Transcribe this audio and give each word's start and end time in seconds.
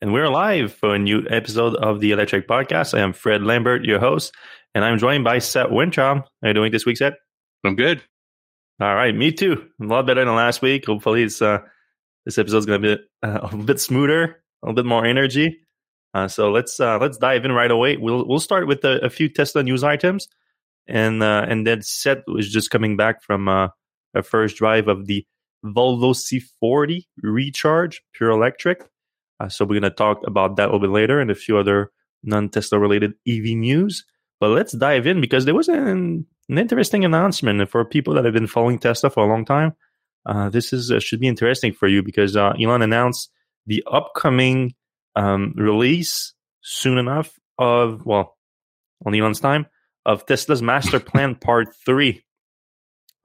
and 0.00 0.14
we're 0.14 0.30
live 0.30 0.72
for 0.72 0.94
a 0.94 0.98
new 0.98 1.26
episode 1.28 1.76
of 1.76 2.00
the 2.00 2.12
Electrek 2.12 2.46
Podcast. 2.46 2.96
I 2.96 3.02
am 3.02 3.12
Fred 3.12 3.42
Lambert, 3.42 3.84
your 3.84 3.98
host, 3.98 4.34
and 4.74 4.82
I'm 4.82 4.98
joined 4.98 5.24
by 5.24 5.40
Seth 5.40 5.70
Weintraub. 5.70 6.18
How 6.18 6.24
are 6.42 6.48
you 6.48 6.54
doing 6.54 6.72
this 6.72 6.86
week, 6.86 6.96
Seth? 6.96 7.14
I'm 7.64 7.76
good. 7.76 8.02
All 8.80 8.94
right, 8.94 9.14
me 9.14 9.30
too. 9.30 9.68
A 9.80 9.84
lot 9.84 10.06
better 10.06 10.24
than 10.24 10.34
last 10.34 10.62
week. 10.62 10.86
Hopefully, 10.86 11.24
it's 11.24 11.42
uh, 11.42 11.58
this 12.24 12.38
episode's 12.38 12.64
going 12.64 12.80
to 12.80 12.96
be 12.96 13.02
uh, 13.22 13.40
a 13.52 13.56
bit 13.58 13.78
smoother, 13.78 14.22
a 14.22 14.66
little 14.66 14.74
bit 14.74 14.86
more 14.86 15.04
energy. 15.04 15.60
Uh, 16.14 16.28
so 16.28 16.50
let's 16.50 16.80
uh, 16.80 16.98
let's 16.98 17.18
dive 17.18 17.44
in 17.44 17.52
right 17.52 17.70
away. 17.70 17.98
We'll 17.98 18.26
we'll 18.26 18.40
start 18.40 18.66
with 18.66 18.82
a, 18.84 19.04
a 19.04 19.10
few 19.10 19.28
Tesla 19.28 19.62
news 19.62 19.84
items, 19.84 20.28
and 20.88 21.22
uh, 21.22 21.44
and 21.46 21.66
then 21.66 21.82
Seth 21.82 22.22
was 22.26 22.50
just 22.50 22.70
coming 22.70 22.96
back 22.96 23.22
from 23.22 23.48
uh, 23.48 23.68
a 24.14 24.22
first 24.22 24.56
drive 24.56 24.88
of 24.88 25.06
the 25.06 25.26
Volvo 25.62 26.14
C40 26.14 27.02
Recharge 27.22 28.00
Pure 28.14 28.30
Electric. 28.30 28.82
Uh, 29.40 29.48
so 29.48 29.64
we're 29.64 29.80
going 29.80 29.82
to 29.82 29.90
talk 29.90 30.20
about 30.26 30.56
that 30.56 30.64
a 30.64 30.66
little 30.66 30.80
bit 30.80 30.90
later 30.90 31.20
and 31.20 31.30
a 31.30 31.34
few 31.34 31.56
other 31.56 31.90
non-Tesla 32.22 32.78
related 32.78 33.14
EV 33.26 33.56
news. 33.56 34.04
But 34.38 34.50
let's 34.50 34.72
dive 34.72 35.06
in 35.06 35.20
because 35.20 35.44
there 35.44 35.54
was 35.54 35.68
an, 35.68 36.26
an 36.48 36.58
interesting 36.58 37.04
announcement 37.04 37.68
for 37.70 37.84
people 37.84 38.14
that 38.14 38.24
have 38.24 38.34
been 38.34 38.46
following 38.46 38.78
Tesla 38.78 39.10
for 39.10 39.24
a 39.24 39.28
long 39.28 39.44
time. 39.44 39.74
Uh, 40.26 40.50
this 40.50 40.72
is 40.72 40.90
uh, 40.90 41.00
should 41.00 41.20
be 41.20 41.28
interesting 41.28 41.72
for 41.72 41.88
you 41.88 42.02
because 42.02 42.36
uh, 42.36 42.52
Elon 42.60 42.82
announced 42.82 43.30
the 43.66 43.82
upcoming 43.90 44.74
um, 45.16 45.54
release 45.56 46.34
soon 46.60 46.98
enough 46.98 47.38
of 47.58 48.04
well 48.04 48.36
on 49.06 49.14
Elon's 49.14 49.40
time 49.40 49.66
of 50.04 50.26
Tesla's 50.26 50.62
Master 50.62 51.00
Plan 51.00 51.34
Part 51.40 51.68
Three. 51.86 52.24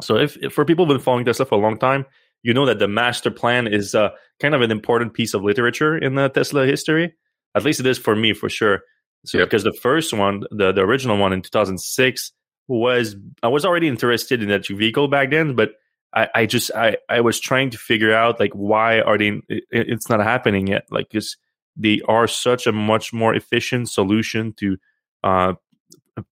So 0.01 0.17
if, 0.17 0.37
if 0.37 0.53
for 0.53 0.65
people 0.65 0.85
who've 0.85 0.95
been 0.95 1.03
following 1.03 1.25
Tesla 1.25 1.45
for 1.45 1.55
a 1.55 1.61
long 1.61 1.77
time, 1.77 2.05
you 2.45 2.53
know 2.53 2.67
that 2.67 2.77
the 2.77 2.87
master 2.87 3.31
plan 3.31 3.65
is 3.65 3.95
uh, 3.95 4.09
kind 4.39 4.53
of 4.53 4.61
an 4.61 4.69
important 4.69 5.15
piece 5.15 5.33
of 5.33 5.41
literature 5.41 5.97
in 5.97 6.13
the 6.13 6.29
Tesla 6.29 6.67
history. 6.67 7.11
At 7.55 7.63
least 7.63 7.79
it 7.79 7.87
is 7.87 7.97
for 7.97 8.15
me, 8.15 8.33
for 8.33 8.49
sure. 8.49 8.81
So 9.25 9.39
yep. 9.39 9.47
because 9.47 9.63
the 9.63 9.73
first 9.73 10.13
one, 10.13 10.43
the, 10.51 10.71
the 10.71 10.81
original 10.81 11.17
one 11.17 11.33
in 11.33 11.41
2006 11.41 12.31
was, 12.67 13.15
I 13.41 13.47
was 13.47 13.65
already 13.65 13.87
interested 13.87 14.43
in 14.43 14.49
that 14.49 14.67
vehicle 14.67 15.07
back 15.07 15.31
then, 15.31 15.55
but 15.55 15.71
I, 16.13 16.27
I 16.35 16.45
just, 16.45 16.69
I, 16.75 16.97
I 17.09 17.21
was 17.21 17.39
trying 17.39 17.71
to 17.71 17.79
figure 17.79 18.13
out 18.13 18.39
like, 18.39 18.53
why 18.53 18.99
are 19.01 19.17
they, 19.17 19.29
it, 19.49 19.63
it's 19.71 20.07
not 20.07 20.19
happening 20.19 20.67
yet. 20.67 20.83
Like, 20.91 21.09
cause 21.11 21.37
they 21.75 21.99
are 22.07 22.27
such 22.27 22.67
a 22.67 22.71
much 22.71 23.11
more 23.11 23.33
efficient 23.33 23.89
solution 23.89 24.53
to, 24.57 24.77
uh, 25.23 25.53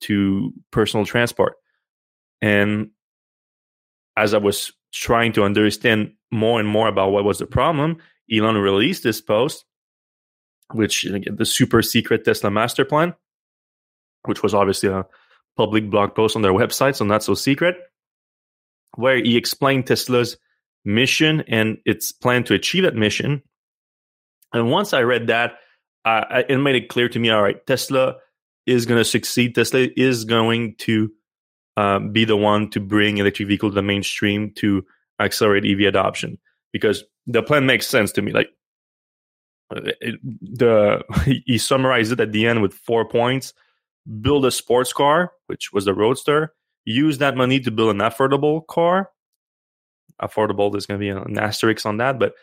to 0.02 0.54
personal 0.70 1.08
transport. 1.08 1.56
And 2.40 2.92
as 4.16 4.36
I 4.36 4.38
was 4.38 4.72
trying 4.94 5.34
to 5.34 5.44
understand 5.44 6.14
more 6.32 6.60
and 6.60 6.70
more 6.70 6.88
about 6.88 7.12
what 7.12 7.24
was 7.24 7.40
the 7.40 7.46
problem, 7.46 7.98
Elon 8.32 8.58
released 8.58 9.04
this 9.04 9.20
post, 9.20 9.66
which 10.72 11.04
the 11.04 11.46
super 11.46 11.82
secret 11.82 12.24
Tesla 12.24 12.50
master 12.50 12.86
plan, 12.86 13.14
which 14.26 14.42
was 14.42 14.54
obviously 14.54 14.90
a 14.90 15.06
public 15.58 15.90
blog 15.90 16.16
post 16.16 16.36
on 16.36 16.42
their 16.42 16.54
website, 16.54 16.96
so 16.96 17.06
not 17.06 17.24
so 17.24 17.34
secret, 17.34 17.76
where 18.96 19.18
he 19.18 19.36
explained 19.36 19.88
Tesla's 19.88 20.38
mission 20.86 21.44
and 21.48 21.78
its 21.86 22.12
plan 22.12 22.44
to 22.46 22.54
achieve 22.54 22.84
that 22.84 22.96
mission. 22.96 23.42
And 24.54 24.70
once 24.70 24.94
I 24.94 25.02
read 25.02 25.28
that, 25.28 25.56
uh, 26.06 26.44
it 26.48 26.58
made 26.58 26.76
it 26.76 26.90
clear 26.90 27.10
to 27.10 27.20
me 27.20 27.30
all 27.30 27.42
right, 27.42 27.66
Tesla 27.66 28.18
is 28.66 28.86
going 28.86 29.00
to 29.00 29.06
succeed. 29.06 29.56
Tesla 29.56 29.88
is 29.96 30.26
going 30.26 30.76
to 30.80 31.12
uh, 31.78 32.00
be 32.00 32.26
the 32.26 32.38
one 32.38 32.70
to 32.72 32.80
bring 32.80 33.18
electric 33.18 33.48
vehicle 33.48 33.70
to 33.70 33.76
the 33.76 33.82
mainstream 33.82 34.52
to 34.56 34.86
accelerate 35.20 35.66
EV 35.66 35.88
adoption 35.88 36.38
because 36.72 37.04
the 37.28 37.44
plan 37.44 37.66
makes 37.66 37.88
sense 37.88 38.12
to 38.14 38.22
me. 38.22 38.32
Like 38.32 38.50
uh, 39.76 39.82
it, 40.02 40.20
the 40.24 41.04
he 41.46 41.58
summarized 41.58 42.12
it 42.12 42.20
at 42.20 42.32
the 42.32 42.46
end 42.48 42.62
with 42.62 42.74
four 42.74 43.08
points: 43.08 43.54
build 44.22 44.46
a 44.46 44.52
sports 44.52 44.94
car, 44.94 45.32
which 45.48 45.72
was 45.74 45.86
the 45.86 45.94
Roadster. 45.94 46.54
Use 46.86 47.20
that 47.20 47.38
money 47.38 47.60
to 47.62 47.72
build 47.72 47.92
an 47.92 48.00
affordable 48.00 48.66
car. 48.68 49.10
Affordable, 50.22 50.72
there's 50.72 50.86
going 50.86 51.00
to 51.00 51.04
be 51.04 51.10
an 51.10 51.40
asterisk 51.40 51.86
on 51.86 51.98
that, 51.98 52.20
but 52.20 52.34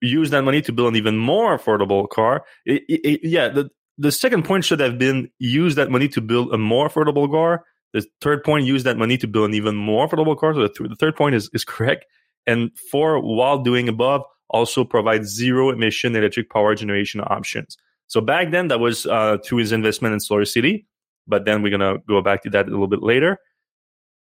use 0.00 0.30
that 0.30 0.42
money 0.42 0.62
to 0.62 0.72
build 0.72 0.88
an 0.88 0.96
even 0.96 1.18
more 1.18 1.58
affordable 1.58 2.08
car. 2.08 2.44
It, 2.64 2.82
it, 2.88 3.20
yeah, 3.24 3.48
the 3.48 3.70
the 3.98 4.12
second 4.12 4.44
point 4.44 4.64
should 4.64 4.80
have 4.80 4.98
been 4.98 5.30
use 5.38 5.74
that 5.74 5.90
money 5.90 6.08
to 6.08 6.20
build 6.20 6.54
a 6.54 6.58
more 6.58 6.88
affordable 6.88 7.30
car. 7.30 7.64
The 7.92 8.06
third 8.20 8.44
point, 8.44 8.66
use 8.66 8.84
that 8.84 8.96
money 8.96 9.16
to 9.18 9.26
build 9.26 9.48
an 9.50 9.54
even 9.54 9.76
more 9.76 10.08
affordable 10.08 10.38
car. 10.38 10.54
So 10.54 10.62
the, 10.62 10.68
th- 10.68 10.90
the 10.90 10.96
third 10.96 11.16
point 11.16 11.34
is, 11.34 11.50
is 11.52 11.64
correct. 11.64 12.06
And 12.46 12.70
four, 12.90 13.20
while 13.20 13.58
doing 13.58 13.88
above, 13.88 14.22
also 14.48 14.84
provide 14.84 15.26
zero 15.26 15.70
emission 15.70 16.14
electric 16.14 16.50
power 16.50 16.74
generation 16.74 17.20
options. 17.20 17.76
So 18.06 18.20
back 18.20 18.50
then, 18.50 18.68
that 18.68 18.80
was 18.80 19.06
uh, 19.06 19.38
through 19.44 19.58
his 19.58 19.72
investment 19.72 20.14
in 20.14 20.20
Solar 20.20 20.44
City. 20.44 20.86
But 21.26 21.44
then 21.44 21.62
we're 21.62 21.76
going 21.76 21.96
to 21.96 22.02
go 22.08 22.20
back 22.22 22.42
to 22.42 22.50
that 22.50 22.66
a 22.66 22.70
little 22.70 22.88
bit 22.88 23.02
later. 23.02 23.38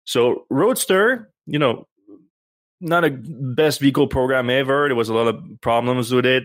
So 0.05 0.45
Roadster, 0.49 1.31
you 1.45 1.57
know, 1.57 1.87
not 2.79 3.05
a 3.05 3.11
best 3.11 3.79
vehicle 3.79 4.07
program 4.07 4.49
ever. 4.49 4.87
There 4.87 4.95
was 4.95 5.09
a 5.09 5.13
lot 5.13 5.27
of 5.27 5.43
problems 5.61 6.11
with 6.11 6.25
it. 6.25 6.43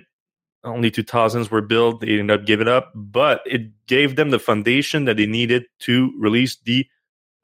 Only 0.64 0.90
2000s 0.90 1.50
were 1.50 1.62
built. 1.62 2.00
They 2.00 2.18
ended 2.18 2.40
up 2.40 2.46
giving 2.46 2.68
up, 2.68 2.92
but 2.94 3.40
it 3.46 3.86
gave 3.86 4.16
them 4.16 4.30
the 4.30 4.38
foundation 4.38 5.04
that 5.04 5.16
they 5.16 5.26
needed 5.26 5.64
to 5.80 6.12
release 6.18 6.56
the 6.64 6.86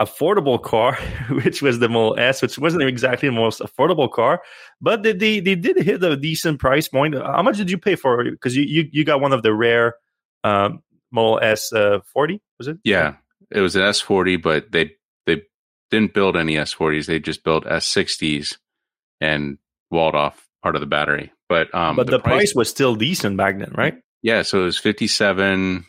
affordable 0.05 0.61
car, 0.61 0.95
which 1.31 1.63
was 1.63 1.79
the 1.79 1.89
Model 1.89 2.19
S, 2.19 2.43
which 2.43 2.59
wasn't 2.59 2.83
exactly 2.83 3.29
the 3.29 3.35
most 3.35 3.61
affordable 3.61 4.11
car, 4.11 4.43
but 4.81 5.03
they, 5.03 5.13
they, 5.13 5.41
they 5.41 5.55
did 5.55 5.77
hit 5.79 6.03
a 6.03 6.17
decent 6.17 6.59
price 6.59 6.89
point. 6.89 7.15
How 7.15 7.43
much 7.43 7.57
did 7.57 7.71
you 7.71 7.79
pay 7.79 7.97
for 7.97 8.21
it? 8.21 8.31
Because 8.33 8.57
you, 8.57 8.65
you, 8.65 8.89
you 8.93 9.05
got 9.05 9.21
one 9.21 9.33
of 9.33 9.43
the 9.43 9.55
rare 9.55 9.95
um, 10.45 10.83
Model 11.11 11.41
S 11.43 11.73
uh, 11.73 12.01
40, 12.13 12.41
was 12.59 12.69
it? 12.69 12.79
Yeah, 12.85 13.17
it 13.51 13.61
was 13.61 13.77
an 13.77 13.83
S40, 13.83 14.43
but 14.43 14.73
they 14.73 14.93
they 15.27 15.43
didn't 15.91 16.15
build 16.15 16.37
any 16.37 16.55
S40s. 16.55 17.07
They 17.07 17.21
just 17.21 17.45
built 17.45 17.65
S60s 17.65 18.57
and 19.21 19.59
walled 19.91 20.15
off 20.15 20.49
part 20.63 20.75
of 20.75 20.81
the 20.81 20.87
battery. 20.87 21.33
But 21.49 21.75
um, 21.75 21.97
but 21.97 22.07
the, 22.07 22.13
the 22.13 22.21
price, 22.21 22.33
price 22.33 22.55
was 22.55 22.71
still 22.71 22.95
decent 22.95 23.37
back 23.37 23.59
then, 23.59 23.73
right? 23.75 23.97
Yeah, 24.23 24.43
so 24.43 24.63
it 24.63 24.65
was 24.65 24.79
fifty 24.79 25.07
seven 25.07 25.84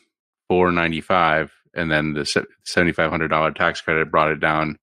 four 0.50 0.72
ninety 0.72 1.00
five 1.00 1.53
and 1.73 1.91
then 1.91 2.13
the 2.13 2.45
seventy 2.63 2.94
five 2.94 3.09
hundred 3.09 3.29
dollar 3.29 3.51
tax 3.51 3.81
credit 3.81 4.11
brought 4.11 4.31
it 4.31 4.39
down 4.39 4.78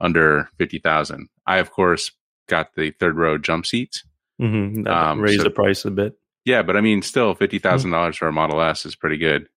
under 0.00 0.48
fifty 0.58 0.78
thousand. 0.78 1.28
I 1.46 1.58
of 1.58 1.70
course 1.70 2.10
got 2.48 2.74
the 2.74 2.90
third 2.92 3.16
row 3.16 3.38
jump 3.38 3.66
seats. 3.66 4.04
Mm-hmm. 4.40 4.86
Um, 4.86 5.20
raised 5.20 5.38
so, 5.38 5.44
the 5.44 5.50
price 5.50 5.84
a 5.84 5.90
bit. 5.90 6.14
Yeah, 6.44 6.62
but 6.62 6.76
I 6.76 6.80
mean, 6.80 7.02
still 7.02 7.34
fifty 7.34 7.58
thousand 7.58 7.90
dollars 7.90 8.16
for 8.16 8.28
a 8.28 8.32
Model 8.32 8.60
S 8.60 8.86
is 8.86 8.96
pretty 8.96 9.18
good. 9.18 9.48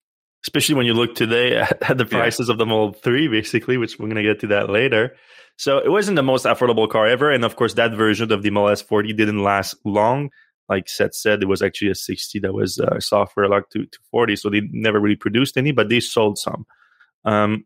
Especially 0.43 0.75
when 0.75 0.85
you 0.85 0.93
look 0.93 1.15
today 1.15 1.57
at, 1.81 1.97
the 1.97 2.05
prices 2.05 2.47
yeah. 2.47 2.53
of 2.53 2.57
the 2.57 2.65
Model 2.65 2.93
Three, 2.93 3.27
basically, 3.27 3.77
which 3.77 3.99
we're 3.99 4.07
going 4.07 4.15
to 4.15 4.23
get 4.23 4.39
to 4.41 4.47
that 4.47 4.69
later. 4.69 5.15
So 5.57 5.79
it 5.79 5.89
wasn't 5.89 6.15
the 6.15 6.23
most 6.23 6.45
affordable 6.45 6.89
car 6.89 7.05
ever, 7.05 7.29
and 7.29 7.43
of 7.43 7.57
course, 7.57 7.73
that 7.73 7.91
version 7.93 8.31
of 8.31 8.43
the 8.43 8.49
Model 8.49 8.69
S 8.69 8.81
40 8.81 9.13
didn't 9.13 9.43
last 9.43 9.75
long. 9.83 10.29
Like 10.69 10.87
Seth 10.87 11.15
said, 11.15 11.41
it 11.41 11.47
was 11.47 11.61
actually 11.61 11.91
a 11.91 11.95
60 11.95 12.39
that 12.39 12.53
was 12.53 12.79
uh, 12.79 12.99
software 12.99 13.49
locked 13.49 13.73
to, 13.73 13.85
to 13.85 13.99
40, 14.11 14.35
so 14.35 14.49
they 14.49 14.61
never 14.71 14.99
really 14.99 15.15
produced 15.15 15.57
any, 15.57 15.71
but 15.71 15.89
they 15.89 15.99
sold 15.99 16.37
some. 16.37 16.65
Um, 17.25 17.65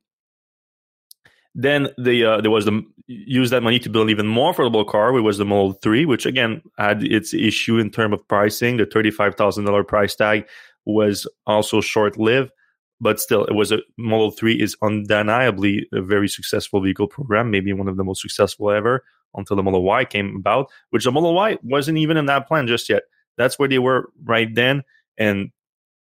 then 1.55 1.89
they, 1.99 2.23
uh, 2.23 2.41
there 2.41 2.49
was 2.49 2.65
the 2.65 2.83
use 3.07 3.49
that 3.51 3.61
money 3.61 3.79
to 3.79 3.89
build 3.89 4.05
an 4.05 4.09
even 4.09 4.27
more 4.27 4.53
affordable 4.53 4.87
car, 4.87 5.11
which 5.11 5.23
was 5.23 5.37
the 5.37 5.45
Model 5.45 5.73
Three, 5.73 6.05
which 6.05 6.25
again 6.25 6.61
had 6.77 7.03
its 7.03 7.33
issue 7.33 7.77
in 7.77 7.91
terms 7.91 8.13
of 8.13 8.27
pricing. 8.27 8.77
The 8.77 8.85
thirty 8.85 9.11
five 9.11 9.35
thousand 9.35 9.65
dollar 9.65 9.83
price 9.83 10.15
tag 10.15 10.47
was 10.85 11.27
also 11.45 11.79
short 11.81 12.17
lived, 12.17 12.51
but 12.99 13.19
still, 13.19 13.45
it 13.45 13.53
was 13.53 13.71
a 13.71 13.79
Model 13.97 14.31
Three 14.31 14.59
is 14.59 14.75
undeniably 14.81 15.87
a 15.93 16.01
very 16.01 16.27
successful 16.27 16.81
vehicle 16.81 17.07
program, 17.07 17.51
maybe 17.51 17.71
one 17.73 17.87
of 17.87 17.97
the 17.97 18.03
most 18.03 18.21
successful 18.21 18.71
ever. 18.71 19.03
Until 19.35 19.55
the 19.55 19.63
Model 19.63 19.83
Y 19.83 20.05
came 20.05 20.35
about, 20.35 20.69
which 20.91 21.05
the 21.05 21.11
Model 21.11 21.33
Y 21.33 21.57
wasn't 21.63 21.97
even 21.97 22.17
in 22.17 22.27
that 22.27 22.47
plan 22.47 22.67
just 22.67 22.89
yet. 22.89 23.03
That's 23.37 23.57
where 23.57 23.67
they 23.67 23.79
were 23.79 24.09
right 24.23 24.53
then, 24.53 24.83
and 25.17 25.51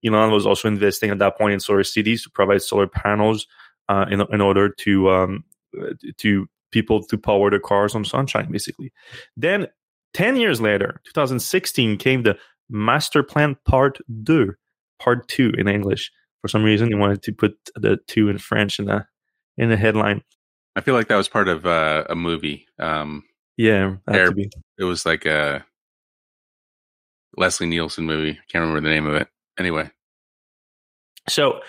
Elon 0.05 0.31
was 0.31 0.45
also 0.45 0.67
investing 0.67 1.11
at 1.11 1.19
that 1.19 1.37
point 1.37 1.53
in 1.53 1.59
solar 1.59 1.83
cities 1.83 2.23
to 2.23 2.29
provide 2.29 2.61
solar 2.61 2.87
panels 2.87 3.47
uh, 3.87 4.05
in, 4.09 4.21
in 4.31 4.41
order 4.41 4.69
to 4.69 5.09
um, 5.11 5.43
to 6.17 6.47
people 6.71 7.03
to 7.03 7.17
power 7.17 7.49
their 7.49 7.59
cars 7.59 7.95
on 7.95 8.05
sunshine, 8.05 8.51
basically. 8.51 8.91
Then, 9.37 9.67
10 10.13 10.37
years 10.37 10.59
later, 10.59 11.01
2016, 11.05 11.97
came 11.97 12.23
the 12.23 12.37
Master 12.69 13.23
Plan 13.23 13.57
Part 13.65 13.99
2, 14.25 14.53
Part 14.99 15.27
2 15.27 15.53
in 15.57 15.67
English. 15.67 16.11
For 16.41 16.47
some 16.47 16.63
reason, 16.63 16.89
they 16.89 16.95
wanted 16.95 17.21
to 17.23 17.33
put 17.33 17.57
the 17.75 17.99
2 18.07 18.29
in 18.29 18.37
French 18.37 18.79
in 18.79 18.85
the, 18.85 19.05
in 19.57 19.69
the 19.69 19.77
headline. 19.77 20.21
I 20.75 20.81
feel 20.81 20.93
like 20.93 21.07
that 21.09 21.17
was 21.17 21.27
part 21.29 21.47
of 21.47 21.65
uh, 21.65 22.05
a 22.09 22.15
movie. 22.15 22.67
Um, 22.79 23.23
yeah, 23.57 23.95
it 24.77 24.83
was 24.83 25.05
like 25.05 25.25
a 25.25 25.65
Leslie 27.37 27.67
Nielsen 27.67 28.05
movie. 28.05 28.31
I 28.31 28.51
can't 28.51 28.61
remember 28.61 28.81
the 28.81 28.93
name 28.93 29.05
of 29.05 29.15
it 29.15 29.27
anyway. 29.59 29.89
So 31.29 31.61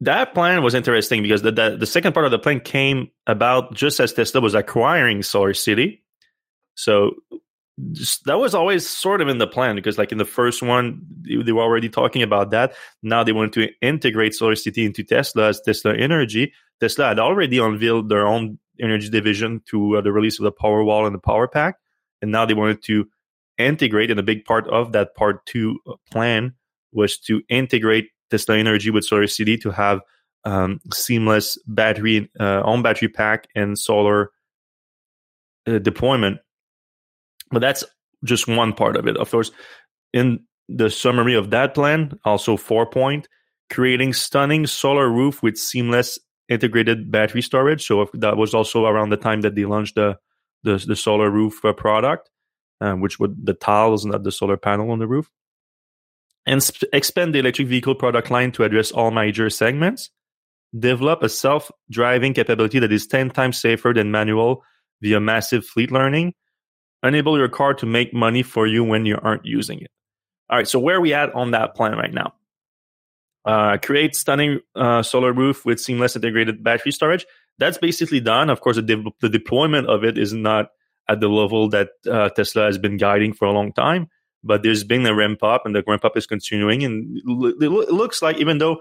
that 0.00 0.34
plan 0.34 0.62
was 0.62 0.74
interesting 0.74 1.22
because 1.22 1.42
the, 1.42 1.52
the, 1.52 1.76
the 1.78 1.86
second 1.86 2.12
part 2.12 2.26
of 2.26 2.32
the 2.32 2.38
plan 2.38 2.60
came 2.60 3.10
about 3.26 3.74
just 3.74 4.00
as 4.00 4.12
Tesla 4.12 4.40
was 4.40 4.54
acquiring 4.54 5.22
Solar 5.22 5.54
City. 5.54 6.02
So 6.74 7.16
just, 7.30 7.42
that 8.26 8.38
was 8.38 8.54
always 8.54 8.88
sort 8.88 9.20
of 9.20 9.28
in 9.28 9.38
the 9.38 9.46
plan 9.46 9.74
because, 9.74 9.98
like 9.98 10.12
in 10.12 10.18
the 10.18 10.24
first 10.24 10.62
one, 10.62 11.02
they 11.22 11.52
were 11.52 11.62
already 11.62 11.88
talking 11.88 12.22
about 12.22 12.50
that. 12.50 12.74
Now 13.02 13.24
they 13.24 13.32
wanted 13.32 13.52
to 13.54 13.68
integrate 13.80 14.32
SolarCity 14.32 14.86
into 14.86 15.02
Tesla 15.02 15.48
as 15.48 15.60
Tesla 15.60 15.94
Energy. 15.94 16.52
Tesla 16.80 17.08
had 17.08 17.18
already 17.18 17.58
unveiled 17.58 18.08
their 18.08 18.26
own 18.26 18.58
energy 18.80 19.08
division 19.08 19.62
to 19.70 19.96
uh, 19.96 20.00
the 20.00 20.12
release 20.12 20.38
of 20.38 20.44
the 20.44 20.52
Powerwall 20.52 21.06
and 21.06 21.14
the 21.14 21.20
Power 21.20 21.48
Pack, 21.48 21.76
and 22.20 22.30
now 22.30 22.44
they 22.44 22.54
wanted 22.54 22.82
to 22.84 23.06
integrate. 23.58 24.10
And 24.10 24.20
a 24.20 24.24
big 24.24 24.44
part 24.44 24.68
of 24.68 24.92
that 24.92 25.14
part 25.14 25.44
two 25.46 25.78
uh, 25.86 25.94
plan 26.10 26.54
was 26.92 27.18
to 27.20 27.42
integrate 27.48 28.10
Tesla 28.30 28.56
Energy 28.56 28.90
with 28.90 29.08
SolarCity 29.08 29.60
to 29.62 29.70
have 29.70 30.00
um, 30.44 30.80
seamless 30.92 31.58
battery, 31.66 32.30
uh, 32.38 32.62
on 32.64 32.82
battery 32.82 33.08
pack, 33.08 33.48
and 33.54 33.78
solar 33.78 34.30
uh, 35.66 35.78
deployment 35.78 36.38
but 37.52 37.60
that's 37.60 37.84
just 38.24 38.48
one 38.48 38.72
part 38.72 38.96
of 38.96 39.06
it. 39.06 39.16
Of 39.16 39.30
course, 39.30 39.50
in 40.12 40.40
the 40.68 40.90
summary 40.90 41.34
of 41.34 41.50
that 41.50 41.74
plan, 41.74 42.18
also 42.24 42.56
four 42.56 42.86
point, 42.86 43.28
creating 43.70 44.12
stunning 44.12 44.66
solar 44.66 45.08
roof 45.08 45.42
with 45.42 45.56
seamless 45.58 46.18
integrated 46.48 47.10
battery 47.10 47.42
storage. 47.42 47.86
So 47.86 48.08
that 48.14 48.36
was 48.36 48.54
also 48.54 48.86
around 48.86 49.10
the 49.10 49.16
time 49.16 49.42
that 49.42 49.54
they 49.54 49.64
launched 49.64 49.94
the 49.94 50.18
the, 50.64 50.82
the 50.86 50.96
solar 50.96 51.30
roof 51.30 51.64
uh, 51.64 51.72
product, 51.72 52.30
uh, 52.80 52.94
which 52.94 53.18
would 53.18 53.44
the 53.44 53.54
tiles, 53.54 54.04
not 54.04 54.22
the 54.22 54.32
solar 54.32 54.56
panel 54.56 54.90
on 54.90 54.98
the 54.98 55.08
roof, 55.08 55.30
and 56.46 56.62
sp- 56.62 56.86
expand 56.92 57.34
the 57.34 57.40
electric 57.40 57.68
vehicle 57.68 57.94
product 57.94 58.30
line 58.30 58.52
to 58.52 58.64
address 58.64 58.92
all 58.92 59.10
major 59.10 59.50
segments. 59.50 60.10
Develop 60.78 61.22
a 61.22 61.28
self-driving 61.28 62.32
capability 62.32 62.78
that 62.78 62.92
is 62.92 63.06
ten 63.06 63.30
times 63.30 63.60
safer 63.60 63.92
than 63.92 64.10
manual 64.10 64.62
via 65.02 65.20
massive 65.20 65.66
fleet 65.66 65.90
learning 65.90 66.32
enable 67.02 67.38
your 67.38 67.48
car 67.48 67.74
to 67.74 67.86
make 67.86 68.14
money 68.14 68.42
for 68.42 68.66
you 68.66 68.84
when 68.84 69.06
you 69.06 69.18
aren't 69.22 69.44
using 69.44 69.80
it. 69.80 69.90
All 70.50 70.58
right, 70.58 70.68
so 70.68 70.78
where 70.78 70.96
are 70.96 71.00
we 71.00 71.14
at 71.14 71.34
on 71.34 71.52
that 71.52 71.74
plan 71.74 71.96
right 71.96 72.12
now? 72.12 72.34
Uh, 73.44 73.76
create 73.78 74.14
stunning 74.14 74.60
uh, 74.76 75.02
solar 75.02 75.32
roof 75.32 75.64
with 75.64 75.80
seamless 75.80 76.14
integrated 76.14 76.62
battery 76.62 76.92
storage. 76.92 77.26
That's 77.58 77.78
basically 77.78 78.20
done. 78.20 78.50
Of 78.50 78.60
course, 78.60 78.76
the, 78.76 78.82
de- 78.82 79.10
the 79.20 79.28
deployment 79.28 79.88
of 79.88 80.04
it 80.04 80.16
is 80.16 80.32
not 80.32 80.68
at 81.08 81.20
the 81.20 81.28
level 81.28 81.68
that 81.70 81.90
uh, 82.08 82.28
Tesla 82.30 82.64
has 82.64 82.78
been 82.78 82.96
guiding 82.96 83.32
for 83.32 83.46
a 83.46 83.52
long 83.52 83.72
time, 83.72 84.08
but 84.44 84.62
there's 84.62 84.84
been 84.84 85.04
a 85.06 85.14
ramp 85.14 85.42
up, 85.42 85.66
and 85.66 85.74
the 85.74 85.82
ramp 85.86 86.04
up 86.04 86.16
is 86.16 86.26
continuing. 86.26 86.84
And 86.84 87.18
it 87.60 87.68
looks 87.68 88.22
like 88.22 88.36
even 88.36 88.58
though 88.58 88.80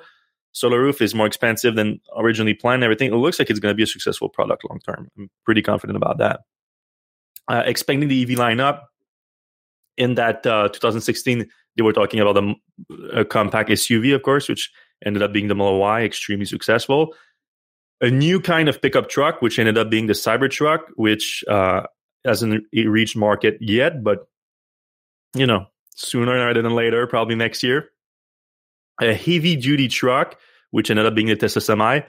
solar 0.51 0.79
roof 0.79 1.01
is 1.01 1.15
more 1.15 1.25
expensive 1.25 1.75
than 1.75 2.00
originally 2.15 2.53
planned, 2.53 2.83
everything 2.83 3.12
it 3.12 3.15
looks 3.15 3.39
like 3.39 3.50
it's 3.50 3.59
going 3.59 3.71
to 3.71 3.77
be 3.77 3.83
a 3.83 3.88
successful 3.88 4.29
product 4.29 4.63
long 4.69 4.79
term. 4.85 5.07
I'm 5.17 5.29
pretty 5.44 5.63
confident 5.63 5.97
about 5.97 6.19
that 6.19 6.41
uh, 7.47 7.63
expanding 7.65 8.09
the 8.09 8.21
EV 8.23 8.29
lineup. 8.29 8.81
In 9.97 10.15
that 10.15 10.45
uh, 10.47 10.69
2016, 10.69 11.47
they 11.75 11.83
were 11.83 11.93
talking 11.93 12.19
about 12.19 12.38
a, 12.38 12.53
a, 13.19 13.25
compact 13.25 13.69
SUV, 13.69 14.15
of 14.15 14.23
course, 14.23 14.49
which 14.49 14.71
ended 15.05 15.21
up 15.21 15.33
being 15.33 15.47
the 15.47 15.55
Model 15.55 15.79
Y, 15.79 16.03
extremely 16.03 16.45
successful. 16.45 17.13
A 17.99 18.09
new 18.09 18.39
kind 18.39 18.67
of 18.67 18.81
pickup 18.81 19.09
truck, 19.09 19.41
which 19.41 19.59
ended 19.59 19.77
up 19.77 19.89
being 19.89 20.07
the 20.07 20.13
Cybertruck, 20.13 20.79
which 20.95 21.43
uh, 21.47 21.83
hasn't 22.25 22.63
reached 22.73 23.15
market 23.15 23.57
yet, 23.59 24.03
but 24.03 24.27
you 25.35 25.45
know, 25.45 25.67
sooner 25.95 26.33
rather 26.33 26.61
than 26.61 26.73
later, 26.73 27.07
probably 27.07 27.35
next 27.35 27.63
year. 27.63 27.89
A 29.01 29.13
heavy 29.13 29.55
duty 29.55 29.88
truck, 29.88 30.38
which 30.71 30.89
ended 30.89 31.05
up 31.05 31.15
being 31.15 31.27
the 31.27 31.35
Tesla 31.35 31.61
Semi. 31.61 32.01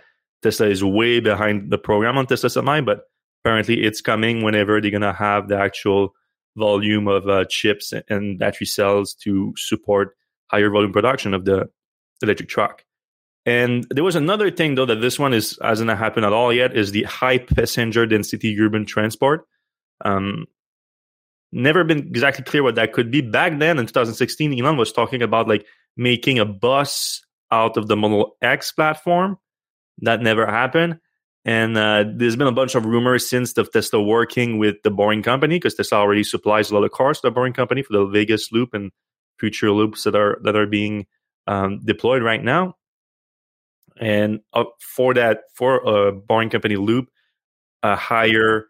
Tesla 0.42 0.66
is 0.66 0.82
way 0.82 1.20
behind 1.20 1.70
the 1.70 1.78
program 1.78 2.18
on 2.18 2.26
Tesla 2.26 2.50
Semi, 2.50 2.80
but 2.80 3.04
apparently 3.42 3.82
it's 3.82 4.00
coming 4.00 4.42
whenever 4.42 4.80
they're 4.80 4.90
going 4.90 5.00
to 5.02 5.12
have 5.12 5.48
the 5.48 5.58
actual 5.58 6.14
volume 6.56 7.08
of 7.08 7.28
uh, 7.28 7.44
chips 7.48 7.92
and 8.08 8.38
battery 8.38 8.66
cells 8.66 9.14
to 9.14 9.52
support 9.56 10.16
higher 10.46 10.70
volume 10.70 10.92
production 10.92 11.34
of 11.34 11.44
the 11.44 11.68
electric 12.22 12.48
truck. 12.48 12.84
And 13.44 13.84
there 13.90 14.04
was 14.04 14.14
another 14.14 14.50
thing 14.50 14.76
though 14.76 14.86
that 14.86 15.00
this 15.00 15.18
one 15.18 15.34
is 15.34 15.58
hasn't 15.60 15.90
happened 15.90 16.26
at 16.26 16.32
all 16.32 16.52
yet 16.52 16.76
is 16.76 16.92
the 16.92 17.02
high 17.04 17.38
passenger 17.38 18.06
density 18.06 18.56
urban 18.60 18.86
transport. 18.86 19.46
Um, 20.04 20.46
never 21.50 21.82
been 21.82 21.98
exactly 21.98 22.44
clear 22.44 22.62
what 22.62 22.76
that 22.76 22.92
could 22.92 23.10
be. 23.10 23.20
Back 23.20 23.58
then 23.58 23.78
in 23.78 23.86
2016, 23.86 24.60
Elon 24.60 24.76
was 24.76 24.92
talking 24.92 25.22
about 25.22 25.48
like 25.48 25.66
making 25.96 26.38
a 26.38 26.44
bus 26.44 27.22
out 27.50 27.76
of 27.76 27.88
the 27.88 27.96
Model 27.96 28.36
X 28.40 28.70
platform. 28.70 29.38
That 29.98 30.20
never 30.22 30.46
happened. 30.46 31.00
And 31.44 31.76
uh, 31.76 32.04
there's 32.14 32.36
been 32.36 32.46
a 32.46 32.52
bunch 32.52 32.74
of 32.74 32.86
rumors 32.86 33.28
since 33.28 33.56
of 33.58 33.72
Tesla 33.72 34.00
working 34.00 34.58
with 34.58 34.76
the 34.84 34.90
Boring 34.90 35.22
Company 35.22 35.56
because 35.56 35.74
Tesla 35.74 35.98
already 35.98 36.22
supplies 36.22 36.70
a 36.70 36.74
lot 36.74 36.84
of 36.84 36.92
cars 36.92 37.20
to 37.20 37.28
the 37.28 37.32
Boring 37.32 37.52
Company 37.52 37.82
for 37.82 37.92
the 37.92 38.06
Vegas 38.06 38.52
loop 38.52 38.74
and 38.74 38.92
future 39.38 39.72
loops 39.72 40.04
that 40.04 40.14
are 40.14 40.38
that 40.44 40.54
are 40.54 40.66
being 40.66 41.06
um, 41.48 41.80
deployed 41.84 42.22
right 42.22 42.42
now. 42.42 42.76
And 44.00 44.40
uh, 44.52 44.64
for 44.78 45.14
that, 45.14 45.40
for 45.54 45.76
a 45.78 46.12
Boring 46.12 46.50
Company 46.50 46.76
loop, 46.76 47.08
a 47.82 47.96
higher 47.96 48.66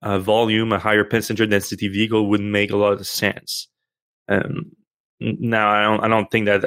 uh, 0.00 0.20
volume, 0.20 0.72
a 0.72 0.78
higher 0.78 1.04
passenger 1.04 1.46
density 1.46 1.88
vehicle 1.88 2.28
would 2.28 2.40
make 2.40 2.70
a 2.70 2.76
lot 2.76 2.92
of 2.92 3.06
sense. 3.06 3.68
Um, 4.28 4.72
now 5.22 5.70
I 5.70 5.82
don't 5.82 6.04
I 6.04 6.08
don't 6.08 6.30
think 6.30 6.46
that 6.46 6.62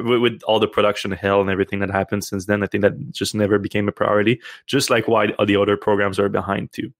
with 0.04 0.42
all 0.42 0.60
the 0.60 0.68
production 0.68 1.10
hell 1.10 1.40
and 1.40 1.50
everything 1.50 1.80
that 1.80 1.90
happened 1.90 2.24
since 2.24 2.46
then, 2.46 2.62
I 2.62 2.66
think 2.66 2.82
that 2.82 3.10
just 3.10 3.34
never 3.34 3.58
became 3.58 3.88
a 3.88 3.92
priority. 3.92 4.40
Just 4.66 4.90
like 4.90 5.08
why 5.08 5.26
the 5.26 5.60
other 5.60 5.76
programs 5.76 6.18
are 6.18 6.28
behind 6.28 6.72
too. 6.72 6.92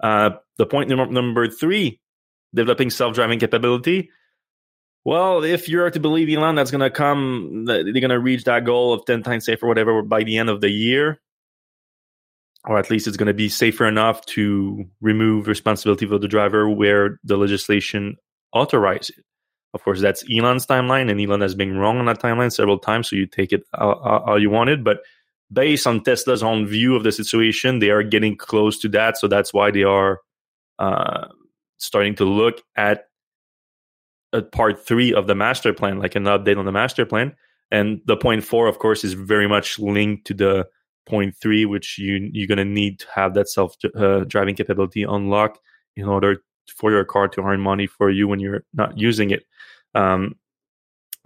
Uh, 0.00 0.30
the 0.58 0.66
point 0.66 0.88
number, 0.88 1.06
number 1.06 1.48
three, 1.48 2.00
developing 2.54 2.90
self-driving 2.90 3.38
capability. 3.38 4.10
Well, 5.04 5.44
if 5.44 5.68
you're 5.68 5.90
to 5.90 6.00
believe 6.00 6.34
Elon, 6.34 6.54
that's 6.54 6.70
going 6.70 6.80
to 6.80 6.90
come. 6.90 7.66
They're 7.66 7.84
going 7.84 8.08
to 8.08 8.18
reach 8.18 8.44
that 8.44 8.64
goal 8.64 8.94
of 8.94 9.04
ten 9.04 9.22
times 9.22 9.44
safer, 9.44 9.66
whatever, 9.66 10.02
by 10.02 10.24
the 10.24 10.38
end 10.38 10.48
of 10.48 10.62
the 10.62 10.70
year, 10.70 11.20
or 12.64 12.78
at 12.78 12.90
least 12.90 13.06
it's 13.06 13.18
going 13.18 13.26
to 13.26 13.34
be 13.34 13.50
safer 13.50 13.86
enough 13.86 14.24
to 14.26 14.86
remove 15.02 15.46
responsibility 15.46 16.06
for 16.06 16.18
the 16.18 16.28
driver 16.28 16.68
where 16.70 17.20
the 17.22 17.36
legislation 17.36 18.16
authorizes 18.52 19.10
it. 19.10 19.24
Of 19.74 19.82
course, 19.82 20.00
that's 20.00 20.24
Elon's 20.30 20.66
timeline, 20.66 21.10
and 21.10 21.20
Elon 21.20 21.40
has 21.40 21.56
been 21.56 21.76
wrong 21.76 21.98
on 21.98 22.06
that 22.06 22.20
timeline 22.20 22.52
several 22.52 22.78
times. 22.78 23.10
So 23.10 23.16
you 23.16 23.26
take 23.26 23.52
it 23.52 23.64
how, 23.74 24.36
you 24.36 24.48
want 24.48 24.70
it. 24.70 24.84
But 24.84 25.00
based 25.52 25.86
on 25.86 26.02
Tesla's 26.04 26.44
own 26.44 26.66
view 26.66 26.94
of 26.94 27.02
the 27.02 27.10
situation, 27.10 27.80
they 27.80 27.90
are 27.90 28.04
getting 28.04 28.36
close 28.36 28.78
to 28.78 28.88
that. 28.90 29.18
So 29.18 29.26
that's 29.26 29.52
why 29.52 29.72
they 29.72 29.82
are 29.82 30.20
uh, 30.78 31.26
starting 31.78 32.14
to 32.16 32.24
look 32.24 32.62
at 32.76 33.06
a 34.32 34.42
part 34.42 34.86
three 34.86 35.12
of 35.12 35.26
the 35.26 35.34
master 35.34 35.72
plan, 35.72 35.98
like 35.98 36.14
an 36.14 36.24
update 36.24 36.56
on 36.56 36.64
the 36.64 36.72
master 36.72 37.04
plan. 37.04 37.34
And 37.72 38.00
the 38.06 38.16
point 38.16 38.44
four, 38.44 38.68
of 38.68 38.78
course, 38.78 39.02
is 39.02 39.14
very 39.14 39.48
much 39.48 39.80
linked 39.80 40.26
to 40.28 40.34
the 40.34 40.66
point 41.04 41.34
three, 41.42 41.64
which 41.66 41.98
you 41.98 42.30
you're 42.32 42.46
gonna 42.46 42.64
need 42.64 43.00
to 43.00 43.06
have 43.12 43.34
that 43.34 43.48
self 43.48 43.74
uh, 43.96 44.20
driving 44.20 44.54
capability 44.54 45.02
unlocked 45.02 45.58
in 45.96 46.04
order 46.04 46.42
for 46.76 46.90
your 46.90 47.04
car 47.04 47.28
to 47.28 47.42
earn 47.42 47.60
money 47.60 47.86
for 47.86 48.10
you 48.10 48.28
when 48.28 48.40
you're 48.40 48.64
not 48.72 48.96
using 48.96 49.30
it. 49.30 49.44
Um, 49.94 50.36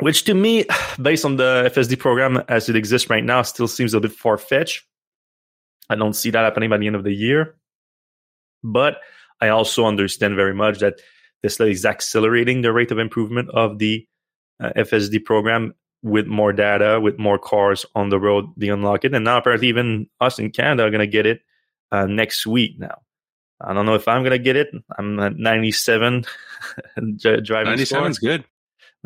which 0.01 0.25
to 0.25 0.35
me, 0.35 0.65
based 1.03 1.25
on 1.25 1.37
the 1.37 1.71
FSD 1.75 1.99
program 1.99 2.43
as 2.49 2.69
it 2.69 2.77
exists 2.77 3.11
right 3.11 3.25
now, 3.25 3.43
still 3.43 3.69
seems 3.69 3.95
a 3.95 4.01
bit 4.01 4.13
far 4.13 4.39
fetched. 4.39 4.85
I 5.91 5.97
don't 5.97 6.15
see 6.15 6.31
that 6.31 6.45
happening 6.45 6.71
by 6.71 6.79
the 6.79 6.87
end 6.87 6.97
of 6.97 7.05
the 7.05 7.15
year. 7.15 7.57
But 8.63 8.99
I 9.41 9.49
also 9.49 9.87
understand 9.87 10.37
very 10.37 10.55
much 10.55 10.81
that 10.81 11.01
Tesla 11.43 11.67
is 11.67 11.87
accelerating 11.87 12.63
the 12.63 12.73
rate 12.73 12.91
of 12.91 12.99
improvement 12.99 13.49
of 13.51 13.79
the 13.79 14.07
uh, 14.61 14.71
FSD 14.77 15.25
program 15.25 15.75
with 16.03 16.27
more 16.27 16.53
data, 16.53 17.01
with 17.01 17.19
more 17.19 17.39
cars 17.39 17.85
on 17.95 18.09
the 18.09 18.21
road, 18.21 18.47
they 18.57 18.69
unlock 18.69 19.05
it. 19.05 19.15
And 19.15 19.25
now 19.25 19.39
apparently 19.39 19.69
even 19.69 20.09
us 20.21 20.39
in 20.39 20.51
Canada 20.51 20.85
are 20.85 20.91
going 20.91 21.01
to 21.01 21.07
get 21.07 21.27
it 21.27 21.41
uh, 21.91 22.07
next 22.07 22.47
week 22.47 22.79
now. 22.79 22.99
I 23.61 23.73
don't 23.73 23.87
know 23.87 23.95
if 23.95 24.07
I'm 24.07 24.23
going 24.23 24.33
to 24.33 24.39
get 24.39 24.57
it. 24.57 24.69
I'm 24.97 25.19
at 25.19 25.37
97 25.37 26.25
driving 27.43 27.71
97 27.71 28.11
is 28.11 28.19
good. 28.19 28.45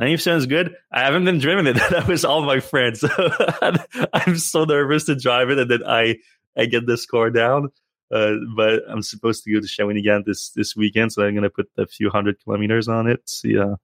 97 0.02 0.38
is 0.38 0.46
good. 0.46 0.76
I 0.92 1.04
haven't 1.04 1.24
been 1.24 1.38
driving 1.38 1.68
it. 1.68 1.74
that 1.90 2.08
was 2.08 2.24
all 2.24 2.42
my 2.42 2.58
friends. 2.58 3.04
I'm 4.12 4.36
so 4.36 4.64
nervous 4.64 5.04
to 5.04 5.14
drive 5.14 5.50
it, 5.50 5.60
and 5.60 5.70
then 5.70 5.84
I 5.86 6.16
I 6.56 6.66
get 6.66 6.86
the 6.86 6.96
score 6.96 7.30
down. 7.30 7.70
Uh, 8.12 8.32
but 8.56 8.82
I'm 8.90 9.02
supposed 9.02 9.44
to 9.44 9.52
go 9.52 9.60
to 9.60 9.66
Shawinigan 9.66 10.24
this 10.24 10.50
this 10.50 10.74
weekend, 10.74 11.12
so 11.12 11.22
I'm 11.22 11.36
gonna 11.36 11.50
put 11.50 11.70
a 11.78 11.86
few 11.86 12.10
hundred 12.10 12.42
kilometers 12.42 12.88
on 12.88 13.06
it. 13.06 13.28
See, 13.28 13.56
uh, 13.56 13.76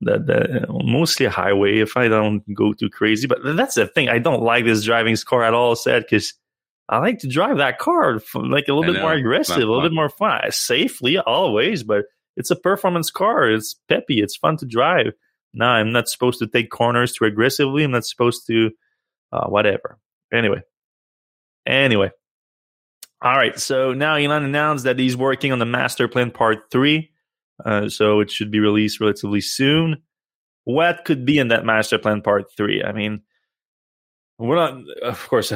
that 0.00 0.26
that 0.26 0.66
mostly 0.70 1.26
a 1.26 1.30
highway 1.30 1.78
if 1.80 1.98
I 1.98 2.08
don't 2.08 2.42
go 2.54 2.72
too 2.72 2.88
crazy. 2.88 3.26
But 3.26 3.40
that's 3.54 3.74
the 3.74 3.86
thing. 3.86 4.08
I 4.08 4.20
don't 4.20 4.42
like 4.42 4.64
this 4.64 4.82
driving 4.82 5.14
score 5.14 5.44
at 5.44 5.52
all. 5.52 5.76
Sad 5.76 6.04
because 6.04 6.32
I 6.88 7.00
like 7.00 7.18
to 7.18 7.28
drive 7.28 7.58
that 7.58 7.78
car 7.78 8.18
from, 8.18 8.50
like 8.50 8.68
a 8.68 8.72
little 8.72 8.94
bit 8.94 9.02
more 9.02 9.12
aggressive, 9.12 9.56
a 9.56 9.60
little 9.60 9.82
bit 9.82 9.92
more 9.92 10.08
fun, 10.08 10.40
safely 10.50 11.18
always. 11.18 11.82
But 11.82 12.06
it's 12.34 12.50
a 12.50 12.56
performance 12.56 13.10
car. 13.10 13.50
It's 13.50 13.74
peppy. 13.90 14.22
It's 14.22 14.36
fun 14.36 14.56
to 14.56 14.66
drive. 14.66 15.12
No, 15.54 15.66
I'm 15.66 15.92
not 15.92 16.08
supposed 16.08 16.40
to 16.40 16.46
take 16.48 16.68
corners 16.70 17.14
too 17.14 17.24
aggressively. 17.24 17.84
I'm 17.84 17.92
not 17.92 18.04
supposed 18.04 18.46
to, 18.48 18.72
uh, 19.32 19.46
whatever. 19.46 19.98
Anyway, 20.32 20.62
anyway. 21.64 22.10
All 23.22 23.36
right. 23.36 23.58
So 23.58 23.94
now 23.94 24.16
Elon 24.16 24.44
announced 24.44 24.84
that 24.84 24.98
he's 24.98 25.16
working 25.16 25.52
on 25.52 25.58
the 25.60 25.64
master 25.64 26.08
plan 26.08 26.30
part 26.30 26.70
three. 26.70 27.12
uh, 27.64 27.88
so 27.88 28.20
it 28.20 28.30
should 28.30 28.50
be 28.50 28.60
released 28.60 29.00
relatively 29.00 29.40
soon. 29.40 30.02
What 30.64 31.04
could 31.04 31.24
be 31.24 31.38
in 31.38 31.48
that 31.48 31.64
master 31.64 31.98
plan 31.98 32.20
part 32.22 32.46
three? 32.56 32.82
I 32.82 32.92
mean, 32.92 33.22
we're 34.38 34.56
not, 34.56 34.82
of 35.02 35.28
course, 35.28 35.52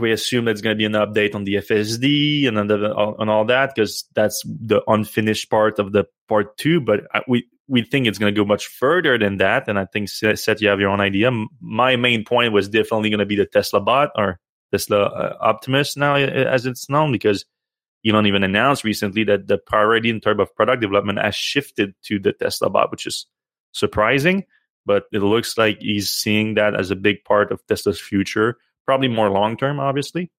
we 0.00 0.12
assume 0.12 0.46
that's 0.46 0.62
going 0.62 0.74
to 0.74 0.78
be 0.78 0.86
an 0.86 0.92
update 0.92 1.34
on 1.34 1.44
the 1.44 1.56
FSD 1.56 2.48
and 2.48 2.58
on, 2.58 3.28
all 3.28 3.44
that 3.46 3.74
because 3.74 4.04
that's 4.14 4.42
the 4.44 4.82
unfinished 4.88 5.50
part 5.50 5.78
of 5.78 5.92
the 5.92 6.06
part 6.28 6.56
two. 6.56 6.80
But 6.80 7.02
we 7.28 7.46
we 7.72 7.82
think 7.82 8.06
it's 8.06 8.18
going 8.18 8.32
to 8.32 8.38
go 8.38 8.44
much 8.44 8.66
further 8.66 9.18
than 9.18 9.38
that, 9.38 9.66
and 9.66 9.78
I 9.78 9.86
think 9.86 10.08
Seth, 10.08 10.60
you 10.60 10.68
have 10.68 10.78
your 10.78 10.90
own 10.90 11.00
idea. 11.00 11.30
My 11.60 11.96
main 11.96 12.24
point 12.24 12.52
was 12.52 12.68
definitely 12.68 13.10
going 13.10 13.20
to 13.20 13.26
be 13.26 13.36
the 13.36 13.46
Tesla 13.46 13.80
bot 13.80 14.10
or 14.14 14.38
Tesla 14.70 15.04
uh, 15.04 15.36
Optimus 15.40 15.96
now, 15.96 16.16
as 16.16 16.66
it's 16.66 16.88
known, 16.90 17.12
because 17.12 17.44
Elon 18.06 18.26
even 18.26 18.44
announced 18.44 18.84
recently 18.84 19.24
that 19.24 19.48
the 19.48 19.58
priority 19.58 20.10
in 20.10 20.20
terms 20.20 20.40
of 20.40 20.54
product 20.54 20.82
development 20.82 21.18
has 21.18 21.34
shifted 21.34 21.94
to 22.04 22.18
the 22.18 22.32
Tesla 22.32 22.68
bot, 22.68 22.90
which 22.90 23.06
is 23.06 23.26
surprising 23.72 24.44
but 24.84 25.04
it 25.12 25.20
looks 25.20 25.56
like 25.56 25.78
he's 25.80 26.10
seeing 26.10 26.54
that 26.54 26.78
as 26.78 26.90
a 26.90 26.96
big 26.96 27.24
part 27.24 27.52
of 27.52 27.64
Tesla's 27.66 28.00
future, 28.00 28.58
probably 28.84 29.08
more 29.08 29.30
long 29.30 29.56
term, 29.56 29.78
obviously. 29.78 30.30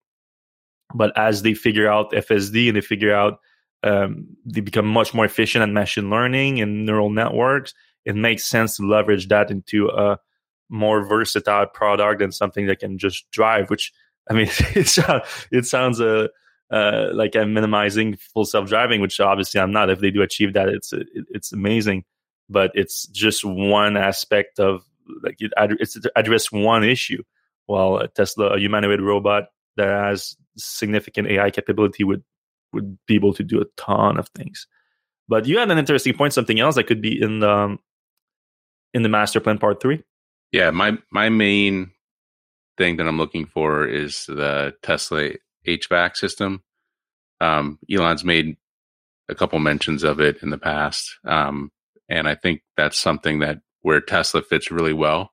But 0.94 1.18
as 1.18 1.42
they 1.42 1.54
figure 1.54 1.90
out 1.90 2.12
FSD 2.12 2.68
and 2.68 2.78
they 2.78 2.82
figure 2.82 3.13
out 3.13 3.40
um, 3.84 4.28
they 4.46 4.62
become 4.62 4.88
much 4.88 5.13
more 5.13 5.25
efficient 5.25 5.63
at 5.63 5.70
machine 5.70 6.10
learning 6.10 6.62
and 6.62 6.86
neural 6.86 7.10
networks, 7.10 7.74
it 8.06 8.16
makes 8.16 8.46
sense 8.46 8.78
to 8.78 8.88
leverage 8.88 9.28
that 9.30 9.52
into 9.52 9.90
a 9.90 10.20
more 10.70 11.04
versatile 11.06 11.66
product 11.68 12.22
and 12.22 12.34
something 12.34 12.68
that 12.68 12.80
can 12.80 12.98
just 12.98 13.30
drive. 13.32 13.70
Which 13.70 13.92
I 14.30 14.34
mean, 14.34 14.48
it, 14.75 14.98
it 15.52 15.66
sounds 15.66 16.02
uh, 16.02 16.28
uh, 16.72 17.10
like 17.13 17.36
I'm 17.36 17.54
minimizing 17.54 18.18
full 18.18 18.46
self 18.46 18.70
driving, 18.70 19.02
which 19.02 19.20
obviously 19.20 19.60
I'm 19.60 19.72
not. 19.72 19.90
If 19.90 20.00
they 20.00 20.12
do 20.12 20.22
achieve 20.22 20.54
that, 20.54 20.70
it's 20.70 20.94
it's 21.32 21.52
amazing 21.52 22.06
but 22.50 22.72
it's 22.74 23.08
just 23.08 23.44
one 23.44 23.98
aspect 23.98 24.60
of 24.60 24.84
like 25.22 25.38
it, 25.40 25.52
it's 25.58 25.98
address 26.16 26.52
one 26.52 26.84
issue. 26.84 27.24
While 27.66 27.98
a 27.98 28.08
Tesla, 28.10 28.48
a 28.56 28.60
humanoid 28.60 29.00
robot 29.00 29.46
that 29.78 29.88
has 29.88 30.36
significant 30.58 31.30
AI 31.30 31.50
capability, 31.50 32.04
would 32.04 32.24
would 32.74 32.98
be 33.08 33.15
able 33.15 33.34
to 33.34 33.44
do 33.44 33.62
a 33.62 33.65
ton 33.77 34.18
of 34.18 34.30
things. 34.30 34.68
But 35.27 35.46
you 35.46 35.58
had 35.58 35.72
an 35.72 35.77
interesting 35.77 36.15
point, 36.15 36.34
something 36.34 36.60
else 36.60 36.75
that 36.75 36.88
could 36.88 37.01
be 37.01 37.22
in 37.22 37.39
the 37.39 37.50
um, 37.50 37.80
in 38.94 39.03
the 39.03 39.10
master 39.10 39.39
plan 39.39 39.58
part 39.58 39.82
three. 39.82 40.03
Yeah, 40.51 40.72
my 40.72 40.98
my 41.12 41.30
main 41.30 41.92
thing 42.77 42.98
that 42.98 43.08
I'm 43.08 43.18
looking 43.18 43.46
for 43.46 43.88
is 43.88 44.25
the 44.27 44.74
Tesla 44.82 45.32
HVAC 45.68 46.18
system. 46.18 46.63
Um, 47.39 47.80
Elon's 47.92 48.24
made 48.24 48.58
a 49.30 49.36
couple 49.36 49.60
mentions 49.60 50.03
of 50.03 50.20
it 50.20 50.42
in 50.42 50.50
the 50.50 50.58
past. 50.58 51.18
Um, 51.25 51.72
and 52.10 52.27
I 52.27 52.36
think 52.36 52.62
that's 52.77 52.98
something 52.98 53.39
that 53.39 53.60
where 53.82 54.01
Tesla 54.01 54.42
fits 54.42 54.72
really 54.72 54.94
well. 54.94 55.32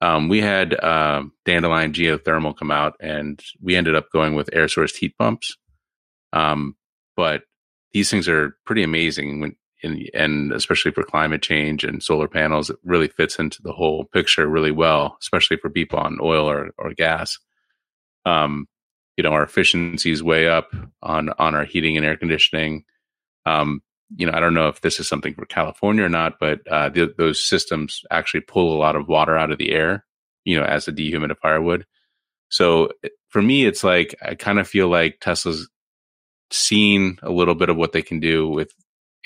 Um, 0.00 0.28
we 0.28 0.40
had 0.40 0.74
uh, 0.74 1.24
Dandelion 1.44 1.92
Geothermal 1.92 2.56
come 2.56 2.70
out, 2.70 2.94
and 3.00 3.42
we 3.60 3.74
ended 3.74 3.96
up 3.96 4.10
going 4.12 4.34
with 4.34 4.50
air 4.52 4.68
source 4.68 4.96
heat 4.96 5.16
pumps. 5.18 5.56
Um, 6.32 6.76
but 7.16 7.42
these 7.92 8.10
things 8.10 8.28
are 8.28 8.56
pretty 8.64 8.82
amazing 8.82 9.40
when, 9.40 9.56
in, 9.82 10.06
and 10.14 10.52
especially 10.52 10.90
for 10.90 11.02
climate 11.02 11.42
change 11.42 11.84
and 11.84 12.02
solar 12.02 12.28
panels, 12.28 12.70
it 12.70 12.76
really 12.84 13.08
fits 13.08 13.38
into 13.38 13.62
the 13.62 13.72
whole 13.72 14.04
picture 14.04 14.46
really 14.46 14.72
well, 14.72 15.16
especially 15.20 15.56
for 15.56 15.70
people 15.70 15.98
on 15.98 16.18
oil 16.20 16.48
or, 16.48 16.70
or 16.78 16.92
gas. 16.94 17.38
Um, 18.24 18.66
you 19.16 19.24
know, 19.24 19.30
our 19.30 19.42
efficiency 19.42 20.12
is 20.12 20.22
way 20.22 20.48
up 20.48 20.74
on 21.02 21.30
on 21.38 21.54
our 21.54 21.64
heating 21.64 21.96
and 21.96 22.06
air 22.06 22.16
conditioning. 22.16 22.84
Um, 23.46 23.82
you 24.16 24.26
know, 24.26 24.32
I 24.32 24.40
don't 24.40 24.54
know 24.54 24.68
if 24.68 24.80
this 24.80 25.00
is 25.00 25.08
something 25.08 25.34
for 25.34 25.44
California 25.44 26.04
or 26.04 26.08
not, 26.08 26.38
but 26.38 26.60
uh, 26.70 26.88
th- 26.90 27.16
those 27.18 27.44
systems 27.44 28.02
actually 28.10 28.40
pull 28.40 28.74
a 28.74 28.78
lot 28.78 28.96
of 28.96 29.08
water 29.08 29.36
out 29.36 29.50
of 29.50 29.58
the 29.58 29.72
air, 29.72 30.04
you 30.44 30.58
know, 30.58 30.64
as 30.64 30.88
a 30.88 30.92
dehumidifier 30.92 31.62
would. 31.62 31.84
So 32.48 32.90
for 33.28 33.42
me, 33.42 33.66
it's 33.66 33.84
like 33.84 34.14
I 34.22 34.34
kind 34.34 34.58
of 34.58 34.68
feel 34.68 34.88
like 34.88 35.18
Tesla's 35.20 35.68
seen 36.50 37.18
a 37.22 37.30
little 37.30 37.54
bit 37.54 37.68
of 37.68 37.76
what 37.76 37.92
they 37.92 38.02
can 38.02 38.20
do 38.20 38.48
with 38.48 38.72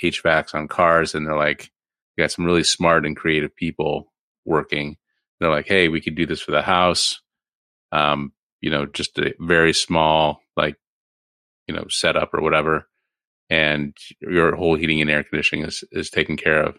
HVACs 0.03 0.55
on 0.55 0.69
cars, 0.69 1.15
and 1.15 1.27
they're 1.27 1.37
like, 1.37 1.71
got 2.19 2.31
some 2.31 2.45
really 2.45 2.65
smart 2.65 3.07
and 3.07 3.17
creative 3.17 3.55
people 3.55 4.13
working. 4.45 4.97
They're 5.41 5.51
like, 5.51 5.67
hey, 5.67 5.89
we 5.89 6.01
could 6.01 6.15
do 6.15 6.27
this 6.27 6.41
for 6.41 6.51
the 6.51 6.63
house. 6.63 7.21
Um, 7.91 8.33
you 8.61 8.71
know, 8.71 8.87
just 8.87 9.19
a 9.19 9.35
very 9.41 9.73
small, 9.73 10.41
like, 10.57 10.77
you 11.67 11.75
know, 11.75 11.87
setup 11.89 12.35
or 12.35 12.43
whatever 12.43 12.87
and 13.53 13.95
your 14.23 14.57
whole 14.57 14.77
heating 14.77 15.03
and 15.03 15.11
air 15.11 15.23
conditioning 15.23 15.67
is, 15.67 15.85
is 15.93 16.09
taken 16.09 16.39
care 16.39 16.63
of. 16.63 16.79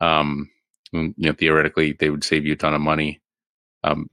Um, 0.00 0.50
you 0.92 1.14
know, 1.16 1.32
theoretically, 1.32 1.92
they 1.92 2.10
would 2.10 2.24
save 2.24 2.44
you 2.44 2.54
a 2.54 2.56
ton 2.56 2.74
of 2.74 2.80
money. 2.80 3.20
Um, 3.84 4.10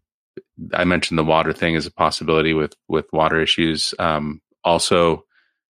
I 0.73 0.83
mentioned 0.83 1.17
the 1.17 1.23
water 1.23 1.53
thing 1.53 1.75
as 1.75 1.87
a 1.87 1.91
possibility 1.91 2.53
with 2.53 2.75
with 2.87 3.11
water 3.11 3.41
issues. 3.41 3.95
Um, 3.97 4.41
also, 4.63 5.25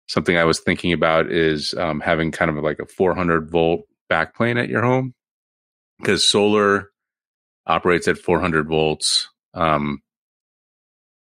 something 0.08 0.38
I 0.38 0.44
was 0.44 0.60
thinking 0.60 0.94
about 0.94 1.32
is 1.32 1.74
um, 1.76 2.00
having 2.00 2.32
kind 2.32 2.50
of 2.50 2.64
like 2.64 2.80
a 2.80 2.86
400 2.86 3.50
volt 3.50 3.82
backplane 4.12 4.62
at 4.62 4.70
your 4.70 4.84
home 4.84 5.14
because 6.00 6.28
solar 6.28 6.92
operates 7.66 8.08
at 8.08 8.18
400 8.18 8.68
volts. 8.68 9.30
Um, 9.54 10.02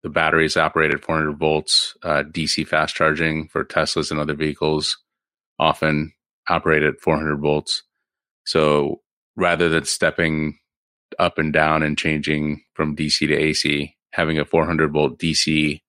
the 0.02 0.08
batteries 0.08 0.56
operate 0.56 0.92
at 0.92 1.04
400 1.04 1.38
volts. 1.38 1.96
Uh, 2.02 2.22
DC 2.24 2.66
fast 2.66 2.94
charging 2.94 3.48
for 3.48 3.64
Teslas 3.64 4.10
and 4.10 4.18
other 4.18 4.34
vehicles 4.34 4.98
often 5.58 6.12
operate 6.48 6.82
at 6.82 7.00
400 7.00 7.36
volts. 7.36 7.82
So 8.44 9.00
rather 9.36 9.68
than 9.68 9.84
stepping 9.84 10.58
up 11.18 11.38
and 11.38 11.52
down 11.52 11.82
and 11.82 11.96
changing 11.96 12.62
from 12.74 12.96
DC 12.96 13.28
to 13.28 13.34
AC, 13.34 13.94
having 14.12 14.38
a 14.38 14.44
400 14.44 14.92
volt 14.92 15.18
DC 15.18 15.80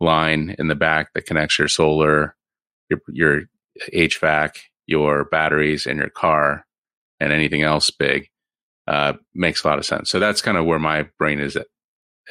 line 0.00 0.54
in 0.58 0.68
the 0.68 0.74
back 0.74 1.12
that 1.14 1.26
connects 1.26 1.58
your 1.58 1.68
solar, 1.68 2.36
your, 2.88 3.00
your 3.08 3.42
HVAC, 3.92 4.56
your 4.86 5.24
batteries, 5.26 5.86
and 5.86 5.98
your 5.98 6.10
car, 6.10 6.66
and 7.20 7.32
anything 7.32 7.62
else 7.62 7.90
big 7.90 8.28
uh, 8.88 9.12
makes 9.34 9.62
a 9.62 9.68
lot 9.68 9.78
of 9.78 9.84
sense. 9.84 10.10
So 10.10 10.18
that's 10.18 10.42
kind 10.42 10.56
of 10.56 10.64
where 10.64 10.78
my 10.78 11.08
brain 11.18 11.40
is 11.40 11.56
at 11.56 11.66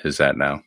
is 0.03 0.19
at 0.19 0.37
now. 0.37 0.61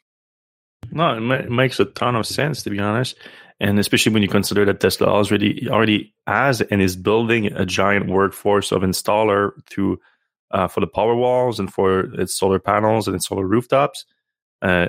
No, 0.90 1.16
it, 1.16 1.20
ma- 1.20 1.34
it 1.34 1.50
makes 1.50 1.78
a 1.78 1.84
ton 1.84 2.16
of 2.16 2.26
sense 2.26 2.62
to 2.62 2.70
be 2.70 2.78
honest, 2.78 3.16
and 3.58 3.78
especially 3.78 4.12
when 4.12 4.22
you 4.22 4.28
consider 4.28 4.64
that 4.64 4.80
Tesla 4.80 5.08
already 5.08 5.68
already 5.68 6.14
has 6.26 6.60
and 6.60 6.80
is 6.80 6.96
building 6.96 7.46
a 7.46 7.66
giant 7.66 8.08
workforce 8.08 8.72
of 8.72 8.82
installer 8.82 9.52
to 9.70 10.00
uh, 10.52 10.68
for 10.68 10.80
the 10.80 10.86
power 10.86 11.14
walls 11.14 11.60
and 11.60 11.72
for 11.72 12.00
its 12.20 12.36
solar 12.36 12.58
panels 12.58 13.06
and 13.06 13.16
its 13.16 13.28
solar 13.28 13.46
rooftops. 13.46 14.04
Uh, 14.62 14.88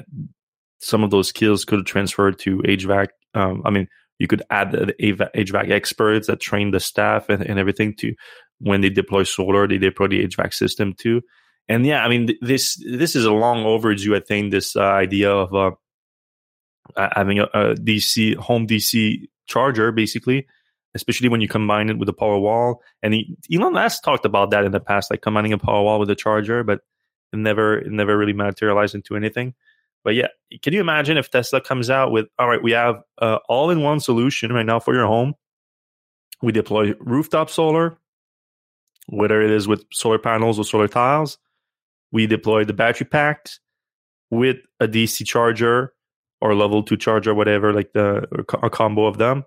some 0.82 1.04
of 1.04 1.12
those 1.12 1.30
skills 1.30 1.64
could 1.64 1.86
transfer 1.86 2.32
to 2.32 2.58
HVAC. 2.58 3.10
Um, 3.34 3.62
I 3.66 3.70
mean, 3.70 3.88
you 4.20 4.28
could 4.28 4.44
add 4.50 4.72
the 4.72 4.94
HVAC 5.00 5.72
experts 5.72 6.28
that 6.28 6.40
train 6.40 6.72
the 6.72 6.80
staff 6.80 7.30
and, 7.30 7.44
and 7.44 7.58
everything 7.58 7.96
to 7.98 8.14
when 8.60 8.82
they 8.82 8.90
deploy 8.90 9.24
solar, 9.24 9.68
they 9.68 9.78
deploy 9.78 10.08
the 10.08 10.28
HVAC 10.28 10.54
system 10.54 10.94
too. 10.94 11.22
And 11.68 11.86
yeah, 11.86 12.04
I 12.04 12.10
mean, 12.10 12.30
this 12.42 12.76
this 12.86 13.16
is 13.16 13.26
a 13.26 13.32
long 13.32 13.66
overdue. 13.66 14.16
I 14.16 14.20
think 14.20 14.52
this 14.52 14.76
uh, 14.76 14.82
idea 14.82 15.32
of 15.32 15.54
uh, 15.54 17.10
having 17.14 17.40
a, 17.40 17.44
a, 17.54 17.76
DC 17.76 18.36
home 18.36 18.68
DC 18.68 19.28
charger, 19.48 19.92
basically, 19.92 20.48
especially 20.96 21.30
when 21.30 21.42
you 21.42 21.48
combine 21.48 21.90
it 21.90 21.98
with 21.98 22.10
a 22.10 22.14
power 22.14 22.38
wall. 22.38 22.82
And 23.02 23.14
he, 23.14 23.38
Elon 23.54 23.76
has 23.76 24.00
talked 24.00 24.26
about 24.26 24.52
that 24.52 24.66
in 24.66 24.72
the 24.72 24.80
past, 24.80 25.12
like 25.12 25.22
combining 25.22 25.54
a 25.54 25.58
power 25.58 25.84
wall 25.84 26.00
with 26.00 26.10
a 26.10 26.16
charger, 26.16 26.64
but 26.64 26.82
it 27.32 27.38
never 27.38 27.80
it 27.80 27.92
never 27.92 28.18
really 28.18 28.34
materialized 28.34 28.96
into 28.96 29.16
anything. 29.16 29.54
But 30.04 30.16
yeah, 30.16 30.28
can 30.62 30.74
you 30.74 30.82
imagine 30.82 31.18
if 31.18 31.30
Tesla 31.30 31.62
comes 31.62 31.90
out 31.90 32.12
with 32.12 32.28
all 32.40 32.48
right, 32.50 32.62
we 32.62 32.72
have 32.72 33.02
uh, 33.22 33.40
all 33.48 33.70
in 33.70 33.82
one 33.82 34.00
solution 34.00 34.52
right 34.52 34.66
now 34.66 34.80
for 34.80 34.94
your 34.94 35.06
home. 35.06 35.34
We 36.42 36.52
deploy 36.52 36.94
rooftop 37.00 37.50
solar, 37.50 38.00
whether 39.08 39.42
it 39.42 39.52
is 39.52 39.68
with 39.68 39.86
solar 39.94 40.18
panels 40.18 40.58
or 40.58 40.66
solar 40.66 40.88
tiles. 40.88 41.38
We 42.12 42.26
deploy 42.28 42.66
the 42.66 42.74
battery 42.74 43.06
packs 43.06 43.60
with 44.32 44.58
a 44.80 44.88
DC 44.88 45.26
charger 45.26 45.94
or 46.42 46.56
level 46.56 46.82
two 46.82 46.98
charger, 46.98 47.36
whatever, 47.36 47.72
like 47.72 47.94
the 47.94 48.26
a 48.64 48.70
combo 48.70 49.06
of 49.06 49.20
them, 49.20 49.46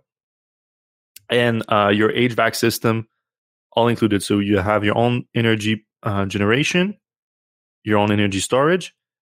and 1.28 1.64
uh, 1.68 1.88
your 1.88 2.12
HVAC 2.12 2.54
system 2.54 3.08
all 3.72 3.88
included. 3.88 4.22
So 4.22 4.38
you 4.38 4.58
have 4.58 4.84
your 4.84 4.96
own 4.96 5.24
energy 5.34 5.84
uh, 6.04 6.26
generation, 6.26 6.96
your 7.82 7.98
own 7.98 8.12
energy 8.12 8.38
storage, 8.38 8.94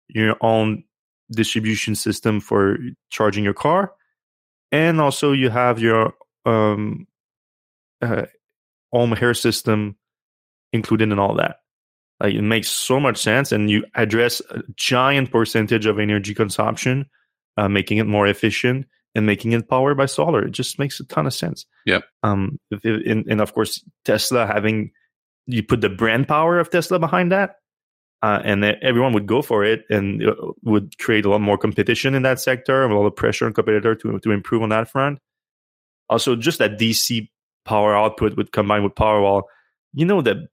your 0.09 0.36
own 0.41 0.83
distribution 1.31 1.96
system 1.96 2.39
for 2.39 2.77
charging 3.10 3.43
your 3.43 3.53
car, 3.53 3.93
and 4.72 5.01
also 5.01 5.31
you 5.31 5.50
have 5.50 5.79
your 5.79 6.13
um, 6.46 7.07
uh, 8.01 8.25
home 8.91 9.12
hair 9.12 9.34
system 9.34 9.98
included 10.74 11.12
in 11.12 11.19
all 11.19 11.36
that. 11.36 11.57
Like 12.19 12.34
it 12.34 12.41
makes 12.41 12.69
so 12.69 13.00
much 13.00 13.17
sense, 13.17 13.51
and 13.51 13.69
you 13.69 13.86
address 13.96 14.41
a 14.50 14.63
giant 14.75 15.31
percentage 15.31 15.86
of 15.86 16.00
energy 16.00 16.34
consumption 16.34 17.05
uh, 17.57 17.67
making 17.67 17.98
it 17.98 18.07
more 18.07 18.27
efficient 18.27 18.86
and 19.15 19.25
making 19.25 19.51
it 19.51 19.67
powered 19.67 19.98
by 19.98 20.05
solar. 20.05 20.46
It 20.46 20.51
just 20.51 20.79
makes 20.79 21.00
a 21.00 21.05
ton 21.05 21.25
of 21.25 21.34
sense. 21.34 21.65
Yeah. 21.86 22.01
Um, 22.24 22.60
and, 22.84 23.25
and 23.27 23.41
of 23.41 23.53
course, 23.53 23.84
Tesla 24.05 24.46
having 24.46 24.91
you 25.48 25.63
put 25.63 25.81
the 25.81 25.89
brand 25.89 26.27
power 26.27 26.60
of 26.60 26.69
Tesla 26.69 27.00
behind 27.00 27.31
that, 27.31 27.55
uh, 28.24 28.41
and 28.43 28.63
everyone 28.63 29.13
would 29.13 29.27
go 29.27 29.41
for 29.41 29.63
it, 29.63 29.86
and 29.89 30.24
it 30.24 30.36
would 30.63 30.97
create 30.97 31.25
a 31.25 31.29
lot 31.29 31.41
more 31.41 31.57
competition 31.57 32.15
in 32.15 32.24
that 32.24 32.39
sector, 32.39 32.83
and 32.83 32.91
a 32.91 32.97
lot 32.97 33.05
of 33.05 33.15
pressure 33.15 33.45
on 33.45 33.53
competitor 33.53 33.95
to 33.95 34.19
to 34.19 34.31
improve 34.31 34.63
on 34.63 34.69
that 34.69 34.89
front. 34.89 35.19
Also, 36.09 36.36
just 36.36 36.59
that 36.59 36.79
DC 36.79 37.29
power 37.65 37.95
output 37.95 38.36
would 38.38 38.51
combine 38.51 38.83
with 38.83 38.95
Powerwall. 38.95 39.43
You 39.93 40.05
know 40.05 40.21
the 40.21 40.47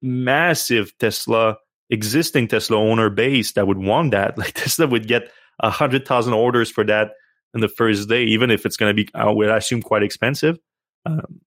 massive 0.00 0.96
Tesla 0.98 1.56
existing 1.90 2.48
Tesla 2.48 2.78
owner 2.78 3.10
base 3.10 3.52
that 3.52 3.66
would 3.66 3.78
want 3.78 4.12
that. 4.12 4.38
Like 4.42 4.54
Tesla 4.54 4.86
would 4.86 5.06
get 5.06 5.30
a 5.60 5.70
hundred 5.70 6.06
thousand 6.06 6.32
orders 6.32 6.70
for 6.70 6.84
that 6.84 7.12
in 7.54 7.60
the 7.60 7.68
first 7.68 8.08
day, 8.08 8.24
even 8.24 8.50
if 8.50 8.64
it's 8.64 8.76
going 8.76 8.90
to 8.90 8.94
be, 8.94 9.08
I 9.14 9.30
would 9.30 9.48
assume, 9.50 9.82
quite 9.82 10.02
expensive, 10.02 10.58
um, 11.04 11.40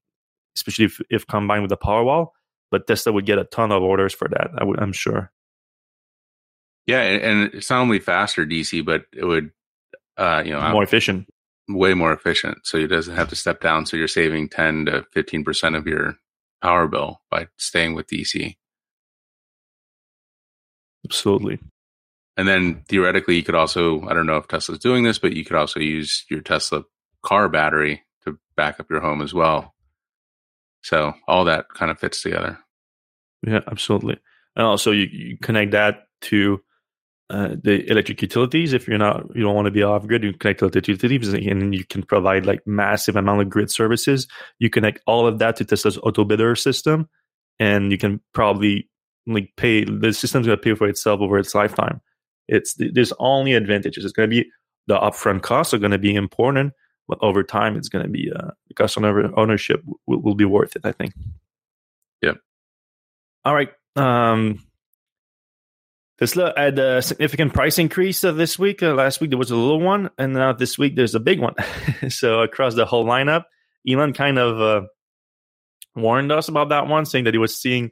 especially 0.55 0.85
if, 0.85 1.01
if 1.09 1.27
combined 1.27 1.63
with 1.63 1.69
the 1.69 1.77
Powerwall. 1.77 2.27
But 2.71 2.87
Tesla 2.87 3.11
would 3.11 3.25
get 3.25 3.39
a 3.39 3.45
ton 3.45 3.71
of 3.71 3.81
orders 3.83 4.13
for 4.13 4.27
that. 4.29 4.51
I 4.57 4.83
am 4.83 4.91
sure. 4.91 5.31
Yeah, 6.87 7.01
and 7.01 7.53
it's 7.53 7.69
not 7.69 7.81
only 7.81 7.99
faster 7.99 8.45
DC, 8.45 8.85
but 8.85 9.05
it 9.11 9.25
would, 9.25 9.51
uh, 10.17 10.43
you 10.45 10.51
know, 10.51 10.69
more 10.69 10.83
efficient, 10.83 11.27
way 11.67 11.93
more 11.93 12.13
efficient. 12.13 12.59
So 12.63 12.77
it 12.77 12.87
doesn't 12.87 13.15
have 13.15 13.29
to 13.29 13.35
step 13.35 13.59
down. 13.61 13.85
So 13.85 13.97
you're 13.97 14.07
saving 14.07 14.49
ten 14.49 14.85
to 14.85 15.05
fifteen 15.11 15.43
percent 15.43 15.75
of 15.75 15.87
your 15.87 16.15
power 16.61 16.87
bill 16.87 17.21
by 17.31 17.47
staying 17.57 17.95
with 17.95 18.07
DC. 18.07 18.55
Absolutely. 21.05 21.59
And 22.37 22.47
then 22.47 22.83
theoretically, 22.89 23.35
you 23.35 23.43
could 23.43 23.55
also, 23.55 24.01
I 24.07 24.13
don't 24.13 24.25
know 24.25 24.37
if 24.37 24.47
Tesla's 24.47 24.79
doing 24.79 25.03
this, 25.03 25.19
but 25.19 25.33
you 25.33 25.45
could 25.45 25.55
also 25.55 25.79
use 25.79 26.25
your 26.29 26.41
Tesla 26.41 26.83
car 27.23 27.47
battery 27.47 28.03
to 28.25 28.37
back 28.57 28.79
up 28.79 28.89
your 28.89 28.99
home 28.99 29.21
as 29.21 29.33
well. 29.33 29.73
So 30.81 31.13
all 31.27 31.45
that 31.45 31.69
kind 31.69 31.91
of 31.91 31.99
fits 31.99 32.21
together. 32.21 32.59
Yeah, 33.45 33.61
absolutely. 33.67 34.17
And 34.55 34.65
also, 34.65 34.91
you, 34.91 35.07
you 35.11 35.37
connect 35.37 35.71
that 35.71 36.07
to 36.21 36.61
uh, 37.29 37.55
the 37.61 37.89
electric 37.89 38.21
utilities. 38.21 38.73
If 38.73 38.87
you're 38.87 38.97
not, 38.97 39.35
you 39.35 39.43
don't 39.43 39.55
want 39.55 39.65
to 39.65 39.71
be 39.71 39.83
off 39.83 40.05
grid, 40.05 40.23
you 40.23 40.33
connect 40.33 40.59
to 40.59 40.69
the 40.69 40.81
utilities, 40.85 41.33
and 41.33 41.73
you 41.73 41.83
can 41.83 42.03
provide 42.03 42.45
like 42.45 42.65
massive 42.65 43.15
amount 43.15 43.41
of 43.41 43.49
grid 43.49 43.71
services. 43.71 44.27
You 44.59 44.69
connect 44.69 45.01
all 45.07 45.27
of 45.27 45.39
that 45.39 45.55
to 45.57 45.65
Tesla's 45.65 45.97
Autobidder 45.97 46.57
system, 46.57 47.09
and 47.59 47.91
you 47.91 47.97
can 47.97 48.21
probably 48.33 48.89
like 49.25 49.53
pay. 49.57 49.85
The 49.85 50.13
system's 50.13 50.45
going 50.45 50.57
to 50.57 50.63
pay 50.63 50.75
for 50.75 50.87
itself 50.87 51.21
over 51.21 51.39
its 51.39 51.55
lifetime. 51.55 52.01
It's 52.47 52.75
there's 52.77 53.13
only 53.17 53.53
advantages. 53.53 54.05
It's 54.05 54.13
going 54.13 54.29
to 54.29 54.43
be 54.43 54.49
the 54.87 54.97
upfront 54.97 55.41
costs 55.41 55.73
are 55.73 55.79
going 55.79 55.91
to 55.91 55.97
be 55.97 56.13
important, 56.13 56.73
but 57.07 57.17
over 57.21 57.43
time, 57.43 57.75
it's 57.75 57.89
going 57.89 58.05
to 58.05 58.11
be 58.11 58.31
uh, 58.31 58.51
the 58.67 58.75
customer 58.75 59.31
ownership 59.35 59.81
will, 60.05 60.21
will 60.21 60.35
be 60.35 60.45
worth 60.45 60.75
it. 60.75 60.85
I 60.85 60.91
think. 60.91 61.13
yeah 62.21 62.33
All 63.43 63.55
right. 63.55 63.69
Um, 63.95 64.64
Tesla 66.17 66.53
had 66.55 66.79
a 66.79 67.01
significant 67.01 67.53
price 67.53 67.77
increase 67.77 68.23
uh, 68.23 68.31
this 68.31 68.57
week. 68.57 68.81
Uh, 68.81 68.93
last 68.93 69.19
week 69.19 69.31
there 69.31 69.39
was 69.39 69.51
a 69.51 69.55
little 69.55 69.81
one, 69.81 70.09
and 70.17 70.33
now 70.33 70.53
this 70.53 70.77
week 70.77 70.95
there's 70.95 71.15
a 71.15 71.19
big 71.19 71.41
one. 71.41 71.55
so 72.09 72.41
across 72.41 72.73
the 72.75 72.85
whole 72.85 73.05
lineup, 73.05 73.45
Elon 73.87 74.13
kind 74.13 74.39
of 74.39 74.61
uh, 74.61 74.87
warned 75.95 76.31
us 76.31 76.47
about 76.47 76.69
that 76.69 76.87
one, 76.87 77.05
saying 77.05 77.25
that 77.25 77.33
he 77.33 77.37
was 77.37 77.55
seeing 77.55 77.91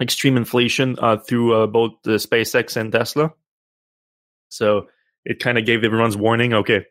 extreme 0.00 0.36
inflation 0.36 0.96
uh, 0.98 1.16
through 1.16 1.54
uh, 1.54 1.66
both 1.66 1.92
the 2.04 2.12
SpaceX 2.12 2.76
and 2.76 2.92
Tesla. 2.92 3.32
So 4.50 4.88
it 5.24 5.40
kind 5.40 5.56
of 5.56 5.64
gave 5.64 5.84
everyone's 5.84 6.18
warning. 6.18 6.52
Okay, 6.52 6.84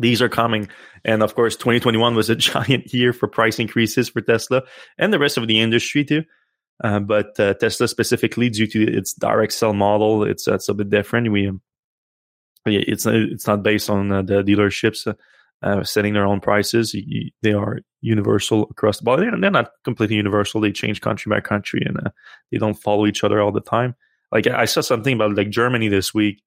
these 0.00 0.22
are 0.22 0.30
coming, 0.30 0.68
and 1.04 1.22
of 1.22 1.34
course, 1.34 1.56
2021 1.56 2.14
was 2.14 2.30
a 2.30 2.36
giant 2.36 2.92
year 2.94 3.12
for 3.12 3.28
price 3.28 3.58
increases 3.58 4.08
for 4.08 4.22
Tesla 4.22 4.62
and 4.96 5.12
the 5.12 5.18
rest 5.18 5.36
of 5.36 5.46
the 5.46 5.60
industry 5.60 6.06
too. 6.06 6.24
Uh, 6.84 7.00
but 7.00 7.38
uh, 7.40 7.54
Tesla 7.54 7.88
specifically, 7.88 8.50
due 8.50 8.66
to 8.66 8.82
its 8.92 9.14
direct 9.14 9.52
sell 9.52 9.72
model, 9.72 10.24
it's 10.24 10.46
it's 10.46 10.68
a 10.68 10.74
bit 10.74 10.90
different. 10.90 11.32
We 11.32 11.50
it's 12.66 13.06
it's 13.06 13.46
not 13.46 13.62
based 13.62 13.88
on 13.88 14.12
uh, 14.12 14.22
the 14.22 14.42
dealerships 14.42 15.06
uh, 15.62 15.82
setting 15.84 16.12
their 16.12 16.26
own 16.26 16.40
prices. 16.40 16.94
they 17.42 17.52
are 17.52 17.80
universal 18.00 18.64
across 18.70 18.98
the 18.98 19.04
board. 19.04 19.20
They're, 19.20 19.40
they're, 19.40 19.50
not 19.50 19.70
completely 19.84 20.16
universal. 20.16 20.60
They 20.60 20.72
change 20.72 21.00
country 21.00 21.30
by 21.30 21.40
country, 21.40 21.82
and 21.84 21.98
uh, 21.98 22.10
they 22.52 22.58
don't 22.58 22.74
follow 22.74 23.06
each 23.06 23.24
other 23.24 23.40
all 23.40 23.52
the 23.52 23.60
time. 23.60 23.94
Like 24.32 24.46
I 24.46 24.64
saw 24.64 24.80
something 24.80 25.14
about 25.14 25.36
like 25.36 25.50
Germany 25.50 25.88
this 25.88 26.12
week. 26.12 26.42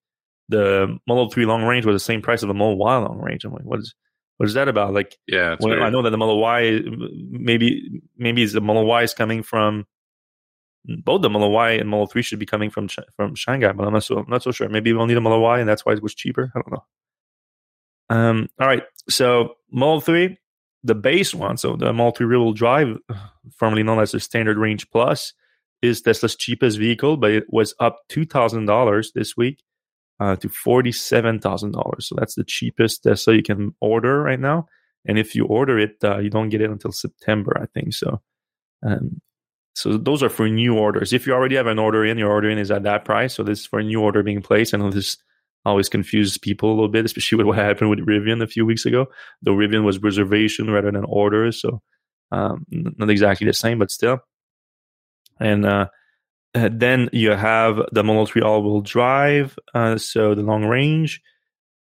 The 0.49 0.97
Model 1.07 1.29
Three 1.29 1.45
long 1.45 1.63
range 1.63 1.85
was 1.85 1.95
the 1.95 1.99
same 1.99 2.21
price 2.21 2.43
of 2.43 2.47
the 2.47 2.53
Model 2.53 2.77
Y 2.77 2.97
long 2.97 3.19
range. 3.19 3.45
I'm 3.45 3.53
like, 3.53 3.63
what 3.63 3.79
is 3.79 3.95
what 4.37 4.47
is 4.47 4.53
that 4.53 4.67
about? 4.67 4.93
Like, 4.93 5.17
yeah, 5.27 5.55
well, 5.59 5.83
I 5.83 5.89
know 5.89 6.01
that 6.01 6.09
the 6.11 6.17
Model 6.17 6.39
Y 6.39 6.81
maybe 7.29 8.01
maybe 8.17 8.45
the 8.45 8.61
Model 8.61 8.85
Y 8.85 9.03
is 9.03 9.13
coming 9.13 9.43
from 9.43 9.85
both 10.85 11.21
the 11.21 11.29
Model 11.29 11.51
Y 11.51 11.71
and 11.71 11.89
Model 11.89 12.07
Three 12.07 12.21
should 12.21 12.39
be 12.39 12.45
coming 12.45 12.69
from 12.69 12.87
from 13.15 13.35
Shanghai, 13.35 13.71
but 13.71 13.85
I'm 13.85 13.93
not 13.93 14.03
so 14.03 14.19
I'm 14.19 14.29
not 14.29 14.43
so 14.43 14.51
sure. 14.51 14.69
Maybe 14.69 14.93
we'll 14.93 15.05
need 15.05 15.17
a 15.17 15.21
Model 15.21 15.41
Y, 15.41 15.59
and 15.59 15.69
that's 15.69 15.85
why 15.85 15.93
it 15.93 16.03
was 16.03 16.15
cheaper. 16.15 16.51
I 16.55 16.59
don't 16.59 16.71
know. 16.71 16.85
Um, 18.09 18.49
all 18.59 18.67
right, 18.67 18.83
so 19.09 19.55
Model 19.71 20.01
Three, 20.01 20.37
the 20.83 20.95
base 20.95 21.33
one, 21.33 21.57
so 21.57 21.75
the 21.75 21.93
Model 21.93 22.11
Three 22.11 22.25
rear-wheel 22.25 22.53
drive, 22.53 22.97
formerly 23.57 23.83
known 23.83 23.99
as 23.99 24.11
the 24.11 24.19
Standard 24.19 24.57
Range 24.57 24.89
Plus, 24.89 25.33
is 25.81 26.01
Tesla's 26.01 26.35
cheapest 26.35 26.77
vehicle, 26.77 27.17
but 27.17 27.31
it 27.31 27.45
was 27.49 27.73
up 27.79 27.99
two 28.09 28.25
thousand 28.25 28.65
dollars 28.65 29.11
this 29.13 29.35
week 29.37 29.61
uh, 30.19 30.35
to 30.37 30.49
forty-seven 30.49 31.39
thousand 31.39 31.71
dollars. 31.71 32.07
So 32.07 32.15
that's 32.17 32.35
the 32.35 32.43
cheapest 32.43 33.03
Tesla 33.03 33.35
you 33.35 33.43
can 33.43 33.75
order 33.81 34.21
right 34.21 34.39
now. 34.39 34.67
And 35.05 35.17
if 35.17 35.35
you 35.35 35.45
order 35.45 35.79
it, 35.79 35.95
uh, 36.03 36.19
you 36.19 36.29
don't 36.29 36.49
get 36.49 36.61
it 36.61 36.69
until 36.69 36.91
September, 36.91 37.57
I 37.61 37.67
think. 37.67 37.93
So 37.93 38.21
um, 38.85 39.21
so 39.79 39.97
those 39.97 40.21
are 40.21 40.27
for 40.27 40.49
new 40.49 40.77
orders. 40.77 41.13
If 41.13 41.25
you 41.25 41.31
already 41.31 41.55
have 41.55 41.67
an 41.67 41.79
order 41.79 42.03
in, 42.03 42.17
your 42.17 42.29
order 42.29 42.49
in 42.49 42.57
is 42.57 42.69
at 42.69 42.83
that 42.83 43.05
price. 43.05 43.33
So 43.33 43.43
this 43.43 43.61
is 43.61 43.65
for 43.65 43.79
a 43.79 43.83
new 43.83 44.01
order 44.01 44.21
being 44.23 44.41
placed. 44.41 44.73
I 44.73 44.77
know 44.77 44.89
this 44.89 45.15
always 45.63 45.87
confuses 45.87 46.37
people 46.37 46.69
a 46.69 46.73
little 46.73 46.89
bit, 46.89 47.05
especially 47.05 47.37
with 47.37 47.47
what 47.47 47.57
happened 47.57 47.89
with 47.89 48.05
Rivian 48.05 48.43
a 48.43 48.47
few 48.47 48.65
weeks 48.65 48.85
ago. 48.85 49.07
The 49.41 49.51
Rivian 49.51 49.85
was 49.85 50.03
reservation 50.03 50.69
rather 50.69 50.91
than 50.91 51.05
orders, 51.05 51.61
so 51.61 51.81
um, 52.29 52.65
not 52.69 53.09
exactly 53.09 53.47
the 53.47 53.53
same, 53.53 53.79
but 53.79 53.89
still. 53.89 54.19
And 55.39 55.65
uh, 55.65 55.87
uh 56.55 56.69
then 56.73 57.09
you 57.13 57.31
have 57.31 57.79
the 57.93 58.03
Model 58.03 58.25
3 58.25 58.41
all-wheel 58.41 58.81
drive, 58.81 59.57
uh, 59.73 59.97
so 59.97 60.35
the 60.35 60.41
long 60.41 60.65
range, 60.65 61.21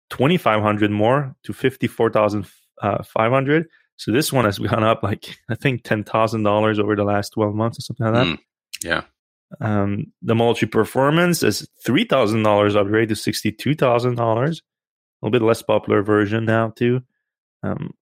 2,500 0.08 0.90
more 0.90 1.36
to 1.42 1.52
54,500. 1.52 3.66
So 3.96 4.12
this 4.12 4.32
one 4.32 4.44
has 4.44 4.58
gone 4.58 4.84
up 4.84 5.02
like 5.02 5.38
I 5.50 5.54
think 5.54 5.82
ten 5.84 6.04
thousand 6.04 6.42
dollars 6.42 6.78
over 6.78 6.96
the 6.96 7.04
last 7.04 7.30
twelve 7.30 7.54
months 7.54 7.78
or 7.78 7.82
something 7.82 8.06
like 8.06 8.14
that. 8.14 8.26
Mm, 8.26 8.38
yeah. 8.82 9.02
Um, 9.60 10.12
the 10.22 10.34
multi 10.34 10.66
performance 10.66 11.42
is 11.42 11.68
three 11.84 12.04
thousand 12.04 12.42
dollars 12.42 12.76
upgrade 12.76 13.08
to 13.10 13.16
sixty 13.16 13.52
two 13.52 13.74
thousand 13.74 14.16
dollars. 14.16 14.62
A 15.22 15.26
little 15.26 15.38
bit 15.38 15.46
less 15.46 15.62
popular 15.62 16.02
version 16.02 16.44
now 16.44 16.70
too. 16.70 17.02
Um, 17.62 17.94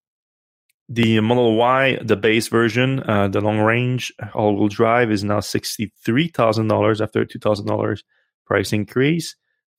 the 0.89 1.21
Model 1.21 1.57
Y, 1.57 1.99
the 2.03 2.17
base 2.17 2.49
version, 2.49 3.03
uh, 3.09 3.29
the 3.29 3.41
long 3.41 3.61
range 3.61 4.13
all 4.35 4.57
wheel 4.57 4.69
drive 4.69 5.11
is 5.11 5.25
now 5.25 5.41
sixty 5.41 5.93
three 6.05 6.29
thousand 6.29 6.69
dollars 6.69 7.01
after 7.01 7.21
a 7.21 7.27
two 7.27 7.39
thousand 7.39 7.67
dollars 7.67 8.03
price 8.47 8.73
increase. 8.73 9.37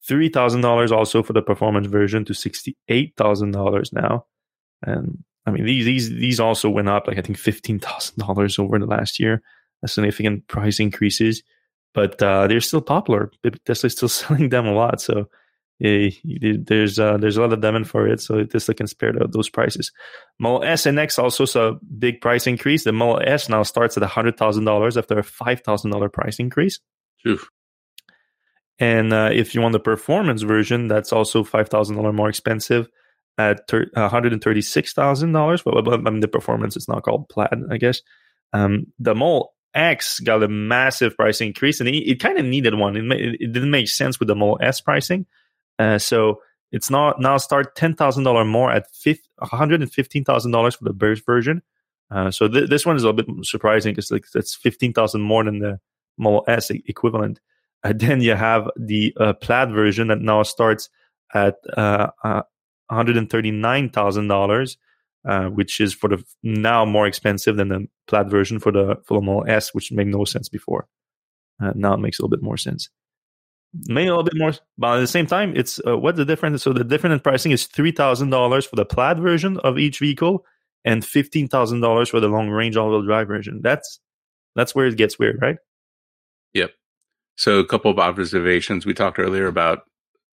Three 0.07 0.29
thousand 0.29 0.61
dollars 0.61 0.91
also 0.91 1.23
for 1.23 1.33
the 1.33 1.41
performance 1.41 1.87
version 1.87 2.25
to 2.25 2.33
sixty 2.33 2.77
eight 2.87 3.13
thousand 3.17 3.51
dollars 3.51 3.91
now. 3.93 4.25
And 4.81 5.23
I 5.45 5.51
mean, 5.51 5.65
these 5.65 5.85
these 5.85 6.09
these 6.09 6.39
also 6.39 6.69
went 6.69 6.89
up 6.89 7.07
like 7.07 7.17
I 7.17 7.21
think 7.21 7.37
fifteen 7.37 7.79
thousand 7.79 8.17
dollars 8.19 8.57
over 8.57 8.79
the 8.79 8.85
last 8.85 9.19
year, 9.19 9.41
a 9.83 9.87
significant 9.87 10.47
price 10.47 10.79
increases, 10.79 11.43
but 11.93 12.21
uh, 12.21 12.47
they're 12.47 12.61
still 12.61 12.81
popular. 12.81 13.31
Tesla's 13.65 13.93
still 13.93 14.09
selling 14.09 14.49
them 14.49 14.65
a 14.65 14.73
lot, 14.73 15.01
so 15.01 15.27
uh, 15.83 16.09
there's 16.33 16.97
uh, 16.97 17.17
there's 17.17 17.35
a 17.35 17.41
lot 17.41 17.51
of 17.51 17.61
demand 17.61 17.89
for 17.89 18.07
it. 18.07 18.21
So 18.21 18.43
Tesla 18.45 18.73
can 18.73 18.87
spare 18.87 19.11
those 19.11 19.49
prices. 19.49 19.91
Model 20.39 20.63
S 20.63 20.85
and 20.85 20.97
X 20.97 21.19
also 21.19 21.45
saw 21.45 21.69
a 21.69 21.79
big 21.99 22.21
price 22.21 22.47
increase. 22.47 22.85
The 22.85 22.93
Model 22.93 23.21
S 23.25 23.49
now 23.49 23.63
starts 23.63 23.97
at 23.97 24.03
hundred 24.03 24.37
thousand 24.37 24.63
dollars 24.63 24.95
after 24.95 25.19
a 25.19 25.23
five 25.23 25.61
thousand 25.61 25.91
dollar 25.91 26.09
price 26.09 26.39
increase. 26.39 26.79
Oof. 27.27 27.49
And 28.79 29.11
uh, 29.13 29.29
if 29.31 29.53
you 29.53 29.61
want 29.61 29.73
the 29.73 29.79
performance 29.79 30.41
version, 30.41 30.87
that's 30.87 31.11
also 31.11 31.43
five 31.43 31.67
thousand 31.67 31.97
dollar 31.97 32.13
more 32.13 32.29
expensive 32.29 32.87
at 33.37 33.67
$136,000. 33.67 35.63
But, 35.63 35.93
I 35.93 35.97
mean, 36.09 36.19
the 36.19 36.27
performance 36.27 36.77
is 36.77 36.87
not 36.87 37.03
called 37.03 37.29
plaid, 37.29 37.63
I 37.71 37.77
guess. 37.77 38.01
Um, 38.53 38.87
the 38.99 39.15
Mole 39.15 39.53
X 39.73 40.19
got 40.19 40.43
a 40.43 40.47
massive 40.47 41.15
price 41.15 41.41
increase, 41.41 41.79
and 41.79 41.89
it, 41.89 41.95
it 41.95 42.19
kind 42.19 42.37
of 42.37 42.45
needed 42.45 42.75
one. 42.75 42.95
It, 42.95 43.03
it, 43.41 43.51
didn't 43.51 43.71
make 43.71 43.87
sense 43.87 44.19
with 44.19 44.27
the 44.27 44.35
Mole 44.35 44.59
S 44.61 44.81
pricing. 44.81 45.25
Uh, 45.79 45.97
so 45.97 46.41
it's 46.71 46.89
not 46.89 47.19
now 47.19 47.37
start 47.37 47.75
$10,000 47.75 48.47
more 48.47 48.71
at 48.71 48.87
$115,000 48.93 50.77
for 50.77 50.83
the 50.83 50.93
base 50.93 51.21
version. 51.25 51.61
Uh, 52.11 52.29
so 52.29 52.47
th- 52.47 52.69
this 52.69 52.85
one 52.85 52.95
is 52.95 53.03
a 53.03 53.09
little 53.09 53.23
bit 53.23 53.45
surprising 53.45 53.93
because 53.93 54.11
like 54.11 54.25
that's 54.33 54.55
15,000 54.55 55.21
more 55.21 55.43
than 55.43 55.59
the 55.59 55.79
Model 56.17 56.43
S 56.47 56.69
equivalent. 56.69 57.39
Uh, 57.83 57.93
then 57.95 58.21
you 58.21 58.35
have 58.35 58.69
the 58.75 59.15
uh, 59.19 59.33
plaid 59.33 59.71
version 59.71 60.09
that 60.09 60.21
now 60.21 60.43
starts 60.43 60.89
at 61.33 61.55
uh, 61.75 62.09
uh 62.23 62.43
$139,000, 62.91 64.77
uh, 65.27 65.45
which 65.45 65.79
is 65.79 65.93
for 65.93 66.09
the 66.09 66.23
now 66.43 66.85
more 66.85 67.07
expensive 67.07 67.55
than 67.55 67.69
the 67.69 67.87
Plaid 68.07 68.29
version 68.29 68.59
for 68.59 68.71
the 68.71 68.95
the 69.07 69.21
Model 69.21 69.45
S, 69.47 69.73
which 69.73 69.91
made 69.91 70.07
no 70.07 70.25
sense 70.25 70.49
before. 70.49 70.87
Uh, 71.61 71.71
now 71.75 71.93
it 71.93 71.99
makes 71.99 72.19
a 72.19 72.21
little 72.21 72.35
bit 72.35 72.43
more 72.43 72.57
sense. 72.57 72.89
Maybe 73.87 74.07
a 74.07 74.11
little 74.11 74.23
bit 74.23 74.37
more, 74.37 74.53
but 74.77 74.97
at 74.97 74.99
the 74.99 75.07
same 75.07 75.25
time, 75.25 75.55
it's 75.55 75.79
uh, 75.87 75.97
what 75.97 76.15
the 76.15 76.25
difference. 76.25 76.61
So 76.61 76.73
the 76.73 76.83
difference 76.83 77.13
in 77.13 77.19
pricing 77.21 77.51
is 77.51 77.65
three 77.65 77.91
thousand 77.91 78.29
dollars 78.29 78.65
for 78.65 78.75
the 78.75 78.85
Plaid 78.85 79.19
version 79.19 79.57
of 79.59 79.79
each 79.79 79.99
vehicle, 79.99 80.45
and 80.85 81.03
fifteen 81.03 81.47
thousand 81.47 81.81
dollars 81.81 82.09
for 82.09 82.19
the 82.19 82.27
long 82.27 82.49
range 82.49 82.77
all 82.77 82.89
wheel 82.89 83.01
drive 83.01 83.27
version. 83.27 83.61
That's 83.63 83.99
that's 84.55 84.75
where 84.75 84.85
it 84.85 84.97
gets 84.97 85.17
weird, 85.17 85.39
right? 85.41 85.55
Yep. 86.53 86.71
So 87.35 87.59
a 87.59 87.65
couple 87.65 87.89
of 87.89 87.97
observations. 87.97 88.85
We 88.85 88.93
talked 88.93 89.17
earlier 89.17 89.47
about 89.47 89.83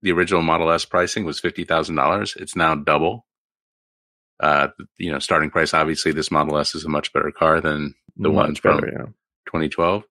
the 0.03 0.13
original 0.13 0.43
Model 0.43 0.71
S 0.71 0.85
pricing 0.85 1.25
was 1.25 1.41
fifty 1.41 1.65
thousand 1.65 1.97
dollars. 1.97 2.35
It's 2.37 2.57
now 2.57 2.75
double. 2.75 3.27
Uh, 4.41 4.69
you 4.99 5.11
know, 5.11 5.19
starting 5.19 5.51
price. 5.51 5.75
Obviously, 5.75 6.13
this 6.13 6.31
Model 6.31 6.59
S 6.59 6.75
is 6.75 6.85
a 6.85 6.89
much 6.89 7.13
better 7.13 7.33
car 7.33 7.61
than 7.61 7.95
the 8.17 8.29
Much 8.29 8.37
ones 8.37 8.59
from 8.61 8.79
yeah. 8.85 9.07
2012. 9.47 10.05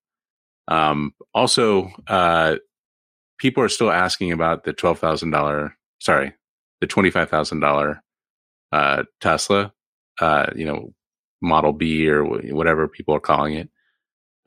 Um, 0.68 1.14
also, 1.34 1.92
uh, 2.08 2.58
people 3.38 3.64
are 3.64 3.70
still 3.70 3.92
asking 3.92 4.32
about 4.32 4.64
the 4.64 4.74
twelve 4.74 5.00
thousand 5.00 5.32
dollar. 5.32 5.78
Sorry, 6.00 6.34
the 6.82 6.88
twenty 6.88 7.10
five 7.10 7.30
thousand 7.30 7.62
dollar 7.62 8.04
uh, 8.72 9.04
Tesla. 9.22 9.74
Uh, 10.20 10.48
you 10.56 10.66
know, 10.66 10.94
Model 11.42 11.74
B 11.74 12.10
or 12.10 12.24
whatever 12.26 12.88
people 12.88 13.16
are 13.16 13.20
calling 13.20 13.54
it. 13.54 13.70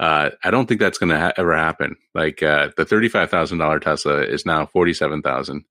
Uh, 0.01 0.31
I 0.43 0.51
don't 0.51 0.67
think 0.67 0.81
that's 0.81 0.97
going 0.97 1.11
to 1.11 1.19
ha- 1.19 1.33
ever 1.37 1.55
happen. 1.55 1.95
Like 2.15 2.43
uh, 2.43 2.71
the 2.75 2.87
thirty-five 2.87 3.31
thousand 3.31 3.59
dollar 3.59 3.79
Tesla 3.79 4.23
is 4.23 4.47
now 4.47 4.65
forty-seven 4.65 5.21
thousand. 5.21 5.67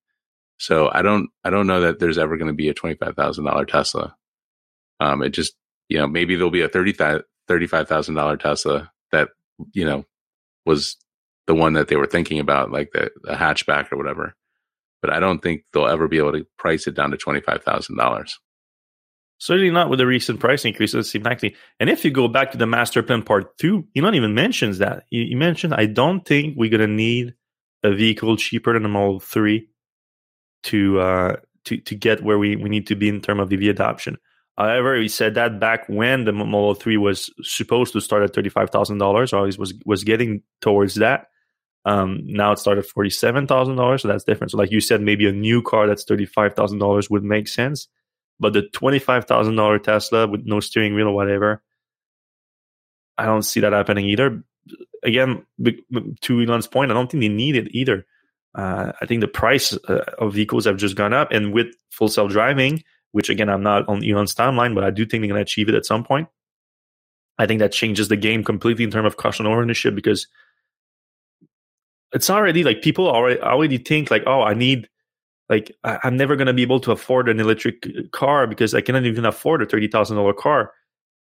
So 0.59 0.87
I 0.93 1.01
don't, 1.01 1.29
I 1.43 1.49
don't 1.49 1.65
know 1.65 1.81
that 1.81 1.97
there's 1.97 2.19
ever 2.19 2.37
going 2.37 2.49
to 2.49 2.53
be 2.53 2.69
a 2.69 2.75
twenty-five 2.75 3.15
thousand 3.15 3.45
dollar 3.45 3.65
Tesla. 3.65 4.15
Um, 4.99 5.23
it 5.23 5.29
just, 5.29 5.55
you 5.87 5.97
know, 5.97 6.05
maybe 6.05 6.35
there'll 6.35 6.51
be 6.51 6.61
a 6.61 6.69
thirty 6.69 6.93
thirty-five 7.47 7.87
thousand 7.87 8.13
dollar 8.13 8.37
Tesla 8.37 8.91
that 9.11 9.29
you 9.73 9.83
know 9.83 10.05
was 10.63 10.95
the 11.47 11.55
one 11.55 11.73
that 11.73 11.87
they 11.87 11.95
were 11.95 12.05
thinking 12.05 12.39
about, 12.39 12.71
like 12.71 12.91
the, 12.91 13.09
the 13.23 13.33
hatchback 13.33 13.91
or 13.91 13.97
whatever. 13.97 14.35
But 15.01 15.11
I 15.11 15.19
don't 15.19 15.41
think 15.41 15.63
they'll 15.73 15.87
ever 15.87 16.07
be 16.07 16.19
able 16.19 16.33
to 16.33 16.45
price 16.59 16.85
it 16.85 16.93
down 16.93 17.09
to 17.09 17.17
twenty-five 17.17 17.63
thousand 17.63 17.97
dollars. 17.97 18.37
Certainly 19.39 19.71
not 19.71 19.89
with 19.89 19.99
the 19.99 20.05
recent 20.05 20.41
price 20.41 20.65
increases, 20.65 21.15
exactly. 21.15 21.55
And 21.79 21.89
if 21.89 22.03
you 22.03 22.11
go 22.11 22.27
back 22.27 22.51
to 22.51 22.57
the 22.57 22.67
master 22.67 23.01
plan 23.01 23.23
part 23.23 23.57
two, 23.57 23.87
he 23.93 24.01
not 24.01 24.13
even 24.13 24.35
mentions 24.35 24.79
that. 24.79 25.05
He, 25.09 25.27
he 25.27 25.35
mentioned, 25.35 25.73
I 25.73 25.85
don't 25.85 26.25
think 26.25 26.55
we're 26.57 26.69
gonna 26.69 26.87
need 26.87 27.35
a 27.83 27.93
vehicle 27.93 28.35
cheaper 28.35 28.73
than 28.73 28.83
the 28.83 28.89
Model 28.89 29.21
Three 29.21 29.69
to 30.63 30.99
uh, 30.99 31.35
to 31.65 31.77
to 31.77 31.95
get 31.95 32.21
where 32.21 32.37
we, 32.37 32.57
we 32.57 32.69
need 32.69 32.87
to 32.87 32.95
be 32.95 33.07
in 33.07 33.21
terms 33.21 33.41
of 33.41 33.53
EV 33.53 33.69
adoption. 33.69 34.17
However, 34.57 34.97
he 34.97 35.07
said 35.07 35.35
that 35.35 35.57
back 35.57 35.87
when 35.87 36.25
the 36.25 36.33
Model 36.33 36.73
Three 36.73 36.97
was 36.97 37.29
supposed 37.41 37.93
to 37.93 38.01
start 38.01 38.23
at 38.23 38.35
thirty 38.35 38.49
five 38.49 38.71
thousand 38.71 38.97
dollars, 38.97 39.31
or 39.31 39.39
at 39.39 39.45
least 39.45 39.57
was 39.57 39.73
was 39.85 40.03
getting 40.03 40.43
towards 40.59 40.95
that. 40.95 41.27
Um, 41.85 42.19
now 42.25 42.51
it 42.51 42.59
started 42.59 42.85
forty 42.85 43.09
seven 43.09 43.47
thousand 43.47 43.77
dollars, 43.77 44.01
so 44.01 44.09
that's 44.09 44.25
different. 44.25 44.51
So, 44.51 44.57
like 44.57 44.71
you 44.71 44.81
said, 44.81 45.01
maybe 45.01 45.27
a 45.27 45.31
new 45.31 45.61
car 45.61 45.87
that's 45.87 46.03
thirty 46.03 46.25
five 46.25 46.55
thousand 46.55 46.79
dollars 46.79 47.09
would 47.09 47.23
make 47.23 47.47
sense. 47.47 47.87
But 48.39 48.53
the 48.53 48.63
twenty 48.63 48.99
five 48.99 49.25
thousand 49.25 49.55
dollar 49.55 49.79
Tesla 49.79 50.27
with 50.27 50.45
no 50.45 50.59
steering 50.59 50.95
wheel 50.95 51.07
or 51.07 51.15
whatever, 51.15 51.61
I 53.17 53.25
don't 53.25 53.43
see 53.43 53.59
that 53.59 53.73
happening 53.73 54.05
either. 54.05 54.43
Again, 55.03 55.45
to 56.21 56.41
Elon's 56.41 56.67
point, 56.67 56.91
I 56.91 56.93
don't 56.93 57.09
think 57.09 57.21
they 57.21 57.29
need 57.29 57.55
it 57.55 57.67
either. 57.71 58.05
Uh, 58.55 58.91
I 59.01 59.05
think 59.05 59.21
the 59.21 59.27
price 59.27 59.73
uh, 59.87 60.03
of 60.17 60.33
vehicles 60.33 60.65
have 60.65 60.77
just 60.77 60.95
gone 60.95 61.13
up, 61.13 61.31
and 61.31 61.53
with 61.53 61.67
full 61.91 62.07
self 62.07 62.31
driving, 62.31 62.83
which 63.11 63.29
again 63.29 63.49
I'm 63.49 63.63
not 63.63 63.87
on 63.87 64.03
Elon's 64.03 64.35
timeline, 64.35 64.75
but 64.75 64.83
I 64.83 64.89
do 64.89 65.05
think 65.05 65.21
they're 65.21 65.29
going 65.29 65.39
to 65.39 65.41
achieve 65.43 65.69
it 65.69 65.75
at 65.75 65.85
some 65.85 66.03
point. 66.03 66.27
I 67.37 67.45
think 67.45 67.59
that 67.59 67.71
changes 67.71 68.09
the 68.09 68.17
game 68.17 68.43
completely 68.43 68.83
in 68.83 68.91
terms 68.91 69.07
of 69.07 69.17
cost 69.17 69.39
and 69.39 69.47
ownership 69.47 69.95
because 69.95 70.27
it's 72.11 72.29
already 72.29 72.63
like 72.63 72.81
people 72.81 73.07
already 73.07 73.39
already 73.39 73.77
think 73.77 74.11
like, 74.11 74.23
oh, 74.25 74.41
I 74.41 74.53
need 74.53 74.89
like 75.49 75.75
I, 75.83 75.99
I'm 76.03 76.17
never 76.17 76.35
going 76.35 76.47
to 76.47 76.53
be 76.53 76.61
able 76.61 76.79
to 76.81 76.91
afford 76.91 77.27
an 77.27 77.39
electric 77.39 78.11
car 78.11 78.47
because 78.47 78.73
I 78.73 78.81
cannot 78.81 79.05
even 79.05 79.25
afford 79.25 79.61
a 79.61 79.65
thirty 79.65 79.87
thousand 79.87 80.17
dollar 80.17 80.33
car. 80.33 80.71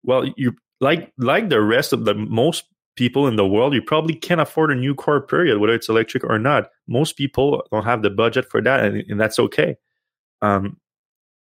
Well, 0.03 0.25
you 0.35 0.53
like 0.81 1.11
like 1.17 1.49
the 1.49 1.61
rest 1.61 1.93
of 1.93 2.05
the 2.05 2.13
most 2.13 2.65
people 2.95 3.27
in 3.27 3.35
the 3.35 3.47
world, 3.47 3.73
you 3.73 3.81
probably 3.81 4.15
can't 4.15 4.41
afford 4.41 4.71
a 4.71 4.75
new 4.75 4.93
car. 4.95 5.21
Period, 5.21 5.59
whether 5.59 5.73
it's 5.73 5.89
electric 5.89 6.23
or 6.23 6.37
not. 6.37 6.69
Most 6.87 7.17
people 7.17 7.63
don't 7.71 7.85
have 7.85 8.01
the 8.01 8.09
budget 8.09 8.49
for 8.49 8.61
that, 8.61 8.83
and, 8.83 9.03
and 9.09 9.19
that's 9.19 9.39
okay. 9.39 9.77
Um, 10.41 10.77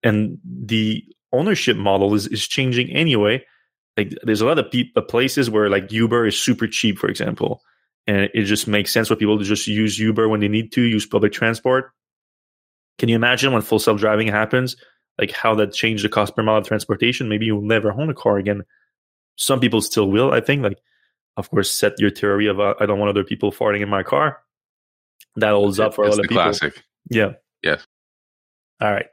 and 0.03 0.37
the 0.45 1.03
ownership 1.33 1.77
model 1.77 2.13
is 2.13 2.27
is 2.27 2.47
changing 2.47 2.89
anyway. 2.91 3.43
Like 3.97 4.13
there's 4.23 4.41
a 4.41 4.45
lot 4.45 4.59
of 4.59 4.71
pe- 4.71 4.91
places 5.07 5.49
where 5.49 5.69
like 5.69 5.91
Uber 5.91 6.27
is 6.27 6.39
super 6.39 6.67
cheap, 6.67 6.99
for 6.99 7.09
example, 7.09 7.61
and 8.07 8.29
it 8.33 8.43
just 8.43 8.67
makes 8.67 8.91
sense 8.91 9.07
for 9.07 9.15
people 9.15 9.37
to 9.39 9.43
just 9.43 9.67
use 9.67 9.99
Uber 9.99 10.29
when 10.29 10.39
they 10.39 10.47
need 10.47 10.71
to 10.73 10.81
use 10.83 11.05
public 11.05 11.33
transport. 11.33 11.91
Can 12.99 13.09
you 13.09 13.15
imagine 13.15 13.51
when 13.53 13.61
full 13.61 13.79
self 13.79 13.99
driving 13.99 14.27
happens, 14.27 14.75
like 15.17 15.31
how 15.31 15.55
that 15.55 15.73
changed 15.73 16.05
the 16.05 16.09
cost 16.09 16.35
per 16.35 16.43
mile 16.43 16.57
of 16.57 16.67
transportation? 16.67 17.29
Maybe 17.29 17.45
you'll 17.45 17.61
never 17.61 17.91
own 17.91 18.09
a 18.09 18.13
car 18.13 18.37
again. 18.37 18.63
Some 19.37 19.59
people 19.59 19.81
still 19.81 20.11
will, 20.11 20.31
I 20.31 20.41
think. 20.41 20.63
Like, 20.63 20.77
of 21.37 21.49
course, 21.49 21.73
set 21.73 21.93
your 21.99 22.09
theory 22.09 22.47
of 22.47 22.59
uh, 22.59 22.75
I 22.79 22.85
don't 22.85 22.99
want 22.99 23.09
other 23.09 23.23
people 23.23 23.51
farting 23.51 23.81
in 23.81 23.89
my 23.89 24.03
car. 24.03 24.39
That 25.37 25.51
holds 25.51 25.79
up 25.79 25.95
for 25.95 26.03
a 26.03 26.09
lot 26.09 26.17
the 26.17 26.21
of 26.23 26.29
people. 26.29 26.43
classic. 26.43 26.83
Yeah. 27.09 27.33
Yes. 27.63 27.85
All 28.81 28.91
right. 28.91 29.07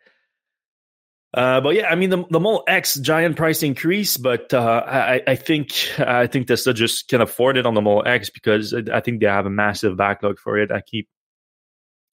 Uh, 1.35 1.61
but 1.61 1.75
yeah, 1.75 1.88
I 1.88 1.96
mean 1.96 2.11
the 2.11 2.25
the 2.31 2.40
Model 2.40 2.64
X 2.66 2.94
giant 2.94 3.37
price 3.37 3.62
increase, 3.62 4.16
but 4.16 4.55
uh, 4.55 4.83
I, 4.87 5.22
I 5.27 5.37
think 5.37 5.72
I 5.99 6.27
think 6.27 6.46
Tesla 6.46 6.72
just 6.72 7.09
can 7.09 7.20
afford 7.20 7.57
it 7.59 7.66
on 7.66 7.75
the 7.75 7.83
Model 7.83 8.07
X 8.07 8.31
because 8.31 8.72
I, 8.72 8.83
I 8.92 9.01
think 9.01 9.20
they 9.20 9.27
have 9.27 9.44
a 9.44 9.51
massive 9.51 9.96
backlog 9.96 10.38
for 10.38 10.57
it. 10.59 10.72
I 10.72 10.81
keep 10.81 11.09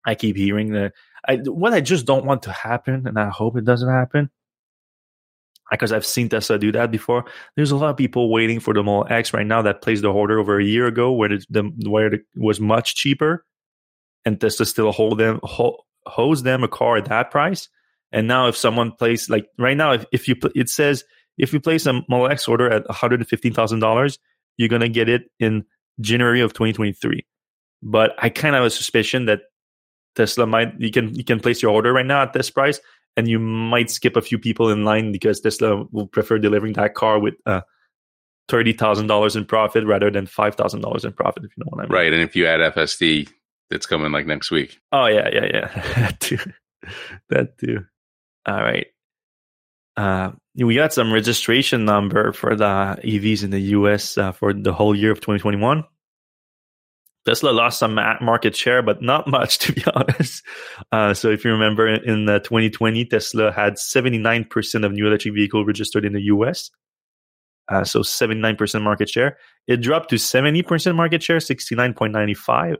I 0.04 0.14
keep 0.16 0.36
hearing 0.36 0.72
that. 0.72 0.92
I, 1.26 1.36
what 1.36 1.72
I 1.72 1.80
just 1.80 2.06
don't 2.06 2.24
want 2.24 2.42
to 2.42 2.52
happen, 2.52 3.06
and 3.06 3.18
I 3.18 3.28
hope 3.28 3.56
it 3.56 3.64
doesn't 3.64 3.88
happen, 3.88 4.30
because 5.70 5.92
I've 5.92 6.06
seen 6.06 6.28
Tesla 6.28 6.58
do 6.58 6.72
that 6.72 6.90
before. 6.90 7.24
There's 7.56 7.70
a 7.70 7.76
lot 7.76 7.90
of 7.90 7.96
people 7.96 8.30
waiting 8.30 8.60
for 8.60 8.74
the 8.74 8.82
Model 8.82 9.12
X 9.12 9.32
right 9.32 9.46
now 9.46 9.62
that 9.62 9.82
placed 9.82 10.02
the 10.02 10.12
order 10.12 10.38
over 10.38 10.58
a 10.58 10.64
year 10.64 10.86
ago, 10.86 11.12
where 11.12 11.32
it, 11.32 11.46
the 11.48 11.62
where 11.88 12.14
it 12.14 12.22
was 12.36 12.60
much 12.60 12.94
cheaper, 12.94 13.44
and 14.24 14.40
Tesla 14.40 14.66
still 14.66 14.92
hold 14.92 15.18
them 15.18 15.40
ho, 15.42 15.78
hose 16.06 16.42
them 16.42 16.64
a 16.64 16.68
car 16.68 16.96
at 16.96 17.06
that 17.06 17.30
price. 17.30 17.68
And 18.10 18.28
now, 18.28 18.48
if 18.48 18.56
someone 18.56 18.92
places 18.92 19.30
like 19.30 19.46
right 19.58 19.76
now, 19.76 19.92
if, 19.92 20.04
if 20.12 20.28
you 20.28 20.36
it 20.54 20.68
says 20.68 21.04
if 21.38 21.52
you 21.52 21.60
place 21.60 21.86
a 21.86 21.94
Model 22.08 22.30
X 22.30 22.46
order 22.46 22.70
at 22.70 22.86
one 22.86 22.96
hundred 22.96 23.20
and 23.20 23.28
fifteen 23.28 23.54
thousand 23.54 23.80
dollars, 23.80 24.18
you're 24.56 24.68
gonna 24.68 24.88
get 24.88 25.08
it 25.08 25.30
in 25.40 25.64
January 26.00 26.40
of 26.40 26.52
2023. 26.52 27.24
But 27.82 28.14
I 28.18 28.28
kind 28.28 28.54
of 28.54 28.60
have 28.60 28.66
a 28.66 28.70
suspicion 28.70 29.26
that 29.26 29.40
Tesla 30.14 30.46
might 30.46 30.78
you 30.78 30.90
can 30.90 31.14
you 31.14 31.24
can 31.24 31.40
place 31.40 31.62
your 31.62 31.72
order 31.72 31.92
right 31.92 32.06
now 32.06 32.22
at 32.22 32.32
this 32.32 32.50
price, 32.50 32.80
and 33.16 33.28
you 33.28 33.38
might 33.38 33.90
skip 33.90 34.16
a 34.16 34.22
few 34.22 34.38
people 34.38 34.70
in 34.70 34.84
line 34.84 35.12
because 35.12 35.40
Tesla 35.40 35.84
will 35.90 36.06
prefer 36.06 36.38
delivering 36.38 36.74
that 36.74 36.94
car 36.94 37.18
with 37.18 37.34
uh, 37.46 37.62
thirty 38.48 38.72
thousand 38.72 39.06
dollars 39.06 39.36
in 39.36 39.44
profit 39.44 39.84
rather 39.84 40.10
than 40.10 40.26
five 40.26 40.54
thousand 40.54 40.80
dollars 40.80 41.04
in 41.04 41.12
profit. 41.12 41.44
If 41.44 41.50
you 41.56 41.64
know 41.64 41.70
what 41.70 41.80
I 41.80 41.88
mean. 41.88 41.92
Right. 41.92 42.12
And 42.12 42.22
if 42.22 42.36
you 42.36 42.46
add 42.46 42.60
FSD, 42.74 43.28
it's 43.70 43.86
coming 43.86 44.12
like 44.12 44.26
next 44.26 44.50
week. 44.50 44.78
Oh 44.92 45.06
yeah, 45.06 45.28
yeah, 45.32 45.44
yeah. 45.44 45.82
that 45.96 46.20
too. 46.20 46.38
That 47.28 47.58
too. 47.58 47.84
All 48.46 48.62
right. 48.62 48.86
Uh, 49.96 50.32
we 50.56 50.74
got 50.74 50.92
some 50.92 51.12
registration 51.12 51.84
number 51.84 52.32
for 52.32 52.56
the 52.56 52.64
EVs 53.04 53.44
in 53.44 53.50
the 53.50 53.60
US 53.60 54.16
uh, 54.16 54.32
for 54.32 54.52
the 54.52 54.72
whole 54.72 54.94
year 54.94 55.12
of 55.12 55.20
2021. 55.20 55.84
Tesla 57.24 57.50
lost 57.50 57.78
some 57.78 57.94
market 57.94 58.56
share, 58.56 58.82
but 58.82 59.00
not 59.02 59.28
much 59.28 59.58
to 59.60 59.72
be 59.72 59.82
honest. 59.94 60.42
Uh, 60.90 61.14
so 61.14 61.30
if 61.30 61.44
you 61.44 61.52
remember 61.52 61.88
in 61.88 62.28
uh, 62.28 62.38
2020, 62.40 63.04
Tesla 63.06 63.52
had 63.52 63.74
79% 63.74 64.84
of 64.84 64.92
new 64.92 65.06
electric 65.06 65.34
vehicle 65.34 65.64
registered 65.64 66.04
in 66.04 66.12
the 66.12 66.22
US. 66.22 66.70
Uh, 67.68 67.84
so 67.84 68.00
79% 68.00 68.82
market 68.82 69.08
share. 69.08 69.38
It 69.68 69.78
dropped 69.78 70.10
to 70.10 70.16
70% 70.16 70.96
market 70.96 71.22
share, 71.22 71.38
69.95 71.38 72.76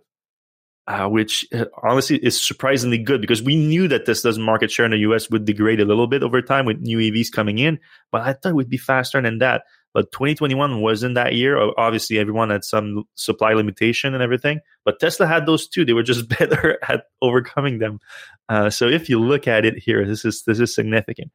uh, 0.89 1.09
which 1.09 1.47
uh, 1.55 1.67
honestly 1.83 2.17
is 2.19 2.41
surprisingly 2.41 2.99
good 2.99 3.21
because 3.21 3.43
we 3.43 3.57
knew 3.57 3.87
that 3.89 4.05
Tesla's 4.05 4.39
market 4.39 4.71
share 4.71 4.85
in 4.85 4.91
the 4.91 4.99
US 4.99 5.31
would 5.31 5.45
degrade 5.45 5.81
a 5.81 5.85
little 5.85 6.07
bit 6.07 6.23
over 6.23 6.43
time 6.43 6.67
with 6.67 6.81
new 6.81 6.99
EVs 6.99 7.31
coming 7.31 7.59
in, 7.59 7.79
but 8.11 8.23
I 8.23 8.33
thought 8.33 8.51
it 8.51 8.57
would 8.57 8.69
be 8.69 8.79
faster 8.79 9.21
than 9.23 9.39
that. 9.39 9.63
But 9.95 10.11
2021 10.13 10.81
wasn't 10.81 11.17
that 11.17 11.35
year. 11.35 11.59
Obviously, 11.77 12.19
everyone 12.19 12.51
had 12.51 12.65
some 12.65 13.05
supply 13.15 13.53
limitation 13.53 14.15
and 14.15 14.23
everything, 14.23 14.61
but 14.85 14.99
Tesla 15.01 15.27
had 15.27 15.45
those 15.45 15.69
too. 15.69 15.85
They 15.85 15.93
were 15.93 16.03
just 16.03 16.29
better 16.39 16.79
at 16.89 17.05
overcoming 17.21 17.79
them. 17.79 18.01
Uh, 18.49 18.71
so 18.71 18.89
if 18.89 19.09
you 19.09 19.21
look 19.21 19.47
at 19.47 19.65
it 19.65 19.79
here, 19.79 20.07
this 20.07 20.25
is 20.25 20.43
this 20.45 20.61
is 20.61 20.75
significant. 20.75 21.31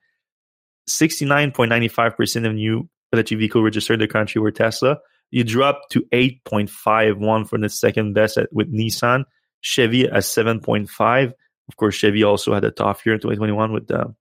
69.95% 0.90 2.48
of 2.48 2.54
new 2.54 2.90
electric 3.12 3.40
vehicle 3.40 3.64
registered 3.64 3.96
in 3.96 4.00
the 4.00 4.08
country 4.08 4.42
were 4.42 4.52
Tesla. 4.52 4.98
You 5.32 5.44
dropped 5.44 5.92
to 5.92 6.04
8.51 6.14 7.50
for 7.50 7.58
the 7.60 7.70
second 7.70 8.14
best 8.14 8.38
at, 8.38 8.52
with 8.54 8.74
Nissan. 8.74 9.26
Chevy 9.62 10.06
at 10.06 10.24
7.5, 10.24 11.34
Of 11.68 11.78
course, 11.78 11.96
Chevy 11.96 12.24
also 12.24 12.54
had 12.54 12.64
a 12.64 12.72
tough 12.72 13.06
year 13.06 13.16
in 13.16 13.22
2021 13.22 13.74
with 13.74 13.88
the 13.88 14.16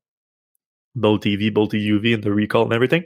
Bolt 0.95 1.27
EV, 1.27 1.53
Bolt 1.53 1.73
EUV, 1.73 2.15
and 2.15 2.25
the 2.25 2.33
recall 2.33 2.65
and 2.65 2.73
everything. 2.73 3.05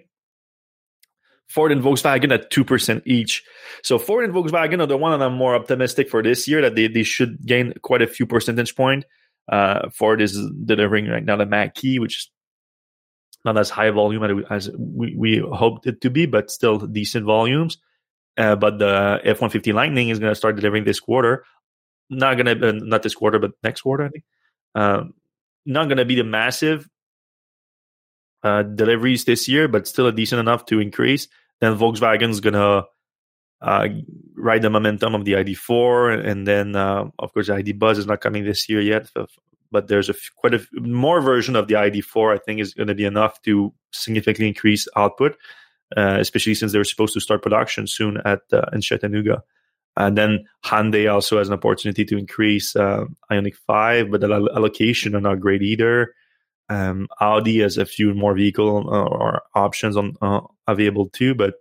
Ford 1.51 1.73
and 1.73 1.83
Volkswagen 1.83 2.33
at 2.33 2.51
2% 2.51 3.03
each. 3.07 3.43
So 3.83 3.99
Ford 3.99 4.25
and 4.25 4.33
Volkswagen 4.33 4.81
are 4.81 4.87
the 4.87 4.97
one 4.97 5.19
that 5.19 5.25
I'm 5.25 5.35
more 5.35 5.57
optimistic 5.57 6.09
for 6.09 6.23
this 6.23 6.47
year 6.47 6.63
that 6.63 6.77
they, 6.77 6.87
they 6.87 7.03
should 7.03 7.45
gain 7.45 7.75
quite 7.83 8.03
a 8.03 8.07
few 8.07 8.25
percentage 8.25 8.77
point. 8.77 9.05
Uh, 9.51 9.91
Ford 9.91 10.21
is 10.23 10.39
delivering 10.65 11.09
right 11.09 11.25
now 11.25 11.37
the 11.37 11.47
Mach-E, 11.47 11.99
which 11.99 12.17
is 12.19 12.31
not 13.45 13.59
as 13.59 13.69
high 13.69 13.91
volume 13.91 14.45
as 14.49 14.71
we, 14.79 15.17
we 15.17 15.39
hoped 15.39 15.87
it 15.89 16.01
to 16.03 16.11
be, 16.11 16.27
but 16.27 16.53
still 16.53 16.79
decent 16.79 17.27
volumes. 17.27 17.79
Uh, 18.39 18.55
but 18.55 18.79
the 18.79 19.21
F 19.25 19.41
150 19.41 19.73
Lightning 19.73 20.11
is 20.11 20.21
going 20.21 20.31
to 20.31 20.37
start 20.37 20.55
delivering 20.55 20.85
this 20.85 21.01
quarter. 21.01 21.45
Not 22.11 22.35
going 22.35 22.47
to, 22.47 22.69
uh, 22.69 22.73
not 22.73 23.03
this 23.03 23.15
quarter, 23.15 23.41
but 23.41 23.53
next 23.65 23.81
quarter, 23.81 24.05
I 24.05 24.09
think. 24.09 24.25
Um, 24.77 25.15
not 25.67 25.87
going 25.87 25.99
to 25.99 26.05
be 26.05 26.15
the 26.15 26.25
massive 26.25 26.89
uh, 28.42 28.62
deliveries 28.62 29.24
this 29.24 29.48
year, 29.48 29.68
but 29.68 29.87
still 29.87 30.07
a 30.07 30.12
decent 30.12 30.40
enough 30.40 30.66
to 30.66 30.81
increase. 30.81 31.29
Then 31.61 31.76
Volkswagen's 31.76 32.40
to 32.40 32.87
uh, 33.61 33.88
ride 34.35 34.62
the 34.62 34.70
momentum 34.70 35.14
of 35.14 35.24
the 35.24 35.33
ID4. 35.33 36.26
And 36.26 36.46
then, 36.46 36.76
uh, 36.76 37.05
of 37.18 37.33
course, 37.33 37.48
the 37.48 37.55
ID 37.55 37.72
Buzz 37.72 37.98
is 37.98 38.07
not 38.07 38.20
coming 38.20 38.44
this 38.44 38.68
year 38.68 38.81
yet, 38.81 39.11
but 39.70 39.88
there's 39.88 40.09
a 40.09 40.14
f- 40.14 40.31
quite 40.37 40.55
a 40.55 40.59
f- 40.59 40.68
more 40.72 41.20
version 41.20 41.57
of 41.57 41.68
the 41.68 41.74
ID4. 41.74 42.35
I 42.35 42.38
think 42.38 42.61
is 42.61 42.74
going 42.74 42.88
to 42.88 42.94
be 42.94 43.05
enough 43.05 43.40
to 43.42 43.72
significantly 43.92 44.48
increase 44.48 44.88
output, 44.96 45.37
uh, 45.96 46.16
especially 46.18 46.55
since 46.55 46.72
they're 46.72 46.85
supposed 46.85 47.14
to 47.14 47.20
start 47.20 47.42
production 47.42 47.87
soon 47.87 48.18
at 48.24 48.40
uh, 48.53 48.62
in 48.72 48.81
Chattanooga. 48.81 49.42
And 49.96 50.16
then 50.16 50.46
Hyundai 50.64 51.12
also 51.12 51.38
has 51.38 51.48
an 51.48 51.55
opportunity 51.55 52.05
to 52.07 52.16
increase 52.16 52.74
uh, 52.76 53.05
Ioniq 53.31 53.57
5, 53.66 54.11
but 54.11 54.20
the 54.20 54.50
allocation 54.55 55.14
are 55.14 55.20
not 55.20 55.40
great 55.40 55.62
either. 55.62 56.14
Um, 56.71 57.09
Audi 57.21 57.59
has 57.59 57.77
a 57.77 57.85
few 57.85 58.15
more 58.15 58.35
vehicle 58.35 58.89
uh, 58.89 59.05
or 59.05 59.43
options 59.55 59.97
on 59.97 60.17
uh, 60.23 60.41
available 60.69 61.09
too, 61.09 61.35
but 61.35 61.55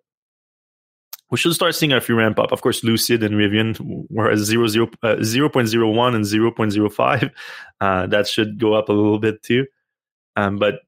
we 1.31 1.37
should 1.37 1.53
start 1.53 1.75
seeing 1.75 1.91
a 1.91 1.99
few 1.99 2.15
ramp 2.15 2.39
up. 2.39 2.51
Of 2.51 2.61
course, 2.61 2.83
Lucid 2.83 3.23
and 3.23 3.35
Rivian 3.35 4.07
were 4.09 4.31
at 4.31 4.37
0, 4.37 4.67
0, 4.67 4.89
uh, 5.03 5.15
0.01 5.15 6.15
and 6.15 6.25
0.05. 6.25 7.31
Uh, 7.81 8.07
that 8.07 8.27
should 8.27 8.59
go 8.59 8.73
up 8.73 8.89
a 8.89 8.93
little 8.93 9.19
bit 9.19 9.41
too. 9.41 9.65
Um, 10.35 10.57
but 10.57 10.81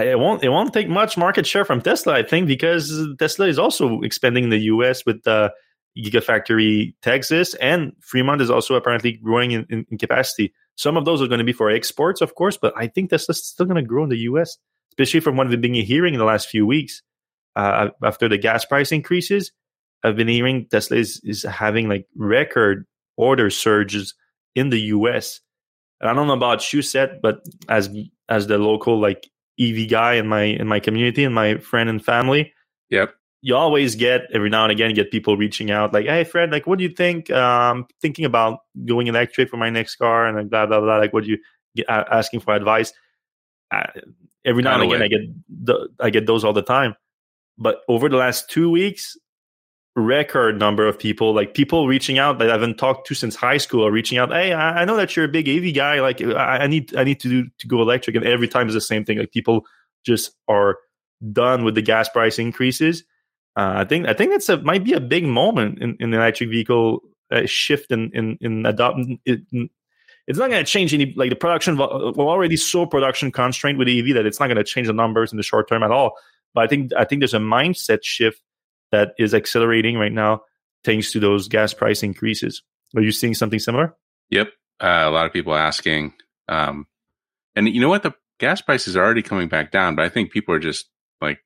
it 0.00 0.18
won't 0.18 0.42
it 0.42 0.48
won't 0.48 0.72
take 0.72 0.88
much 0.88 1.16
market 1.16 1.46
share 1.46 1.64
from 1.64 1.80
Tesla, 1.80 2.14
I 2.14 2.22
think, 2.22 2.46
because 2.46 3.06
Tesla 3.18 3.46
is 3.46 3.58
also 3.58 4.00
expanding 4.02 4.44
in 4.44 4.50
the 4.50 4.60
US 4.60 5.04
with 5.06 5.22
the 5.22 5.52
Gigafactory 5.96 6.94
Texas, 7.02 7.54
and 7.54 7.92
Fremont 8.00 8.40
is 8.40 8.50
also 8.50 8.74
apparently 8.74 9.12
growing 9.12 9.52
in, 9.52 9.66
in, 9.70 9.86
in 9.90 9.98
capacity. 9.98 10.52
Some 10.76 10.96
of 10.96 11.04
those 11.04 11.22
are 11.22 11.26
going 11.26 11.38
to 11.38 11.44
be 11.44 11.52
for 11.52 11.70
exports, 11.70 12.20
of 12.20 12.34
course, 12.34 12.56
but 12.56 12.74
I 12.76 12.86
think 12.86 13.10
Tesla's 13.10 13.42
still 13.42 13.66
going 13.66 13.82
to 13.82 13.88
grow 13.88 14.04
in 14.04 14.10
the 14.10 14.18
US, 14.18 14.58
especially 14.92 15.20
from 15.20 15.36
what 15.36 15.48
we've 15.48 15.60
been 15.60 15.74
hearing 15.74 16.14
in 16.14 16.18
the 16.18 16.26
last 16.26 16.48
few 16.48 16.66
weeks. 16.66 17.02
Uh, 17.54 17.88
after 18.04 18.28
the 18.28 18.36
gas 18.36 18.66
price 18.66 18.92
increases, 18.92 19.52
I've 20.02 20.16
been 20.16 20.28
hearing 20.28 20.66
Tesla 20.70 20.98
is, 20.98 21.20
is 21.24 21.42
having 21.42 21.88
like 21.88 22.06
record 22.14 22.86
order 23.16 23.48
surges 23.48 24.14
in 24.54 24.70
the 24.70 24.80
US. 24.80 25.40
And 26.00 26.10
I 26.10 26.12
don't 26.12 26.26
know 26.26 26.34
about 26.34 26.72
you, 26.72 26.82
Seth, 26.82 27.22
but 27.22 27.40
as 27.68 27.88
as 28.28 28.46
the 28.46 28.58
local 28.58 29.00
like 29.00 29.30
EV 29.58 29.88
guy 29.88 30.14
in 30.14 30.26
my 30.26 30.42
in 30.42 30.68
my 30.68 30.80
community 30.80 31.24
and 31.24 31.34
my 31.34 31.56
friend 31.56 31.88
and 31.88 32.04
family, 32.04 32.52
yep, 32.90 33.14
you 33.46 33.54
always 33.54 33.94
get 33.94 34.22
every 34.34 34.50
now 34.50 34.64
and 34.64 34.72
again 34.72 34.92
get 34.92 35.12
people 35.12 35.36
reaching 35.36 35.70
out 35.70 35.92
like, 35.92 36.06
"Hey, 36.06 36.24
Fred, 36.24 36.50
like, 36.50 36.66
what 36.66 36.78
do 36.78 36.82
you 36.82 36.90
think? 36.90 37.30
Um, 37.30 37.86
thinking 38.02 38.24
about 38.24 38.58
going 38.84 39.06
electric 39.06 39.48
for 39.48 39.56
my 39.56 39.70
next 39.70 39.94
car 39.94 40.26
and 40.26 40.36
like 40.36 40.50
blah 40.50 40.66
blah 40.66 40.80
blah. 40.80 40.96
Like, 40.96 41.12
what 41.12 41.22
do 41.22 41.30
you 41.30 41.38
get, 41.76 41.88
uh, 41.88 42.02
asking 42.10 42.40
for 42.40 42.56
advice?" 42.56 42.92
Uh, 43.70 43.86
every 44.44 44.64
now 44.64 44.74
and 44.74 44.82
again, 44.82 45.00
I 45.00 45.06
get 45.06 45.20
the, 45.64 45.88
I 46.00 46.10
get 46.10 46.26
those 46.26 46.42
all 46.42 46.52
the 46.52 46.62
time. 46.62 46.96
But 47.56 47.82
over 47.86 48.08
the 48.08 48.16
last 48.16 48.50
two 48.50 48.68
weeks, 48.68 49.16
record 49.94 50.58
number 50.58 50.84
of 50.88 50.98
people, 50.98 51.32
like 51.32 51.54
people 51.54 51.86
reaching 51.86 52.18
out 52.18 52.40
that 52.40 52.48
I 52.48 52.52
haven't 52.52 52.78
talked 52.78 53.06
to 53.06 53.14
since 53.14 53.36
high 53.36 53.58
school, 53.58 53.86
are 53.86 53.92
reaching 53.92 54.18
out. 54.18 54.32
Hey, 54.32 54.54
I, 54.54 54.82
I 54.82 54.84
know 54.84 54.96
that 54.96 55.14
you're 55.14 55.24
a 55.24 55.28
big 55.28 55.48
AV 55.48 55.72
guy. 55.72 56.00
Like, 56.00 56.20
I, 56.20 56.64
I 56.64 56.66
need 56.66 56.96
I 56.96 57.04
need 57.04 57.20
to 57.20 57.28
do, 57.28 57.48
to 57.60 57.68
go 57.68 57.80
electric, 57.80 58.16
and 58.16 58.24
every 58.24 58.48
time 58.48 58.66
is 58.66 58.74
the 58.74 58.80
same 58.80 59.04
thing. 59.04 59.18
Like, 59.18 59.30
people 59.30 59.64
just 60.04 60.32
are 60.48 60.78
done 61.32 61.62
with 61.62 61.76
the 61.76 61.82
gas 61.82 62.08
price 62.08 62.40
increases. 62.40 63.04
Uh, 63.56 63.74
I 63.76 63.84
think 63.84 64.06
I 64.06 64.12
think 64.12 64.32
that's 64.32 64.48
a 64.48 64.60
might 64.62 64.84
be 64.84 64.92
a 64.92 65.00
big 65.00 65.24
moment 65.24 65.78
in, 65.80 65.96
in 65.98 66.10
the 66.10 66.18
electric 66.18 66.50
vehicle 66.50 67.00
uh, 67.30 67.46
shift 67.46 67.90
in 67.90 68.10
in, 68.12 68.38
in 68.40 68.66
adopting 68.66 69.18
it. 69.24 69.40
It's 70.26 70.38
not 70.38 70.50
going 70.50 70.64
to 70.64 70.70
change 70.70 70.92
any 70.92 71.14
like 71.16 71.30
the 71.30 71.36
production. 71.36 71.76
We're 71.78 71.86
already 71.86 72.56
so 72.56 72.84
production 72.84 73.30
constrained 73.32 73.78
with 73.78 73.88
EV 73.88 74.14
that 74.14 74.26
it's 74.26 74.40
not 74.40 74.48
going 74.48 74.56
to 74.56 74.64
change 74.64 74.88
the 74.88 74.92
numbers 74.92 75.32
in 75.32 75.36
the 75.36 75.42
short 75.42 75.68
term 75.68 75.82
at 75.82 75.90
all. 75.90 76.16
But 76.52 76.64
I 76.64 76.66
think 76.66 76.90
I 76.96 77.04
think 77.04 77.20
there's 77.20 77.34
a 77.34 77.38
mindset 77.38 78.00
shift 78.02 78.42
that 78.92 79.14
is 79.18 79.34
accelerating 79.34 79.96
right 79.96 80.12
now 80.12 80.42
thanks 80.84 81.12
to 81.12 81.20
those 81.20 81.48
gas 81.48 81.72
price 81.74 82.02
increases. 82.02 82.62
Are 82.94 83.02
you 83.02 83.12
seeing 83.12 83.34
something 83.34 83.58
similar? 83.58 83.94
Yep. 84.30 84.48
Uh, 84.80 85.04
a 85.04 85.10
lot 85.10 85.26
of 85.26 85.32
people 85.32 85.54
asking. 85.54 86.12
Um, 86.48 86.86
and 87.54 87.68
you 87.68 87.80
know 87.80 87.88
what? 87.88 88.02
The 88.02 88.14
gas 88.38 88.60
prices 88.60 88.96
are 88.96 89.04
already 89.04 89.22
coming 89.22 89.48
back 89.48 89.72
down, 89.72 89.96
but 89.96 90.04
I 90.04 90.08
think 90.08 90.30
people 90.30 90.54
are 90.54 90.60
just 90.60 90.86
like, 91.20 91.40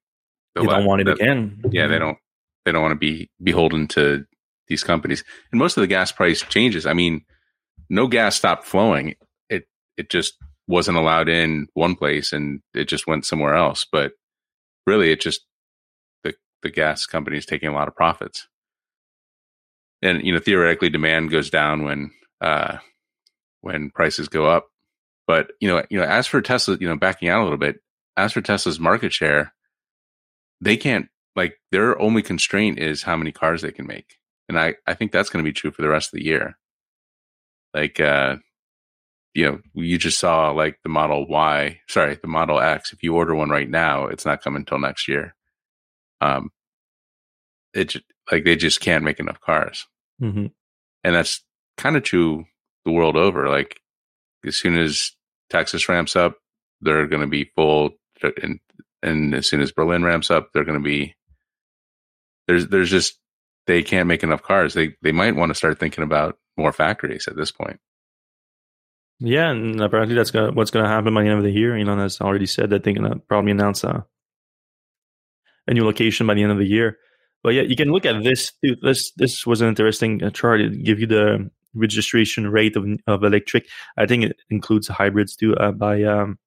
they 0.55 0.65
don't 0.65 0.85
want 0.85 1.03
it 1.03 1.05
the, 1.05 1.13
again. 1.13 1.63
Yeah, 1.71 1.87
they 1.87 1.99
don't. 1.99 2.19
They 2.65 2.73
don't 2.73 2.83
want 2.83 2.93
to 2.93 2.99
be 2.99 3.31
beholden 3.43 3.89
to 3.89 4.27
these 4.69 4.85
companies. 4.85 5.25
And 5.51 5.59
most 5.59 5.77
of 5.77 5.81
the 5.81 5.87
gas 5.87 6.13
price 6.13 6.43
changes. 6.43 6.87
I 6.87 6.93
mean, 6.93 7.25
no 7.89 8.07
gas 8.07 8.37
stopped 8.37 8.65
flowing. 8.65 9.15
It 9.49 9.67
it 9.97 10.11
just 10.11 10.35
wasn't 10.67 10.99
allowed 10.99 11.29
in 11.29 11.69
one 11.75 11.95
place, 11.95 12.33
and 12.33 12.61
it 12.75 12.89
just 12.89 13.07
went 13.07 13.25
somewhere 13.25 13.55
else. 13.55 13.87
But 13.91 14.13
really, 14.87 15.11
it 15.11 15.21
just 15.21 15.41
the 16.63 16.71
gas 16.71 17.07
companies 17.07 17.47
taking 17.47 17.69
a 17.69 17.75
lot 17.75 17.89
of 17.89 17.97
profits. 17.97 18.49
And 20.03 20.25
you 20.25 20.33
know, 20.33 20.41
theoretically, 20.41 20.89
demand 20.89 21.31
goes 21.31 21.51
down 21.51 21.85
when 21.85 22.11
uh, 22.41 22.79
when 23.61 23.91
prices 23.91 24.29
go 24.29 24.47
up. 24.47 24.69
But 25.27 25.53
you 25.61 25.69
know, 25.69 25.85
you 25.91 25.99
know, 25.99 26.05
as 26.05 26.27
for 26.27 26.41
Tesla, 26.41 26.77
you 26.81 26.89
know, 26.89 26.97
backing 26.97 27.29
out 27.29 27.41
a 27.41 27.45
little 27.45 27.59
bit, 27.59 27.81
as 28.17 28.33
for 28.33 28.41
Tesla's 28.41 28.81
market 28.81 29.13
share, 29.13 29.53
they 30.61 30.77
can't 30.77 31.09
like 31.37 31.55
their 31.73 32.01
only 32.01 32.23
constraint 32.23 32.79
is 32.79 33.03
how 33.03 33.17
many 33.17 33.33
cars 33.33 33.63
they 33.63 33.73
can 33.73 33.87
make, 33.87 34.19
and 34.49 34.59
I 34.59 34.75
I 34.87 34.95
think 34.95 35.13
that's 35.13 35.31
going 35.31 35.45
to 35.45 35.49
be 35.49 35.55
true 35.55 35.71
for 35.71 35.83
the 35.83 35.89
rest 35.89 36.13
of 36.13 36.19
the 36.19 36.25
year. 36.25 36.59
Like, 37.73 38.01
uh, 38.01 38.37
you 39.35 39.45
know, 39.45 39.61
you 39.75 39.97
just 39.97 40.19
saw 40.19 40.51
like 40.51 40.79
the 40.83 40.89
Model 40.89 41.27
Y, 41.29 41.81
sorry, 41.89 42.19
the 42.21 42.29
Model 42.29 42.61
X. 42.61 42.93
If 42.93 43.03
you 43.03 43.15
order 43.15 43.35
one 43.35 43.51
right 43.51 43.69
now, 43.69 44.07
it's 44.07 44.27
not 44.27 44.43
coming 44.43 44.61
until 44.61 44.79
next 44.79 45.09
year. 45.09 45.35
Um, 46.21 46.51
it 47.73 47.97
like 48.31 48.45
they 48.45 48.57
just 48.57 48.81
can't 48.81 49.05
make 49.05 49.21
enough 49.21 49.41
cars, 49.41 49.87
mm-hmm. 50.21 50.47
and 51.05 51.15
that's 51.15 51.43
kind 51.77 51.97
of 51.97 52.03
true 52.03 52.45
the 52.85 52.91
world 52.91 53.17
over. 53.17 53.49
Like 53.49 53.81
as 54.45 54.57
soon 54.57 54.77
as 54.77 55.13
Texas 55.49 55.89
ramps 55.89 56.17
up, 56.17 56.37
they're 56.81 57.07
going 57.07 57.23
to 57.23 57.29
be 57.29 57.51
full, 57.55 57.91
and 58.43 58.59
and 59.03 59.35
as 59.35 59.47
soon 59.47 59.61
as 59.61 59.73
Berlin 59.73 60.05
ramps 60.05 60.31
up, 60.31 60.51
they're 60.53 60.65
going 60.65 60.79
to 60.79 60.85
be 60.85 61.15
there's 62.47 62.69
there's 62.69 62.91
just 62.91 63.19
they 63.67 63.83
can't 63.83 64.09
make 64.09 64.23
enough 64.23 64.43
cars. 64.43 64.75
They 64.75 64.95
they 65.03 65.13
might 65.13 65.37
want 65.37 65.51
to 65.51 65.55
start 65.55 65.79
thinking 65.79 66.05
about 66.05 66.39
more 66.57 66.73
factories 66.73 67.29
at 67.29 67.37
this 67.37 67.53
point. 67.53 67.79
Yeah, 69.21 69.51
and 69.51 69.81
apparently 69.81 70.15
that's 70.15 70.31
gonna, 70.31 70.53
what's 70.53 70.71
going 70.71 70.85
to 70.85 70.91
happen 70.91 71.13
by 71.13 71.23
the 71.23 71.29
end 71.29 71.39
of 71.39 71.45
the 71.45 71.51
year. 71.51 71.77
You 71.77 71.85
know, 71.85 71.97
that's 71.97 72.21
already 72.21 72.47
said 72.47 72.71
that 72.71 72.83
they're 72.83 72.95
going 72.95 73.11
to 73.11 73.19
probably 73.19 73.53
announce 73.53 73.85
a 73.85 74.05
a 75.67 75.75
new 75.75 75.85
location 75.85 76.27
by 76.27 76.35
the 76.35 76.43
end 76.43 76.53
of 76.53 76.59
the 76.59 76.67
year. 76.67 76.99
But 77.43 77.55
yeah, 77.55 77.63
you 77.63 77.77
can 77.77 77.91
look 77.91 78.07
at 78.07 78.23
this 78.23 78.53
too. 78.65 78.77
This 78.83 79.13
this 79.13 79.47
was 79.47 79.61
an 79.61 79.69
interesting 79.69 80.23
uh, 80.23 80.31
chart. 80.31 80.61
It 80.61 80.83
give 80.83 81.01
you 81.01 81.07
the 81.07 81.51
registration 81.75 82.49
rate 82.49 82.77
of 82.77 82.87
of 83.07 83.23
electric. 83.23 83.67
I 83.97 84.07
think 84.07 84.25
it 84.25 84.37
includes 84.51 84.89
hybrids 84.89 85.37
too 85.37 85.55
uh, 85.57 85.73
by 85.73 86.03
um 86.03 86.39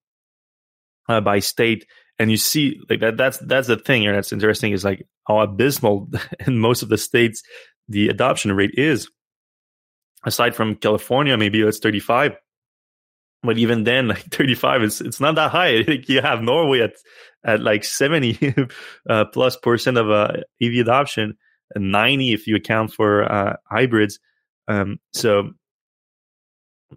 uh, 1.08 1.22
by 1.22 1.40
state. 1.40 1.86
And 2.24 2.32
you 2.32 2.38
see 2.38 2.80
like 2.90 3.02
that. 3.02 3.18
That's 3.18 3.38
that's 3.40 3.68
the 3.68 3.76
thing 3.76 4.04
here. 4.04 4.14
That's 4.16 4.32
interesting. 4.32 4.72
Is 4.72 4.86
like 4.86 5.06
how 5.28 5.42
abysmal 5.42 6.10
in 6.48 6.58
most 6.58 6.82
of 6.82 6.88
the 6.88 6.98
states 6.98 7.44
the 7.90 8.08
adoption 8.08 8.54
rate 8.54 8.76
is. 8.76 9.10
Aside 10.26 10.56
from 10.56 10.76
California, 10.76 11.38
maybe 11.38 11.62
it's 11.62 11.80
thirty 11.80 12.00
five 12.00 12.38
but 13.44 13.58
even 13.58 13.84
then, 13.84 14.08
like 14.08 14.24
35, 14.32 14.84
it's 14.84 15.02
it's 15.02 15.20
not 15.20 15.36
that 15.36 15.52
high. 15.52 15.84
Like 15.88 16.10
you 16.10 16.22
have 16.22 16.42
Norway 16.42 16.80
at 16.80 16.94
at 17.44 17.60
like 17.60 17.84
70 17.84 18.56
uh, 19.10 19.26
plus 19.26 19.58
percent 19.58 19.98
of 19.98 20.10
uh, 20.10 20.38
EV 20.62 20.76
adoption, 20.76 21.38
and 21.76 21.92
90 21.92 22.34
if 22.34 22.48
you 22.48 22.56
account 22.56 22.94
for 22.94 23.30
uh, 23.30 23.58
hybrids. 23.70 24.20
Um, 24.68 25.00
so 25.12 25.52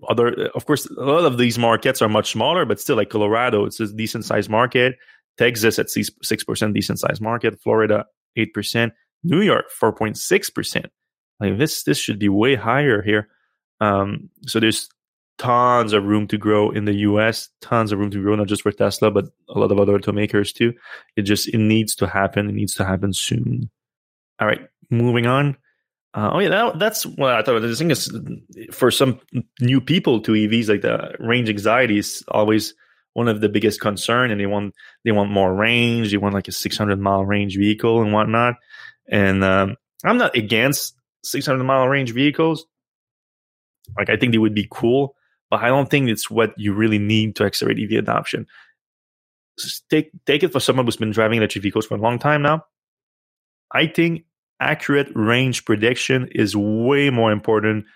other, 0.08 0.48
of 0.54 0.66
course, 0.66 0.86
a 0.86 1.02
lot 1.02 1.24
of 1.24 1.38
these 1.38 1.58
markets 1.58 2.00
are 2.00 2.08
much 2.08 2.30
smaller, 2.30 2.64
but 2.64 2.78
still, 2.78 2.96
like 2.96 3.10
Colorado, 3.10 3.64
it's 3.64 3.80
a 3.80 3.92
decent 3.92 4.24
sized 4.24 4.50
market. 4.50 4.96
Texas 5.38 5.79
at 5.79 5.90
six 5.90 6.44
percent, 6.44 6.75
decent 6.75 6.99
sized 6.99 7.20
market. 7.20 7.61
Florida, 7.61 8.07
eight 8.37 8.55
percent. 8.55 8.92
New 9.22 9.40
York, 9.40 9.70
four 9.70 9.92
point 9.92 10.16
six 10.16 10.51
percent. 10.51 10.87
Like 11.40 11.59
this, 11.59 11.83
this 11.83 11.99
should 11.99 12.18
be 12.18 12.29
way 12.29 12.55
higher 12.55 13.03
here. 13.03 13.29
Um, 13.81 14.31
so 14.46 14.61
there's 14.61 14.88
tons 15.38 15.92
of 15.92 16.05
room 16.05 16.27
to 16.29 16.38
grow 16.38 16.70
in 16.70 16.87
the 16.87 16.94
US, 16.94 17.51
tons 17.61 17.92
of 17.92 17.99
room 17.99 18.11
to 18.11 18.22
grow, 18.22 18.35
not 18.35 18.46
just 18.46 18.62
for 18.62 18.72
Tesla, 18.72 19.11
but 19.11 19.27
a 19.49 19.59
lot 19.59 19.70
of 19.70 19.79
other 19.79 19.99
automakers 19.99 20.53
too. 20.55 20.72
It 21.16 21.22
just, 21.22 21.49
it 21.49 21.59
needs 21.59 21.94
to 21.96 22.07
happen. 22.07 22.49
It 22.49 22.55
needs 22.55 22.75
to 22.77 22.85
happen 22.85 23.12
soon. 23.12 23.70
All 24.40 24.46
right, 24.46 24.66
moving 24.90 25.27
on. 25.27 25.57
Uh, 26.14 26.31
oh 26.33 26.38
yeah, 26.38 26.49
that, 26.49 26.79
that's 26.79 27.05
what 27.05 27.35
I 27.35 27.42
thought. 27.42 27.61
The 27.61 27.77
thing 27.77 27.90
is, 27.90 28.11
for 28.72 28.90
some 28.90 29.20
new 29.61 29.81
people 29.83 30.20
to 30.22 30.33
EVs, 30.33 30.68
like 30.68 30.81
the 30.81 31.14
range 31.18 31.51
anxiety 31.51 31.99
is 31.99 32.25
always 32.29 32.75
one 33.16 33.29
of 33.29 33.40
the 33.40 33.48
biggest 33.48 33.81
concern, 33.81 34.31
and 34.31 34.38
they 34.38 34.44
want 34.44 34.74
they 35.02 35.11
want 35.11 35.31
more 35.31 35.55
range. 35.55 36.11
They 36.11 36.18
want 36.18 36.35
like 36.35 36.48
a 36.48 36.52
600 36.52 37.00
mile 37.00 37.24
range 37.24 37.57
vehicle 37.57 38.02
and 38.02 38.12
whatnot. 38.12 38.57
And 39.11 39.42
um, 39.42 39.76
I'm 40.05 40.18
not 40.18 40.37
against 40.37 40.94
600 41.24 41.64
mile 41.64 41.88
range 41.88 42.12
vehicles. 42.12 42.66
Like 43.96 44.11
I 44.11 44.18
think 44.18 44.33
they 44.33 44.38
would 44.38 44.55
be 44.55 44.68
cool, 44.70 45.14
but 45.48 45.62
I 45.62 45.68
don't 45.68 45.88
think 45.88 46.11
it's 46.11 46.31
what 46.31 46.52
you 46.59 46.74
really 46.74 46.98
need 46.98 47.37
to 47.37 47.44
accelerate 47.44 47.79
EV 47.79 47.98
adoption. 47.98 48.46
Take 49.88 50.11
take 50.26 50.42
it 50.42 50.52
for 50.52 50.61
someone 50.61 50.85
who's 50.85 50.98
been 50.98 51.11
driving 51.11 51.38
electric 51.38 51.62
vehicles 51.62 51.87
for 51.87 51.94
a 51.94 52.00
long 52.00 52.18
time 52.18 52.42
now. 52.42 52.66
I 53.72 53.87
think 53.87 54.26
accurate 54.61 55.09
range 55.14 55.64
prediction 55.64 56.29
is 56.33 56.55
way 56.55 57.09
more 57.09 57.33
important 57.33 57.87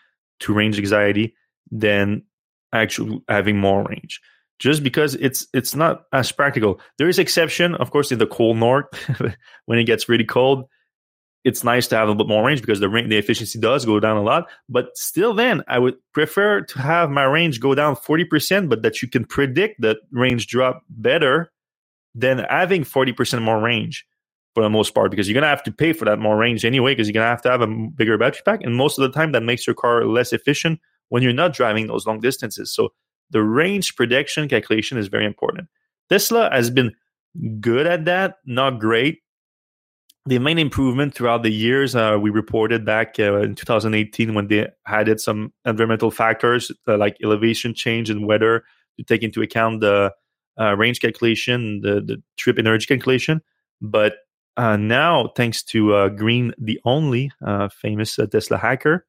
to 0.40 0.54
range 0.54 0.78
anxiety 0.78 1.34
than 1.70 2.22
actually 2.72 3.22
having 3.28 3.58
more 3.58 3.84
range 3.86 4.18
just 4.60 4.84
because 4.84 5.16
it's 5.16 5.48
it's 5.52 5.74
not 5.74 6.04
as 6.12 6.30
practical 6.30 6.78
there 6.98 7.08
is 7.08 7.18
exception 7.18 7.74
of 7.76 7.90
course 7.90 8.12
in 8.12 8.18
the 8.18 8.26
cold 8.26 8.56
north 8.56 8.86
when 9.66 9.78
it 9.78 9.84
gets 9.84 10.08
really 10.08 10.24
cold 10.24 10.66
it's 11.44 11.64
nice 11.64 11.86
to 11.88 11.96
have 11.96 12.08
a 12.08 12.14
bit 12.14 12.28
more 12.28 12.44
range 12.44 12.60
because 12.60 12.80
the 12.80 12.88
range, 12.88 13.08
the 13.08 13.16
efficiency 13.16 13.58
does 13.58 13.84
go 13.84 13.98
down 13.98 14.16
a 14.16 14.22
lot. 14.22 14.48
But 14.68 14.96
still, 14.96 15.34
then 15.34 15.62
I 15.68 15.78
would 15.78 15.96
prefer 16.12 16.60
to 16.60 16.78
have 16.78 17.10
my 17.10 17.24
range 17.24 17.60
go 17.60 17.74
down 17.74 17.96
forty 17.96 18.24
percent, 18.24 18.68
but 18.68 18.82
that 18.82 19.00
you 19.00 19.08
can 19.08 19.24
predict 19.24 19.80
that 19.80 19.98
range 20.12 20.46
drop 20.46 20.82
better 20.90 21.50
than 22.14 22.44
having 22.50 22.84
forty 22.84 23.12
percent 23.12 23.42
more 23.42 23.60
range 23.60 24.06
for 24.54 24.62
the 24.62 24.70
most 24.70 24.94
part 24.94 25.10
because 25.10 25.28
you're 25.28 25.34
gonna 25.34 25.46
have 25.46 25.62
to 25.62 25.72
pay 25.72 25.92
for 25.92 26.04
that 26.04 26.18
more 26.18 26.36
range 26.36 26.64
anyway 26.64 26.92
because 26.92 27.08
you're 27.08 27.14
gonna 27.14 27.26
have 27.26 27.42
to 27.42 27.50
have 27.50 27.62
a 27.62 27.66
bigger 27.66 28.18
battery 28.18 28.42
pack, 28.44 28.60
and 28.62 28.76
most 28.76 28.98
of 28.98 29.02
the 29.02 29.18
time 29.18 29.32
that 29.32 29.42
makes 29.42 29.66
your 29.66 29.74
car 29.74 30.04
less 30.04 30.32
efficient 30.32 30.78
when 31.08 31.22
you're 31.22 31.32
not 31.32 31.54
driving 31.54 31.86
those 31.86 32.06
long 32.06 32.20
distances. 32.20 32.74
So 32.74 32.92
the 33.30 33.42
range 33.42 33.96
prediction 33.96 34.48
calculation 34.48 34.98
is 34.98 35.08
very 35.08 35.24
important. 35.24 35.68
Tesla 36.08 36.50
has 36.52 36.70
been 36.70 36.92
good 37.60 37.86
at 37.86 38.04
that, 38.06 38.36
not 38.44 38.80
great 38.80 39.20
the 40.26 40.38
main 40.38 40.58
improvement 40.58 41.14
throughout 41.14 41.42
the 41.42 41.50
years 41.50 41.94
uh, 41.94 42.18
we 42.20 42.30
reported 42.30 42.84
back 42.84 43.14
uh, 43.18 43.40
in 43.40 43.54
2018 43.54 44.34
when 44.34 44.48
they 44.48 44.68
added 44.86 45.20
some 45.20 45.52
environmental 45.64 46.10
factors 46.10 46.70
uh, 46.86 46.96
like 46.96 47.16
elevation 47.22 47.74
change 47.74 48.10
and 48.10 48.26
weather 48.26 48.64
to 48.98 49.04
take 49.04 49.22
into 49.22 49.40
account 49.40 49.80
the 49.80 50.12
uh, 50.60 50.76
range 50.76 51.00
calculation, 51.00 51.80
the, 51.80 52.02
the 52.02 52.22
trip 52.36 52.58
energy 52.58 52.86
calculation. 52.86 53.40
But 53.80 54.16
uh, 54.58 54.76
now, 54.76 55.32
thanks 55.36 55.62
to 55.64 55.94
uh, 55.94 56.08
Green, 56.10 56.52
the 56.58 56.78
only 56.84 57.30
famous 57.72 58.18
Tesla 58.30 58.58
hacker, 58.58 59.06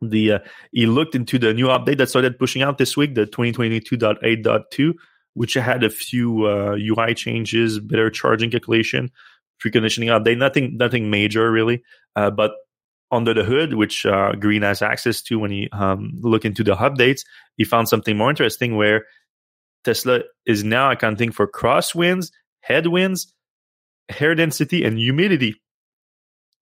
the 0.00 0.38
he 0.72 0.86
looked 0.86 1.14
into 1.14 1.38
the 1.38 1.52
new 1.54 1.66
update 1.66 1.98
that 1.98 2.08
started 2.08 2.38
pushing 2.38 2.62
out 2.62 2.78
this 2.78 2.96
week, 2.96 3.14
the 3.14 3.26
2022.8.2, 3.26 4.94
which 5.34 5.54
had 5.54 5.82
a 5.82 5.90
few 5.90 6.46
UI 6.46 7.14
changes, 7.14 7.78
better 7.80 8.10
charging 8.10 8.50
calculation 8.50 9.10
preconditioning 9.62 10.06
update. 10.08 10.38
Nothing, 10.38 10.76
nothing 10.76 11.10
major 11.10 11.50
really. 11.50 11.82
Uh, 12.16 12.30
but 12.30 12.52
under 13.10 13.34
the 13.34 13.44
hood, 13.44 13.74
which 13.74 14.04
uh, 14.06 14.32
Green 14.32 14.62
has 14.62 14.82
access 14.82 15.22
to 15.22 15.38
when 15.38 15.50
he 15.50 15.68
um, 15.72 16.12
look 16.20 16.44
into 16.44 16.62
the 16.62 16.76
updates, 16.76 17.24
he 17.56 17.64
found 17.64 17.88
something 17.88 18.16
more 18.16 18.30
interesting 18.30 18.76
where 18.76 19.06
Tesla 19.84 20.20
is 20.46 20.64
now 20.64 20.90
accounting 20.90 21.32
for 21.32 21.46
crosswinds, 21.48 22.30
headwinds, 22.60 23.32
air 24.20 24.34
density, 24.34 24.84
and 24.84 24.98
humidity 24.98 25.54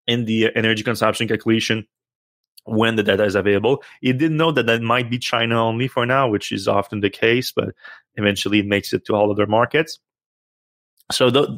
in 0.07 0.25
the 0.25 0.55
energy 0.55 0.85
consumption 0.85 1.27
calculation 1.27 1.87
when 2.67 2.97
the 2.97 3.03
data 3.03 3.25
is 3.25 3.35
available. 3.35 3.83
It 4.03 4.19
didn't 4.19 4.37
know 4.37 4.53
that 4.53 4.67
that 4.67 4.83
might 4.83 5.11
be 5.11 5.19
China 5.19 5.65
only 5.65 5.89
for 5.89 6.05
now, 6.05 6.29
which 6.29 6.53
is 6.53 6.69
often 6.69 7.01
the 7.01 7.11
case, 7.11 7.53
but 7.53 7.75
eventually 8.17 8.61
it 8.61 8.67
makes 8.67 8.93
it 8.93 9.05
to 9.07 9.15
all 9.15 9.31
other 9.31 9.47
markets. 9.47 9.99
So 11.13 11.31
th- 11.31 11.49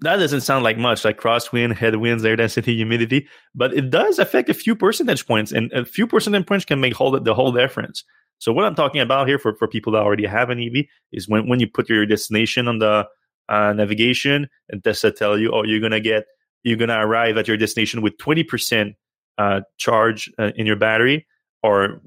that 0.00 0.16
doesn't 0.16 0.40
sound 0.40 0.64
like 0.64 0.76
much, 0.76 1.04
like 1.04 1.20
crosswind, 1.20 1.76
headwinds, 1.76 2.24
air 2.24 2.34
density, 2.34 2.74
humidity, 2.74 3.28
but 3.54 3.72
it 3.72 3.90
does 3.90 4.18
affect 4.18 4.48
a 4.48 4.54
few 4.54 4.74
percentage 4.74 5.26
points, 5.26 5.52
and 5.52 5.72
a 5.72 5.84
few 5.84 6.06
percentage 6.06 6.46
points 6.46 6.64
can 6.64 6.80
make 6.80 6.94
whole, 6.94 7.18
the 7.18 7.34
whole 7.34 7.52
difference. 7.52 8.04
So 8.38 8.52
what 8.52 8.64
I'm 8.64 8.74
talking 8.74 9.00
about 9.00 9.28
here 9.28 9.38
for, 9.38 9.54
for 9.54 9.68
people 9.68 9.92
that 9.92 10.02
already 10.02 10.26
have 10.26 10.50
an 10.50 10.60
EV 10.60 10.86
is 11.12 11.28
when, 11.28 11.48
when 11.48 11.60
you 11.60 11.68
put 11.68 11.88
your 11.88 12.04
destination 12.06 12.66
on 12.66 12.80
the 12.80 13.06
uh, 13.48 13.72
navigation 13.72 14.48
and 14.68 14.82
Tesla 14.82 15.12
tell 15.12 15.38
you, 15.38 15.52
oh, 15.52 15.62
you're 15.62 15.80
gonna 15.80 16.00
get, 16.00 16.24
you're 16.64 16.76
gonna 16.76 16.98
arrive 16.98 17.36
at 17.36 17.46
your 17.46 17.56
destination 17.56 18.02
with 18.02 18.16
20% 18.18 18.94
uh, 19.38 19.60
charge 19.78 20.30
uh, 20.38 20.52
in 20.56 20.66
your 20.66 20.76
battery, 20.76 21.26
or 21.62 22.00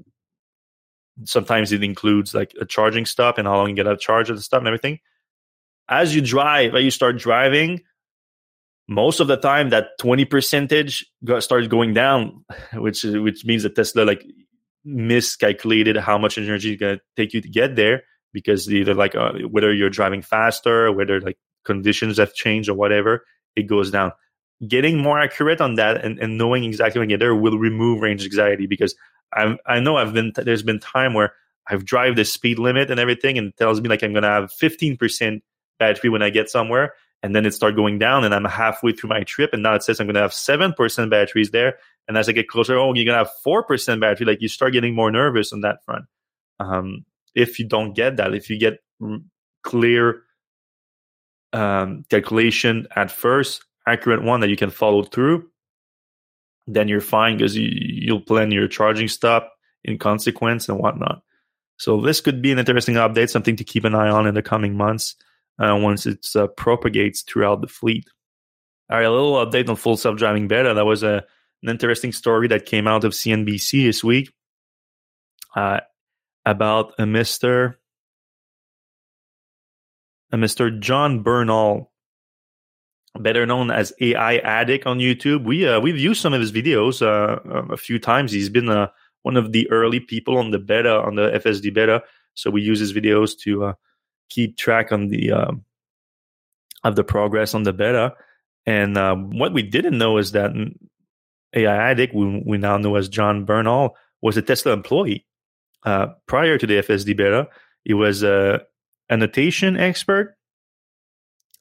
sometimes 1.24 1.72
it 1.72 1.82
includes 1.82 2.34
like 2.34 2.52
a 2.60 2.64
charging 2.64 3.06
stop 3.06 3.38
and 3.38 3.48
how 3.48 3.56
long 3.56 3.68
you 3.68 3.82
get 3.82 4.00
charge 4.00 4.30
of 4.30 4.36
the 4.36 4.42
stop 4.42 4.60
and 4.60 4.68
everything 4.68 4.98
as 5.88 6.14
you 6.14 6.20
drive, 6.20 6.74
you 6.74 6.90
start 6.90 7.18
driving, 7.18 7.82
most 8.88 9.20
of 9.20 9.26
the 9.26 9.36
time 9.36 9.70
that 9.70 9.98
20 9.98 10.24
percentage 10.24 11.06
starts 11.40 11.68
going 11.68 11.94
down, 11.94 12.44
which 12.74 13.04
which 13.04 13.44
means 13.44 13.62
that 13.62 13.76
Tesla 13.76 14.02
like 14.02 14.24
miscalculated 14.84 15.96
how 15.96 16.16
much 16.18 16.38
energy 16.38 16.72
is 16.72 16.78
going 16.78 16.96
to 16.96 17.02
take 17.16 17.34
you 17.34 17.40
to 17.40 17.48
get 17.48 17.74
there 17.74 18.04
because 18.32 18.72
either 18.72 18.94
like 18.94 19.14
uh, 19.14 19.32
whether 19.50 19.72
you're 19.72 19.90
driving 19.90 20.22
faster, 20.22 20.92
whether 20.92 21.20
like 21.20 21.38
conditions 21.64 22.18
have 22.18 22.34
changed 22.34 22.68
or 22.68 22.74
whatever, 22.74 23.24
it 23.56 23.64
goes 23.64 23.90
down. 23.90 24.12
Getting 24.66 24.98
more 24.98 25.20
accurate 25.20 25.60
on 25.60 25.74
that 25.74 26.04
and, 26.04 26.18
and 26.18 26.38
knowing 26.38 26.64
exactly 26.64 26.98
when 26.98 27.10
you 27.10 27.16
get 27.16 27.20
there 27.20 27.34
will 27.34 27.58
remove 27.58 28.00
range 28.00 28.24
anxiety 28.24 28.66
because 28.66 28.94
I 29.32 29.56
I 29.66 29.80
know 29.80 29.96
I've 29.96 30.14
been 30.14 30.32
there's 30.34 30.62
been 30.62 30.80
time 30.80 31.12
where 31.12 31.34
I've 31.68 31.84
drive 31.84 32.16
the 32.16 32.24
speed 32.24 32.58
limit 32.58 32.90
and 32.90 32.98
everything 32.98 33.36
and 33.36 33.48
it 33.48 33.56
tells 33.56 33.80
me 33.80 33.88
like 33.88 34.02
I'm 34.02 34.14
gonna 34.14 34.28
have 34.28 34.52
15 34.52 34.96
percent 34.96 35.42
battery 35.78 36.10
when 36.10 36.22
I 36.22 36.30
get 36.30 36.50
somewhere. 36.50 36.94
And 37.22 37.34
then 37.34 37.46
it 37.46 37.54
start 37.54 37.76
going 37.76 37.98
down 37.98 38.24
and 38.24 38.34
I'm 38.34 38.44
halfway 38.44 38.92
through 38.92 39.10
my 39.10 39.22
trip. 39.24 39.50
And 39.52 39.62
now 39.62 39.74
it 39.74 39.82
says 39.82 39.98
I'm 40.00 40.06
to 40.12 40.20
have 40.20 40.32
7% 40.32 41.10
batteries 41.10 41.50
there. 41.50 41.78
And 42.06 42.16
as 42.16 42.28
I 42.28 42.32
get 42.32 42.48
closer, 42.48 42.78
oh, 42.78 42.94
you're 42.94 43.04
to 43.04 43.14
have 43.14 43.30
4% 43.44 44.00
battery. 44.00 44.26
Like 44.26 44.42
you 44.42 44.48
start 44.48 44.72
getting 44.72 44.94
more 44.94 45.10
nervous 45.10 45.52
on 45.52 45.62
that 45.62 45.84
front. 45.84 46.04
Um, 46.60 47.04
if 47.34 47.58
you 47.58 47.66
don't 47.66 47.94
get 47.94 48.18
that, 48.18 48.34
if 48.34 48.48
you 48.48 48.58
get 48.58 48.78
clear 49.64 50.22
um, 51.52 52.04
calculation 52.10 52.86
at 52.94 53.10
first, 53.10 53.64
accurate 53.86 54.22
one 54.22 54.40
that 54.40 54.50
you 54.50 54.56
can 54.56 54.70
follow 54.70 55.02
through, 55.02 55.48
then 56.66 56.88
you're 56.88 57.00
fine 57.00 57.36
because 57.36 57.56
you, 57.56 57.68
you'll 57.72 58.20
plan 58.20 58.50
your 58.50 58.68
charging 58.68 59.08
stop 59.08 59.52
in 59.84 59.98
consequence 59.98 60.68
and 60.68 60.78
whatnot. 60.78 61.22
So 61.78 62.00
this 62.00 62.20
could 62.20 62.42
be 62.42 62.52
an 62.52 62.58
interesting 62.58 62.94
update, 62.94 63.30
something 63.30 63.56
to 63.56 63.64
keep 63.64 63.84
an 63.84 63.94
eye 63.94 64.08
on 64.08 64.26
in 64.26 64.34
the 64.34 64.42
coming 64.42 64.76
months 64.76 65.14
uh, 65.58 65.76
once 65.80 66.06
it 66.06 66.26
uh, 66.34 66.46
propagates 66.48 67.22
throughout 67.22 67.60
the 67.60 67.68
fleet. 67.68 68.06
All 68.90 68.96
right, 68.96 69.06
a 69.06 69.10
little 69.10 69.34
update 69.34 69.68
on 69.68 69.76
full 69.76 69.96
self 69.96 70.16
driving 70.16 70.48
beta. 70.48 70.74
That 70.74 70.86
was 70.86 71.02
a, 71.02 71.24
an 71.62 71.68
interesting 71.68 72.12
story 72.12 72.48
that 72.48 72.66
came 72.66 72.86
out 72.86 73.04
of 73.04 73.12
CNBC 73.12 73.84
this 73.84 74.02
week 74.02 74.32
uh, 75.54 75.80
about 76.44 76.92
a 76.98 77.02
Mr. 77.02 77.74
A 80.32 80.36
Mr. 80.36 80.78
John 80.80 81.22
Bernal, 81.22 81.92
better 83.18 83.46
known 83.46 83.70
as 83.70 83.92
AI 84.00 84.36
Addict 84.38 84.86
on 84.86 84.98
YouTube. 84.98 85.44
We 85.44 85.66
uh, 85.66 85.80
we've 85.80 85.98
used 85.98 86.20
some 86.20 86.34
of 86.34 86.40
his 86.40 86.52
videos 86.52 87.02
uh, 87.02 87.40
a 87.72 87.76
few 87.76 87.98
times. 87.98 88.32
He's 88.32 88.48
been 88.48 88.68
uh, 88.68 88.88
one 89.22 89.36
of 89.36 89.52
the 89.52 89.70
early 89.70 90.00
people 90.00 90.38
on 90.38 90.50
the 90.50 90.58
beta 90.58 90.92
on 90.92 91.14
the 91.14 91.30
FSD 91.30 91.74
beta, 91.74 92.02
so 92.34 92.50
we 92.50 92.62
use 92.62 92.78
his 92.78 92.92
videos 92.92 93.38
to 93.40 93.64
uh, 93.64 93.72
keep 94.28 94.56
track 94.56 94.92
on 94.92 95.08
the 95.08 95.32
um, 95.32 95.64
of 96.84 96.96
the 96.96 97.04
progress 97.04 97.54
on 97.54 97.64
the 97.64 97.72
beta. 97.72 98.14
And 98.66 98.96
uh, 98.96 99.14
what 99.14 99.52
we 99.52 99.62
didn't 99.62 99.98
know 99.98 100.18
is 100.18 100.32
that 100.32 100.52
AI 101.54 101.90
Addict, 101.90 102.14
we, 102.14 102.42
we 102.44 102.58
now 102.58 102.78
know 102.78 102.96
as 102.96 103.08
John 103.08 103.44
Bernal, 103.44 103.96
was 104.20 104.36
a 104.36 104.42
Tesla 104.42 104.72
employee. 104.72 105.26
Uh, 105.84 106.08
prior 106.26 106.58
to 106.58 106.66
the 106.66 106.82
FSD 106.82 107.16
beta, 107.16 107.48
he 107.84 107.94
was 107.94 108.22
a 108.22 108.62
annotation 109.08 109.76
expert, 109.76 110.36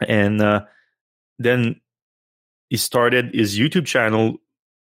and 0.02 0.42
uh, 0.42 0.66
then 1.38 1.80
he 2.70 2.78
started 2.78 3.34
his 3.34 3.58
YouTube 3.58 3.86
channel 3.86 4.38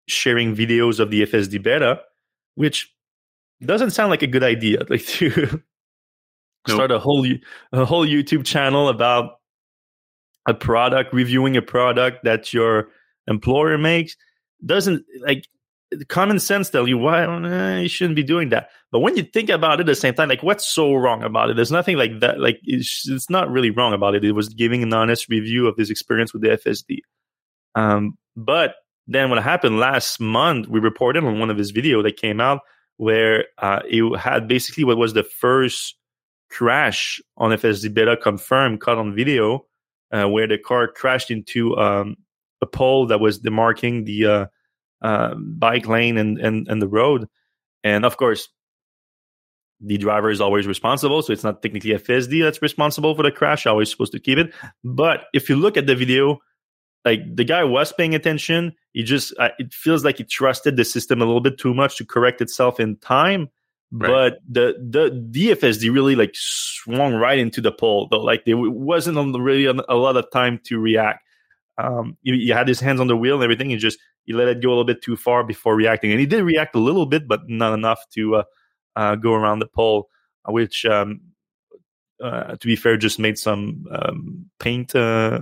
sharing 0.08 0.56
videos 0.56 1.00
of 1.00 1.12
the 1.12 1.24
FSD 1.24 1.62
beta, 1.62 2.02
which 2.56 2.94
doesn't 3.62 3.92
sound 3.92 4.10
like 4.10 4.22
a 4.22 4.28
good 4.28 4.44
idea. 4.44 4.80
Like 4.90 5.06
to 5.06 5.62
nope. 6.68 6.76
start 6.76 6.92
a 6.92 7.00
whole 7.00 7.26
a 7.72 7.86
whole 7.86 8.06
YouTube 8.06 8.46
channel 8.46 8.90
about 8.90 9.40
a 10.48 10.54
product, 10.54 11.14
reviewing 11.14 11.58
a 11.58 11.62
product 11.62 12.24
that 12.24 12.54
your 12.54 12.90
employer 13.28 13.78
makes. 13.78 14.16
Doesn't 14.64 15.04
like 15.26 15.48
common 16.08 16.40
sense 16.40 16.70
tell 16.70 16.88
you 16.88 16.98
why 16.98 17.24
eh, 17.24 17.80
you 17.82 17.90
shouldn't 17.90 18.16
be 18.16 18.24
doing 18.24 18.50
that. 18.50 18.70
But 18.92 19.00
when 19.00 19.16
you 19.18 19.24
think 19.24 19.50
about 19.50 19.80
it 19.80 19.82
at 19.82 19.86
the 19.88 19.96
same 19.96 20.14
time, 20.14 20.30
like 20.30 20.44
what's 20.44 20.66
so 20.66 20.94
wrong 20.94 21.24
about 21.24 21.50
it? 21.50 21.56
There's 21.56 21.72
nothing 21.72 21.98
like 21.98 22.20
that. 22.22 22.40
Like 22.40 22.60
it's, 22.64 23.08
it's 23.10 23.30
not 23.30 23.50
really 23.50 23.70
wrong 23.70 23.94
about 23.94 24.16
it. 24.16 24.24
It 24.24 24.34
was 24.34 24.50
giving 24.50 24.84
an 24.84 24.94
honest 24.94 25.30
review 25.30 25.68
of 25.68 25.78
his 25.78 25.90
experience 25.90 26.34
with 26.34 26.42
the 26.42 26.50
FSD. 26.50 27.00
Um, 27.76 28.18
but 28.36 28.76
then 29.08 29.30
what 29.30 29.42
happened 29.44 29.80
last 29.80 30.20
month, 30.20 30.68
we 30.68 30.80
reported 30.80 31.24
on 31.24 31.40
one 31.40 31.50
of 31.50 31.58
his 31.58 31.72
video 31.72 32.02
that 32.04 32.18
came 32.18 32.40
out 32.40 32.62
where 32.98 33.46
uh, 33.58 33.80
it 33.86 34.18
had 34.18 34.48
basically 34.48 34.84
what 34.84 34.98
was 34.98 35.14
the 35.14 35.24
first 35.24 35.96
crash 36.50 37.22
on 37.38 37.52
FSD 37.52 37.94
beta 37.94 38.16
confirmed, 38.16 38.80
caught 38.82 38.98
on 38.98 39.16
video, 39.16 39.66
uh, 40.12 40.28
where 40.28 40.48
the 40.48 40.58
car 40.58 40.88
crashed 40.88 41.32
into 41.32 41.76
um, 41.78 42.16
a 42.62 42.66
pole 42.66 43.08
that 43.08 43.20
was 43.20 43.40
demarking 43.40 44.06
the 44.06 44.26
uh, 44.26 44.46
uh, 45.02 45.36
bike 45.36 45.88
lane 45.88 46.18
and, 46.18 46.38
and 46.40 46.68
and 46.68 46.82
the 46.82 46.88
road. 46.88 47.28
And 47.84 48.06
of 48.06 48.18
course, 48.18 48.50
the 49.80 49.98
driver 49.98 50.30
is 50.30 50.42
always 50.42 50.68
responsible, 50.68 51.22
so 51.22 51.34
it's 51.34 51.44
not 51.44 51.62
technically 51.62 51.92
FSD 51.92 52.44
that's 52.44 52.62
responsible 52.62 53.16
for 53.16 53.24
the 53.24 53.32
crash. 53.32 53.66
Always 53.66 53.90
supposed 53.90 54.12
to 54.12 54.20
keep 54.20 54.38
it. 54.38 54.54
But 54.84 55.26
if 55.34 55.50
you 55.50 55.56
look 55.56 55.78
at 55.78 55.88
the 55.88 55.96
video, 55.96 56.40
like 57.04 57.22
the 57.34 57.44
guy 57.44 57.64
was 57.64 57.92
paying 57.92 58.14
attention. 58.14 58.74
He 58.94 59.04
just 59.04 59.34
uh, 59.40 59.50
it 59.58 59.74
feels 59.74 60.06
like 60.06 60.18
he 60.18 60.24
trusted 60.24 60.78
the 60.78 60.86
system 60.86 61.22
a 61.22 61.26
little 61.26 61.42
bit 61.42 61.58
too 61.58 61.74
much 61.74 61.98
to 61.98 62.06
correct 62.06 62.42
itself 62.42 62.80
in 62.80 62.98
time. 62.98 63.50
Right. 63.92 64.08
But 64.08 64.40
the 64.48 64.76
the 64.80 65.30
DFSD 65.32 65.94
really 65.94 66.16
like 66.16 66.32
swung 66.34 67.16
right 67.16 67.40
into 67.40 67.60
the 67.60 67.72
pole 67.72 68.08
though. 68.10 68.22
Like 68.22 68.46
there 68.46 68.58
wasn't 68.58 69.18
really 69.38 69.66
a 69.66 69.96
lot 69.96 70.16
of 70.16 70.30
time 70.32 70.60
to 70.66 70.80
react. 70.80 71.24
Um, 71.78 72.18
he, 72.22 72.46
he, 72.46 72.50
had 72.50 72.68
his 72.68 72.80
hands 72.80 73.00
on 73.00 73.08
the 73.08 73.18
wheel 73.18 73.36
and 73.36 73.44
everything. 73.44 73.72
He 73.72 73.78
just 73.78 73.98
he 74.24 74.34
let 74.34 74.48
it 74.48 74.62
go 74.62 74.70
a 74.70 74.72
little 74.72 74.84
bit 74.84 75.02
too 75.02 75.16
far 75.16 75.44
before 75.44 75.76
reacting, 75.76 76.12
and 76.12 76.20
he 76.20 76.26
did 76.26 76.44
react 76.44 76.76
a 76.76 76.80
little 76.80 77.06
bit, 77.06 77.28
but 77.28 77.50
not 77.50 77.74
enough 77.74 78.00
to 78.14 78.36
uh, 78.36 78.44
uh, 78.96 79.16
go 79.16 79.34
around 79.34 79.60
the 79.60 79.68
pole. 79.68 80.10
Which, 80.48 80.86
um, 80.86 81.22
uh, 82.24 82.56
to 82.56 82.68
be 82.68 82.76
fair, 82.76 82.98
just 82.98 83.20
made 83.20 83.38
some 83.38 83.86
um, 83.92 84.50
paint 84.60 84.96
uh, 84.96 85.42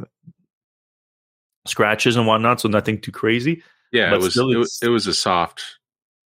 scratches 1.66 2.16
and 2.16 2.28
whatnot, 2.28 2.62
so 2.62 2.68
nothing 2.68 3.00
too 3.00 3.12
crazy. 3.12 3.64
Yeah, 3.92 4.10
but 4.10 4.18
it 4.18 4.24
was 4.24 4.38
it 4.38 4.58
was, 4.58 4.80
it 4.84 4.90
was 4.90 5.08
a 5.08 5.14
soft 5.14 5.64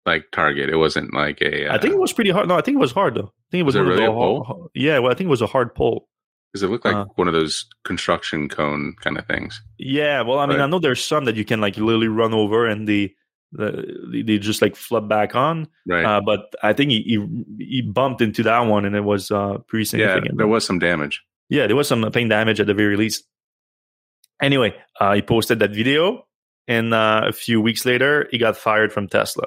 like 0.06 0.26
target. 0.32 0.68
It 0.68 0.76
wasn't 0.76 1.14
like 1.14 1.40
a. 1.40 1.68
Uh, 1.68 1.74
I 1.74 1.78
think 1.78 1.94
it 1.94 2.00
was 2.00 2.12
pretty 2.12 2.30
hard. 2.30 2.48
No, 2.48 2.56
I 2.56 2.60
think 2.60 2.76
it 2.76 2.80
was 2.80 2.92
hard 2.92 3.14
though. 3.14 3.32
I 3.32 3.48
think 3.50 3.60
it 3.60 3.64
was, 3.64 3.74
was 3.74 3.86
it 3.86 3.90
really 3.90 4.04
a 4.04 4.10
pole. 4.10 4.44
Hard, 4.44 4.70
yeah, 4.74 4.98
well, 4.98 5.10
I 5.10 5.14
think 5.14 5.28
it 5.28 5.30
was 5.30 5.42
a 5.42 5.46
hard 5.46 5.74
pole 5.74 6.08
because 6.52 6.62
it 6.62 6.70
looked 6.70 6.84
like 6.84 6.94
uh, 6.94 7.06
one 7.16 7.28
of 7.28 7.34
those 7.34 7.66
construction 7.84 8.48
cone 8.48 8.94
kind 9.00 9.18
of 9.18 9.26
things. 9.26 9.62
Yeah, 9.78 10.22
well, 10.22 10.38
I 10.38 10.46
mean, 10.46 10.60
I 10.60 10.66
know 10.66 10.78
there's 10.78 11.04
some 11.04 11.26
that 11.26 11.36
you 11.36 11.44
can 11.44 11.60
like 11.60 11.76
literally 11.76 12.08
run 12.08 12.32
over 12.32 12.66
and 12.66 12.88
the 12.88 13.14
the 13.52 14.22
they 14.24 14.38
just 14.38 14.62
like 14.62 14.76
flip 14.76 15.08
back 15.08 15.34
on. 15.34 15.68
Right. 15.86 16.04
Uh, 16.04 16.20
but 16.20 16.52
I 16.62 16.72
think 16.72 16.90
he, 16.90 17.02
he, 17.58 17.64
he 17.64 17.82
bumped 17.82 18.20
into 18.20 18.42
that 18.42 18.60
one 18.60 18.84
and 18.84 18.94
it 18.94 19.04
was 19.04 19.30
uh 19.30 19.58
pretty 19.66 19.86
significant. 19.86 20.32
Yeah, 20.32 20.36
there 20.36 20.46
was 20.46 20.66
some 20.66 20.78
damage. 20.78 21.22
Yeah, 21.48 21.66
there 21.66 21.76
was 21.76 21.88
some 21.88 22.10
pain 22.12 22.28
damage 22.28 22.60
at 22.60 22.66
the 22.66 22.74
very 22.74 22.96
least. 22.96 23.24
Anyway, 24.40 24.74
uh, 25.00 25.14
he 25.14 25.22
posted 25.22 25.58
that 25.58 25.70
video, 25.70 26.26
and 26.68 26.94
uh, 26.94 27.22
a 27.26 27.32
few 27.32 27.60
weeks 27.60 27.84
later, 27.84 28.28
he 28.30 28.38
got 28.38 28.56
fired 28.56 28.92
from 28.92 29.08
Tesla. 29.08 29.46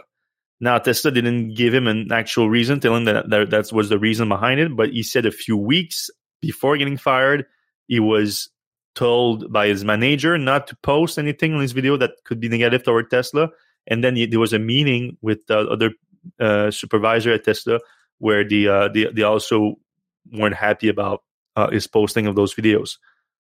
Now, 0.59 0.77
Tesla 0.79 1.11
didn't 1.11 1.55
give 1.55 1.73
him 1.73 1.87
an 1.87 2.11
actual 2.11 2.49
reason, 2.49 2.79
telling 2.79 3.05
that, 3.05 3.29
that 3.29 3.49
that 3.51 3.71
was 3.71 3.89
the 3.89 3.97
reason 3.97 4.29
behind 4.29 4.59
it, 4.59 4.75
but 4.75 4.89
he 4.89 5.01
said 5.01 5.25
a 5.25 5.31
few 5.31 5.55
weeks 5.55 6.09
before 6.41 6.77
getting 6.77 6.97
fired, 6.97 7.45
he 7.87 7.99
was 7.99 8.49
told 8.95 9.51
by 9.51 9.67
his 9.67 9.85
manager 9.85 10.37
not 10.37 10.67
to 10.67 10.75
post 10.77 11.17
anything 11.17 11.53
on 11.53 11.61
his 11.61 11.71
video 11.71 11.97
that 11.97 12.11
could 12.25 12.39
be 12.39 12.49
negative 12.49 12.83
toward 12.83 13.09
Tesla. 13.09 13.49
And 13.87 14.03
then 14.03 14.15
he, 14.15 14.25
there 14.25 14.39
was 14.39 14.53
a 14.53 14.59
meeting 14.59 15.17
with 15.21 15.45
the 15.47 15.59
other 15.59 15.91
uh, 16.39 16.71
supervisor 16.71 17.31
at 17.31 17.43
Tesla 17.43 17.79
where 18.19 18.47
the, 18.47 18.67
uh, 18.67 18.87
they, 18.89 19.05
they 19.05 19.23
also 19.23 19.75
weren't 20.31 20.55
happy 20.55 20.89
about 20.89 21.23
uh, 21.55 21.69
his 21.69 21.87
posting 21.87 22.27
of 22.27 22.35
those 22.35 22.53
videos. 22.53 22.97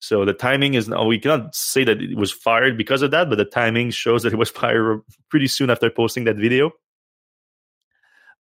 So 0.01 0.25
the 0.25 0.33
timing 0.33 0.75
is 0.75 0.89
now 0.89 1.05
we 1.05 1.19
cannot 1.19 1.55
say 1.55 1.85
that 1.85 2.03
it 2.03 2.17
was 2.17 2.33
fired 2.33 2.77
because 2.77 3.03
of 3.03 3.13
that, 3.13 3.29
but 3.29 3.39
the 3.39 3.45
timing 3.45 3.91
shows 3.91 4.25
that 4.25 4.33
it 4.33 4.37
was 4.37 4.51
fired 4.51 5.01
pretty 5.29 5.47
soon 5.47 5.71
after 5.71 5.89
posting 5.91 6.25
that 6.25 6.37
video. 6.37 6.73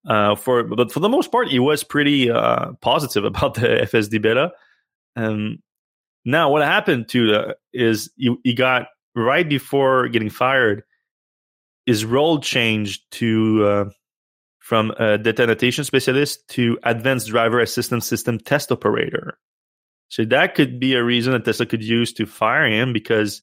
Uh, 0.06 0.34
for 0.34 0.64
but 0.64 0.90
for 0.92 1.00
the 1.00 1.08
most 1.08 1.30
part, 1.30 1.48
he 1.48 1.58
was 1.58 1.84
pretty 1.84 2.30
uh, 2.30 2.72
positive 2.80 3.24
about 3.32 3.54
the 3.54 3.68
FSD 3.68 4.20
beta. 4.20 4.52
Um, 5.16 5.58
now, 6.24 6.50
what 6.50 6.62
happened 6.62 7.08
to 7.10 7.26
the, 7.26 7.56
is 7.72 8.10
he, 8.16 8.34
he 8.44 8.54
got 8.54 8.86
right 9.14 9.48
before 9.48 10.08
getting 10.08 10.30
fired, 10.30 10.84
his 11.86 12.04
role 12.04 12.40
changed 12.40 13.02
to 13.12 13.64
uh, 13.64 13.84
from 14.60 14.92
a 14.98 15.18
data 15.18 15.42
annotation 15.42 15.84
specialist 15.84 16.46
to 16.48 16.78
advanced 16.84 17.28
driver 17.28 17.60
assistance 17.60 18.06
system 18.06 18.38
test 18.38 18.70
operator. 18.70 19.36
So 20.08 20.24
that 20.26 20.54
could 20.54 20.78
be 20.78 20.94
a 20.94 21.02
reason 21.02 21.32
that 21.32 21.44
Tesla 21.44 21.66
could 21.66 21.82
use 21.82 22.12
to 22.14 22.26
fire 22.26 22.66
him 22.66 22.92
because 22.92 23.42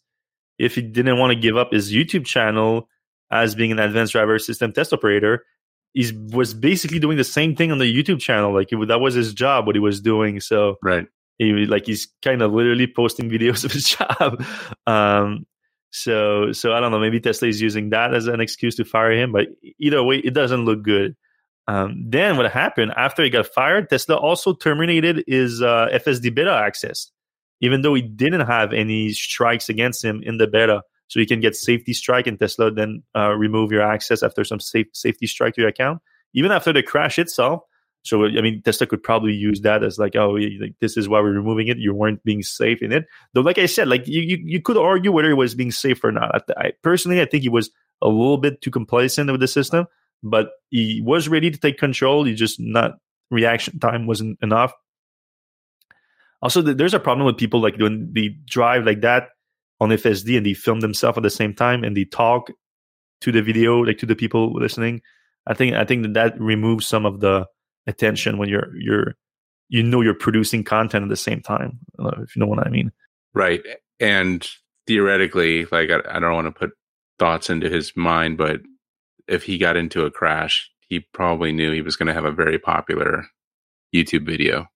if 0.57 0.75
he 0.75 0.81
didn't 0.81 1.17
want 1.17 1.31
to 1.33 1.39
give 1.39 1.57
up 1.57 1.73
his 1.73 1.91
YouTube 1.91 2.25
channel 2.25 2.87
as 3.31 3.55
being 3.55 3.71
an 3.71 3.79
advanced 3.79 4.13
driver 4.13 4.37
system 4.39 4.71
test 4.71 4.93
operator, 4.93 5.45
he 5.93 6.11
was 6.31 6.53
basically 6.53 6.99
doing 6.99 7.17
the 7.17 7.23
same 7.23 7.55
thing 7.55 7.71
on 7.71 7.79
the 7.79 7.85
YouTube 7.85 8.19
channel. 8.19 8.53
Like 8.53 8.71
it, 8.71 8.87
that 8.87 8.99
was 8.99 9.15
his 9.15 9.33
job, 9.33 9.65
what 9.65 9.75
he 9.75 9.79
was 9.79 10.01
doing. 10.01 10.39
So 10.39 10.75
right, 10.83 11.07
he 11.37 11.51
like 11.65 11.85
he's 11.85 12.07
kind 12.21 12.41
of 12.41 12.53
literally 12.53 12.87
posting 12.87 13.29
videos 13.31 13.65
of 13.65 13.71
his 13.71 13.85
job. 13.85 14.43
Um, 14.85 15.45
so 15.91 16.51
so 16.51 16.73
I 16.73 16.79
don't 16.79 16.91
know. 16.91 16.99
Maybe 16.99 17.19
Tesla 17.19 17.47
is 17.47 17.61
using 17.61 17.89
that 17.89 18.13
as 18.13 18.27
an 18.27 18.39
excuse 18.39 18.75
to 18.75 18.85
fire 18.85 19.11
him. 19.11 19.31
But 19.31 19.47
either 19.79 20.03
way, 20.03 20.17
it 20.17 20.33
doesn't 20.33 20.65
look 20.65 20.83
good. 20.83 21.15
Um, 21.67 22.05
then 22.09 22.35
what 22.37 22.51
happened 22.51 22.93
after 22.97 23.23
he 23.23 23.29
got 23.29 23.45
fired? 23.47 23.89
Tesla 23.89 24.15
also 24.15 24.53
terminated 24.53 25.23
his 25.27 25.61
uh, 25.61 25.87
FSD 25.93 26.33
beta 26.33 26.51
access, 26.51 27.11
even 27.61 27.81
though 27.81 27.93
he 27.93 28.01
didn't 28.01 28.47
have 28.47 28.73
any 28.73 29.11
strikes 29.11 29.69
against 29.69 30.03
him 30.03 30.21
in 30.23 30.37
the 30.37 30.47
beta. 30.47 30.81
So 31.09 31.19
you 31.19 31.27
can 31.27 31.41
get 31.41 31.55
safety 31.55 31.93
strike 31.93 32.27
and 32.27 32.39
Tesla 32.39 32.71
then 32.71 33.03
uh, 33.15 33.33
remove 33.33 33.71
your 33.71 33.81
access 33.81 34.23
after 34.23 34.43
some 34.43 34.59
safe, 34.59 34.87
safety 34.93 35.27
strike 35.27 35.55
to 35.55 35.61
your 35.61 35.69
account, 35.69 36.01
even 36.33 36.51
after 36.51 36.71
the 36.71 36.81
crash 36.81 37.19
itself. 37.19 37.61
So 38.03 38.25
I 38.25 38.41
mean, 38.41 38.61
Tesla 38.63 38.87
could 38.87 39.03
probably 39.03 39.33
use 39.33 39.61
that 39.61 39.83
as 39.83 39.99
like, 39.99 40.15
oh, 40.15 40.37
this 40.79 40.95
is 40.95 41.09
why 41.09 41.19
we're 41.19 41.33
removing 41.33 41.67
it. 41.67 41.77
You 41.77 41.93
weren't 41.93 42.23
being 42.23 42.41
safe 42.41 42.81
in 42.81 42.93
it. 42.93 43.05
Though, 43.33 43.41
like 43.41 43.57
I 43.57 43.65
said, 43.65 43.89
like 43.89 44.07
you 44.07 44.21
you, 44.21 44.37
you 44.41 44.61
could 44.61 44.77
argue 44.77 45.11
whether 45.11 45.29
it 45.29 45.35
was 45.35 45.53
being 45.53 45.71
safe 45.71 46.01
or 46.03 46.13
not. 46.13 46.49
I, 46.57 46.71
personally, 46.81 47.21
I 47.21 47.25
think 47.25 47.43
he 47.43 47.49
was 47.49 47.69
a 48.01 48.07
little 48.07 48.37
bit 48.37 48.61
too 48.61 48.71
complacent 48.71 49.29
with 49.29 49.41
the 49.41 49.47
system 49.49 49.85
but 50.23 50.51
he 50.69 51.01
was 51.03 51.27
ready 51.27 51.51
to 51.51 51.57
take 51.57 51.77
control. 51.77 52.23
He 52.23 52.33
just 52.33 52.59
not 52.59 52.99
reaction 53.31 53.79
time 53.79 54.07
wasn't 54.07 54.39
enough. 54.41 54.73
Also, 56.41 56.61
there's 56.61 56.93
a 56.93 56.99
problem 56.99 57.25
with 57.25 57.37
people 57.37 57.61
like 57.61 57.77
when 57.77 58.11
they 58.13 58.29
drive 58.45 58.85
like 58.85 59.01
that 59.01 59.29
on 59.79 59.89
FSD 59.89 60.37
and 60.37 60.45
they 60.45 60.53
film 60.53 60.81
themselves 60.81 61.17
at 61.17 61.23
the 61.23 61.29
same 61.29 61.53
time 61.53 61.83
and 61.83 61.95
they 61.95 62.05
talk 62.05 62.51
to 63.21 63.31
the 63.31 63.41
video, 63.41 63.79
like 63.79 63.97
to 63.99 64.05
the 64.05 64.15
people 64.15 64.53
listening. 64.53 65.01
I 65.47 65.53
think 65.53 65.75
I 65.75 65.85
think 65.85 66.03
that 66.03 66.13
that 66.13 66.39
removes 66.39 66.87
some 66.87 67.05
of 67.05 67.19
the 67.19 67.45
attention 67.87 68.37
when 68.37 68.49
you're 68.49 68.69
you're 68.77 69.15
you 69.67 69.83
know 69.83 70.01
you're 70.01 70.13
producing 70.13 70.63
content 70.63 71.03
at 71.03 71.09
the 71.09 71.15
same 71.15 71.41
time. 71.41 71.79
Uh, 71.97 72.21
if 72.21 72.35
you 72.35 72.39
know 72.39 72.47
what 72.47 72.65
I 72.65 72.69
mean, 72.69 72.91
right? 73.33 73.61
And 73.99 74.47
theoretically, 74.87 75.65
like 75.71 75.89
I, 75.89 76.01
I 76.09 76.19
don't 76.19 76.33
want 76.33 76.47
to 76.47 76.51
put 76.51 76.71
thoughts 77.17 77.49
into 77.49 77.69
his 77.69 77.93
mind, 77.95 78.37
but 78.37 78.61
if 79.27 79.43
he 79.43 79.57
got 79.57 79.77
into 79.77 80.05
a 80.05 80.11
crash, 80.11 80.69
he 80.87 81.01
probably 81.13 81.51
knew 81.51 81.71
he 81.71 81.81
was 81.81 81.95
going 81.95 82.07
to 82.07 82.13
have 82.13 82.25
a 82.25 82.31
very 82.31 82.59
popular 82.59 83.25
YouTube 83.93 84.25
video, 84.25 84.67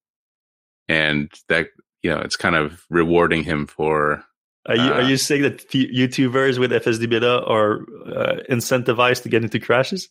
and 0.88 1.32
that 1.50 1.68
you 2.02 2.10
know 2.10 2.20
it's 2.20 2.38
kind 2.38 2.56
of 2.56 2.84
rewarding 2.90 3.44
him 3.44 3.68
for. 3.68 4.24
Are 4.66 4.76
you 4.76 4.82
uh, 4.82 4.94
are 4.94 5.02
you 5.02 5.18
saying 5.18 5.42
that 5.42 5.70
YouTubers 5.70 6.58
with 6.58 6.72
FSD 6.72 7.10
beta 7.10 7.44
are 7.44 7.82
uh, 8.06 8.38
incentivized 8.50 9.24
to 9.24 9.30
get 9.30 9.44
into 9.44 9.60
crashes? 9.60 10.10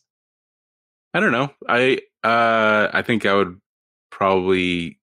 I 1.13 1.19
don't 1.19 1.31
know. 1.31 1.49
I 1.67 1.99
uh, 2.23 2.89
I 2.93 3.01
think 3.01 3.25
I 3.25 3.33
would 3.33 3.59
probably 4.11 4.99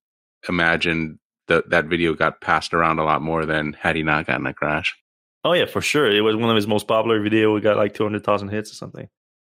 imagine 0.48 1.18
that 1.48 1.70
that 1.70 1.86
video 1.86 2.14
got 2.14 2.40
passed 2.40 2.72
around 2.74 3.01
a 3.01 3.05
lot 3.05 3.22
more 3.22 3.44
than 3.44 3.72
had 3.72 3.96
he 3.96 4.03
not 4.03 4.26
gotten 4.26 4.46
a 4.46 4.55
crash. 4.55 4.96
Oh 5.44 5.53
yeah, 5.53 5.66
for 5.66 5.80
sure. 5.80 6.11
It 6.11 6.20
was 6.20 6.36
one 6.36 6.51
of 6.51 6.57
his 6.57 6.66
most 6.68 6.86
popular 6.86 7.20
video. 7.20 7.53
We 7.53 7.61
got 7.61 7.76
like 7.76 7.94
two 7.94 8.05
hundred 8.05 8.24
thousand 8.24 8.48
hits 8.48 8.70
or 8.70 8.76
something. 8.76 9.09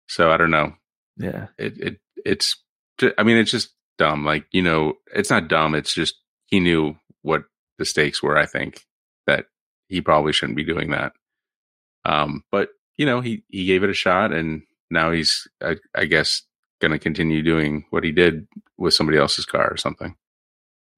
So 0.09 0.31
I 0.31 0.37
don't 0.37 0.51
know. 0.51 0.75
Yeah. 1.17 1.47
It 1.57 1.79
it 1.79 2.01
it's 2.25 2.57
I 3.17 3.23
mean 3.23 3.37
it's 3.37 3.51
just 3.51 3.71
dumb. 3.99 4.25
Like, 4.25 4.47
you 4.51 4.63
know, 4.63 4.95
it's 5.15 5.31
not 5.31 5.49
dumb, 5.49 5.75
it's 5.75 5.95
just 5.95 6.17
he 6.47 6.61
knew 6.61 6.97
what 7.23 7.45
the 7.79 7.85
stakes 7.85 8.23
were, 8.23 8.37
I 8.37 8.47
think, 8.47 8.85
that 9.27 9.47
he 9.89 10.01
probably 10.01 10.33
shouldn't 10.33 10.57
be 10.57 10.65
doing 10.65 10.91
that. 10.91 11.13
Um, 12.05 12.43
but 12.51 12.71
you 12.97 13.07
know, 13.07 13.21
he 13.21 13.45
he 13.49 13.67
gave 13.67 13.83
it 13.83 13.91
a 13.91 13.95
shot 13.95 14.33
and 14.33 14.63
now 14.91 15.11
he's 15.11 15.49
I, 15.63 15.77
I 15.95 16.05
guess 16.05 16.43
going 16.81 16.93
to 16.93 16.99
continue 16.99 17.43
doing 17.43 17.85
what 17.91 18.05
he 18.05 18.13
did 18.13 18.47
with 18.77 18.95
somebody 18.95 19.19
else's 19.19 19.47
car 19.47 19.71
or 19.71 19.77
something. 19.77 20.17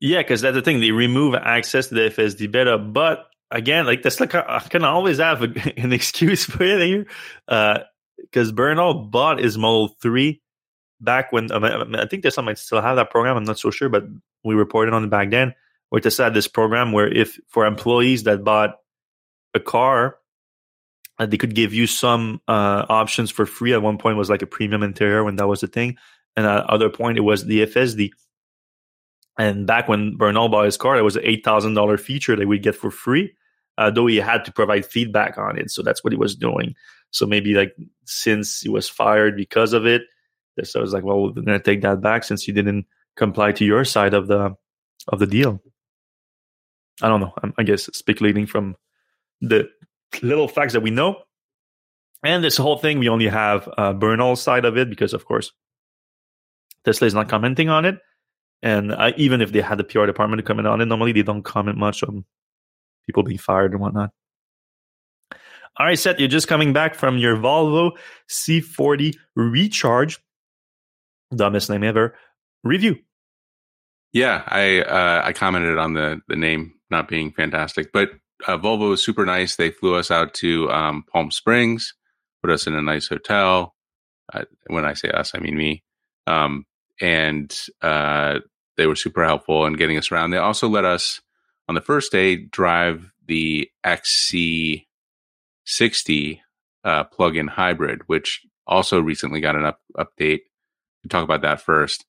Yeah, 0.01 0.19
because 0.19 0.43
that's 0.43 0.55
the 0.55 0.63
thing. 0.63 0.81
They 0.81 0.91
remove 0.91 1.35
access 1.35 1.89
to 1.89 1.95
the 1.95 2.11
FSD 2.11 2.51
beta, 2.51 2.77
but 2.77 3.27
again, 3.51 3.87
like 3.87 4.03
that's 4.03 4.21
like 4.21 4.35
I 4.35 4.61
can 4.69 4.85
always 4.85 5.19
have 5.19 5.43
a, 5.43 5.45
an 5.77 5.93
excuse 5.93 6.45
for 6.45 6.63
it 6.63 6.81
here. 6.81 7.07
Uh, 7.49 7.81
because 8.19 8.51
Bernal 8.51 8.95
bought 8.95 9.39
his 9.39 9.57
Model 9.57 9.89
Three 10.01 10.43
back 11.01 11.33
when 11.33 11.51
I 11.53 12.07
think 12.07 12.23
there's 12.23 12.35
some 12.35 12.47
might 12.47 12.59
still 12.59 12.81
have 12.81 12.97
that 12.97 13.11
program. 13.11 13.37
I'm 13.37 13.45
not 13.45 13.59
so 13.59 13.71
sure, 13.71 13.89
but 13.89 14.05
we 14.45 14.55
reported 14.55 14.95
on 14.95 15.05
it 15.05 15.11
back 15.11 15.31
then. 15.31 15.55
Where 15.97 16.03
Tesla 16.03 16.27
had 16.27 16.35
this 16.35 16.47
program 16.47 16.93
where 16.93 17.09
if 17.09 17.41
for 17.49 17.65
employees 17.65 18.25
that 18.25 18.45
bought 18.45 18.81
a 19.55 19.61
car, 19.61 20.19
uh, 21.19 21.25
they 21.25 21.39
could 21.39 21.55
give 21.55 21.73
you 21.73 21.87
some 21.87 22.43
uh, 22.47 22.85
options 22.91 23.31
for 23.31 23.47
free. 23.47 23.73
At 23.73 23.81
one 23.81 23.97
point, 23.97 24.19
was 24.19 24.29
like 24.29 24.43
a 24.43 24.47
premium 24.47 24.83
interior 24.83 25.25
when 25.25 25.37
that 25.37 25.47
was 25.47 25.63
the 25.63 25.69
thing, 25.69 25.97
and 26.37 26.45
at 26.45 26.67
other 26.67 26.91
point, 26.91 27.17
it 27.17 27.23
was 27.23 27.47
the 27.47 27.65
FSD. 27.65 28.11
And 29.39 29.67
back 29.67 29.89
when 29.89 30.19
Bernal 30.19 30.51
bought 30.51 30.67
his 30.67 30.77
car, 30.77 30.99
it 30.99 31.03
was 31.03 31.17
an 31.17 31.23
eight 31.25 31.43
thousand 31.43 31.73
dollar 31.73 31.97
feature 31.97 32.37
that 32.37 32.47
we 32.47 32.59
get 32.59 32.75
for 32.75 32.91
free, 32.91 33.35
uh, 33.79 33.91
though 33.91 34.07
he 34.07 34.17
had 34.17 34.45
to 34.45 34.53
provide 34.53 34.85
feedback 34.85 35.39
on 35.39 35.59
it. 35.59 35.71
So 35.71 35.83
that's 35.83 36.05
what 36.05 36.13
he 36.13 36.19
was 36.19 36.37
doing. 36.37 36.75
So 37.11 37.25
maybe 37.25 37.55
like 37.55 37.75
since 38.05 38.61
he 38.61 38.69
was 38.69 38.87
fired 38.87 39.35
because 39.35 39.73
of 39.73 39.87
it, 39.87 40.03
so 40.63 40.79
I 40.79 40.83
was 40.83 40.93
like, 40.93 41.05
well, 41.05 41.33
we're 41.33 41.41
to 41.41 41.59
take 41.59 41.81
that 41.81 42.03
back 42.03 42.23
since 42.23 42.47
you 42.47 42.53
didn't 42.53 42.85
comply 43.17 43.53
to 43.53 43.65
your 43.65 43.87
side 43.87 44.13
of 44.13 44.27
the 44.27 44.57
of 45.09 45.21
the 45.21 45.27
deal. 45.27 45.63
I 47.03 47.09
don't 47.09 47.21
know. 47.21 47.33
I'm, 47.43 47.55
I 47.59 47.63
guess 47.63 47.85
speculating 47.93 48.47
from 48.47 48.77
the 49.41 49.69
little 50.23 50.49
facts 50.49 50.73
that 50.73 50.81
we 50.81 50.91
know. 50.91 51.23
And 52.23 52.43
this 52.43 52.57
whole 52.57 52.79
thing, 52.79 52.99
we 52.99 53.09
only 53.09 53.29
have 53.29 53.69
uh, 53.77 53.93
Bernal's 53.93 54.43
side 54.43 54.65
of 54.65 54.77
it 54.77 54.89
because, 54.89 55.13
of 55.13 55.25
course, 55.27 55.53
Tesla 56.85 57.07
is 57.07 57.15
not 57.15 57.29
commenting 57.29 57.69
on 57.69 57.85
it. 57.85 57.99
And 58.63 58.93
uh, 58.93 59.13
even 59.17 59.41
if 59.41 59.53
they 59.53 59.61
had 59.61 59.79
the 59.79 59.85
PR 59.85 60.07
department 60.07 60.39
to 60.39 60.43
comment 60.43 60.67
on 60.67 60.81
it, 60.81 60.87
normally 60.87 61.13
they 61.13 61.23
don't 61.23 61.43
comment 61.43 61.77
much 61.77 62.03
on 62.03 62.25
people 63.05 63.23
being 63.23 63.39
fired 63.39 63.73
and 63.73 63.81
whatnot. 63.81 64.11
All 65.79 65.85
right, 65.85 65.99
Seth, 65.99 66.19
you're 66.19 66.29
just 66.29 66.49
coming 66.49 66.73
back 66.73 66.95
from 66.95 67.19
your 67.19 67.37
Volvo 67.37 67.93
C40 68.31 69.15
recharge 69.35 70.19
dumbest 71.35 71.69
name 71.69 71.85
ever 71.85 72.17
review. 72.65 72.97
Yeah, 74.13 74.43
I 74.47 74.81
uh, 74.81 75.23
I 75.25 75.33
commented 75.35 75.77
on 75.77 75.93
the 75.93 76.23
the 76.29 76.37
name 76.37 76.76
not 76.91 77.09
being 77.09 77.33
fantastic, 77.33 77.93
but 77.93 78.11
uh, 78.47 78.59
Volvo 78.59 78.91
was 78.91 79.05
super 79.05 79.25
nice. 79.25 79.57
They 79.57 79.71
flew 79.71 79.95
us 79.95 80.11
out 80.11 80.35
to 80.35 80.71
um, 80.71 81.05
Palm 81.11 81.31
Springs, 81.31 81.95
put 82.43 82.51
us 82.51 82.67
in 82.67 82.75
a 82.75 82.83
nice 82.83 83.09
hotel. 83.09 83.75
Uh, 84.33 84.45
when 84.69 84.85
I 84.85 84.95
say 84.95 85.11
us, 85.11 85.35
I 85.35 85.39
mean 85.39 85.57
me. 85.57 85.85
Um, 86.27 86.67
and 87.01 87.57
uh, 87.83 88.41
they 88.77 88.87
were 88.87 88.97
super 88.97 89.25
helpful 89.25 89.67
in 89.67 89.75
getting 89.75 89.99
us 89.99 90.11
around. 90.11 90.31
They 90.31 90.39
also 90.39 90.69
let 90.69 90.85
us 90.85 91.21
on 91.69 91.75
the 91.75 91.81
first 91.81 92.13
day 92.13 92.37
drive 92.37 93.11
the 93.27 93.69
XC60 93.85 96.41
uh, 96.85 97.05
plug-in 97.05 97.49
hybrid, 97.49 98.03
which 98.07 98.43
also 98.67 99.01
recently 99.01 99.41
got 99.41 99.57
an 99.57 99.67
up- 99.67 99.81
update 99.97 100.41
to 101.03 101.09
talk 101.09 101.25
about 101.25 101.43
that 101.43 101.61
first. 101.61 102.05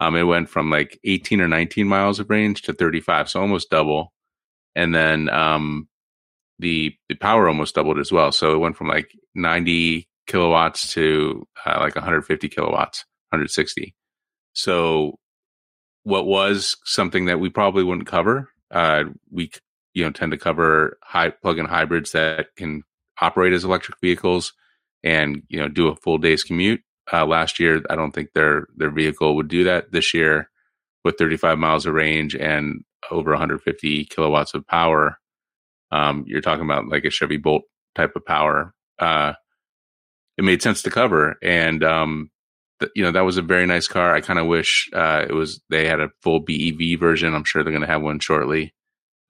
Um, 0.00 0.16
it 0.16 0.22
went 0.22 0.48
from 0.48 0.70
like 0.70 0.98
18 1.04 1.40
or 1.40 1.48
19 1.48 1.88
miles 1.88 2.20
of 2.20 2.30
range 2.30 2.62
to 2.62 2.72
35, 2.72 3.30
so 3.30 3.40
almost 3.40 3.70
double. 3.70 4.12
And 4.74 4.94
then 4.94 5.28
um, 5.28 5.88
the 6.58 6.94
the 7.08 7.14
power 7.14 7.48
almost 7.48 7.74
doubled 7.74 7.98
as 7.98 8.12
well. 8.12 8.32
So 8.32 8.54
it 8.54 8.58
went 8.58 8.76
from 8.76 8.88
like 8.88 9.10
90 9.34 10.08
kilowatts 10.26 10.92
to 10.94 11.46
uh, 11.66 11.78
like 11.80 11.94
150 11.94 12.48
kilowatts, 12.48 13.04
160. 13.30 13.94
So 14.52 15.18
what 16.02 16.26
was 16.26 16.76
something 16.84 17.26
that 17.26 17.40
we 17.40 17.50
probably 17.50 17.84
wouldn't 17.84 18.06
cover, 18.06 18.48
uh, 18.70 19.04
we 19.30 19.50
you 19.94 20.04
know 20.04 20.10
tend 20.10 20.32
to 20.32 20.38
cover 20.38 20.98
high 21.02 21.30
plug-in 21.30 21.66
hybrids 21.66 22.12
that 22.12 22.46
can 22.56 22.82
operate 23.20 23.52
as 23.52 23.64
electric 23.64 23.98
vehicles 24.00 24.52
and 25.02 25.42
you 25.48 25.58
know 25.58 25.68
do 25.68 25.88
a 25.88 25.96
full 25.96 26.18
day's 26.18 26.44
commute. 26.44 26.80
Uh, 27.10 27.24
last 27.24 27.58
year, 27.58 27.82
I 27.88 27.96
don't 27.96 28.12
think 28.12 28.30
their 28.34 28.66
their 28.76 28.90
vehicle 28.90 29.36
would 29.36 29.48
do 29.48 29.64
that. 29.64 29.92
This 29.92 30.12
year, 30.12 30.50
with 31.04 31.16
35 31.18 31.58
miles 31.58 31.86
of 31.86 31.94
range 31.94 32.34
and 32.34 32.84
over 33.10 33.30
150 33.30 34.04
kilowatts 34.06 34.54
of 34.54 34.66
power, 34.66 35.18
um, 35.90 36.24
you're 36.26 36.40
talking 36.40 36.64
about 36.64 36.88
like 36.88 37.04
a 37.04 37.10
Chevy 37.10 37.36
Bolt 37.36 37.62
type 37.94 38.14
of 38.16 38.24
power. 38.24 38.74
Uh, 38.98 39.34
it 40.36 40.44
made 40.44 40.62
sense 40.62 40.82
to 40.82 40.90
cover, 40.90 41.36
and 41.42 41.82
um, 41.82 42.30
th- 42.80 42.92
you 42.94 43.02
know 43.02 43.12
that 43.12 43.24
was 43.24 43.36
a 43.36 43.42
very 43.42 43.66
nice 43.66 43.88
car. 43.88 44.14
I 44.14 44.20
kind 44.20 44.38
of 44.38 44.46
wish 44.46 44.88
uh, 44.92 45.24
it 45.28 45.32
was 45.32 45.60
they 45.70 45.86
had 45.86 46.00
a 46.00 46.10
full 46.22 46.40
BEV 46.40 46.98
version. 46.98 47.34
I'm 47.34 47.44
sure 47.44 47.62
they're 47.62 47.72
going 47.72 47.82
to 47.82 47.88
have 47.88 48.02
one 48.02 48.20
shortly. 48.20 48.74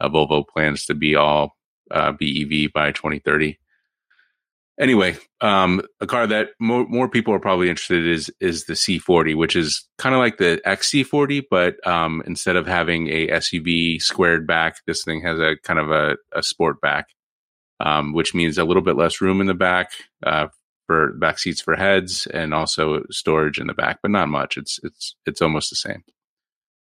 Uh, 0.00 0.08
Volvo 0.08 0.46
plans 0.46 0.86
to 0.86 0.94
be 0.94 1.14
all 1.14 1.56
uh, 1.90 2.12
BEV 2.12 2.72
by 2.72 2.92
2030 2.92 3.58
anyway, 4.79 5.16
um, 5.41 5.83
a 6.01 6.07
car 6.07 6.26
that 6.26 6.51
more 6.59 6.87
more 6.89 7.09
people 7.09 7.35
are 7.35 7.41
probably 7.41 7.68
interested 7.68 8.05
in 8.05 8.12
is 8.12 8.31
is 8.41 8.64
the 8.64 8.74
C40, 8.74 9.37
which 9.37 9.57
is 9.57 9.87
kind 9.99 10.14
of 10.14 10.20
like 10.20 10.39
the 10.39 10.61
XC40, 10.66 11.45
but 11.51 11.85
um, 11.87 12.22
instead 12.26 12.57
of 12.57 12.66
having 12.66 13.09
a 13.09 13.29
SUV 13.29 14.01
squared 14.01 14.47
back, 14.47 14.76
this 14.87 15.05
thing 15.05 15.20
has 15.22 15.39
a 15.39 15.57
kind 15.62 15.79
of 15.79 15.91
a, 15.91 16.16
a 16.35 16.43
sport 16.43 16.81
back, 16.81 17.09
um, 17.81 18.12
which 18.12 18.35
means 18.35 18.59
a 18.59 18.64
little 18.64 18.83
bit 18.83 18.97
less 18.97 19.20
room 19.20 19.41
in 19.41 19.47
the 19.47 19.55
back 19.55 19.91
uh, 20.24 20.49
for 20.87 21.12
back 21.14 21.39
seats 21.39 21.61
for 21.61 21.76
heads, 21.76 22.26
and 22.26 22.55
also 22.55 23.03
storage 23.11 23.59
in 23.59 23.66
the 23.66 23.74
back, 23.74 23.99
but 24.03 24.11
not 24.11 24.29
much. 24.29 24.57
It's 24.57 24.81
it's 24.83 25.16
it's 25.26 25.43
almost 25.43 25.70
the 25.70 25.76
same. 25.76 26.03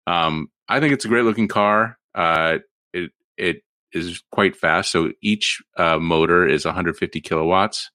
Um, 0.06 0.48
I 0.68 0.80
think 0.80 0.92
it's 0.92 1.04
a 1.04 1.08
great 1.08 1.24
looking 1.24 1.48
car. 1.48 1.98
Uh, 2.14 2.58
it 2.92 3.10
it 3.36 3.62
is 3.92 4.22
quite 4.30 4.56
fast. 4.56 4.90
So 4.90 5.12
each 5.22 5.62
uh, 5.76 5.98
motor 5.98 6.46
is 6.46 6.64
150 6.64 7.20
kilowatts, 7.20 7.90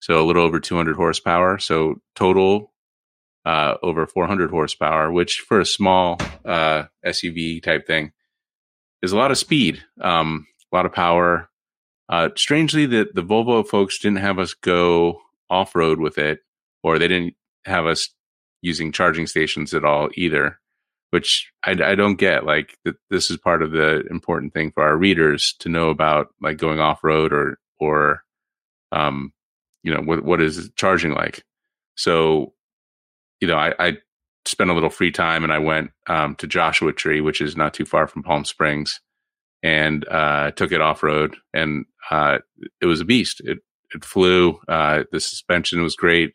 so 0.00 0.20
a 0.20 0.26
little 0.26 0.44
over 0.44 0.60
200 0.60 0.96
horsepower. 0.96 1.58
So 1.58 1.96
total 2.14 2.72
uh, 3.44 3.74
over 3.82 4.06
400 4.06 4.50
horsepower, 4.50 5.10
which 5.10 5.40
for 5.40 5.60
a 5.60 5.66
small 5.66 6.18
uh, 6.44 6.84
SUV 7.04 7.62
type 7.62 7.86
thing 7.86 8.12
is 9.02 9.12
a 9.12 9.16
lot 9.16 9.30
of 9.30 9.38
speed, 9.38 9.82
um, 10.00 10.46
a 10.72 10.76
lot 10.76 10.86
of 10.86 10.92
power. 10.92 11.48
Uh, 12.08 12.28
strangely, 12.36 12.86
the 12.86 13.08
the 13.14 13.22
Volvo 13.22 13.66
folks 13.66 13.98
didn't 13.98 14.18
have 14.18 14.38
us 14.38 14.54
go 14.54 15.20
off 15.50 15.74
road 15.74 15.98
with 15.98 16.18
it, 16.18 16.40
or 16.82 16.98
they 16.98 17.08
didn't 17.08 17.34
have 17.64 17.86
us 17.86 18.08
using 18.60 18.92
charging 18.92 19.26
stations 19.26 19.74
at 19.74 19.84
all 19.84 20.08
either 20.14 20.60
which 21.12 21.52
I, 21.62 21.72
I 21.72 21.94
don't 21.94 22.16
get. 22.16 22.46
Like 22.46 22.78
th- 22.84 22.96
this 23.10 23.30
is 23.30 23.36
part 23.36 23.62
of 23.62 23.70
the 23.70 24.02
important 24.10 24.54
thing 24.54 24.72
for 24.72 24.82
our 24.82 24.96
readers 24.96 25.54
to 25.58 25.68
know 25.68 25.90
about, 25.90 26.28
like 26.40 26.56
going 26.56 26.80
off 26.80 27.04
road 27.04 27.34
or 27.34 27.58
or, 27.78 28.22
um, 28.92 29.32
you 29.82 29.92
know, 29.92 30.00
what 30.00 30.24
what 30.24 30.40
is 30.40 30.70
charging 30.74 31.12
like. 31.12 31.44
So, 31.96 32.54
you 33.40 33.46
know, 33.46 33.56
I, 33.56 33.74
I 33.78 33.98
spent 34.46 34.70
a 34.70 34.74
little 34.74 34.88
free 34.88 35.10
time 35.10 35.44
and 35.44 35.52
I 35.52 35.58
went 35.58 35.90
um, 36.06 36.34
to 36.36 36.46
Joshua 36.46 36.94
Tree, 36.94 37.20
which 37.20 37.42
is 37.42 37.58
not 37.58 37.74
too 37.74 37.84
far 37.84 38.06
from 38.06 38.22
Palm 38.22 38.46
Springs, 38.46 38.98
and 39.62 40.08
uh, 40.08 40.52
took 40.52 40.72
it 40.72 40.80
off 40.80 41.02
road, 41.02 41.36
and 41.52 41.84
uh, 42.10 42.38
it 42.80 42.86
was 42.86 43.02
a 43.02 43.04
beast. 43.04 43.42
It 43.44 43.58
it 43.94 44.02
flew. 44.02 44.58
Uh, 44.66 45.04
the 45.12 45.20
suspension 45.20 45.82
was 45.82 45.94
great 45.94 46.32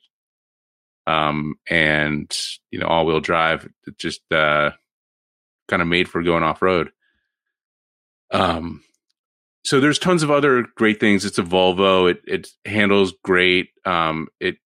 um, 1.07 1.55
and 1.67 2.37
you 2.69 2.79
know 2.79 2.85
all 2.85 3.05
wheel 3.05 3.21
drive 3.21 3.67
just 3.97 4.21
uh, 4.31 4.71
kind 5.67 5.81
of 5.81 5.87
made 5.87 6.07
for 6.07 6.21
going 6.21 6.43
off 6.43 6.61
road. 6.61 6.91
Um, 8.31 8.83
so 9.63 9.79
there's 9.79 9.99
tons 9.99 10.21
of 10.21 10.29
other 10.29 10.65
great 10.75 10.99
things. 10.99 11.25
It's 11.25 11.39
a 11.39 11.43
Volvo. 11.43 12.11
It 12.11 12.21
it 12.27 12.49
handles 12.65 13.13
great. 13.23 13.69
Um, 13.85 14.27
it 14.39 14.57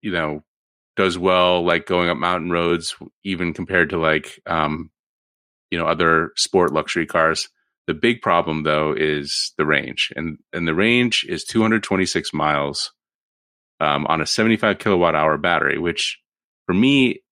you 0.00 0.12
know 0.12 0.44
does 0.96 1.18
well 1.18 1.64
like 1.64 1.86
going 1.86 2.08
up 2.08 2.16
mountain 2.16 2.50
roads, 2.50 2.94
even 3.24 3.52
compared 3.52 3.90
to 3.90 3.98
like 3.98 4.40
um, 4.46 4.90
you 5.72 5.78
know 5.78 5.86
other 5.86 6.30
sport 6.36 6.72
luxury 6.72 7.06
cars. 7.06 7.48
The 7.88 7.94
big 7.94 8.22
problem 8.22 8.62
though 8.62 8.94
is 8.96 9.52
the 9.58 9.66
range, 9.66 10.12
and 10.14 10.38
and 10.52 10.68
the 10.68 10.74
range 10.74 11.26
is 11.28 11.42
226 11.42 12.32
miles 12.32 12.92
um, 13.82 14.06
on 14.06 14.20
a 14.20 14.26
75 14.26 14.78
kilowatt 14.78 15.14
hour 15.14 15.36
battery, 15.36 15.78
which 15.78 16.20
for 16.66 16.74
me, 16.74 17.22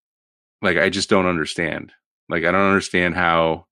like, 0.62 0.76
I 0.76 0.90
just 0.90 1.08
don't 1.08 1.26
understand. 1.26 1.92
Like, 2.28 2.44
I 2.44 2.50
don't 2.50 2.68
understand 2.68 3.14
how 3.14 3.66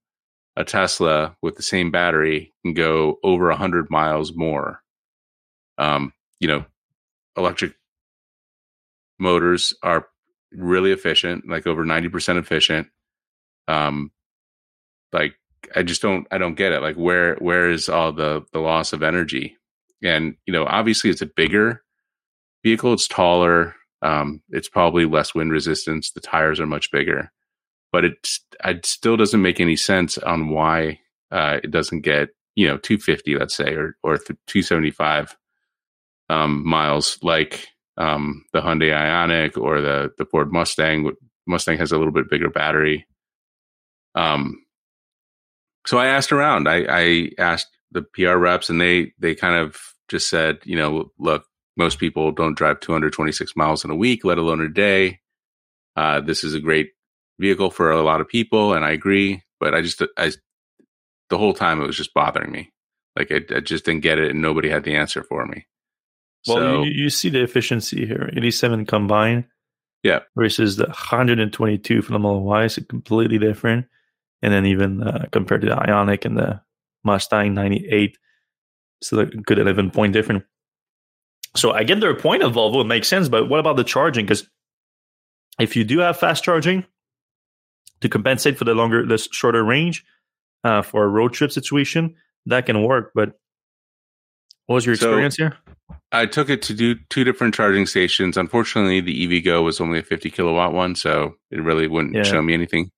a 0.56 0.64
Tesla 0.64 1.36
with 1.42 1.56
the 1.56 1.62
same 1.62 1.90
battery 1.90 2.54
can 2.64 2.74
go 2.74 3.18
over 3.22 3.48
100 3.48 3.90
miles 3.90 4.34
more. 4.34 4.80
Um, 5.76 6.12
you 6.40 6.48
know, 6.48 6.64
electric 7.36 7.74
motors 9.18 9.74
are 9.82 10.06
really 10.52 10.92
efficient, 10.92 11.48
like 11.48 11.66
over 11.66 11.84
90% 11.84 12.38
efficient. 12.38 12.88
Um, 13.66 14.12
like 15.12 15.34
I 15.74 15.82
just 15.82 16.02
don't 16.02 16.26
I 16.30 16.38
don't 16.38 16.54
get 16.54 16.72
it. 16.72 16.82
Like 16.82 16.96
where 16.96 17.36
where 17.36 17.70
is 17.70 17.88
all 17.88 18.12
the 18.12 18.44
the 18.52 18.60
loss 18.60 18.92
of 18.92 19.02
energy? 19.02 19.56
And 20.02 20.36
you 20.46 20.52
know, 20.52 20.64
obviously 20.64 21.10
it's 21.10 21.22
a 21.22 21.26
bigger 21.26 21.82
vehicle. 22.68 22.92
It's 22.92 23.08
taller. 23.08 23.74
Um, 24.02 24.42
it's 24.50 24.68
probably 24.68 25.06
less 25.06 25.34
wind 25.34 25.52
resistance. 25.52 26.10
The 26.10 26.20
tires 26.20 26.60
are 26.60 26.66
much 26.66 26.90
bigger, 26.90 27.32
but 27.92 28.04
it 28.04 28.28
it 28.64 28.86
still 28.86 29.16
doesn't 29.16 29.42
make 29.42 29.60
any 29.60 29.76
sense 29.76 30.18
on 30.18 30.50
why 30.50 31.00
uh, 31.32 31.58
it 31.64 31.70
doesn't 31.70 32.02
get 32.02 32.28
you 32.54 32.66
know 32.68 32.76
250, 32.78 33.36
let's 33.36 33.56
say, 33.56 33.74
or 33.74 33.96
or 34.02 34.18
275 34.18 35.36
um, 36.28 36.66
miles 36.66 37.18
like 37.22 37.68
um, 37.96 38.44
the 38.52 38.60
Hyundai 38.60 38.92
Ioniq 38.92 39.56
or 39.56 39.80
the 39.80 40.10
the 40.18 40.26
Ford 40.26 40.52
Mustang. 40.52 41.10
Mustang 41.46 41.78
has 41.78 41.92
a 41.92 41.98
little 41.98 42.12
bit 42.12 42.30
bigger 42.30 42.50
battery. 42.50 43.06
Um, 44.14 44.58
so 45.86 45.96
I 45.98 46.08
asked 46.08 46.32
around. 46.32 46.68
I, 46.68 46.84
I 46.88 47.30
asked 47.38 47.68
the 47.90 48.02
PR 48.02 48.36
reps, 48.36 48.68
and 48.68 48.80
they 48.80 49.12
they 49.18 49.34
kind 49.34 49.56
of 49.56 49.80
just 50.08 50.28
said, 50.28 50.58
you 50.64 50.76
know, 50.76 51.10
look, 51.18 51.44
most 51.78 51.98
people 51.98 52.32
don't 52.32 52.58
drive 52.58 52.80
226 52.80 53.56
miles 53.56 53.84
in 53.84 53.90
a 53.90 53.96
week, 53.96 54.24
let 54.24 54.38
alone 54.38 54.60
a 54.60 54.68
day. 54.68 55.20
Uh, 55.96 56.20
this 56.20 56.44
is 56.44 56.52
a 56.52 56.60
great 56.60 56.90
vehicle 57.38 57.70
for 57.70 57.90
a 57.90 58.02
lot 58.02 58.20
of 58.20 58.28
people, 58.28 58.74
and 58.74 58.84
I 58.84 58.90
agree. 58.90 59.42
But 59.60 59.74
I 59.74 59.80
just, 59.80 60.02
I, 60.16 60.32
the 61.30 61.38
whole 61.38 61.54
time 61.54 61.80
it 61.80 61.86
was 61.86 61.96
just 61.96 62.14
bothering 62.14 62.50
me. 62.50 62.72
Like 63.16 63.32
I, 63.32 63.40
I 63.54 63.60
just 63.60 63.84
didn't 63.84 64.02
get 64.02 64.18
it, 64.18 64.30
and 64.30 64.42
nobody 64.42 64.68
had 64.68 64.84
the 64.84 64.96
answer 64.96 65.22
for 65.22 65.46
me. 65.46 65.66
Well, 66.46 66.56
so, 66.56 66.82
you, 66.82 67.04
you 67.04 67.10
see 67.10 67.30
the 67.30 67.42
efficiency 67.42 68.06
here: 68.06 68.30
87 68.36 68.86
combined, 68.86 69.44
yeah, 70.02 70.20
versus 70.36 70.76
the 70.76 70.86
122 70.86 72.02
from 72.02 72.12
the 72.12 72.18
Model 72.18 72.42
Y 72.42 72.64
is 72.64 72.78
completely 72.88 73.38
different. 73.38 73.86
And 74.40 74.52
then 74.52 74.66
even 74.66 75.02
uh, 75.02 75.26
compared 75.32 75.62
to 75.62 75.68
the 75.68 75.74
Ioniq 75.74 76.24
and 76.24 76.38
the 76.38 76.60
Mustang 77.02 77.54
98, 77.54 78.16
so 79.02 79.18
a 79.18 79.26
good 79.26 79.58
11 79.58 79.90
point 79.90 80.12
difference. 80.12 80.44
So 81.56 81.72
I 81.72 81.84
get 81.84 82.00
their 82.00 82.14
point 82.14 82.42
of 82.42 82.52
Volvo; 82.52 82.80
it 82.82 82.86
makes 82.86 83.08
sense. 83.08 83.28
But 83.28 83.48
what 83.48 83.60
about 83.60 83.76
the 83.76 83.84
charging? 83.84 84.24
Because 84.26 84.48
if 85.58 85.76
you 85.76 85.84
do 85.84 85.98
have 85.98 86.18
fast 86.18 86.44
charging 86.44 86.84
to 88.00 88.08
compensate 88.08 88.58
for 88.58 88.64
the 88.64 88.74
longer, 88.74 89.04
the 89.04 89.18
shorter 89.18 89.64
range 89.64 90.04
uh, 90.64 90.82
for 90.82 91.04
a 91.04 91.08
road 91.08 91.32
trip 91.32 91.50
situation, 91.50 92.14
that 92.46 92.66
can 92.66 92.82
work. 92.82 93.12
But 93.14 93.32
what 94.66 94.76
was 94.76 94.86
your 94.86 94.94
experience 94.94 95.36
so, 95.36 95.44
here? 95.44 95.56
I 96.12 96.26
took 96.26 96.50
it 96.50 96.62
to 96.62 96.74
do 96.74 96.96
two 97.10 97.24
different 97.24 97.54
charging 97.54 97.86
stations. 97.86 98.36
Unfortunately, 98.36 99.00
the 99.00 99.26
EVgo 99.26 99.62
was 99.64 99.80
only 99.80 99.98
a 99.98 100.02
50 100.02 100.30
kilowatt 100.30 100.72
one, 100.72 100.94
so 100.94 101.34
it 101.50 101.62
really 101.62 101.86
wouldn't 101.86 102.14
yeah. 102.14 102.22
show 102.22 102.42
me 102.42 102.54
anything. 102.54 102.90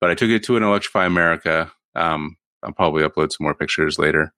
But 0.00 0.10
I 0.10 0.14
took 0.14 0.30
it 0.30 0.42
to 0.44 0.56
an 0.56 0.62
Electrify 0.62 1.06
America. 1.06 1.72
Um, 1.94 2.36
I'll 2.62 2.72
probably 2.72 3.02
upload 3.02 3.32
some 3.32 3.44
more 3.44 3.54
pictures 3.54 3.98
later. 3.98 4.32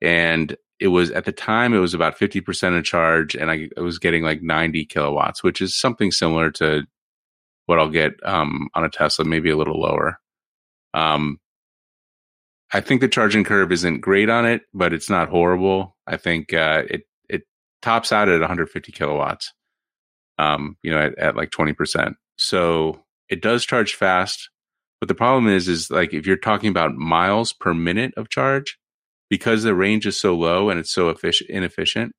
And 0.00 0.56
it 0.80 0.88
was 0.88 1.10
at 1.12 1.24
the 1.24 1.32
time 1.32 1.72
it 1.72 1.78
was 1.78 1.94
about 1.94 2.18
50% 2.18 2.78
of 2.78 2.84
charge 2.84 3.34
and 3.34 3.50
I, 3.50 3.68
I, 3.76 3.80
was 3.80 3.98
getting 3.98 4.22
like 4.22 4.42
90 4.42 4.84
kilowatts 4.86 5.42
which 5.42 5.60
is 5.60 5.78
something 5.78 6.10
similar 6.10 6.50
to 6.52 6.84
what 7.66 7.78
i'll 7.78 7.90
get 7.90 8.12
um, 8.24 8.68
on 8.74 8.84
a 8.84 8.90
tesla 8.90 9.24
maybe 9.24 9.50
a 9.50 9.56
little 9.56 9.80
lower. 9.80 10.18
Um, 10.92 11.38
i 12.72 12.80
think 12.80 13.00
the 13.00 13.08
charging 13.08 13.44
curve 13.44 13.72
isn't 13.72 14.00
great 14.00 14.28
on 14.28 14.46
it 14.46 14.62
but 14.72 14.92
it's 14.92 15.10
not 15.10 15.28
horrible. 15.28 15.96
I 16.06 16.16
think 16.16 16.52
uh, 16.52 16.82
it 16.88 17.02
it 17.28 17.42
tops 17.82 18.12
out 18.12 18.28
at 18.28 18.40
150 18.40 18.92
kilowatts 18.92 19.52
um, 20.38 20.76
you 20.82 20.90
know 20.90 20.98
at, 20.98 21.18
at 21.18 21.36
like 21.36 21.50
20% 21.50 22.14
so 22.36 23.00
it 23.28 23.40
does 23.40 23.64
charge 23.64 23.94
fast 23.94 24.50
but 25.00 25.08
the 25.08 25.14
problem 25.14 25.48
is 25.48 25.68
is 25.68 25.90
like 25.90 26.12
if 26.12 26.26
you're 26.26 26.36
talking 26.36 26.68
about 26.68 26.94
miles 26.94 27.52
per 27.52 27.72
minute 27.72 28.12
of 28.16 28.28
charge 28.28 28.78
because 29.34 29.64
the 29.64 29.74
range 29.74 30.06
is 30.06 30.16
so 30.16 30.32
low 30.32 30.70
and 30.70 30.78
it's 30.78 30.94
so 30.94 31.08
efficient, 31.08 31.50
inefficient, 31.50 32.12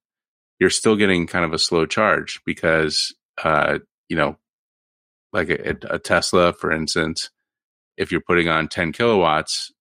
you're 0.59 0.70
still 0.70 0.97
getting 0.97 1.26
kind 1.26 1.45
of 1.45 1.53
a 1.53 1.57
slow 1.57 1.86
charge 1.86 2.41
because, 2.45 3.16
uh, 3.41 3.80
you 4.09 4.18
know, 4.18 4.36
like 5.32 5.49
a, 5.49 5.78
a, 5.89 5.97
Tesla, 5.97 6.51
for 6.51 6.74
instance, 6.74 7.30
if 7.95 8.11
you're 8.11 8.20
putting 8.20 8.49
on 8.49 8.68
10 8.68 8.91
kilowatts, 8.91 9.72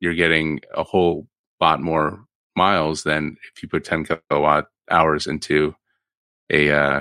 you're 0.00 0.14
getting 0.14 0.60
a 0.74 0.82
whole 0.82 1.28
lot 1.60 1.78
more 1.82 2.24
miles 2.56 3.02
than 3.02 3.36
if 3.54 3.62
you 3.62 3.68
put 3.68 3.84
10 3.84 4.06
kilowatt 4.30 4.64
hours 4.90 5.26
into 5.26 5.74
a, 6.48 6.70
uh, 6.70 7.00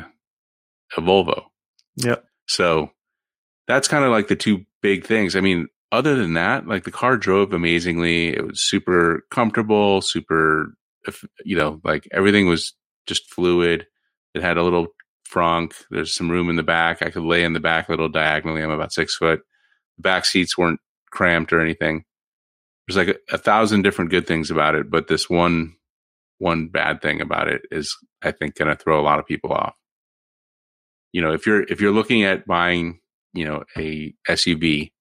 a 0.98 1.02
Volvo. 1.02 1.46
Yeah. 1.96 2.18
So 2.50 2.92
that's 3.70 3.88
kind 3.88 4.04
of 4.04 4.12
like 4.12 4.28
the 4.28 4.36
two 4.36 4.66
big 4.82 5.06
things. 5.06 5.38
I 5.38 5.40
mean, 5.40 5.70
other 5.92 6.16
than 6.16 6.34
that, 6.34 6.68
like 6.68 6.84
the 6.84 6.92
car 6.92 7.18
drove 7.18 7.54
amazingly. 7.54 8.36
It 8.36 8.46
was 8.46 8.62
super 8.62 9.26
comfortable, 9.32 10.02
super, 10.02 10.74
you 11.46 11.58
know, 11.58 11.80
like 11.84 12.08
everything 12.12 12.48
was 12.48 12.74
just 13.06 13.30
fluid. 13.30 13.88
It 14.34 14.42
had 14.42 14.58
a 14.58 14.64
little 14.64 14.88
frunk. 15.32 15.74
There's 15.90 16.14
some 16.14 16.30
room 16.30 16.50
in 16.50 16.56
the 16.56 16.64
back. 16.64 17.02
I 17.02 17.10
could 17.10 17.24
lay 17.24 17.44
in 17.44 17.54
the 17.54 17.60
back 17.60 17.88
a 17.88 17.92
little 17.92 18.10
diagonally. 18.10 18.62
I'm 18.62 18.70
about 18.70 18.94
six 18.94 19.16
foot. 19.16 19.42
The 19.98 20.02
back 20.02 20.26
seats 20.26 20.58
weren't 20.58 20.80
cramped 21.12 21.54
or 21.54 21.62
anything. 21.62 22.04
There's 22.88 22.98
like 22.98 23.16
a, 23.16 23.36
a 23.36 23.38
thousand 23.38 23.82
different 23.82 24.12
good 24.12 24.28
things 24.28 24.52
about 24.52 24.76
it, 24.76 24.90
but 24.90 25.08
this 25.08 25.30
one, 25.30 25.76
one 26.38 26.68
bad 26.68 27.02
thing 27.02 27.22
about 27.22 27.48
it 27.48 27.62
is, 27.72 27.96
I 28.22 28.32
think, 28.32 28.56
going 28.56 28.70
to 28.70 28.82
throw 28.82 29.00
a 29.00 29.04
lot 29.04 29.20
of 29.20 29.26
people 29.26 29.52
off. 29.52 29.76
You 31.12 31.22
know, 31.22 31.34
if 31.34 31.46
you're 31.46 31.64
if 31.64 31.82
you're 31.82 31.92
looking 31.92 32.24
at 32.24 32.46
buying, 32.46 33.00
you 33.34 33.46
know, 33.46 33.64
a 33.78 34.14
SUV 34.30 34.92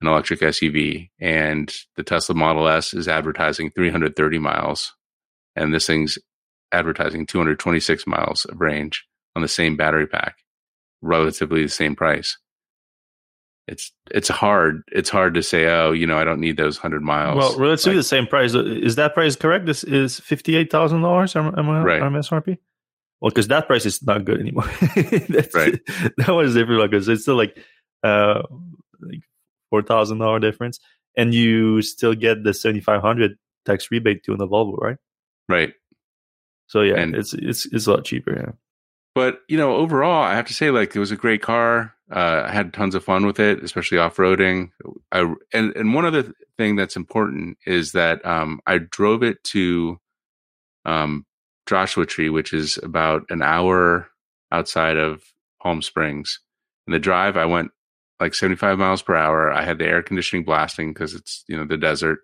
an 0.00 0.08
electric 0.08 0.40
SUV, 0.40 1.10
and 1.20 1.74
the 1.96 2.02
Tesla 2.02 2.34
Model 2.34 2.68
S 2.68 2.94
is 2.94 3.08
advertising 3.08 3.70
330 3.70 4.38
miles, 4.38 4.94
and 5.56 5.74
this 5.74 5.86
thing's 5.86 6.18
advertising 6.72 7.26
226 7.26 8.06
miles 8.06 8.44
of 8.46 8.60
range 8.60 9.04
on 9.36 9.42
the 9.42 9.48
same 9.48 9.76
battery 9.76 10.06
pack, 10.06 10.36
relatively 11.02 11.62
the 11.62 11.68
same 11.68 11.94
price. 11.94 12.38
It's 13.68 13.92
it's 14.10 14.28
hard 14.28 14.82
it's 14.90 15.10
hard 15.10 15.34
to 15.34 15.44
say 15.44 15.66
oh 15.66 15.92
you 15.92 16.04
know 16.04 16.18
I 16.18 16.24
don't 16.24 16.40
need 16.40 16.56
those 16.56 16.76
hundred 16.76 17.02
miles. 17.02 17.36
Well, 17.36 17.56
relatively 17.56 17.92
like, 17.92 18.00
the 18.00 18.08
same 18.08 18.26
price. 18.26 18.52
Is 18.52 18.96
that 18.96 19.14
price 19.14 19.36
correct? 19.36 19.66
This 19.66 19.84
is 19.84 20.18
fifty 20.18 20.56
eight 20.56 20.72
thousand 20.72 21.02
dollars. 21.02 21.36
Am, 21.36 21.56
am 21.56 21.70
I 21.70 21.82
right. 21.82 22.02
on 22.02 22.12
MSRP? 22.14 22.58
Well, 23.20 23.30
because 23.30 23.48
that 23.48 23.68
price 23.68 23.86
is 23.86 24.02
not 24.02 24.24
good 24.24 24.40
anymore. 24.40 24.64
right. 25.54 25.78
That 26.16 26.34
was 26.34 26.54
different 26.54 26.90
because 26.90 27.06
it's 27.06 27.22
still 27.22 27.36
like 27.36 27.56
uh 28.02 28.42
like 28.42 28.89
four 29.70 29.82
thousand 29.82 30.18
dollar 30.18 30.40
difference, 30.40 30.80
and 31.16 31.34
you 31.34 31.80
still 31.82 32.14
get 32.14 32.44
the 32.44 32.52
seventy 32.52 32.80
five 32.80 33.00
hundred 33.00 33.38
tax 33.64 33.90
rebate 33.90 34.24
to 34.24 34.36
the 34.36 34.46
Volvo, 34.46 34.76
right? 34.78 34.96
Right. 35.48 35.72
So 36.66 36.82
yeah, 36.82 36.96
and, 36.96 37.14
it's 37.14 37.32
it's 37.32 37.66
it's 37.66 37.86
a 37.86 37.92
lot 37.92 38.04
cheaper. 38.04 38.36
Yeah. 38.36 38.52
But 39.14 39.40
you 39.48 39.56
know, 39.56 39.74
overall, 39.74 40.22
I 40.22 40.34
have 40.34 40.46
to 40.46 40.54
say, 40.54 40.70
like, 40.70 40.94
it 40.94 41.00
was 41.00 41.10
a 41.10 41.16
great 41.16 41.42
car. 41.42 41.94
Uh, 42.10 42.44
I 42.46 42.52
had 42.52 42.72
tons 42.72 42.94
of 42.94 43.04
fun 43.04 43.26
with 43.26 43.40
it, 43.40 43.62
especially 43.62 43.98
off 43.98 44.16
roading. 44.16 44.70
I 45.10 45.32
and 45.52 45.74
and 45.76 45.94
one 45.94 46.04
other 46.04 46.32
thing 46.58 46.76
that's 46.76 46.96
important 46.96 47.58
is 47.66 47.92
that 47.92 48.24
um, 48.24 48.60
I 48.66 48.78
drove 48.78 49.22
it 49.22 49.42
to 49.44 49.98
um, 50.84 51.26
Joshua 51.66 52.06
Tree, 52.06 52.30
which 52.30 52.52
is 52.52 52.78
about 52.82 53.22
an 53.30 53.42
hour 53.42 54.08
outside 54.52 54.96
of 54.96 55.22
Palm 55.60 55.82
Springs. 55.82 56.40
And 56.86 56.94
the 56.94 57.00
drive, 57.00 57.36
I 57.36 57.46
went 57.46 57.72
like 58.20 58.34
75 58.34 58.78
miles 58.78 59.02
per 59.02 59.14
hour. 59.14 59.50
I 59.50 59.64
had 59.64 59.78
the 59.78 59.86
air 59.86 60.02
conditioning 60.02 60.44
blasting 60.44 60.92
because 60.92 61.14
it's, 61.14 61.44
you 61.48 61.56
know, 61.56 61.64
the 61.64 61.76
desert. 61.76 62.20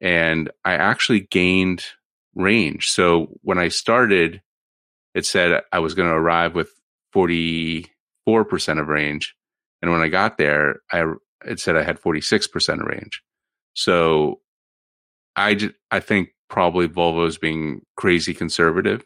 And 0.00 0.50
I 0.64 0.74
actually 0.74 1.20
gained 1.20 1.84
range. 2.34 2.88
So 2.88 3.38
when 3.42 3.58
I 3.58 3.68
started, 3.68 4.42
it 5.14 5.24
said 5.26 5.62
I 5.70 5.78
was 5.78 5.94
going 5.94 6.08
to 6.08 6.14
arrive 6.14 6.54
with 6.54 6.70
44% 7.14 7.88
of 8.80 8.88
range. 8.88 9.34
And 9.80 9.90
when 9.90 10.00
I 10.00 10.08
got 10.08 10.38
there, 10.38 10.80
I, 10.90 11.04
it 11.44 11.60
said 11.60 11.76
I 11.76 11.82
had 11.82 12.00
46% 12.00 12.80
of 12.80 12.86
range. 12.86 13.22
So 13.74 14.40
I, 15.36 15.54
just, 15.54 15.74
I 15.90 16.00
think 16.00 16.30
probably 16.48 16.88
Volvo 16.88 17.26
is 17.26 17.38
being 17.38 17.82
crazy 17.96 18.34
conservative 18.34 19.04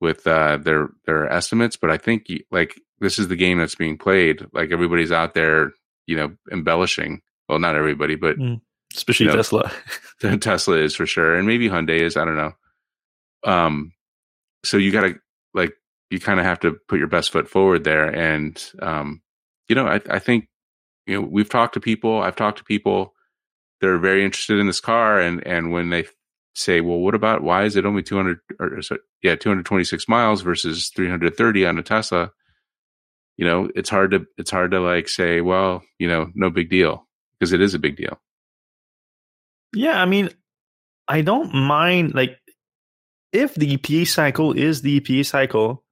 with 0.00 0.26
uh, 0.26 0.58
their 0.58 0.88
their 1.06 1.30
estimates, 1.30 1.76
but 1.76 1.90
I 1.90 1.96
think 1.96 2.26
like 2.50 2.80
this 3.00 3.18
is 3.18 3.28
the 3.28 3.36
game 3.36 3.58
that's 3.58 3.74
being 3.74 3.98
played. 3.98 4.44
Like 4.52 4.70
everybody's 4.72 5.12
out 5.12 5.34
there, 5.34 5.72
you 6.06 6.16
know, 6.16 6.34
embellishing. 6.50 7.22
Well, 7.48 7.58
not 7.58 7.76
everybody, 7.76 8.16
but 8.16 8.36
mm, 8.38 8.60
especially 8.94 9.26
you 9.26 9.32
know, 9.32 9.36
Tesla. 9.36 9.72
Tesla 10.40 10.76
is 10.76 10.94
for 10.94 11.06
sure, 11.06 11.34
and 11.34 11.46
maybe 11.46 11.68
Hyundai 11.68 12.00
is. 12.00 12.16
I 12.16 12.24
don't 12.24 12.36
know. 12.36 12.52
Um, 13.44 13.92
so 14.64 14.76
you 14.76 14.92
got 14.92 15.02
to 15.02 15.14
like 15.54 15.72
you 16.10 16.20
kind 16.20 16.40
of 16.40 16.46
have 16.46 16.60
to 16.60 16.76
put 16.88 16.98
your 16.98 17.08
best 17.08 17.30
foot 17.30 17.48
forward 17.48 17.84
there, 17.84 18.08
and 18.08 18.62
um, 18.80 19.22
you 19.68 19.74
know, 19.74 19.86
I, 19.86 20.00
I 20.10 20.18
think 20.18 20.48
you 21.06 21.14
know 21.14 21.26
we've 21.26 21.48
talked 21.48 21.74
to 21.74 21.80
people. 21.80 22.20
I've 22.20 22.36
talked 22.36 22.58
to 22.58 22.64
people. 22.64 23.14
They're 23.80 23.98
very 23.98 24.24
interested 24.24 24.58
in 24.58 24.66
this 24.66 24.80
car, 24.80 25.20
and 25.20 25.46
and 25.46 25.72
when 25.72 25.90
they 25.90 26.06
say, 26.58 26.80
well, 26.80 26.98
what 26.98 27.14
about 27.14 27.42
why 27.42 27.64
is 27.64 27.76
it 27.76 27.86
only 27.86 28.02
200 28.02 28.40
or 28.58 28.82
sorry, 28.82 29.00
yeah, 29.22 29.36
226 29.36 30.08
miles 30.08 30.42
versus 30.42 30.90
330 30.94 31.66
on 31.66 31.78
a 31.78 31.82
Tesla? 31.82 32.32
You 33.38 33.46
know, 33.46 33.70
it's 33.74 33.88
hard 33.88 34.10
to 34.10 34.26
it's 34.36 34.50
hard 34.50 34.72
to 34.72 34.80
like 34.80 35.08
say, 35.08 35.40
well, 35.40 35.82
you 35.98 36.08
know, 36.08 36.30
no 36.34 36.50
big 36.50 36.68
deal 36.68 37.06
because 37.38 37.52
it 37.52 37.60
is 37.60 37.72
a 37.72 37.78
big 37.78 37.96
deal. 37.96 38.20
Yeah, 39.74 40.00
I 40.00 40.04
mean, 40.04 40.28
I 41.06 41.22
don't 41.22 41.54
mind 41.54 42.14
like 42.14 42.36
if 43.32 43.54
the 43.54 43.76
EPA 43.76 44.08
cycle 44.08 44.52
is 44.52 44.82
the 44.82 45.00
EPA 45.00 45.24
cycle 45.24 45.84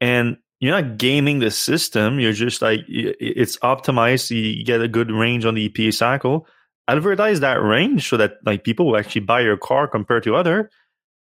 and 0.00 0.36
you're 0.60 0.78
not 0.78 0.98
gaming 0.98 1.38
the 1.38 1.50
system, 1.50 2.18
you're 2.18 2.32
just 2.32 2.60
like 2.60 2.80
it's 2.88 3.56
optimized, 3.58 4.28
so 4.28 4.34
you 4.34 4.64
get 4.64 4.82
a 4.82 4.88
good 4.88 5.10
range 5.10 5.46
on 5.46 5.54
the 5.54 5.68
EPA 5.70 5.94
cycle 5.94 6.46
advertise 6.88 7.40
that 7.40 7.62
range 7.62 8.08
so 8.08 8.16
that 8.16 8.34
like 8.44 8.64
people 8.64 8.86
will 8.86 8.96
actually 8.96 9.22
buy 9.22 9.40
your 9.40 9.56
car 9.56 9.88
compared 9.88 10.22
to 10.22 10.34
other 10.34 10.70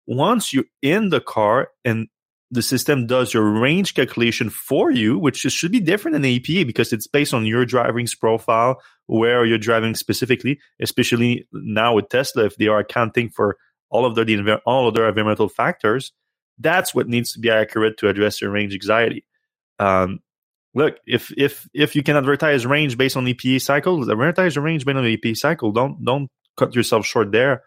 once 0.06 0.54
you're 0.54 0.66
in 0.82 1.10
the 1.10 1.22
car 1.22 1.70
and 1.86 2.08
the 2.54 2.62
system 2.62 3.08
does 3.08 3.34
your 3.34 3.44
range 3.44 3.96
calculation 3.96 4.50
for 4.50 4.92
you, 4.92 5.18
which 5.18 5.38
should 5.38 5.72
be 5.72 5.80
different 5.80 6.14
than 6.14 6.22
EPA 6.22 6.68
because 6.68 6.94
it's 6.94 7.08
based 7.08 7.34
on 7.34 7.48
your 7.48 7.66
driving's 7.66 8.14
profile, 8.14 8.80
where 9.08 9.44
you're 9.44 9.58
driving 9.58 9.96
specifically, 9.96 10.60
especially 10.80 11.48
now 11.52 11.96
with 11.96 12.10
Tesla, 12.10 12.46
if 12.46 12.56
they 12.58 12.68
are 12.68 12.80
accounting 12.80 13.30
for 13.30 13.58
all 13.90 14.06
of 14.06 14.14
the 14.14 14.62
all 14.68 14.88
of 14.88 14.94
their 14.94 15.10
environmental 15.10 15.50
factors, 15.50 16.12
that's 16.60 16.94
what 16.94 17.08
needs 17.08 17.34
to 17.34 17.40
be 17.40 17.50
accurate 17.50 17.98
to 17.98 18.08
address 18.08 18.40
your 18.40 18.52
range 18.52 18.74
anxiety. 18.74 19.26
Um, 19.80 20.20
look, 20.76 20.98
if 21.08 21.34
if 21.36 21.68
if 21.74 21.96
you 21.96 22.04
can 22.04 22.18
advertise 22.18 22.68
range 22.68 22.98
based 23.00 23.18
on 23.18 23.26
EPA 23.26 23.62
cycles, 23.62 24.08
advertise 24.10 24.56
your 24.56 24.64
range 24.64 24.86
based 24.86 24.98
on 24.98 25.04
the 25.04 25.18
EPA 25.18 25.38
cycle. 25.38 25.72
Don't 25.72 26.06
don't 26.06 26.30
cut 26.56 26.76
yourself 26.76 27.04
short 27.08 27.32
there 27.32 27.64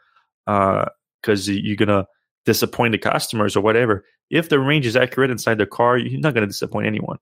because 0.47 1.49
uh, 1.49 1.53
you're 1.53 1.77
gonna 1.77 2.07
disappoint 2.45 2.93
the 2.93 2.99
customers 2.99 3.57
or 3.57 3.63
whatever. 3.63 4.05
If 4.31 4.49
the 4.49 4.59
range 4.59 4.87
is 4.87 4.97
accurate 4.97 5.31
inside 5.31 5.59
the 5.59 5.67
car, 5.67 5.97
you're 5.97 6.21
not 6.21 6.35
gonna 6.35 6.47
disappoint 6.47 6.87
anyone. 6.87 7.19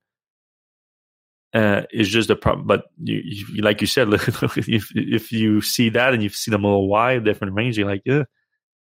Uh, 1.54 1.82
it's 1.90 2.08
just 2.08 2.30
a 2.30 2.36
problem, 2.36 2.66
but 2.66 2.86
you, 3.00 3.22
you, 3.24 3.62
like 3.62 3.80
you 3.80 3.86
said, 3.86 4.12
if 4.12 4.90
if 4.96 5.32
you 5.32 5.60
see 5.60 5.88
that 5.88 6.12
and 6.12 6.22
you've 6.22 6.34
see 6.34 6.50
a 6.50 6.56
little 6.56 6.88
wide, 6.88 7.24
different 7.24 7.54
range, 7.54 7.78
you're 7.78 7.86
like, 7.86 8.02
yeah, 8.04 8.24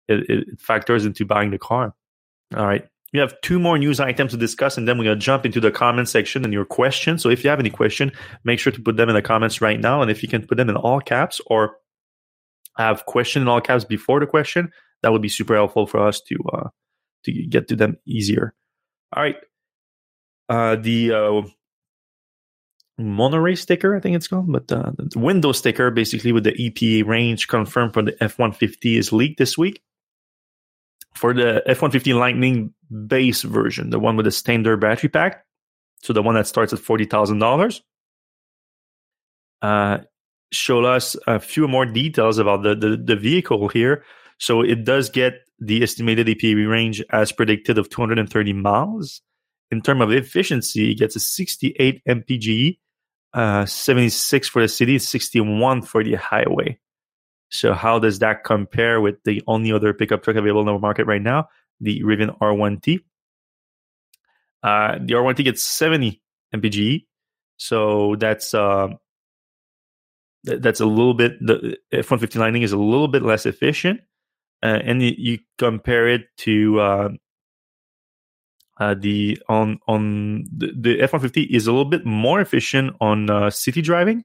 it, 0.07 0.30
it 0.30 0.59
factors 0.59 1.05
into 1.05 1.26
buying 1.26 1.51
the 1.51 1.59
car. 1.59 1.93
All 2.55 2.65
right. 2.65 2.88
We 3.13 3.19
have 3.19 3.39
two 3.41 3.59
more 3.59 3.78
news 3.78 3.99
items 3.99 4.32
to 4.32 4.38
discuss, 4.38 4.76
and 4.76 4.88
then 4.88 4.97
we're 4.97 5.03
going 5.03 5.19
to 5.19 5.24
jump 5.24 5.45
into 5.45 5.59
the 5.59 5.69
comment 5.69 6.09
section 6.09 6.43
and 6.43 6.51
your 6.51 6.65
questions. 6.65 7.21
So 7.21 7.30
if 7.30 7.43
you 7.43 7.49
have 7.51 7.59
any 7.59 7.69
question, 7.69 8.11
make 8.43 8.59
sure 8.59 8.74
to 8.74 8.82
put 8.82 8.97
them 8.97 9.07
in 9.07 9.13
the 9.13 9.21
comments 9.21 9.61
right 9.61 9.80
now. 9.80 10.01
And 10.01 10.09
if 10.09 10.24
you 10.24 10.30
can 10.30 10.47
put 10.47 10.57
them 10.57 10.67
in 10.67 10.76
all 10.76 10.99
caps 10.99 11.39
or 11.45 11.78
have 12.78 13.05
question 13.05 13.43
in 13.43 13.47
all 13.47 13.61
caps 13.61 13.86
before 13.86 14.19
the 14.19 14.26
question, 14.26 14.71
that 15.03 15.11
would 15.11 15.21
be 15.21 15.30
super 15.30 15.53
helpful 15.53 15.86
for 15.86 15.99
us 15.99 16.21
to 16.21 16.38
uh, 16.53 16.69
to 17.26 17.32
get 17.32 17.67
to 17.69 17.76
them 17.76 17.97
easier. 18.05 18.53
All 19.15 19.24
right. 19.24 19.38
Uh, 20.49 20.76
the 20.76 21.11
uh, 21.11 21.41
Monroney 22.99 23.57
sticker, 23.57 23.95
I 23.95 23.99
think 23.99 24.15
it's 24.15 24.28
called, 24.28 24.51
but 24.51 24.71
uh, 24.71 24.91
the 24.97 25.19
window 25.19 25.51
sticker, 25.51 25.89
basically 25.91 26.32
with 26.32 26.43
the 26.43 26.51
EPA 26.51 27.07
range 27.07 27.47
confirmed 27.47 27.93
for 27.93 28.01
the 28.03 28.15
F 28.21 28.38
one 28.38 28.51
fifty, 28.51 28.97
is 28.97 29.11
leaked 29.11 29.39
this 29.39 29.57
week 29.57 29.82
for 31.15 31.34
the 31.34 31.63
F-150 31.67 32.17
Lightning 32.17 32.74
base 33.07 33.43
version, 33.43 33.89
the 33.89 33.99
one 33.99 34.15
with 34.15 34.26
the 34.26 34.32
standard 34.32 34.78
battery 34.78 35.09
pack, 35.09 35.45
so 36.01 36.13
the 36.13 36.24
one 36.24 36.36
that 36.36 36.47
starts 36.47 36.74
at 36.74 36.80
forty 36.80 37.05
thousand 37.05 37.39
dollars, 37.39 37.82
uh, 39.61 39.99
showed 40.51 40.86
us 40.86 41.15
a 41.28 41.39
few 41.39 41.67
more 41.67 41.86
details 41.86 42.38
about 42.38 42.63
the, 42.63 42.76
the, 42.76 42.97
the 42.97 43.15
vehicle 43.15 43.67
here. 43.69 44.03
So 44.39 44.61
it 44.61 44.84
does 44.84 45.09
get 45.09 45.41
the 45.64 45.82
estimated 45.82 46.28
EPA 46.28 46.70
range 46.70 47.03
as 47.11 47.32
predicted 47.32 47.78
of 47.78 47.89
230 47.89 48.53
miles. 48.53 49.22
In 49.72 49.82
terms 49.82 50.01
of 50.01 50.11
efficiency, 50.11 50.91
it 50.91 50.95
gets 50.95 51.16
a 51.16 51.20
68 51.20 52.01
mpg, 52.07 52.78
uh, 53.34 53.66
76 53.66 54.47
for 54.49 54.61
the 54.61 54.68
city, 54.68 54.99
61 54.99 55.82
for 55.82 56.03
the 56.03 56.16
highway. 56.16 56.78
So 57.49 57.74
how 57.74 57.99
does 57.99 58.20
that 58.20 58.43
compare 58.43 58.99
with 58.99 59.24
the 59.24 59.41
only 59.47 59.72
other 59.72 59.93
pickup 59.93 60.24
truck 60.24 60.36
available 60.36 60.61
in 60.61 60.68
the 60.68 60.80
market 60.80 61.05
right 61.05 61.22
now, 61.22 61.49
the 61.80 62.01
Rivian 62.01 62.38
R1T? 62.39 62.99
Uh, 64.61 64.97
the 64.99 65.14
R1T 65.14 65.43
gets 65.43 65.64
70 65.64 66.22
mpg, 66.55 67.05
so 67.57 68.16
that's 68.18 68.53
uh, 68.53 68.88
that's 70.43 70.80
a 70.80 70.86
little 70.86 71.14
bit 71.14 71.34
the 71.45 71.78
F150 71.93 72.36
Lightning 72.38 72.61
is 72.64 72.72
a 72.72 72.78
little 72.78 73.07
bit 73.07 73.24
less 73.24 73.45
efficient, 73.45 74.01
uh, 74.64 74.80
and 74.84 75.01
you, 75.01 75.14
you, 75.18 75.39
compare 75.57 76.07
it 76.07 76.22
to 76.38 76.80
uh, 76.80 77.09
uh, 78.80 78.95
the 78.97 79.38
on 79.49 79.80
on 79.88 80.45
the, 80.55 80.72
the 80.76 80.97
F150 80.99 81.47
is 81.49 81.68
a 81.68 81.72
little 81.72 81.89
bit 81.89 82.05
more 82.05 82.41
efficient 82.41 82.95
on 83.01 83.30
uh, 83.30 83.49
city 83.49 83.82
driving, 83.82 84.24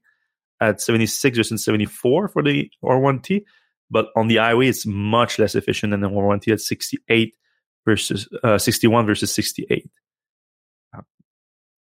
at 0.61 0.81
76 0.81 1.37
versus 1.37 1.65
74 1.65 2.29
for 2.29 2.43
the 2.43 2.71
R1T. 2.83 3.45
But 3.91 4.09
on 4.17 4.29
the 4.29 4.37
highway, 4.37 4.69
it's 4.69 4.87
much 4.87 5.39
less 5.39 5.55
efficient 5.55 5.93
than 5.93 6.01
the 6.01 6.11
R1T 6.11 6.53
at 6.53 6.61
68 6.61 7.35
versus 7.87 8.29
uh, 8.43 8.59
61 8.59 9.07
versus 9.07 9.33
68. 9.33 9.91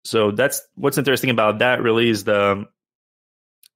So 0.05 0.31
that's 0.31 0.63
what's 0.77 0.97
interesting 0.97 1.29
about 1.31 1.59
that. 1.59 1.83
Really, 1.83 2.09
is 2.09 2.25
the 2.25 2.65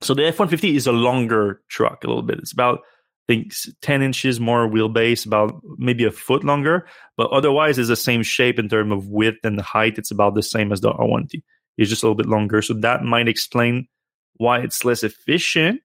so 0.00 0.14
the 0.14 0.26
F 0.26 0.38
one 0.38 0.48
fifty 0.48 0.74
is 0.74 0.86
a 0.86 0.92
longer 0.92 1.60
truck 1.68 2.02
a 2.02 2.06
little 2.06 2.22
bit. 2.22 2.38
It's 2.38 2.52
about 2.52 2.80
think 3.26 3.52
ten 3.80 4.02
inches 4.02 4.40
more 4.40 4.68
wheelbase, 4.68 5.26
about 5.26 5.60
maybe 5.78 6.04
a 6.04 6.10
foot 6.10 6.44
longer, 6.44 6.86
but 7.16 7.30
otherwise 7.30 7.78
it's 7.78 7.88
the 7.88 7.96
same 7.96 8.22
shape 8.22 8.58
in 8.58 8.68
terms 8.68 8.92
of 8.92 9.08
width 9.08 9.44
and 9.44 9.60
height. 9.60 9.98
It's 9.98 10.10
about 10.10 10.34
the 10.34 10.42
same 10.42 10.72
as 10.72 10.80
the 10.80 10.90
R 10.90 11.06
one 11.06 11.26
T. 11.26 11.42
It's 11.76 11.90
just 11.90 12.02
a 12.02 12.06
little 12.06 12.16
bit 12.16 12.28
longer, 12.28 12.62
so 12.62 12.74
that 12.74 13.02
might 13.02 13.28
explain 13.28 13.88
why 14.36 14.60
it's 14.60 14.84
less 14.84 15.02
efficient. 15.02 15.80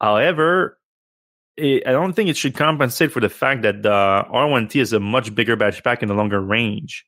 However, 0.00 0.78
it, 1.56 1.86
I 1.86 1.92
don't 1.92 2.14
think 2.14 2.28
it 2.28 2.36
should 2.36 2.54
compensate 2.54 3.12
for 3.12 3.20
the 3.20 3.28
fact 3.28 3.62
that 3.62 3.82
the 3.82 3.90
R1T 3.90 4.80
is 4.80 4.92
a 4.92 5.00
much 5.00 5.34
bigger 5.34 5.56
battery 5.56 5.82
pack 5.82 6.02
and 6.02 6.10
a 6.10 6.14
longer 6.14 6.40
range. 6.40 7.04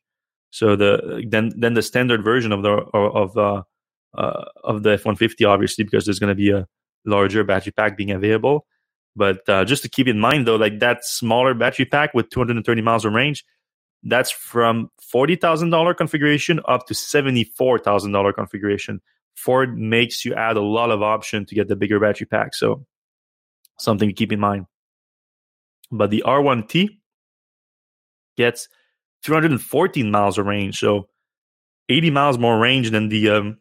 So 0.51 0.75
the 0.75 1.25
then 1.27 1.51
then 1.57 1.73
the 1.73 1.81
standard 1.81 2.23
version 2.23 2.51
of 2.51 2.61
the 2.61 2.69
of 2.69 3.35
uh, 3.35 3.63
uh, 4.15 4.45
of 4.63 4.83
the 4.83 4.97
F150, 4.97 5.47
obviously, 5.47 5.83
because 5.83 6.05
there's 6.05 6.19
going 6.19 6.29
to 6.29 6.35
be 6.35 6.51
a 6.51 6.67
larger 7.05 7.43
battery 7.43 7.71
pack 7.71 7.97
being 7.97 8.11
available. 8.11 8.67
But 9.15 9.47
uh, 9.47 9.65
just 9.65 9.83
to 9.83 9.89
keep 9.89 10.07
in 10.07 10.19
mind, 10.19 10.47
though, 10.47 10.55
like 10.55 10.79
that 10.79 11.05
smaller 11.05 11.53
battery 11.53 11.85
pack 11.85 12.13
with 12.13 12.29
230 12.29 12.81
miles 12.81 13.05
of 13.05 13.13
range, 13.13 13.45
that's 14.03 14.31
from 14.31 14.89
forty 15.01 15.35
thousand 15.35 15.69
dollar 15.69 15.93
configuration 15.93 16.59
up 16.67 16.87
to 16.87 16.93
seventy 16.93 17.43
four 17.43 17.79
thousand 17.79 18.11
dollar 18.11 18.33
configuration. 18.33 19.01
Ford 19.35 19.77
makes 19.77 20.25
you 20.25 20.33
add 20.33 20.57
a 20.57 20.61
lot 20.61 20.91
of 20.91 21.01
option 21.01 21.45
to 21.45 21.55
get 21.55 21.67
the 21.67 21.75
bigger 21.75 21.99
battery 21.99 22.27
pack. 22.27 22.53
So 22.53 22.85
something 23.79 24.09
to 24.09 24.13
keep 24.13 24.31
in 24.31 24.39
mind. 24.39 24.65
But 25.91 26.09
the 26.09 26.23
R1T 26.25 26.89
gets 28.37 28.67
314 29.23 30.11
miles 30.11 30.37
of 30.37 30.45
range. 30.45 30.79
So 30.79 31.07
80 31.89 32.11
miles 32.11 32.37
more 32.37 32.57
range 32.57 32.91
than 32.91 33.09
the 33.09 33.29
um, 33.29 33.57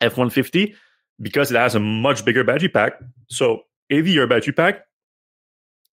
F150 0.00 0.74
because 1.20 1.50
it 1.50 1.56
has 1.56 1.74
a 1.74 1.80
much 1.80 2.24
bigger 2.24 2.44
battery 2.44 2.68
pack. 2.68 2.94
So 3.28 3.62
heavier 3.90 4.26
battery 4.26 4.52
pack, 4.52 4.82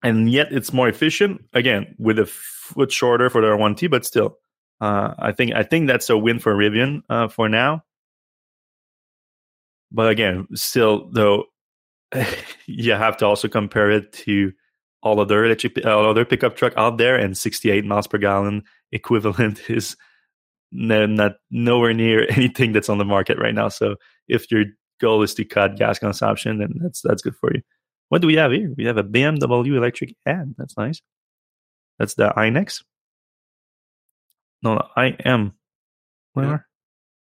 and 0.03 0.29
yet 0.29 0.51
it's 0.51 0.73
more 0.73 0.87
efficient. 0.87 1.43
Again, 1.53 1.95
with 1.97 2.19
a 2.19 2.25
foot 2.25 2.91
shorter 2.91 3.29
for 3.29 3.41
the 3.41 3.47
R1T, 3.47 3.89
but 3.89 4.05
still, 4.05 4.37
uh, 4.81 5.13
I 5.17 5.31
think 5.31 5.53
I 5.53 5.63
think 5.63 5.87
that's 5.87 6.09
a 6.09 6.17
win 6.17 6.39
for 6.39 6.55
Rivian 6.55 7.01
uh, 7.09 7.27
for 7.27 7.49
now. 7.49 7.83
But 9.91 10.09
again, 10.09 10.47
still 10.53 11.09
though, 11.11 11.45
you 12.65 12.93
have 12.93 13.17
to 13.17 13.25
also 13.25 13.47
compare 13.47 13.89
it 13.91 14.11
to 14.13 14.51
all 15.01 15.19
other 15.19 15.45
electric, 15.45 15.85
all 15.85 16.09
other 16.09 16.25
pickup 16.25 16.55
truck 16.55 16.73
out 16.77 16.97
there, 16.97 17.15
and 17.15 17.37
68 17.37 17.85
miles 17.85 18.07
per 18.07 18.17
gallon 18.17 18.63
equivalent 18.91 19.61
is 19.69 19.95
not 20.71 21.33
nowhere 21.51 21.93
near 21.93 22.27
anything 22.29 22.73
that's 22.73 22.89
on 22.89 22.97
the 22.97 23.05
market 23.05 23.37
right 23.39 23.53
now. 23.53 23.69
So 23.69 23.95
if 24.27 24.51
your 24.51 24.65
goal 24.99 25.21
is 25.23 25.33
to 25.35 25.45
cut 25.45 25.77
gas 25.77 25.99
consumption, 25.99 26.59
then 26.59 26.73
that's 26.81 27.01
that's 27.01 27.21
good 27.21 27.35
for 27.35 27.51
you. 27.53 27.61
What 28.09 28.21
do 28.21 28.27
we 28.27 28.35
have 28.35 28.51
here? 28.51 28.71
We 28.75 28.85
have 28.85 28.97
a 28.97 29.03
BMW 29.03 29.77
electric 29.77 30.15
ad. 30.25 30.55
That's 30.57 30.77
nice. 30.77 31.01
That's 31.99 32.15
the 32.15 32.29
iNext. 32.29 32.83
No, 34.61 34.81
I 34.95 35.15
am. 35.25 35.53
Where? 36.33 36.67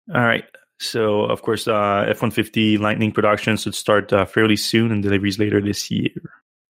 Yeah. 0.09 0.17
All 0.17 0.27
right. 0.27 0.45
So, 0.81 1.23
of 1.23 1.43
course, 1.43 1.69
uh, 1.69 2.05
F 2.09 2.21
150 2.21 2.79
Lightning 2.79 3.13
production 3.13 3.57
should 3.57 3.75
start 3.75 4.13
uh, 4.13 4.25
fairly 4.25 4.57
soon 4.57 4.91
and 4.93 5.03
deliveries 5.03 5.39
later 5.39 5.61
this 5.61 5.91
year. 5.91 6.11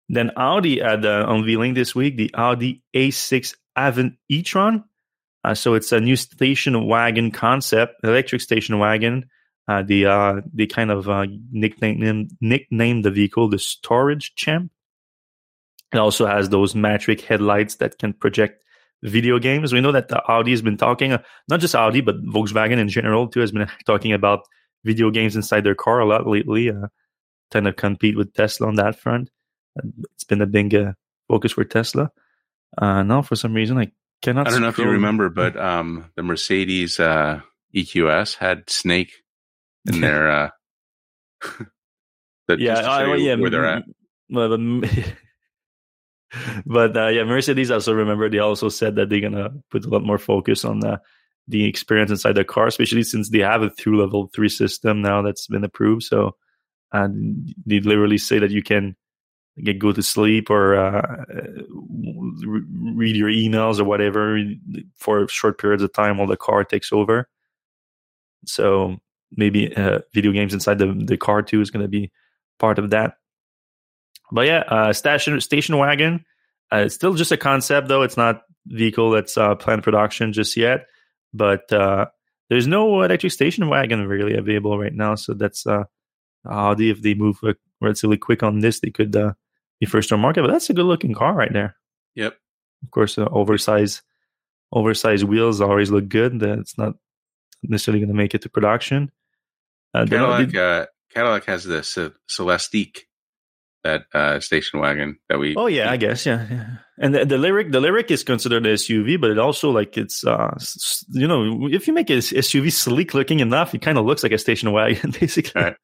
Then 0.08 0.30
Audi 0.36 0.80
had 0.80 1.04
uh, 1.04 1.26
unveiling 1.28 1.74
this 1.74 1.94
week 1.94 2.16
the 2.16 2.30
Audi 2.34 2.82
A6 2.96 3.54
Avant 3.76 4.14
e-tron. 4.28 4.84
Uh, 5.44 5.54
so 5.54 5.74
it's 5.74 5.92
a 5.92 6.00
new 6.00 6.16
station 6.16 6.86
wagon 6.86 7.30
concept, 7.30 7.94
electric 8.02 8.40
station 8.40 8.78
wagon. 8.78 9.28
Uh, 9.68 9.82
they 9.82 10.06
uh, 10.06 10.40
they 10.52 10.66
kind 10.66 10.90
of 10.90 11.08
uh, 11.10 11.26
nicknamed 11.52 12.30
nicknamed 12.40 13.04
the 13.04 13.10
vehicle 13.10 13.48
the 13.48 13.58
Storage 13.58 14.34
Champ. 14.34 14.72
It 15.92 15.98
also 15.98 16.26
has 16.26 16.48
those 16.48 16.74
matrix 16.74 17.22
headlights 17.24 17.76
that 17.76 17.98
can 17.98 18.14
project 18.14 18.62
video 19.02 19.38
games. 19.38 19.72
We 19.72 19.80
know 19.80 19.92
that 19.92 20.10
Audi 20.28 20.52
has 20.52 20.62
been 20.62 20.76
talking, 20.76 21.12
uh, 21.12 21.22
not 21.48 21.60
just 21.60 21.74
Audi, 21.74 22.00
but 22.00 22.24
Volkswagen 22.24 22.78
in 22.78 22.88
general 22.88 23.28
too, 23.28 23.40
has 23.40 23.52
been 23.52 23.68
talking 23.86 24.12
about 24.12 24.40
video 24.84 25.10
games 25.10 25.36
inside 25.36 25.64
their 25.64 25.74
car 25.74 26.00
a 26.00 26.06
lot 26.06 26.26
lately, 26.26 26.70
uh, 26.70 26.88
trying 27.52 27.64
to 27.64 27.72
compete 27.72 28.16
with 28.16 28.32
Tesla 28.32 28.68
on 28.68 28.76
that 28.76 28.98
front. 28.98 29.30
It's 30.14 30.24
been 30.24 30.40
a 30.40 30.46
big 30.46 30.74
uh, 30.74 30.92
focus 31.28 31.52
for 31.52 31.64
Tesla. 31.64 32.10
Uh, 32.76 33.02
now, 33.02 33.22
for 33.22 33.36
some 33.36 33.52
reason, 33.52 33.78
I 33.78 33.92
cannot. 34.22 34.48
I 34.48 34.50
don't 34.50 34.62
know 34.62 34.68
if 34.68 34.78
you 34.78 34.88
remember, 34.88 35.28
but 35.28 35.56
um, 35.58 36.10
the 36.16 36.22
Mercedes 36.22 36.98
uh, 36.98 37.40
EQS 37.74 38.36
had 38.36 38.68
Snake 38.70 39.12
in 39.88 40.00
their. 40.04 40.30
Uh, 40.30 40.50
yeah, 42.58 42.80
I, 42.80 43.14
yeah, 43.16 43.34
where 43.34 43.50
they're 43.50 43.66
at. 43.66 43.84
Well, 44.30 44.56
but 46.66 46.96
uh, 46.96 47.08
yeah, 47.08 47.24
Mercedes 47.24 47.70
also 47.70 47.92
remember 47.92 48.28
they 48.28 48.38
also 48.38 48.68
said 48.68 48.96
that 48.96 49.08
they're 49.08 49.20
gonna 49.20 49.50
put 49.70 49.84
a 49.84 49.88
lot 49.88 50.04
more 50.04 50.18
focus 50.18 50.64
on 50.64 50.80
the 50.80 51.00
the 51.46 51.64
experience 51.64 52.10
inside 52.10 52.34
the 52.34 52.44
car, 52.44 52.66
especially 52.66 53.02
since 53.02 53.30
they 53.30 53.38
have 53.38 53.62
a 53.62 53.70
through 53.70 54.00
level 54.00 54.30
three 54.34 54.50
system 54.50 55.00
now 55.00 55.22
that's 55.22 55.46
been 55.46 55.64
approved. 55.64 56.02
So 56.02 56.36
and 56.92 57.54
they 57.66 57.80
literally 57.80 58.18
say 58.18 58.38
that 58.38 58.50
you 58.50 58.62
can 58.62 58.96
get 59.62 59.78
go 59.78 59.92
to 59.92 60.02
sleep 60.02 60.50
or 60.50 60.76
uh, 60.76 61.24
re- 62.46 62.64
read 62.94 63.16
your 63.16 63.30
emails 63.30 63.80
or 63.80 63.84
whatever 63.84 64.40
for 64.96 65.26
short 65.28 65.58
periods 65.58 65.82
of 65.82 65.92
time 65.92 66.18
while 66.18 66.26
the 66.26 66.36
car 66.36 66.64
takes 66.64 66.92
over. 66.92 67.28
So 68.46 68.98
maybe 69.34 69.74
uh, 69.74 70.00
video 70.12 70.32
games 70.32 70.54
inside 70.54 70.78
the 70.78 70.92
the 70.92 71.16
car 71.16 71.42
too 71.42 71.60
is 71.60 71.70
going 71.70 71.84
to 71.84 71.88
be 71.88 72.10
part 72.58 72.78
of 72.78 72.90
that. 72.90 73.14
But 74.30 74.46
yeah, 74.46 74.64
uh, 74.68 74.92
station 74.92 75.40
station 75.40 75.76
wagon. 75.76 76.24
Uh, 76.70 76.84
it's 76.86 76.94
still 76.94 77.14
just 77.14 77.32
a 77.32 77.36
concept 77.36 77.88
though. 77.88 78.02
It's 78.02 78.16
not 78.16 78.42
vehicle 78.66 79.10
that's 79.10 79.36
uh, 79.38 79.54
planned 79.54 79.82
production 79.82 80.32
just 80.32 80.56
yet. 80.56 80.86
But 81.32 81.72
uh, 81.72 82.06
there's 82.48 82.66
no 82.66 83.02
electric 83.02 83.32
station 83.32 83.68
wagon 83.68 84.06
really 84.06 84.36
available 84.36 84.78
right 84.78 84.94
now. 84.94 85.14
So 85.14 85.34
that's 85.34 85.66
uh, 85.66 85.84
Audi. 86.48 86.90
If 86.90 87.02
they 87.02 87.14
move 87.14 87.38
uh, 87.42 87.54
relatively 87.80 88.16
quick 88.16 88.42
on 88.42 88.60
this, 88.60 88.80
they 88.80 88.90
could 88.90 89.14
uh, 89.14 89.32
be 89.80 89.86
first 89.86 90.12
on 90.12 90.20
market. 90.20 90.42
But 90.42 90.52
that's 90.52 90.70
a 90.70 90.74
good 90.74 90.86
looking 90.86 91.14
car 91.14 91.34
right 91.34 91.52
there. 91.52 91.76
Yep. 92.14 92.36
Of 92.84 92.90
course, 92.90 93.18
uh, 93.18 93.28
oversized 93.30 94.02
oversized 94.72 95.24
wheels 95.24 95.60
always 95.60 95.90
look 95.90 96.08
good. 96.08 96.42
It's 96.42 96.76
not 96.76 96.94
necessarily 97.62 98.00
going 98.00 98.08
to 98.08 98.14
make 98.14 98.34
it 98.34 98.42
to 98.42 98.50
production. 98.50 99.10
Uh, 99.94 100.06
Cadillac, 100.06 100.54
uh, 100.54 100.86
Cadillac 101.12 101.44
has 101.46 101.64
the 101.64 101.82
Ce- 101.82 102.12
Celestiq, 102.28 102.98
that 103.84 104.04
uh, 104.12 104.40
station 104.40 104.80
wagon 104.80 105.18
that 105.28 105.38
we. 105.38 105.54
Oh 105.56 105.66
yeah, 105.66 105.90
I 105.90 105.96
guess 105.96 106.26
yeah, 106.26 106.46
yeah. 106.50 106.66
And 106.98 107.14
the, 107.14 107.24
the 107.24 107.36
Lyriq, 107.36 107.72
the 107.72 107.80
Lyriq 107.80 108.10
is 108.10 108.24
considered 108.24 108.66
an 108.66 108.74
SUV, 108.74 109.20
but 109.20 109.30
it 109.30 109.38
also 109.38 109.70
like 109.70 109.96
it's 109.96 110.24
uh, 110.24 110.58
you 111.10 111.26
know, 111.26 111.68
if 111.68 111.86
you 111.86 111.92
make 111.92 112.10
a 112.10 112.18
SUV 112.18 112.72
sleek 112.72 113.14
looking 113.14 113.40
enough, 113.40 113.74
it 113.74 113.82
kind 113.82 113.98
of 113.98 114.04
looks 114.04 114.22
like 114.22 114.32
a 114.32 114.38
station 114.38 114.72
wagon 114.72 115.10
basically. 115.20 115.62
Right. 115.62 115.76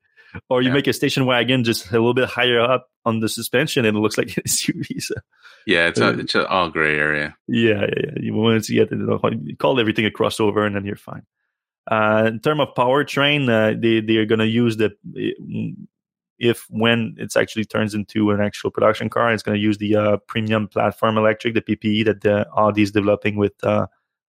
Or 0.51 0.61
you 0.61 0.69
yeah. 0.69 0.75
make 0.75 0.89
a 0.89 0.93
station 0.93 1.27
wagon 1.27 1.63
just 1.63 1.89
a 1.91 1.93
little 1.93 2.15
bit 2.15 2.29
higher 2.29 2.61
up 2.61 2.89
on 3.05 3.21
the 3.21 3.29
suspension, 3.29 3.85
and 3.85 3.97
it 3.97 4.01
looks 4.01 4.19
like 4.19 4.29
an 4.37 4.43
SUV. 4.47 5.01
So. 5.01 5.15
Yeah, 5.67 5.87
it's, 5.87 6.01
a, 6.01 6.09
uh, 6.09 6.17
it's 6.19 6.35
a 6.35 6.47
all 6.49 6.71
gray 6.71 6.99
area. 6.99 7.37
Yeah, 7.47 7.83
yeah, 7.83 7.87
yeah. 7.97 8.13
You 8.17 8.35
want 8.35 8.65
to 8.65 8.75
get 8.75 8.89
it, 8.91 9.59
call 9.59 9.79
everything 9.79 10.07
a 10.07 10.11
crossover, 10.11 10.67
and 10.67 10.75
then 10.75 10.85
you're 10.85 10.97
fine. 10.97 11.23
Uh, 11.91 12.25
in 12.29 12.41
terms 12.41 12.61
of 12.61 12.75
powertrain, 12.75 13.49
uh, 13.49 13.79
they 13.79 14.01
they 14.01 14.17
are 14.17 14.27
going 14.27 14.39
to 14.39 14.47
use 14.47 14.77
the 14.79 14.93
if 16.39 16.67
when 16.69 17.15
it 17.19 17.37
actually 17.37 17.65
turns 17.65 17.95
into 17.95 18.31
an 18.31 18.41
actual 18.41 18.71
production 18.71 19.09
car, 19.09 19.33
it's 19.33 19.43
going 19.43 19.57
to 19.57 19.63
use 19.63 19.79
the 19.79 19.95
uh, 19.97 20.17
premium 20.27 20.67
platform 20.67 21.17
electric, 21.17 21.55
the 21.55 21.61
PPE 21.61 22.05
that 22.07 22.23
the 22.23 22.47
Audi 22.57 22.83
is 22.83 22.91
developing 22.91 23.37
with 23.37 23.53
uh, 23.63 23.87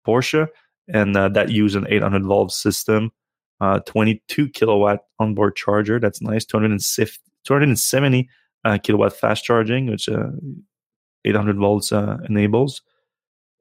Porsche, 0.07 0.49
and 0.89 1.17
uh, 1.17 1.29
that 1.31 1.51
use 1.51 1.75
an 1.75 1.87
800 1.89 2.25
volt 2.25 2.53
system, 2.53 3.13
uh, 3.61 3.81
22 3.81 4.49
kilowatt 4.51 5.05
onboard 5.19 5.57
charger. 5.57 5.99
That's 5.99 6.21
nice. 6.21 6.45
270 6.45 8.29
kilowatt 8.83 9.13
fast 9.13 9.45
charging, 9.45 9.87
which 9.87 10.09
800 11.25 11.57
volts 11.57 11.93
enables 11.93 12.83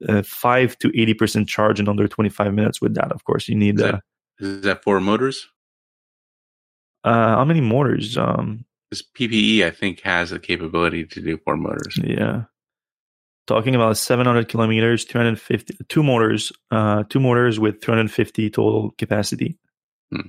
uh, 0.08 0.22
five 0.22 0.78
to 0.78 0.88
eighty 1.00 1.14
percent 1.14 1.48
charge 1.48 1.80
in 1.80 1.88
under 1.88 2.08
twenty 2.08 2.30
five 2.30 2.52
minutes. 2.54 2.80
With 2.80 2.94
that, 2.94 3.12
of 3.12 3.24
course, 3.24 3.48
you 3.48 3.54
need. 3.54 3.76
Is 3.76 3.82
that, 3.82 3.94
uh, 3.94 4.00
is 4.38 4.60
that 4.62 4.82
four 4.82 5.00
motors? 5.00 5.48
Uh, 7.04 7.36
how 7.36 7.44
many 7.44 7.60
motors? 7.60 8.16
Um, 8.18 8.64
this 8.90 9.02
PPE, 9.02 9.64
I 9.64 9.70
think, 9.70 10.00
has 10.00 10.30
the 10.30 10.38
capability 10.38 11.04
to 11.04 11.20
do 11.20 11.38
four 11.44 11.56
motors. 11.56 11.98
Yeah, 12.02 12.44
talking 13.46 13.74
about 13.74 13.96
700 13.96 14.48
kilometers, 14.48 15.04
250, 15.04 15.76
two 15.88 16.02
motors, 16.02 16.52
uh, 16.70 17.04
two 17.08 17.20
motors 17.20 17.58
with 17.58 17.80
350 17.82 18.50
total 18.50 18.90
capacity. 18.98 19.58
Hmm. 20.12 20.28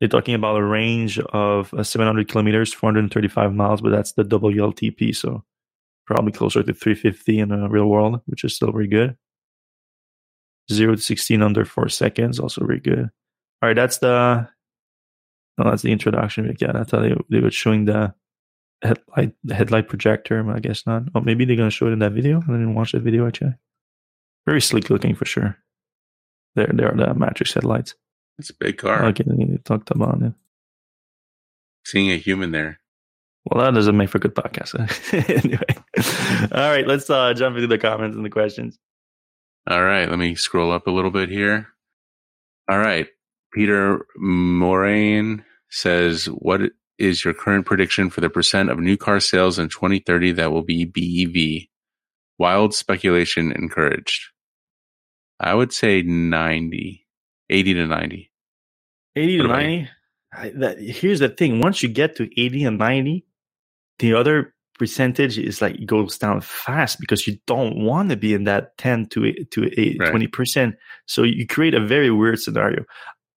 They're 0.00 0.08
talking 0.08 0.34
about 0.34 0.56
a 0.56 0.64
range 0.64 1.18
of 1.18 1.72
uh, 1.74 1.82
700 1.82 2.28
kilometers, 2.28 2.72
435 2.72 3.54
miles, 3.54 3.82
but 3.82 3.90
that's 3.90 4.12
the 4.12 4.24
WLTP. 4.24 5.14
So 5.14 5.44
probably 6.10 6.32
closer 6.32 6.62
to 6.62 6.74
350 6.74 7.38
in 7.38 7.48
the 7.50 7.68
real 7.68 7.86
world, 7.86 8.20
which 8.26 8.42
is 8.42 8.54
still 8.54 8.72
very 8.72 8.88
good. 8.88 9.16
Zero 10.70 10.96
to 10.96 11.00
16 11.00 11.40
under 11.40 11.64
four 11.64 11.88
seconds, 11.88 12.40
also 12.40 12.66
very 12.66 12.80
good. 12.80 13.10
All 13.62 13.68
right, 13.68 13.76
that's 13.76 13.98
the 13.98 14.48
no, 15.56 15.70
that's 15.70 15.82
the 15.82 15.92
introduction. 15.92 16.56
Yeah, 16.58 16.72
that's 16.72 16.90
how 16.90 17.00
they, 17.00 17.14
they 17.28 17.40
were 17.40 17.50
showing 17.50 17.84
the 17.84 18.14
headlight 18.82 19.34
the 19.44 19.54
headlight 19.54 19.88
projector. 19.88 20.50
I 20.50 20.58
guess 20.58 20.84
not. 20.86 21.04
Oh, 21.14 21.20
maybe 21.20 21.44
they're 21.44 21.56
gonna 21.56 21.70
show 21.70 21.86
it 21.86 21.92
in 21.92 22.00
that 22.00 22.12
video. 22.12 22.38
I 22.38 22.46
didn't 22.46 22.74
watch 22.74 22.92
that 22.92 23.02
video 23.02 23.26
actually. 23.28 23.54
Very 24.46 24.60
sleek 24.60 24.90
looking 24.90 25.14
for 25.14 25.26
sure. 25.26 25.58
There, 26.56 26.70
there 26.72 26.92
are 26.92 26.96
the 26.96 27.14
matrix 27.14 27.54
headlights. 27.54 27.94
It's 28.38 28.50
a 28.50 28.54
big 28.54 28.78
car. 28.78 29.04
Okay, 29.06 29.24
they 29.26 29.58
talked 29.58 29.90
about 29.90 30.22
it. 30.22 30.32
Seeing 31.84 32.10
a 32.10 32.16
human 32.16 32.50
there. 32.50 32.80
Well, 33.44 33.64
that 33.64 33.74
doesn't 33.74 33.96
make 33.96 34.10
for 34.10 34.18
good 34.18 34.34
podcast. 34.34 34.74
anyway, 35.44 36.50
all 36.52 36.70
right, 36.70 36.86
let's 36.86 37.08
uh, 37.08 37.32
jump 37.34 37.56
into 37.56 37.68
the 37.68 37.78
comments 37.78 38.16
and 38.16 38.24
the 38.24 38.30
questions. 38.30 38.78
All 39.68 39.82
right, 39.82 40.08
let 40.08 40.18
me 40.18 40.34
scroll 40.34 40.72
up 40.72 40.86
a 40.86 40.90
little 40.90 41.10
bit 41.10 41.30
here. 41.30 41.68
All 42.68 42.78
right, 42.78 43.06
Peter 43.52 44.06
Moraine 44.16 45.44
says, 45.70 46.26
"What 46.26 46.60
is 46.98 47.24
your 47.24 47.34
current 47.34 47.66
prediction 47.66 48.10
for 48.10 48.20
the 48.20 48.30
percent 48.30 48.70
of 48.70 48.78
new 48.78 48.96
car 48.96 49.20
sales 49.20 49.58
in 49.58 49.68
2030 49.68 50.32
that 50.32 50.52
will 50.52 50.62
be 50.62 50.84
BEV? 50.84 51.68
Wild 52.38 52.74
speculation 52.74 53.52
encouraged." 53.52 54.30
I 55.40 55.54
would 55.54 55.72
say 55.72 56.02
90, 56.02 57.06
80 57.48 57.74
to 57.74 57.86
90. 57.86 58.30
80 59.16 59.38
to 59.38 59.48
90? 59.48 59.88
I, 60.32 60.48
that, 60.56 60.78
here's 60.78 61.20
the 61.20 61.30
thing. 61.30 61.60
Once 61.60 61.82
you 61.82 61.88
get 61.88 62.16
to 62.16 62.28
80 62.40 62.64
and 62.64 62.78
90, 62.78 63.24
the 64.00 64.14
other 64.14 64.54
percentage 64.78 65.38
is 65.38 65.60
like 65.60 65.74
it 65.74 65.86
goes 65.86 66.16
down 66.16 66.40
fast 66.40 66.98
because 67.00 67.26
you 67.26 67.36
don't 67.46 67.84
want 67.84 68.08
to 68.08 68.16
be 68.16 68.32
in 68.32 68.44
that 68.44 68.76
10 68.78 69.06
to 69.06 69.32
to 69.44 69.70
8, 69.80 69.96
right. 70.00 70.12
20%. 70.12 70.74
So 71.06 71.22
you 71.22 71.46
create 71.46 71.74
a 71.74 71.86
very 71.86 72.10
weird 72.10 72.40
scenario. 72.40 72.84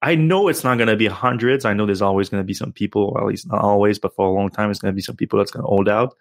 I 0.02 0.16
know 0.16 0.48
it's 0.48 0.64
not 0.64 0.78
going 0.78 0.90
to 0.90 0.96
be 0.96 1.08
hundreds. 1.08 1.64
I 1.66 1.74
know 1.74 1.86
there's 1.86 2.02
always 2.02 2.30
going 2.30 2.42
to 2.42 2.48
be 2.48 2.54
some 2.54 2.74
people, 2.74 3.14
well, 3.14 3.24
at 3.24 3.30
least 3.30 3.50
not 3.50 3.62
always, 3.62 4.00
but 4.00 4.16
for 4.16 4.26
a 4.26 4.32
long 4.32 4.50
time, 4.50 4.70
it's 4.70 4.80
going 4.80 4.94
to 4.94 4.96
be 4.96 5.02
some 5.02 5.16
people 5.16 5.40
that's 5.40 5.52
going 5.52 5.64
to 5.64 5.68
hold 5.68 5.88
out. 5.88 6.16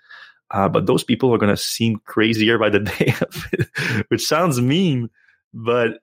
Uh, 0.52 0.68
but 0.68 0.86
those 0.86 1.02
people 1.02 1.34
are 1.34 1.38
going 1.38 1.50
to 1.50 1.56
seem 1.56 2.00
crazier 2.04 2.58
by 2.58 2.68
the 2.68 2.80
day, 2.98 3.14
which 4.08 4.24
sounds 4.24 4.60
mean, 4.60 5.08
but 5.54 6.00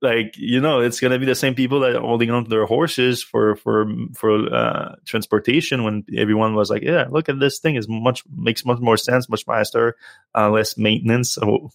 like 0.00 0.36
you 0.36 0.60
know 0.60 0.80
it's 0.80 1.00
going 1.00 1.10
to 1.12 1.18
be 1.18 1.26
the 1.26 1.34
same 1.34 1.54
people 1.54 1.80
that 1.80 1.96
are 1.96 2.00
holding 2.00 2.30
on 2.30 2.44
to 2.44 2.50
their 2.50 2.66
horses 2.66 3.22
for 3.22 3.56
for 3.56 3.86
for 4.14 4.54
uh, 4.54 4.94
transportation 5.04 5.82
when 5.82 6.04
everyone 6.16 6.54
was 6.54 6.70
like 6.70 6.82
yeah 6.82 7.06
look 7.10 7.28
at 7.28 7.40
this 7.40 7.58
thing. 7.58 7.74
Is 7.74 7.88
much 7.88 8.22
makes 8.34 8.64
much 8.64 8.78
more 8.78 8.96
sense 8.96 9.28
much 9.28 9.44
faster 9.44 9.96
uh, 10.36 10.50
less 10.50 10.76
maintenance. 10.78 11.30
So 11.30 11.70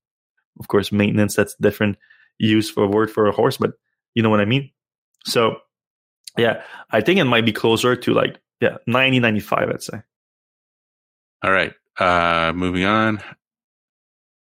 of 0.58 0.68
course 0.68 0.90
maintenance 0.90 1.36
that's 1.36 1.54
different 1.56 1.98
use 2.38 2.70
for 2.70 2.84
a 2.84 2.88
word 2.88 3.10
for 3.10 3.26
a 3.26 3.32
horse 3.32 3.56
but 3.56 3.72
you 4.14 4.22
know 4.22 4.30
what 4.30 4.40
i 4.40 4.44
mean? 4.44 4.70
So 5.24 5.56
yeah 6.36 6.62
i 6.90 7.00
think 7.00 7.18
it 7.18 7.24
might 7.24 7.44
be 7.44 7.52
closer 7.52 7.96
to 7.96 8.14
like 8.14 8.38
yeah 8.60 8.78
90 8.86 9.20
95 9.20 9.68
i'd 9.68 9.82
say. 9.82 10.02
All 11.42 11.52
right 11.52 11.74
uh 11.98 12.52
moving 12.54 12.84
on. 12.84 13.18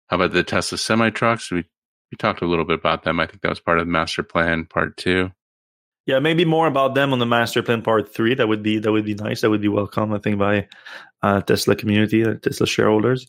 How 0.08 0.16
about 0.16 0.32
the 0.32 0.44
tesla 0.44 0.78
semi 0.80 1.12
trucks 1.12 1.52
we 1.52 1.66
you 2.14 2.18
talked 2.18 2.44
a 2.44 2.46
little 2.46 2.64
bit 2.64 2.78
about 2.78 3.04
them. 3.04 3.20
I 3.20 3.26
think 3.26 3.42
that 3.42 3.50
was 3.50 3.60
part 3.60 3.80
of 3.80 3.88
the 3.88 3.92
master 3.92 4.22
plan 4.22 4.66
part 4.66 4.98
two. 4.98 5.32
Yeah, 6.06 6.20
maybe 6.20 6.46
more 6.46 6.68
about 6.68 6.94
them 6.94 7.12
on 7.12 7.18
the 7.18 7.26
master 7.26 7.64
plan 7.64 7.82
part 7.82 8.14
three. 8.14 8.36
That 8.36 8.48
would 8.48 8.62
be 8.62 8.78
that 8.78 8.92
would 8.92 9.06
be 9.06 9.16
nice. 9.16 9.42
That 9.42 9.50
would 9.50 9.62
be 9.62 9.68
welcome, 9.68 10.14
I 10.14 10.20
think, 10.20 10.38
by 10.38 10.68
uh, 11.24 11.42
Tesla 11.42 11.76
community, 11.76 12.24
uh, 12.24 12.36
Tesla 12.36 12.68
shareholders. 12.68 13.26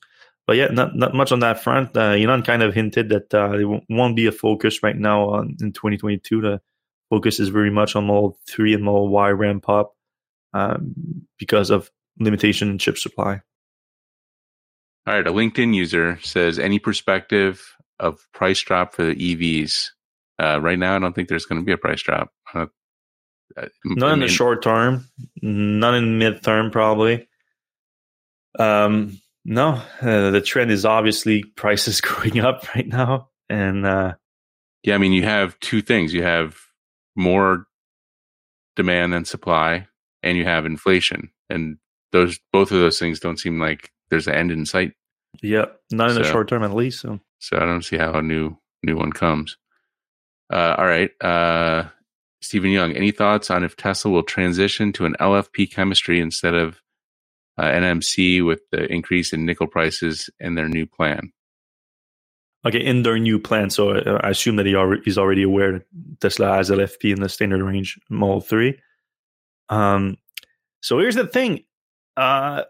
But 0.46 0.56
yeah, 0.56 0.66
not 0.66 0.94
not 0.94 1.14
much 1.14 1.32
on 1.32 1.40
that 1.40 1.62
front. 1.62 1.96
Uh, 1.96 2.10
Elon 2.10 2.42
kind 2.42 2.62
of 2.62 2.74
hinted 2.74 3.08
that 3.08 3.32
uh, 3.32 3.52
it 3.52 3.82
won't 3.88 4.16
be 4.16 4.26
a 4.26 4.32
focus 4.32 4.82
right 4.82 4.96
now 4.96 5.30
on 5.30 5.56
in 5.62 5.72
2022. 5.72 6.42
The 6.42 6.60
focus 7.08 7.40
is 7.40 7.48
very 7.48 7.70
much 7.70 7.96
on 7.96 8.06
Model 8.06 8.38
three 8.46 8.74
and 8.74 8.84
Model 8.84 9.08
Y 9.08 9.30
ramp 9.30 9.66
up 9.70 9.96
um, 10.52 10.94
because 11.38 11.70
of 11.70 11.90
limitation 12.20 12.68
in 12.68 12.76
chip 12.76 12.98
supply. 12.98 13.40
All 15.06 15.14
right, 15.14 15.26
a 15.26 15.32
LinkedIn 15.32 15.74
user 15.74 16.18
says, 16.22 16.58
any 16.58 16.78
perspective 16.78 17.73
of 18.00 18.26
price 18.32 18.60
drop 18.60 18.94
for 18.94 19.04
the 19.04 19.14
EVs. 19.14 19.86
Uh, 20.42 20.60
right 20.60 20.78
now, 20.78 20.96
I 20.96 20.98
don't 20.98 21.14
think 21.14 21.28
there's 21.28 21.46
going 21.46 21.60
to 21.60 21.64
be 21.64 21.72
a 21.72 21.78
price 21.78 22.02
drop. 22.02 22.30
Uh, 22.52 22.66
not 23.84 24.12
in 24.12 24.20
the 24.20 24.28
short 24.28 24.62
term, 24.62 25.08
not 25.40 25.94
in 25.94 26.18
mid 26.18 26.42
term, 26.42 26.70
probably. 26.70 27.28
Um, 28.58 29.20
no, 29.44 29.82
uh, 30.00 30.30
the 30.30 30.40
trend 30.40 30.70
is 30.70 30.84
obviously 30.84 31.44
prices 31.56 32.00
going 32.00 32.40
up 32.40 32.74
right 32.74 32.86
now, 32.86 33.28
and 33.48 33.86
uh, 33.86 34.14
yeah, 34.82 34.94
I 34.94 34.98
mean 34.98 35.12
you 35.12 35.22
have 35.22 35.58
two 35.60 35.82
things: 35.82 36.12
you 36.12 36.22
have 36.22 36.56
more 37.16 37.66
demand 38.76 39.12
than 39.12 39.24
supply, 39.24 39.86
and 40.22 40.36
you 40.36 40.44
have 40.44 40.66
inflation, 40.66 41.30
and 41.48 41.78
those 42.12 42.38
both 42.52 42.72
of 42.72 42.78
those 42.78 42.98
things 42.98 43.20
don't 43.20 43.38
seem 43.38 43.60
like 43.60 43.90
there's 44.10 44.26
an 44.26 44.34
end 44.34 44.50
in 44.50 44.66
sight. 44.66 44.92
Yeah, 45.42 45.66
not 45.90 46.10
in 46.10 46.16
the 46.16 46.24
short 46.24 46.48
term 46.48 46.62
at 46.62 46.74
least. 46.74 47.00
So 47.00 47.20
So 47.38 47.56
I 47.56 47.66
don't 47.66 47.84
see 47.84 47.96
how 47.96 48.12
a 48.14 48.22
new 48.22 48.56
new 48.82 48.96
one 48.96 49.12
comes. 49.12 49.56
Uh, 50.52 50.74
all 50.78 50.86
right, 50.86 51.10
uh, 51.22 51.88
Stephen 52.42 52.70
Young. 52.70 52.92
Any 52.92 53.10
thoughts 53.10 53.50
on 53.50 53.64
if 53.64 53.76
Tesla 53.76 54.10
will 54.10 54.22
transition 54.22 54.92
to 54.92 55.06
an 55.06 55.16
LFP 55.20 55.70
chemistry 55.72 56.20
instead 56.20 56.54
of 56.54 56.80
uh, 57.58 57.64
NMC 57.64 58.44
with 58.44 58.60
the 58.70 58.90
increase 58.92 59.32
in 59.32 59.46
nickel 59.46 59.66
prices 59.66 60.28
and 60.40 60.56
their 60.56 60.68
new 60.68 60.86
plan? 60.86 61.32
okay, 62.64 62.84
in 62.84 63.02
their 63.02 63.18
new 63.18 63.38
plan. 63.38 63.70
So 63.70 63.90
uh, 63.90 64.20
I 64.22 64.30
assume 64.30 64.56
that 64.56 64.66
he 64.66 64.74
already, 64.74 65.02
he's 65.04 65.18
already 65.18 65.42
aware 65.42 65.72
that 65.72 65.84
Tesla 66.20 66.56
has 66.56 66.70
LFP 66.70 67.12
in 67.12 67.20
the 67.20 67.28
standard 67.28 67.62
range 67.62 67.98
Model 68.08 68.40
Three. 68.40 68.80
Um, 69.68 70.18
so 70.80 70.98
here's 70.98 71.14
the 71.16 71.26
thing. 71.26 71.64
Uh, 72.16 72.64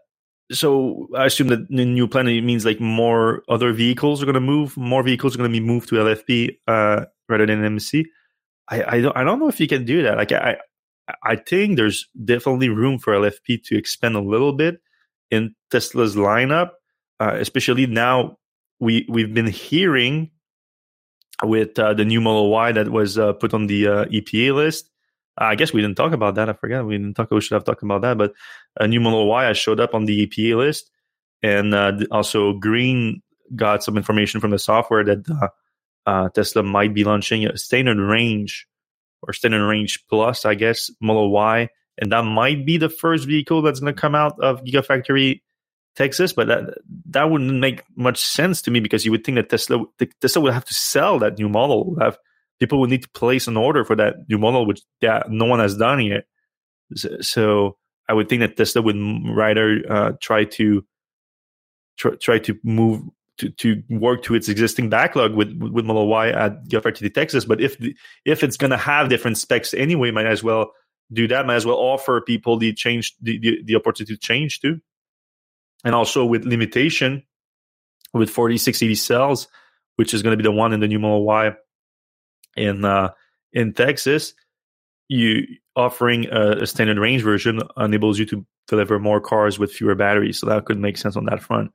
so 0.53 1.09
I 1.17 1.27
assume 1.27 1.49
that 1.49 1.69
the 1.69 1.85
new 1.85 2.07
plan 2.07 2.27
means 2.27 2.65
like 2.65 2.81
more 2.81 3.43
other 3.49 3.73
vehicles 3.73 4.23
are 4.23 4.27
going 4.27 4.35
to 4.35 4.41
move. 4.41 4.77
More 4.77 5.03
vehicles 5.03 5.35
are 5.35 5.39
going 5.39 5.51
to 5.51 5.61
be 5.61 5.65
moved 5.65 5.89
to 5.89 5.97
LFP 5.97 6.59
uh, 6.69 7.07
rather 7.29 7.47
than 7.47 7.65
MC. 7.65 8.07
I 8.69 8.97
I 8.97 9.01
don't 9.01 9.17
I 9.17 9.25
don't 9.25 9.39
know 9.39 9.49
if 9.49 9.61
you 9.61 9.69
can 9.69 9.85
do 9.85 10.03
that. 10.03 10.17
Like 10.17 10.33
I 10.33 10.57
I 11.23 11.37
think 11.37 11.77
there's 11.77 12.09
definitely 12.25 12.69
room 12.69 12.99
for 12.99 13.13
LFP 13.13 13.63
to 13.65 13.77
expand 13.77 14.17
a 14.17 14.21
little 14.21 14.53
bit 14.53 14.81
in 15.31 15.55
Tesla's 15.71 16.17
lineup, 16.17 16.71
uh, 17.21 17.37
especially 17.39 17.87
now 17.87 18.39
we 18.81 19.07
we've 19.09 19.35
been 19.35 19.47
hearing 19.47 20.31
with 21.43 21.79
uh, 21.79 21.95
the 21.95 22.05
new 22.05 22.21
Model 22.21 22.51
Y 22.51 22.73
that 22.73 22.91
was 22.91 23.19
uh, 23.19 23.33
put 23.33 23.55
on 23.55 23.67
the 23.67 23.87
uh, 23.87 24.05
EPA 24.07 24.55
list. 24.55 24.91
I 25.37 25.55
guess 25.57 25.73
we 25.73 25.83
didn't 25.83 25.97
talk 25.97 26.13
about 26.13 26.37
that. 26.37 26.49
I 26.49 26.53
forgot 26.53 26.87
we 26.87 26.97
didn't 26.97 27.15
talk. 27.15 27.31
We 27.31 27.41
should 27.41 27.55
have 27.55 27.65
talked 27.65 27.83
about 27.83 28.03
that. 28.03 28.17
But 28.17 28.35
a 28.79 28.87
new 28.87 29.01
Model 29.01 29.27
Y 29.27 29.53
showed 29.53 29.81
up 29.81 29.95
on 29.95 30.05
the 30.05 30.27
EPA 30.27 30.57
list, 30.57 30.91
and 31.43 31.75
uh, 31.75 31.93
also 32.11 32.53
Green 32.55 33.23
got 33.55 33.83
some 33.83 33.97
information 33.97 34.41
from 34.41 34.51
the 34.51 34.59
software 34.59 35.05
that 35.05 35.29
uh, 35.29 35.49
uh, 36.09 36.29
Tesla 36.31 36.63
might 36.63 36.95
be 36.95 37.05
launching 37.05 37.47
a 37.47 37.57
standard 37.57 37.99
range 37.99 38.67
or 39.23 39.33
standard 39.33 39.67
range 39.67 40.05
plus, 40.09 40.45
I 40.45 40.55
guess, 40.55 40.91
Model 41.01 41.31
Y, 41.31 41.69
and 41.99 42.13
that 42.13 42.23
might 42.23 42.65
be 42.65 42.77
the 42.77 42.89
first 42.89 43.27
vehicle 43.27 43.63
that's 43.63 43.81
going 43.81 43.95
to 43.95 44.01
come 44.01 44.15
out 44.15 44.39
of 44.41 44.63
Gigafactory 44.65 45.41
Texas. 45.97 46.33
But 46.33 46.49
that 46.49 46.79
that 47.11 47.31
wouldn't 47.31 47.59
make 47.59 47.83
much 47.97 48.23
sense 48.23 48.63
to 48.63 48.71
me 48.71 48.81
because 48.81 49.05
you 49.05 49.11
would 49.11 49.25
think 49.25 49.37
that 49.37 49.51
Tesla 49.51 49.85
Tesla 50.21 50.43
would 50.43 50.55
have 50.55 50.65
to 50.67 50.75
sell 50.75 51.19
that 51.19 51.39
new 51.39 51.49
model. 51.49 51.97
Have 52.01 52.19
people 52.61 52.81
would 52.81 52.91
need 52.91 53.03
to 53.03 53.11
place 53.11 53.47
an 53.47 53.57
order 53.57 53.85
for 53.85 53.97
that 53.97 54.29
new 54.29 54.39
model, 54.39 54.67
which 54.67 54.83
yeah, 55.01 55.23
no 55.29 55.47
one 55.47 55.61
has 55.61 55.77
done 55.77 56.01
yet. 56.01 56.25
So, 57.21 57.77
I 58.09 58.13
would 58.13 58.29
think 58.29 58.41
that 58.41 58.57
Tesla 58.57 58.83
would 58.83 58.97
rather 59.27 59.83
uh, 59.89 60.13
try 60.21 60.45
to 60.45 60.85
try, 61.97 62.13
try 62.17 62.39
to 62.41 62.59
move 62.63 63.03
to, 63.39 63.51
to 63.51 63.83
work 63.91 64.23
to 64.25 64.35
its 64.35 64.49
existing 64.49 64.91
backlog 64.91 65.35
with 65.35 65.57
with 65.59 65.85
Model 65.85 66.07
Y 66.07 66.29
at 66.29 66.65
Gigafactory 66.69 67.13
Texas. 67.13 67.45
But 67.45 67.61
if 67.61 67.79
the, 67.79 67.97
if 68.25 68.43
it's 68.43 68.57
going 68.57 68.71
to 68.71 68.77
have 68.77 69.09
different 69.09 69.39
specs 69.39 69.75
anyway, 69.75 70.11
might 70.11 70.27
as 70.27 70.43
well 70.43 70.73
do 71.13 71.29
that. 71.29 71.47
Might 71.47 71.57
as 71.57 71.67
well 71.67 71.77
offer 71.77 72.21
people 72.21 72.59
the 72.59 72.73
change 72.73 73.15
the, 73.21 73.39
the, 73.39 73.63
the 73.65 73.77
opportunity 73.77 74.15
to 74.15 74.21
change 74.21 74.61
too, 74.61 74.81
and 75.85 75.95
also 75.95 76.25
with 76.25 76.45
limitation 76.45 77.25
with 78.13 78.31
4680 78.31 78.95
cells, 78.95 79.49
which 79.97 80.15
is 80.15 80.23
going 80.23 80.37
to 80.37 80.37
be 80.37 80.49
the 80.49 80.53
one 80.53 80.73
in 80.73 80.81
the 80.81 80.87
new 80.87 81.01
Model 81.01 81.25
Y 81.25 81.55
in 82.57 82.85
uh, 82.85 83.11
in 83.53 83.73
Texas. 83.73 84.35
You 85.09 85.47
offering 85.77 86.27
a, 86.31 86.63
a 86.63 86.67
standard 86.67 86.99
range 86.99 87.23
version 87.23 87.61
enables 87.77 88.19
you 88.19 88.27
to 88.27 88.47
deliver 88.69 88.99
more 88.99 89.21
cars 89.21 89.59
with 89.59 89.73
fewer 89.73 89.95
batteries, 89.95 90.39
so 90.39 90.47
that 90.47 90.65
could 90.65 90.79
make 90.79 90.97
sense 90.97 91.17
on 91.17 91.27
that 91.27 91.43
front. 91.43 91.71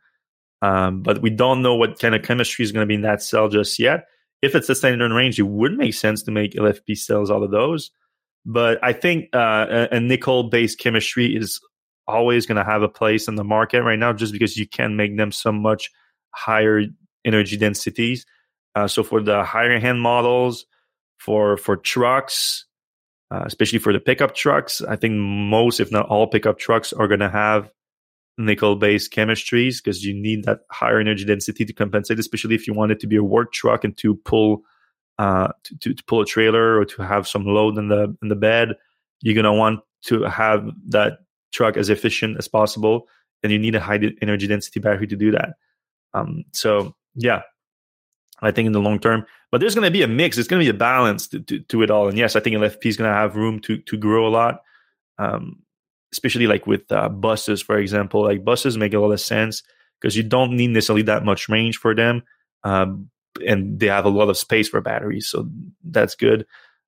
Um, 0.62 1.04
but 1.04 1.22
we 1.22 1.30
don't 1.30 1.62
know 1.62 1.76
what 1.76 2.00
kind 2.00 2.16
of 2.16 2.24
chemistry 2.24 2.64
is 2.64 2.72
going 2.72 2.84
to 2.84 2.88
be 2.88 2.96
in 2.96 3.02
that 3.02 3.22
cell 3.22 3.48
just 3.48 3.80
yet. 3.80 4.06
If 4.42 4.56
it's 4.56 4.70
a 4.70 4.76
standard 4.76 5.12
range, 5.12 5.40
it 5.40 5.44
would 5.44 5.78
make 5.78 5.94
sense 5.94 6.24
to 6.24 6.32
make 6.32 6.54
LFP 6.54 6.98
cells 6.98 7.30
out 7.32 7.44
of 7.44 7.52
those. 7.52 7.92
But 8.46 8.80
I 8.84 8.94
think 8.94 9.30
uh, 9.34 9.66
a, 9.70 9.96
a 9.96 10.00
nickel-based 10.00 10.80
chemistry 10.80 11.36
is 11.36 11.60
always 12.08 12.46
going 12.46 12.58
to 12.58 12.64
have 12.64 12.82
a 12.82 12.90
place 12.90 13.28
in 13.28 13.36
the 13.36 13.44
market 13.44 13.84
right 13.84 14.00
now, 14.00 14.14
just 14.14 14.34
because 14.34 14.58
you 14.58 14.68
can 14.68 14.96
make 14.96 15.18
them 15.18 15.32
so 15.32 15.52
much 15.52 15.92
higher 16.34 16.84
energy 17.26 17.58
densities. 17.58 18.26
Uh, 18.80 18.88
so 18.88 19.04
for 19.04 19.22
the 19.22 19.44
higher 19.44 19.72
end 19.72 20.02
models, 20.02 20.66
for 21.18 21.58
for 21.58 21.76
trucks, 21.76 22.66
uh, 23.30 23.44
especially 23.46 23.80
for 23.80 23.92
the 23.92 24.00
pickup 24.00 24.36
trucks, 24.36 24.82
I 24.82 24.96
think 24.96 25.16
most, 25.16 25.82
if 25.82 25.92
not 25.92 26.08
all, 26.08 26.28
pickup 26.28 26.58
trucks 26.60 26.94
are 26.94 27.08
going 27.08 27.20
to 27.20 27.30
have 27.30 27.70
nickel 28.38 28.78
based 28.78 29.12
chemistries 29.12 29.84
because 29.84 30.06
you 30.06 30.14
need 30.14 30.46
that 30.46 30.60
higher 30.72 30.98
energy 30.98 31.26
density 31.26 31.66
to 31.66 31.74
compensate, 31.74 32.20
especially 32.20 32.56
if 32.56 32.68
you 32.68 32.74
want 32.74 32.94
it 32.94 33.02
to 33.02 33.08
be 33.08 33.18
a 33.18 33.24
work 33.24 33.52
truck 33.52 33.84
and 33.84 33.98
to 33.98 34.16
pull 34.16 34.62
uh, 35.18 35.50
to, 35.64 35.78
to, 35.80 35.94
to 35.94 36.04
pull 36.06 36.22
a 36.22 36.26
trailer 36.26 36.80
or 36.80 36.86
to 36.86 37.02
have 37.02 37.28
some 37.28 37.46
load 37.46 37.78
in 37.78 37.90
the 37.90 38.16
in 38.22 38.30
the 38.30 38.36
bed. 38.36 38.76
You're 39.22 39.36
gonna 39.36 39.54
want 39.54 39.82
to 40.04 40.24
have 40.24 40.70
that 40.88 41.20
truck 41.52 41.76
as 41.76 41.90
efficient 41.90 42.38
as 42.38 42.48
possible, 42.48 43.10
and 43.44 43.52
you 43.52 43.60
need 43.60 43.76
a 43.76 43.82
high 43.82 44.00
energy 44.22 44.48
density 44.48 44.80
battery 44.80 45.08
to 45.08 45.18
do 45.18 45.32
that. 45.32 45.56
Um, 46.14 46.46
so 46.54 46.96
yeah, 47.16 47.42
I 48.42 48.52
think 48.52 48.68
in 48.68 48.72
the 48.72 48.80
long 48.80 49.00
term, 49.00 49.26
but 49.52 49.60
there's 49.60 49.76
going 49.76 49.86
to 49.86 49.92
be 49.92 50.02
a 50.02 50.08
mix. 50.08 50.38
It's 50.38 50.48
going 50.48 50.62
to 50.62 50.66
be 50.66 50.76
a 50.76 50.80
balance 50.80 51.28
to, 51.30 51.40
to, 51.42 51.60
to, 51.60 51.84
it 51.84 51.92
all. 51.92 52.08
And 52.08 52.18
yes, 52.18 52.36
I 52.36 52.40
think 52.40 52.56
LFP 52.56 52.86
is 52.86 52.98
going 52.98 53.10
to 53.10 53.16
have 53.16 53.36
room 53.36 53.60
to 53.62 53.78
to 53.78 53.98
grow 53.98 54.28
a 54.28 54.30
lot, 54.30 54.62
um, 55.18 55.60
especially 56.14 56.48
like 56.48 56.68
with 56.68 56.92
uh, 56.92 57.10
buses, 57.10 57.62
for 57.62 57.78
example. 57.78 58.24
Like 58.24 58.46
buses 58.46 58.78
make 58.78 58.94
a 58.94 59.00
lot 59.00 59.12
of 59.12 59.22
sense 59.22 59.64
because 60.00 60.16
you 60.16 60.24
don't 60.24 60.54
need 60.54 60.70
necessarily 60.70 61.04
that 61.04 61.26
much 61.26 61.50
range 61.50 61.78
for 61.78 61.94
them, 61.94 62.24
um, 62.64 63.10
and 63.46 63.80
they 63.80 63.88
have 63.88 64.06
a 64.06 64.10
lot 64.10 64.30
of 64.30 64.38
space 64.38 64.70
for 64.70 64.82
batteries, 64.82 65.28
so 65.28 65.50
that's 65.84 66.16
good. 66.16 66.46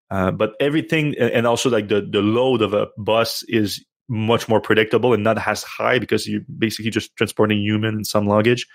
Uh, 0.10 0.32
but 0.32 0.54
everything, 0.60 1.16
and 1.18 1.48
also 1.48 1.70
like 1.70 1.88
the 1.88 2.02
the 2.02 2.22
load 2.22 2.62
of 2.62 2.74
a 2.74 2.88
bus 2.98 3.44
is 3.48 3.84
much 4.10 4.50
more 4.50 4.60
predictable 4.60 5.14
and 5.14 5.24
not 5.24 5.48
as 5.48 5.64
high 5.64 5.98
because 5.98 6.28
you're 6.28 6.42
basically 6.58 6.92
just 6.92 7.16
transporting 7.16 7.60
human 7.60 7.96
and 7.96 8.06
some 8.06 8.28
luggage. 8.28 8.68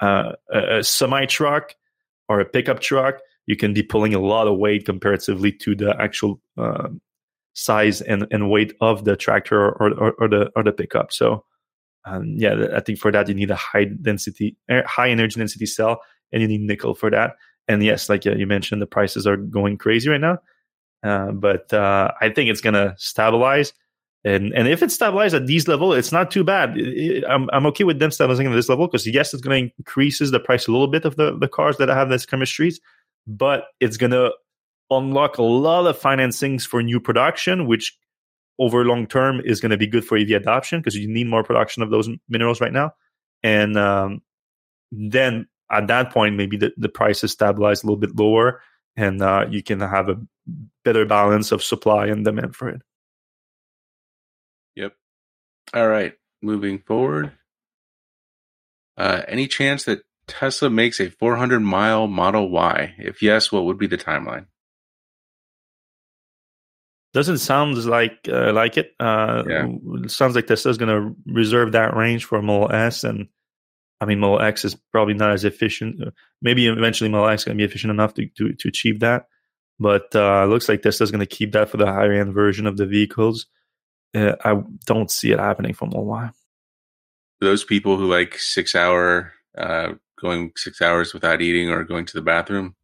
Uh, 0.00 0.32
a, 0.52 0.78
a 0.78 0.84
semi 0.84 1.26
truck 1.26 1.74
or 2.30 2.40
a 2.40 2.44
pickup 2.44 2.80
truck, 2.80 3.16
you 3.46 3.56
can 3.56 3.74
be 3.74 3.82
pulling 3.82 4.14
a 4.14 4.20
lot 4.20 4.46
of 4.46 4.56
weight 4.56 4.86
comparatively 4.86 5.50
to 5.50 5.74
the 5.74 6.00
actual 6.00 6.40
uh, 6.56 6.88
size 7.54 8.00
and, 8.00 8.26
and 8.30 8.48
weight 8.48 8.72
of 8.80 9.04
the 9.04 9.16
tractor 9.16 9.58
or, 9.60 9.92
or, 9.98 10.12
or 10.18 10.28
the 10.28 10.50
or 10.54 10.62
the 10.62 10.72
pickup. 10.72 11.12
So, 11.12 11.44
um, 12.04 12.34
yeah, 12.36 12.66
I 12.74 12.80
think 12.80 13.00
for 13.00 13.10
that 13.10 13.28
you 13.28 13.34
need 13.34 13.50
a 13.50 13.56
high 13.56 13.86
density, 14.00 14.56
high 14.70 15.10
energy 15.10 15.40
density 15.40 15.66
cell, 15.66 16.00
and 16.32 16.40
you 16.40 16.48
need 16.48 16.60
nickel 16.60 16.94
for 16.94 17.10
that. 17.10 17.32
And 17.66 17.82
yes, 17.82 18.08
like 18.08 18.24
you 18.24 18.46
mentioned, 18.46 18.80
the 18.80 18.86
prices 18.86 19.26
are 19.26 19.36
going 19.36 19.76
crazy 19.78 20.08
right 20.08 20.20
now. 20.20 20.38
Uh, 21.02 21.32
but 21.32 21.72
uh, 21.72 22.12
I 22.20 22.28
think 22.30 22.50
it's 22.50 22.60
gonna 22.60 22.94
stabilize. 22.96 23.72
And 24.22 24.52
and 24.52 24.68
if 24.68 24.82
it's 24.82 24.94
stabilized 24.94 25.34
at 25.34 25.46
these 25.46 25.66
level, 25.66 25.94
it's 25.94 26.12
not 26.12 26.30
too 26.30 26.44
bad. 26.44 26.76
It, 26.76 26.88
it, 26.88 27.24
I'm 27.28 27.48
I'm 27.52 27.66
okay 27.66 27.84
with 27.84 27.98
them 27.98 28.10
stabilizing 28.10 28.46
at 28.46 28.52
this 28.52 28.68
level 28.68 28.86
because 28.86 29.06
yes, 29.06 29.32
it's 29.32 29.42
going 29.42 29.68
to 29.68 29.74
increases 29.78 30.30
the 30.30 30.40
price 30.40 30.66
a 30.66 30.72
little 30.72 30.88
bit 30.88 31.04
of 31.04 31.16
the 31.16 31.38
the 31.38 31.48
cars 31.48 31.78
that 31.78 31.90
I 31.90 31.94
have 31.96 32.10
these 32.10 32.26
chemistries, 32.26 32.80
but 33.26 33.64
it's 33.80 33.96
going 33.96 34.10
to 34.10 34.32
unlock 34.90 35.38
a 35.38 35.42
lot 35.42 35.86
of 35.86 35.98
financings 35.98 36.66
for 36.66 36.82
new 36.82 37.00
production, 37.00 37.66
which 37.66 37.96
over 38.58 38.84
long 38.84 39.06
term 39.06 39.40
is 39.42 39.60
going 39.60 39.70
to 39.70 39.78
be 39.78 39.86
good 39.86 40.04
for 40.04 40.18
EV 40.18 40.30
adoption 40.32 40.80
because 40.80 40.96
you 40.96 41.08
need 41.08 41.26
more 41.26 41.42
production 41.42 41.82
of 41.82 41.90
those 41.90 42.08
minerals 42.28 42.60
right 42.60 42.72
now. 42.72 42.92
And 43.42 43.78
um, 43.78 44.20
then 44.92 45.48
at 45.70 45.86
that 45.86 46.12
point, 46.12 46.36
maybe 46.36 46.58
the, 46.58 46.72
the 46.76 46.88
price 46.90 47.24
is 47.24 47.32
stabilized 47.32 47.84
a 47.84 47.86
little 47.86 48.00
bit 48.00 48.16
lower, 48.16 48.60
and 48.96 49.22
uh, 49.22 49.46
you 49.48 49.62
can 49.62 49.80
have 49.80 50.10
a 50.10 50.20
better 50.84 51.06
balance 51.06 51.52
of 51.52 51.62
supply 51.62 52.06
and 52.06 52.24
demand 52.24 52.54
for 52.54 52.68
it. 52.68 52.82
All 55.74 55.88
right. 55.88 56.14
Moving 56.42 56.78
forward. 56.80 57.32
Uh, 58.96 59.22
any 59.28 59.46
chance 59.46 59.84
that 59.84 60.02
Tesla 60.26 60.68
makes 60.70 61.00
a 61.00 61.10
400 61.10 61.60
mile 61.60 62.06
Model 62.06 62.50
Y? 62.50 62.94
If 62.98 63.22
yes, 63.22 63.50
what 63.52 63.64
would 63.64 63.78
be 63.78 63.86
the 63.86 63.98
timeline? 63.98 64.46
Doesn't 67.12 67.38
sound 67.38 67.82
like 67.86 68.28
uh, 68.28 68.52
like 68.52 68.76
it. 68.76 68.92
Uh, 69.00 69.42
Yeah. 69.48 69.66
it 70.04 70.10
sounds 70.12 70.36
like 70.36 70.46
Tesla's 70.46 70.78
going 70.78 70.90
to 70.94 71.16
reserve 71.26 71.72
that 71.72 71.96
range 71.96 72.24
for 72.24 72.40
Model 72.40 72.70
S, 72.72 73.02
and 73.02 73.26
I 74.00 74.04
mean 74.06 74.20
Model 74.20 74.40
X 74.40 74.64
is 74.64 74.76
probably 74.92 75.14
not 75.14 75.32
as 75.32 75.44
efficient. 75.44 76.00
Maybe 76.40 76.68
eventually 76.68 77.10
Model 77.10 77.28
X 77.28 77.42
is 77.42 77.46
going 77.46 77.58
to 77.58 77.62
be 77.62 77.68
efficient 77.68 77.90
enough 77.90 78.14
to, 78.14 78.26
to 78.36 78.52
to 78.52 78.68
achieve 78.68 79.00
that, 79.00 79.26
but 79.80 80.14
uh, 80.14 80.44
looks 80.44 80.68
like 80.68 80.82
Tesla's 80.82 81.10
going 81.10 81.18
to 81.18 81.26
keep 81.26 81.52
that 81.52 81.68
for 81.68 81.78
the 81.78 81.86
higher 81.86 82.12
end 82.12 82.32
version 82.32 82.66
of 82.66 82.76
the 82.76 82.86
vehicles. 82.86 83.46
Uh, 84.14 84.34
I 84.44 84.62
don't 84.86 85.10
see 85.10 85.30
it 85.32 85.38
happening 85.38 85.74
for 85.74 85.86
Model 85.86 86.06
Y. 86.06 86.30
Those 87.40 87.64
people 87.64 87.96
who 87.96 88.10
like 88.10 88.38
six 88.38 88.74
hour, 88.74 89.32
uh, 89.56 89.92
going 90.20 90.52
six 90.56 90.82
hours 90.82 91.14
without 91.14 91.40
eating 91.40 91.70
or 91.70 91.84
going 91.84 92.04
to 92.06 92.14
the 92.14 92.22
bathroom, 92.22 92.74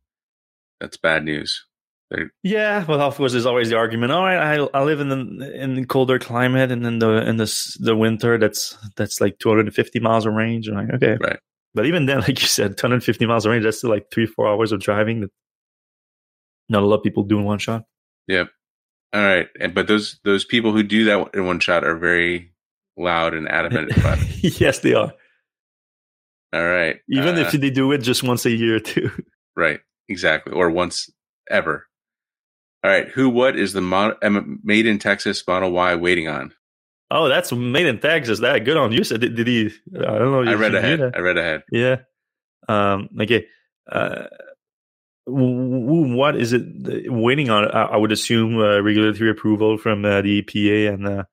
that's 0.80 0.96
bad 0.96 1.24
news. 1.24 1.64
They're, 2.10 2.30
Yeah, 2.42 2.84
well, 2.84 3.00
of 3.00 3.16
course, 3.16 3.32
there's 3.32 3.46
always 3.46 3.70
the 3.70 3.76
argument. 3.76 4.12
All 4.12 4.22
right, 4.22 4.58
I 4.58 4.68
I 4.72 4.84
live 4.84 5.00
in 5.00 5.08
the 5.08 5.60
in 5.60 5.74
the 5.74 5.84
colder 5.84 6.18
climate, 6.18 6.70
and 6.70 6.84
then 6.84 7.00
the 7.00 7.28
in 7.28 7.36
the 7.36 7.76
the 7.80 7.96
winter, 7.96 8.38
that's 8.38 8.78
that's 8.96 9.20
like 9.20 9.38
250 9.40 9.98
miles 10.00 10.24
of 10.24 10.34
range. 10.34 10.68
I'm 10.68 10.76
like, 10.76 10.94
okay, 10.94 11.16
Right. 11.20 11.38
But 11.74 11.86
even 11.86 12.06
then, 12.06 12.20
like 12.26 12.40
you 12.40 12.46
said, 12.46 12.78
250 12.78 13.26
miles 13.26 13.44
of 13.44 13.50
range, 13.50 13.64
that's 13.64 13.78
still 13.78 13.90
like 13.90 14.06
three 14.12 14.26
four 14.26 14.46
hours 14.46 14.72
of 14.72 14.80
driving. 14.80 15.20
That 15.20 15.30
not 16.68 16.82
a 16.82 16.86
lot 16.86 16.96
of 16.96 17.02
people 17.02 17.22
do 17.22 17.38
in 17.38 17.44
one 17.44 17.58
shot. 17.58 17.84
Yep. 18.28 18.48
All 19.12 19.22
right, 19.22 19.48
and 19.60 19.74
but 19.74 19.86
those 19.86 20.18
those 20.24 20.44
people 20.44 20.72
who 20.72 20.82
do 20.82 21.04
that 21.04 21.30
in 21.34 21.46
one 21.46 21.60
shot 21.60 21.84
are 21.84 21.96
very 21.96 22.52
loud 22.96 23.34
and 23.34 23.48
adamant 23.48 23.96
about 23.96 24.18
it. 24.20 24.60
yes, 24.60 24.80
they 24.80 24.94
are. 24.94 25.12
All 26.52 26.66
right, 26.66 26.96
Even 27.08 27.36
uh, 27.36 27.40
if 27.40 27.52
they 27.52 27.70
do 27.70 27.92
it 27.92 27.98
just 27.98 28.22
once 28.22 28.46
a 28.46 28.50
year 28.50 28.80
too. 28.80 29.10
right, 29.56 29.80
exactly, 30.08 30.52
or 30.52 30.70
once 30.70 31.10
ever. 31.50 31.86
All 32.84 32.90
right, 32.90 33.08
who 33.08 33.28
what 33.28 33.56
is 33.58 33.72
the 33.72 33.80
mod, 33.80 34.16
um, 34.22 34.60
made 34.62 34.86
in 34.86 34.98
Texas 34.98 35.42
Model 35.46 35.72
Y 35.72 35.94
waiting 35.94 36.28
on? 36.28 36.52
Oh, 37.10 37.28
that's 37.28 37.52
made 37.52 37.86
in 37.86 38.00
Texas. 38.00 38.40
That 38.40 38.64
good 38.64 38.76
on 38.76 38.92
you. 38.92 39.04
So 39.04 39.16
did, 39.16 39.36
did 39.36 39.46
he? 39.46 39.70
I 39.96 40.02
don't 40.02 40.32
know. 40.32 40.50
I 40.50 40.54
read 40.54 40.74
ahead. 40.74 41.00
I 41.14 41.20
read 41.20 41.38
ahead. 41.38 41.62
Yeah. 41.70 41.96
Um, 42.68 43.08
okay. 43.20 43.46
Uh, 43.90 44.24
what 45.26 46.36
is 46.36 46.52
it 46.52 46.62
waiting 47.10 47.50
on? 47.50 47.68
I, 47.70 47.96
would 47.96 48.12
assume 48.12 48.58
uh, 48.58 48.80
regulatory 48.80 49.30
approval 49.30 49.76
from 49.76 50.04
uh, 50.04 50.22
the 50.22 50.42
EPA 50.42 50.94
and 50.94 51.08
uh, 51.08 51.24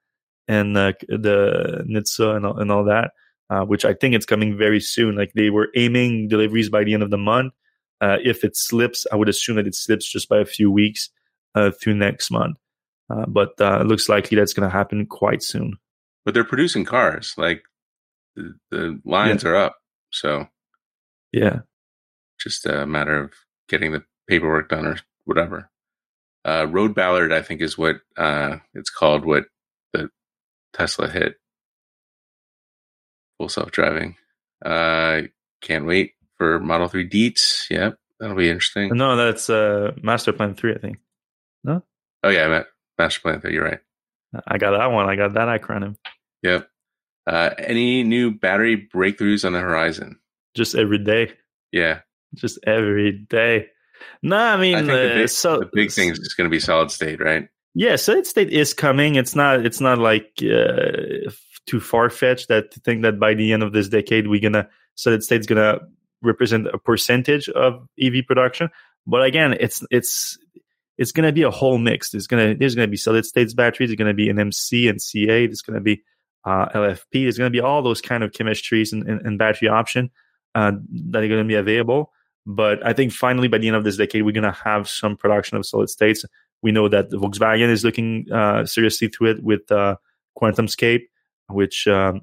and 0.48 0.76
uh, 0.78 0.94
the 1.08 1.86
NHTSA 1.88 2.36
and 2.38 2.46
all, 2.46 2.58
and 2.60 2.72
all 2.72 2.86
that, 2.86 3.12
uh, 3.50 3.62
which 3.66 3.86
I 3.86 3.94
think 3.94 4.16
it's 4.16 4.26
coming 4.26 4.58
very 4.58 4.80
soon. 4.80 5.16
Like 5.16 5.34
they 5.34 5.50
were 5.50 5.70
aiming 5.76 6.28
deliveries 6.28 6.70
by 6.70 6.84
the 6.84 6.94
end 6.94 7.04
of 7.04 7.12
the 7.12 7.18
month. 7.18 7.54
Uh, 8.02 8.18
if 8.24 8.44
it 8.44 8.58
slips, 8.58 9.06
I 9.12 9.16
would 9.16 9.30
assume 9.30 9.56
that 9.58 9.68
it 9.68 9.76
slips 9.76 10.12
just 10.12 10.28
by 10.28 10.40
a 10.40 10.46
few 10.46 10.70
weeks 10.72 11.10
uh, 11.56 11.72
through 11.72 11.96
next 11.96 12.32
month. 12.32 12.58
Uh, 13.10 13.26
but 13.28 13.60
uh, 13.62 13.80
it 13.82 13.88
looks 13.88 14.10
likely 14.10 14.38
that's 14.38 14.54
going 14.54 14.68
to 14.68 14.76
happen 14.76 15.06
quite 15.06 15.44
soon. 15.44 15.78
But 16.26 16.34
they're 16.34 16.44
producing 16.44 16.84
cars. 16.84 17.34
Like 17.38 17.64
the, 18.36 18.56
the 18.72 19.00
lines 19.06 19.46
are 19.46 19.56
up, 19.56 19.78
so 20.10 20.48
Yeah. 21.32 21.60
just 22.40 22.66
a 22.66 22.86
matter 22.88 23.20
of 23.26 23.34
getting 23.70 23.92
the 23.92 24.04
paperwork 24.28 24.70
done 24.70 24.86
or 24.86 24.98
whatever. 25.26 25.70
Uh, 26.46 26.68
Road 26.70 26.94
Ballard, 26.94 27.32
I 27.32 27.42
think, 27.42 27.62
is 27.62 27.78
what 27.78 27.98
uh, 28.18 28.58
it's 28.74 28.90
called. 28.90 29.26
What 29.26 29.46
the 29.94 30.10
Tesla 30.74 31.10
hit. 31.10 31.36
Full 33.38 33.50
self 33.50 33.72
driving. 33.72 34.16
Uh, 34.64 35.22
can't 35.62 35.86
wait 35.86 36.14
for 36.38 36.60
Model 36.60 36.88
Three 36.90 37.08
Deets. 37.08 37.70
Yep, 37.70 37.98
that'll 38.20 38.36
be 38.36 38.50
interesting. 38.50 38.96
No, 38.96 39.16
that's 39.16 39.50
uh, 39.50 39.94
Master 40.02 40.34
Plan 40.34 40.56
3, 40.56 40.76
I 40.76 40.78
think. 40.78 40.98
No. 41.64 41.84
Oh 42.24 42.30
yeah, 42.30 42.48
Ma- 42.48 42.64
Master 42.98 43.22
Plan 43.22 43.40
Three. 43.42 43.54
You're 43.54 43.64
right. 43.64 43.80
I 44.48 44.58
got 44.58 44.78
that 44.78 44.92
one. 44.92 45.08
I 45.08 45.16
got 45.16 45.34
that 45.36 45.62
acronym. 45.62 45.96
Yep. 46.42 46.68
Uh, 47.26 47.52
any 47.58 48.04
new 48.04 48.32
battery 48.32 48.90
breakthroughs 48.94 49.46
on 49.46 49.54
the 49.54 49.60
horizon? 49.60 50.20
Just 50.56 50.76
every 50.76 50.98
day. 50.98 51.32
Yeah, 51.72 52.02
Just 52.36 52.60
every 52.66 53.12
day. 53.12 53.68
No, 54.22 54.38
I 54.38 54.58
mean, 54.58 54.76
I 54.76 54.78
think 54.80 54.88
the 54.88 55.12
uh, 55.12 55.16
big, 55.16 55.30
so, 55.30 55.60
the 55.60 55.70
big 55.72 55.92
thing 55.92 56.10
is 56.10 56.20
just 56.20 56.36
going 56.36 56.50
to 56.50 56.54
be 56.54 56.60
solid 56.60 56.92
state, 56.92 57.22
right? 57.22 57.48
Yeah, 57.76 57.96
solid 57.96 58.28
state 58.28 58.52
is 58.52 58.74
coming. 58.74 59.16
It's 59.16 59.36
not. 59.36 59.66
It's 59.66 59.82
not 59.82 59.98
like 59.98 60.32
uh, 60.44 61.32
too 61.66 61.80
far 61.80 62.10
fetched 62.10 62.50
that 62.50 62.72
to 62.72 62.80
think 62.82 63.04
that 63.04 63.20
by 63.20 63.34
the 63.34 63.54
end 63.54 63.64
of 63.64 63.74
this 63.74 63.90
decade 63.90 64.28
we're 64.28 64.42
gonna 64.42 64.68
solid 64.96 65.24
state's 65.24 65.48
gonna 65.48 65.80
represent 66.22 66.68
a 66.68 66.78
percentage 66.78 67.50
of 67.50 67.88
EV 68.00 68.26
production. 68.28 68.70
But 69.08 69.24
again, 69.24 69.56
it's 69.60 69.84
it's 69.90 70.38
it's 70.98 71.12
gonna 71.12 71.32
be 71.32 71.44
a 71.44 71.52
whole 71.52 71.78
mix. 71.78 72.12
There's 72.12 72.28
gonna 72.28 72.56
there's 72.56 72.76
gonna 72.76 72.88
be 72.88 72.98
solid 72.98 73.26
states 73.26 73.54
batteries. 73.54 73.90
There's 73.90 73.98
gonna 73.98 74.14
be 74.14 74.28
NMC 74.28 74.90
and 74.90 75.02
CA. 75.02 75.48
There's 75.48 75.62
gonna 75.62 75.82
be 75.82 76.04
uh, 76.46 76.68
LFP. 76.70 77.24
There's 77.24 77.38
gonna 77.38 77.50
be 77.50 77.62
all 77.62 77.82
those 77.82 78.02
kind 78.02 78.24
of 78.24 78.32
chemistries 78.32 78.94
and, 78.94 79.08
and, 79.08 79.22
and 79.26 79.40
battery 79.40 79.68
option 79.68 80.12
uh, 80.56 80.74
that 81.12 81.24
are 81.24 81.28
gonna 81.28 81.44
be 81.44 81.56
available. 81.56 82.12
But 82.46 82.86
I 82.86 82.94
think 82.94 83.14
finally 83.14 83.48
by 83.48 83.58
the 83.58 83.68
end 83.68 83.78
of 83.78 83.84
this 83.84 83.98
decade, 83.98 84.24
we're 84.24 84.32
gonna 84.32 84.52
have 84.52 84.90
some 84.90 85.16
production 85.16 85.58
of 85.58 85.66
solid 85.66 85.90
states. 85.90 86.26
We 86.62 86.72
know 86.72 86.88
that 86.90 87.10
Volkswagen 87.12 87.70
is 87.70 87.84
looking 87.84 88.26
uh, 88.32 88.66
seriously 88.66 89.10
to 89.10 89.26
it 89.26 89.44
with 89.44 89.72
uh, 89.72 89.98
QuantumScape, 90.38 91.04
which 91.50 91.88
um, 91.88 92.22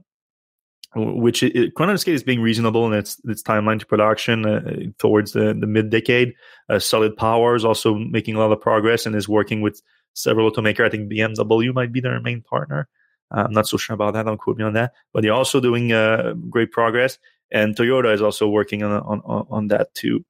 which 0.97 1.43
it, 1.43 1.75
QuantumScape 1.75 2.13
is 2.13 2.23
being 2.23 2.41
reasonable 2.41 2.87
in 2.87 2.93
its 2.93 3.21
its 3.25 3.43
timeline 3.43 3.79
to 3.79 3.87
production 3.87 4.47
uh, 4.47 4.73
towards 4.99 5.33
the, 5.33 5.55
the 5.59 5.67
mid 5.67 5.91
decade. 5.91 6.35
Uh, 6.69 6.79
Solid 6.79 7.17
Power 7.17 7.55
is 7.55 7.65
also 7.65 7.95
making 7.95 8.35
a 8.35 8.39
lot 8.39 8.53
of 8.53 8.61
progress 8.61 9.07
and 9.07 9.15
is 9.15 9.29
working 9.29 9.61
with 9.61 9.81
several 10.15 10.51
automakers. 10.51 10.87
I 10.87 10.89
think 10.89 11.11
BMW 11.11 11.73
might 11.73 11.93
be 11.93 12.01
their 12.01 12.21
main 12.21 12.43
partner. 12.43 12.89
Uh, 13.31 13.45
I'm 13.47 13.53
not 13.53 13.69
so 13.69 13.77
sure 13.77 13.95
about 13.95 14.15
that. 14.15 14.27
Don't 14.27 14.39
quote 14.39 14.57
me 14.57 14.65
on 14.65 14.73
that. 14.73 14.93
But 15.13 15.23
they're 15.23 15.33
also 15.33 15.61
doing 15.61 15.93
uh, 15.93 16.35
great 16.49 16.73
progress, 16.73 17.19
and 17.53 17.77
Toyota 17.77 18.13
is 18.15 18.23
also 18.23 18.49
working 18.49 18.83
on 18.83 18.93
on 18.93 19.47
on 19.51 19.69
that 19.69 19.95
too. 19.95 20.25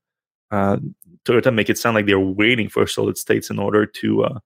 Uh, 0.50 0.78
Toyota 1.24 1.54
make 1.54 1.70
it 1.70 1.78
sound 1.78 1.94
like 1.94 2.06
they're 2.06 2.18
waiting 2.18 2.68
for 2.68 2.86
solid 2.86 3.18
states 3.18 3.50
in 3.50 3.58
order 3.58 3.86
to 3.86 4.24
uh, 4.24 4.38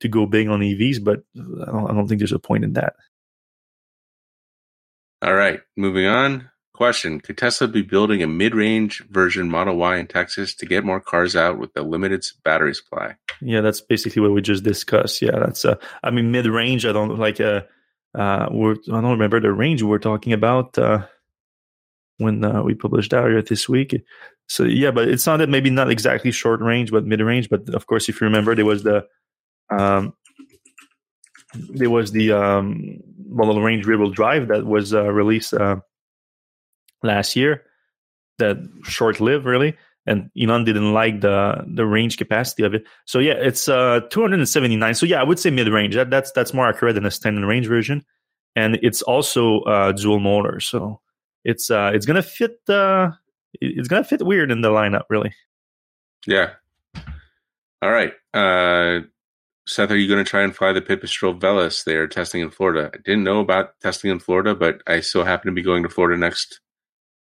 to 0.00 0.08
go 0.08 0.26
big 0.26 0.48
on 0.48 0.60
EVs, 0.60 1.02
but 1.02 1.22
I 1.36 1.66
don't, 1.66 1.90
I 1.90 1.94
don't 1.94 2.08
think 2.08 2.18
there's 2.18 2.32
a 2.32 2.38
point 2.38 2.64
in 2.64 2.74
that. 2.74 2.94
All 5.22 5.34
right, 5.34 5.60
moving 5.76 6.06
on. 6.06 6.50
Question: 6.74 7.20
Could 7.20 7.38
Tesla 7.38 7.68
be 7.68 7.82
building 7.82 8.22
a 8.22 8.26
mid-range 8.26 9.04
version 9.08 9.48
Model 9.48 9.76
Y 9.76 9.96
in 9.96 10.08
Texas 10.08 10.54
to 10.56 10.66
get 10.66 10.84
more 10.84 11.00
cars 11.00 11.36
out 11.36 11.58
with 11.58 11.70
a 11.76 11.82
limited 11.82 12.26
battery 12.42 12.74
supply? 12.74 13.14
Yeah, 13.40 13.60
that's 13.60 13.80
basically 13.80 14.22
what 14.22 14.32
we 14.32 14.42
just 14.42 14.64
discussed. 14.64 15.22
Yeah, 15.22 15.38
that's 15.38 15.64
uh, 15.64 15.76
I 16.02 16.10
mean 16.10 16.32
mid 16.32 16.46
range. 16.46 16.84
I 16.84 16.92
don't 16.92 17.16
like 17.16 17.40
uh, 17.40 17.62
uh, 18.14 18.48
we're 18.50 18.72
I 18.72 19.00
don't 19.00 19.12
remember 19.12 19.40
the 19.40 19.52
range 19.52 19.82
we're 19.82 19.98
talking 19.98 20.32
about 20.32 20.76
uh, 20.76 21.06
when 22.18 22.44
uh, 22.44 22.62
we 22.62 22.74
published 22.74 23.12
earlier 23.12 23.42
this 23.42 23.68
week. 23.68 23.94
So 24.48 24.64
yeah, 24.64 24.90
but 24.90 25.08
it 25.08 25.20
sounded 25.20 25.48
maybe 25.48 25.70
not 25.70 25.90
exactly 25.90 26.30
short 26.30 26.60
range, 26.60 26.90
but 26.90 27.06
mid 27.06 27.20
range. 27.20 27.48
But 27.48 27.68
of 27.74 27.86
course, 27.86 28.08
if 28.08 28.20
you 28.20 28.26
remember, 28.26 28.54
there 28.54 28.64
was 28.64 28.82
the 28.82 29.06
um, 29.70 30.14
there 31.54 31.90
was 31.90 32.12
the 32.12 32.32
um, 32.32 32.98
model 33.28 33.60
range 33.62 33.86
rear 33.86 33.98
wheel 33.98 34.10
drive 34.10 34.48
that 34.48 34.66
was 34.66 34.92
uh, 34.92 35.10
released 35.10 35.54
uh, 35.54 35.76
last 37.02 37.36
year. 37.36 37.62
That 38.38 38.56
short 38.82 39.20
lived 39.20 39.46
really, 39.46 39.76
and 40.06 40.30
Elon 40.40 40.64
didn't 40.64 40.92
like 40.92 41.20
the 41.20 41.64
the 41.66 41.86
range 41.86 42.18
capacity 42.18 42.64
of 42.64 42.74
it. 42.74 42.84
So 43.06 43.18
yeah, 43.20 43.34
it's 43.34 43.68
uh 43.68 44.00
279. 44.10 44.94
So 44.94 45.06
yeah, 45.06 45.20
I 45.20 45.24
would 45.24 45.38
say 45.38 45.50
mid 45.50 45.68
range. 45.68 45.94
That 45.94 46.10
that's 46.10 46.32
that's 46.32 46.52
more 46.52 46.68
accurate 46.68 46.96
than 46.96 47.06
a 47.06 47.10
standard 47.10 47.46
range 47.46 47.66
version, 47.66 48.04
and 48.56 48.78
it's 48.82 49.02
also 49.02 49.60
uh, 49.60 49.92
dual 49.92 50.20
motor. 50.20 50.60
So 50.60 51.00
it's 51.44 51.70
uh 51.70 51.90
it's 51.94 52.06
gonna 52.06 52.22
fit 52.22 52.58
uh 52.68 53.10
it's 53.60 53.88
gonna 53.88 54.04
fit 54.04 54.24
weird 54.24 54.50
in 54.50 54.60
the 54.60 54.70
lineup 54.70 55.04
really. 55.08 55.32
Yeah. 56.26 56.50
All 57.82 57.90
right. 57.90 58.12
Uh, 58.32 59.00
Seth, 59.66 59.90
are 59.90 59.96
you 59.96 60.08
going 60.08 60.22
to 60.22 60.28
try 60.28 60.42
and 60.42 60.54
fly 60.54 60.72
the 60.72 60.80
Pipistrel 60.80 61.38
Velis? 61.38 61.84
They 61.84 61.96
are 61.96 62.06
testing 62.06 62.40
in 62.40 62.50
Florida. 62.50 62.90
I 62.92 62.98
didn't 62.98 63.24
know 63.24 63.40
about 63.40 63.78
testing 63.80 64.10
in 64.10 64.18
Florida, 64.20 64.54
but 64.54 64.82
I 64.86 65.00
so 65.00 65.24
happen 65.24 65.50
to 65.50 65.54
be 65.54 65.62
going 65.62 65.82
to 65.82 65.88
Florida 65.88 66.18
next 66.18 66.60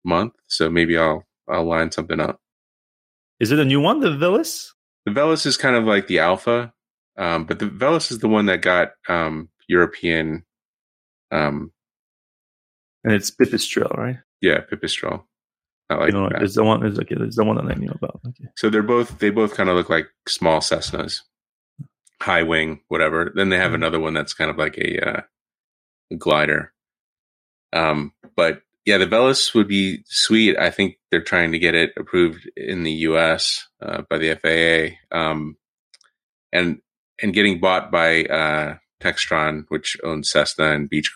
month, 0.03 0.33
so 0.47 0.69
maybe 0.69 0.97
I'll 0.97 1.25
I'll 1.47 1.65
line 1.65 1.91
something 1.91 2.19
up. 2.19 2.39
Is 3.39 3.51
it 3.51 3.59
a 3.59 3.65
new 3.65 3.81
one, 3.81 3.99
the 3.99 4.09
Velis? 4.09 4.69
The 5.05 5.11
Velis 5.11 5.45
is 5.45 5.57
kind 5.57 5.75
of 5.75 5.85
like 5.85 6.07
the 6.07 6.19
Alpha, 6.19 6.73
um, 7.17 7.45
but 7.45 7.59
the 7.59 7.69
Velis 7.69 8.11
is 8.11 8.19
the 8.19 8.27
one 8.27 8.47
that 8.47 8.61
got 8.61 8.93
um, 9.07 9.49
European. 9.67 10.43
Um, 11.31 11.71
And 13.03 13.13
it's 13.13 13.31
Pipistrel, 13.31 13.95
right? 13.97 14.17
yeah, 14.41 14.61
Pipistrel. 14.71 15.23
Not 15.89 15.99
like 16.01 16.11
you 16.13 16.19
know, 16.19 16.29
that. 16.29 16.41
it's 16.43 16.55
the 16.55 16.63
one. 16.65 16.85
It's 16.85 16.99
okay. 16.99 17.15
It's 17.19 17.37
the 17.37 17.45
one 17.45 17.55
that 17.55 17.71
I 17.73 17.79
knew 17.79 17.89
about. 17.91 18.19
Okay. 18.27 18.49
So 18.57 18.69
they're 18.69 18.83
both 18.83 19.19
they 19.19 19.29
both 19.29 19.55
kind 19.55 19.69
of 19.69 19.75
look 19.77 19.89
like 19.89 20.07
small 20.27 20.59
Cessnas, 20.59 21.21
high 22.21 22.43
wing, 22.43 22.81
whatever. 22.89 23.31
Then 23.33 23.49
they 23.49 23.57
have 23.57 23.71
Mhm. 23.71 23.75
another 23.75 23.99
one 23.99 24.13
that's 24.13 24.33
kind 24.33 24.51
of 24.51 24.57
like 24.57 24.77
a, 24.77 24.99
uh, 25.17 25.21
a 26.11 26.15
glider. 26.17 26.73
Um, 27.71 28.11
but 28.35 28.63
yeah, 28.85 28.97
the 28.97 29.05
Velis 29.07 29.53
would 29.53 29.67
be 29.69 30.03
sweet. 30.07 30.57
I 30.57 30.71
think 30.71 30.95
they're 31.09 31.21
trying 31.23 31.51
to 31.53 31.59
get 31.59 31.73
it 31.75 31.93
approved 31.97 32.49
in 32.57 32.83
the 32.83 32.91
U.S. 33.07 33.67
Uh, 33.81 34.01
by 34.09 34.17
the 34.17 34.31
FAA, 34.35 34.97
um, 35.17 35.55
and 36.51 36.81
and 37.21 37.33
getting 37.33 37.59
bought 37.61 37.91
by 37.91 38.23
uh, 38.25 38.77
Textron, 39.01 39.63
which 39.69 39.95
owns 40.03 40.29
Cessna 40.29 40.71
and 40.73 40.89
Beach 40.89 41.15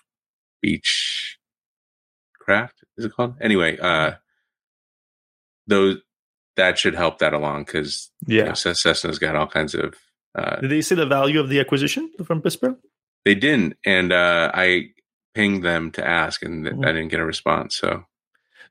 Beech 0.62 1.38
Craft. 2.41 2.84
Is 2.97 3.05
it 3.05 3.13
called? 3.13 3.35
Anyway, 3.41 3.77
uh, 3.80 4.13
those 5.68 5.97
that 6.57 6.77
should 6.77 6.95
help 6.95 7.19
that 7.19 7.34
along 7.34 7.63
because 7.63 8.11
Yeah. 8.27 8.39
you 8.39 8.45
know, 8.45 8.51
Cessna's 8.51 9.19
got 9.19 9.35
all 9.35 9.47
kinds 9.47 9.73
of. 9.76 9.95
Uh, 10.35 10.59
Did 10.61 10.72
they 10.72 10.81
say 10.81 10.95
the 10.95 11.05
value 11.05 11.39
of 11.39 11.49
the 11.49 11.59
acquisition 11.59 12.11
from 12.26 12.41
Pipistrel? 12.41 12.77
they 13.26 13.35
didn't, 13.35 13.77
and 13.85 14.11
uh, 14.11 14.49
I 14.53 14.88
pinged 15.35 15.63
them 15.63 15.91
to 15.91 16.05
ask, 16.05 16.41
and 16.43 16.65
Mhm. 16.65 16.85
I 16.85 16.91
didn't 16.91 17.09
get 17.09 17.19
a 17.19 17.26
response. 17.26 17.76
So 17.76 18.03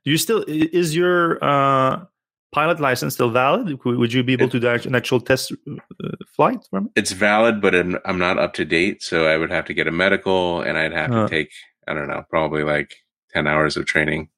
Do 0.03 0.11
you 0.11 0.17
still 0.17 0.43
is 0.47 0.95
your 0.95 1.37
uh 1.43 2.05
pilot 2.51 2.79
license 2.81 3.13
still 3.13 3.29
valid? 3.29 3.79
Would 3.85 4.11
you 4.13 4.23
be 4.23 4.33
able 4.33 4.49
to 4.49 4.59
do 4.59 4.67
an 4.67 4.95
actual 4.95 5.21
test 5.21 5.53
uh, 5.53 5.77
flight 6.35 6.59
from 6.69 6.85
it? 6.87 6.91
It's 6.99 7.13
valid, 7.13 7.61
but 7.61 7.73
I'm 7.75 8.19
not 8.19 8.37
up 8.37 8.53
to 8.55 8.65
date, 8.65 9.01
so 9.03 9.25
I 9.25 9.37
would 9.37 9.51
have 9.51 9.65
to 9.65 9.73
get 9.73 9.87
a 9.87 9.91
medical, 9.91 10.61
and 10.61 10.77
I'd 10.77 10.91
have 10.93 11.11
uh, 11.11 11.23
to 11.23 11.29
take 11.29 11.51
I 11.87 11.93
don't 11.95 12.07
know, 12.07 12.23
probably 12.29 12.63
like 12.63 12.95
ten 13.33 13.47
hours 13.47 13.77
of 13.77 13.85
training 13.85 14.29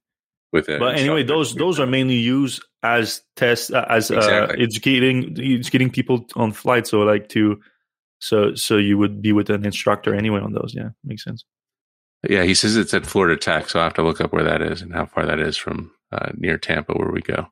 with 0.51 0.69
it. 0.69 0.79
But 0.79 0.95
anyway, 0.95 1.23
those 1.23 1.55
those 1.55 1.79
are 1.79 1.87
mainly 1.87 2.15
used 2.15 2.63
as 2.81 3.21
tests 3.35 3.71
uh, 3.71 3.85
as 3.89 4.11
uh, 4.11 4.17
exactly. 4.17 4.63
educating 4.63 5.37
educating 5.39 5.89
people 5.89 6.25
on 6.35 6.51
flight. 6.51 6.87
So 6.87 6.99
like 6.99 7.29
to 7.29 7.59
so 8.19 8.55
so 8.55 8.77
you 8.77 8.97
would 8.97 9.21
be 9.21 9.33
with 9.33 9.49
an 9.49 9.65
instructor 9.65 10.15
anyway 10.15 10.39
on 10.39 10.53
those. 10.53 10.73
Yeah, 10.75 10.89
makes 11.03 11.23
sense. 11.23 11.43
Yeah, 12.29 12.43
he 12.43 12.53
says 12.53 12.77
it's 12.77 12.93
at 12.93 13.05
Florida 13.05 13.35
Tech, 13.35 13.69
so 13.69 13.81
I 13.81 13.83
have 13.83 13.95
to 13.95 14.03
look 14.03 14.21
up 14.21 14.31
where 14.31 14.45
that 14.45 14.61
is 14.61 14.81
and 14.81 14.93
how 14.93 15.05
far 15.05 15.25
that 15.25 15.39
is 15.39 15.57
from 15.57 15.91
uh, 16.13 16.29
near 16.35 16.57
Tampa, 16.57 16.93
where 16.93 17.11
we 17.11 17.21
go. 17.21 17.47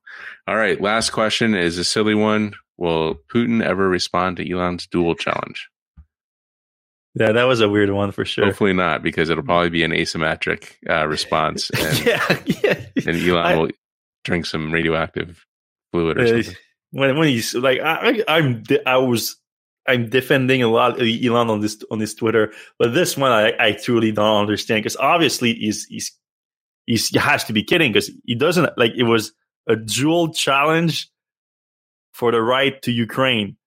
All 0.47 0.55
right, 0.55 0.79
last 0.79 1.09
question 1.09 1.55
is 1.55 1.77
a 1.77 1.83
silly 1.83 2.15
one. 2.15 2.53
Will 2.77 3.15
Putin 3.33 3.61
ever 3.61 3.89
respond 3.89 4.37
to 4.37 4.49
Elon's 4.49 4.87
duel 4.87 5.13
challenge? 5.15 5.69
Yeah, 7.15 7.33
that 7.33 7.43
was 7.43 7.59
a 7.59 7.67
weird 7.67 7.89
one 7.89 8.11
for 8.11 8.23
sure. 8.23 8.45
Hopefully 8.45 8.73
not, 8.73 9.03
because 9.03 9.29
it'll 9.29 9.43
probably 9.43 9.69
be 9.69 9.83
an 9.83 9.91
asymmetric 9.91 10.75
uh, 10.89 11.07
response. 11.07 11.69
And, 11.79 12.05
yeah, 12.05 12.39
yeah. 12.45 12.85
And 13.05 13.17
Elon 13.17 13.45
I, 13.45 13.55
will 13.55 13.69
drink 14.23 14.45
some 14.45 14.71
radioactive 14.71 15.45
fluid 15.91 16.17
or 16.17 16.21
uh, 16.21 16.27
something. 16.27 16.55
When 16.91 17.17
when 17.17 17.27
he's 17.27 17.53
like, 17.53 17.79
I, 17.81 18.23
I'm 18.27 18.63
I 18.85 18.97
was 18.97 19.37
I'm 19.87 20.09
defending 20.09 20.61
a 20.61 20.67
lot 20.67 21.01
of 21.01 21.07
Elon 21.07 21.49
on 21.49 21.61
this 21.61 21.81
on 21.89 21.99
his 21.99 22.13
Twitter, 22.13 22.53
but 22.77 22.93
this 22.93 23.17
one 23.17 23.31
I, 23.31 23.53
I 23.59 23.71
truly 23.73 24.11
don't 24.11 24.41
understand 24.41 24.79
because 24.79 24.97
obviously 24.97 25.53
he's 25.53 25.85
he's 25.85 26.17
he's 26.85 27.09
he 27.09 27.19
has 27.19 27.43
to 27.45 27.53
be 27.53 27.63
kidding 27.63 27.91
because 27.91 28.11
he 28.25 28.35
doesn't 28.35 28.77
like 28.77 28.91
it 28.95 29.03
was 29.03 29.33
a 29.67 29.75
duel 29.75 30.33
challenge 30.33 31.09
for 32.13 32.31
the 32.31 32.41
right 32.41 32.81
to 32.83 32.91
Ukraine 32.91 33.57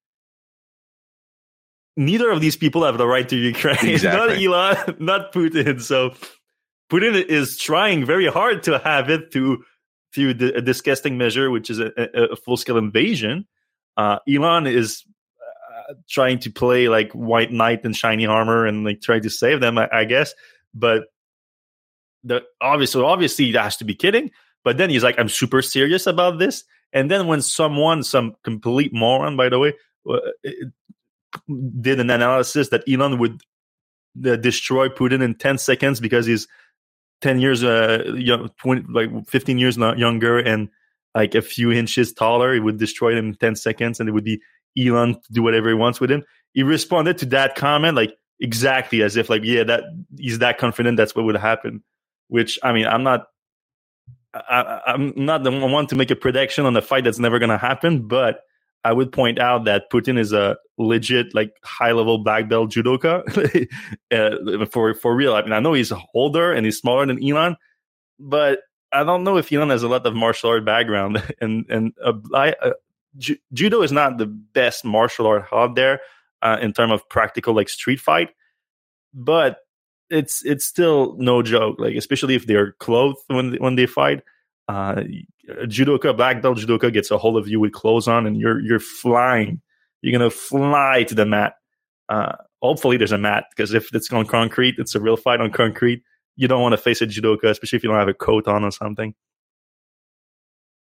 neither 1.96 2.30
of 2.30 2.40
these 2.40 2.56
people 2.56 2.84
have 2.84 2.98
the 2.98 3.06
right 3.06 3.28
to 3.28 3.36
Ukraine. 3.36 3.76
Exactly. 3.82 4.46
not 4.46 4.76
Elon, 4.76 4.96
not 4.98 5.32
Putin. 5.32 5.80
So 5.80 6.14
Putin 6.90 7.24
is 7.24 7.58
trying 7.58 8.04
very 8.04 8.26
hard 8.26 8.62
to 8.64 8.78
have 8.78 9.10
it 9.10 9.32
through 9.32 9.64
through 10.14 10.34
the, 10.34 10.56
a 10.56 10.60
disgusting 10.60 11.18
measure, 11.18 11.50
which 11.50 11.70
is 11.70 11.80
a, 11.80 11.90
a 11.96 12.36
full 12.36 12.56
scale 12.56 12.76
invasion. 12.76 13.46
Uh, 13.96 14.18
Elon 14.28 14.66
is 14.66 15.04
uh, 15.88 15.94
trying 16.08 16.38
to 16.40 16.50
play 16.50 16.88
like 16.88 17.10
white 17.12 17.50
knight 17.50 17.84
and 17.84 17.96
shiny 17.96 18.26
armor 18.26 18.64
and 18.64 18.84
like 18.84 19.00
trying 19.00 19.22
to 19.22 19.30
save 19.30 19.60
them, 19.60 19.76
I, 19.76 19.88
I 19.92 20.04
guess. 20.04 20.34
But 20.72 21.04
the 22.22 22.42
obviously, 22.60 23.02
obviously, 23.02 23.46
he 23.46 23.52
has 23.52 23.76
to 23.78 23.84
be 23.84 23.94
kidding. 23.94 24.30
But 24.62 24.78
then 24.78 24.88
he's 24.88 25.02
like, 25.02 25.18
"I'm 25.18 25.28
super 25.28 25.62
serious 25.62 26.06
about 26.06 26.38
this." 26.38 26.64
And 26.92 27.10
then 27.10 27.26
when 27.26 27.42
someone, 27.42 28.02
some 28.02 28.36
complete 28.44 28.92
moron, 28.94 29.36
by 29.36 29.48
the 29.48 29.58
way, 29.58 29.74
uh, 30.08 30.18
did 31.80 32.00
an 32.00 32.10
analysis 32.10 32.68
that 32.70 32.84
Elon 32.88 33.18
would 33.18 33.40
uh, 34.24 34.36
destroy 34.36 34.88
Putin 34.88 35.22
in 35.22 35.34
10 35.34 35.58
seconds 35.58 36.00
because 36.00 36.26
he's 36.26 36.46
10 37.20 37.40
years, 37.40 37.64
uh, 37.64 38.04
young, 38.16 38.50
20, 38.60 38.84
like 38.92 39.10
15 39.28 39.58
years 39.58 39.76
younger 39.76 40.38
and 40.38 40.68
like 41.14 41.34
a 41.34 41.42
few 41.42 41.72
inches 41.72 42.12
taller. 42.12 42.52
He 42.52 42.60
would 42.60 42.78
destroy 42.78 43.16
him 43.16 43.28
in 43.28 43.34
10 43.34 43.56
seconds 43.56 44.00
and 44.00 44.08
it 44.08 44.12
would 44.12 44.24
be 44.24 44.40
Elon 44.78 45.14
to 45.14 45.32
do 45.32 45.42
whatever 45.42 45.68
he 45.68 45.74
wants 45.74 46.00
with 46.00 46.10
him. 46.10 46.24
He 46.52 46.62
responded 46.62 47.18
to 47.18 47.26
that 47.26 47.54
comment 47.54 47.96
like 47.96 48.14
exactly 48.40 49.02
as 49.02 49.16
if 49.16 49.30
like, 49.30 49.42
yeah, 49.44 49.64
that 49.64 49.84
he's 50.18 50.38
that 50.40 50.58
confident 50.58 50.96
that's 50.96 51.14
what 51.14 51.24
would 51.24 51.36
happen. 51.36 51.82
Which 52.28 52.58
I 52.62 52.72
mean, 52.72 52.86
I'm 52.86 53.02
not 53.02 53.26
I, 54.34 54.82
am 54.86 55.12
not 55.16 55.44
the 55.44 55.50
one 55.50 55.86
to 55.88 55.96
make 55.96 56.10
a 56.10 56.16
prediction 56.16 56.66
on 56.66 56.76
a 56.76 56.82
fight 56.82 57.04
that's 57.04 57.18
never 57.18 57.38
going 57.38 57.50
to 57.50 57.58
happen, 57.58 58.06
but 58.08 58.40
I 58.84 58.92
would 58.92 59.12
point 59.12 59.38
out 59.38 59.64
that 59.64 59.90
Putin 59.90 60.18
is 60.18 60.32
a 60.32 60.56
legit, 60.76 61.34
like 61.34 61.52
high 61.64 61.92
level 61.92 62.18
black 62.18 62.48
belt 62.48 62.70
judoka 62.70 63.22
uh, 64.12 64.66
for 64.66 64.94
for 64.94 65.14
real. 65.14 65.34
I 65.34 65.42
mean, 65.42 65.52
I 65.52 65.60
know 65.60 65.72
he's 65.72 65.92
older 66.14 66.52
and 66.52 66.66
he's 66.66 66.78
smaller 66.78 67.06
than 67.06 67.24
Elon, 67.24 67.56
but 68.18 68.60
I 68.92 69.02
don't 69.02 69.24
know 69.24 69.38
if 69.38 69.52
Elon 69.52 69.70
has 69.70 69.82
a 69.82 69.88
lot 69.88 70.06
of 70.06 70.14
martial 70.14 70.50
art 70.50 70.64
background. 70.64 71.22
and 71.40 71.64
and 71.70 71.92
uh, 72.04 72.12
uh, 72.34 72.72
ju- 73.16 73.38
judo 73.52 73.82
is 73.82 73.92
not 73.92 74.18
the 74.18 74.26
best 74.26 74.84
martial 74.84 75.26
art 75.26 75.46
out 75.52 75.74
there 75.74 76.00
uh, 76.42 76.58
in 76.60 76.72
terms 76.72 76.92
of 76.92 77.08
practical 77.08 77.54
like 77.54 77.70
street 77.70 78.00
fight, 78.00 78.30
but 79.14 79.58
it's 80.10 80.44
it's 80.44 80.66
still 80.66 81.16
no 81.18 81.42
joke. 81.42 81.76
Like 81.78 81.96
especially 81.96 82.34
if 82.34 82.46
they're 82.46 82.72
clothed 82.72 83.18
when 83.28 83.54
when 83.54 83.76
they 83.76 83.86
fight 83.86 84.22
uh, 84.68 85.02
judoka, 85.64 86.16
black 86.16 86.42
belt 86.42 86.58
judoka 86.58 86.92
gets 86.92 87.10
a 87.10 87.18
hold 87.18 87.36
of 87.36 87.48
you 87.48 87.60
with 87.60 87.72
clothes 87.72 88.08
on, 88.08 88.26
and 88.26 88.38
you're 88.38 88.60
you're 88.60 88.80
flying. 88.80 89.60
You're 90.02 90.12
gonna 90.12 90.30
fly 90.30 91.04
to 91.04 91.14
the 91.14 91.26
mat. 91.26 91.54
Uh, 92.08 92.32
hopefully, 92.62 92.96
there's 92.96 93.12
a 93.12 93.18
mat 93.18 93.44
because 93.50 93.74
if 93.74 93.94
it's 93.94 94.12
on 94.12 94.26
concrete, 94.26 94.76
it's 94.78 94.94
a 94.94 95.00
real 95.00 95.16
fight 95.16 95.40
on 95.40 95.50
concrete. 95.50 96.02
You 96.36 96.48
don't 96.48 96.62
want 96.62 96.72
to 96.72 96.78
face 96.78 97.00
a 97.02 97.06
judoka, 97.06 97.44
especially 97.44 97.76
if 97.76 97.84
you 97.84 97.90
don't 97.90 97.98
have 97.98 98.08
a 98.08 98.14
coat 98.14 98.48
on 98.48 98.64
or 98.64 98.70
something. 98.70 99.14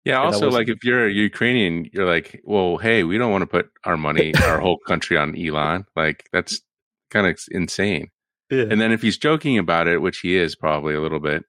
Yeah. 0.05 0.21
Also, 0.21 0.45
was, 0.47 0.55
like 0.55 0.69
if 0.69 0.83
you're 0.83 1.07
a 1.07 1.11
Ukrainian, 1.11 1.89
you're 1.91 2.05
like, 2.05 2.41
well, 2.43 2.77
hey, 2.77 3.03
we 3.03 3.17
don't 3.17 3.31
want 3.31 3.41
to 3.41 3.47
put 3.47 3.69
our 3.85 3.97
money, 3.97 4.33
our 4.43 4.59
whole 4.59 4.77
country 4.87 5.17
on 5.17 5.37
Elon. 5.37 5.85
Like 5.95 6.27
that's 6.31 6.61
kind 7.09 7.27
of 7.27 7.39
insane. 7.51 8.09
Yeah. 8.49 8.65
And 8.69 8.81
then 8.81 8.91
if 8.91 9.01
he's 9.01 9.17
joking 9.17 9.57
about 9.57 9.87
it, 9.87 10.01
which 10.01 10.19
he 10.19 10.35
is 10.35 10.55
probably 10.55 10.95
a 10.95 11.01
little 11.01 11.19
bit, 11.19 11.43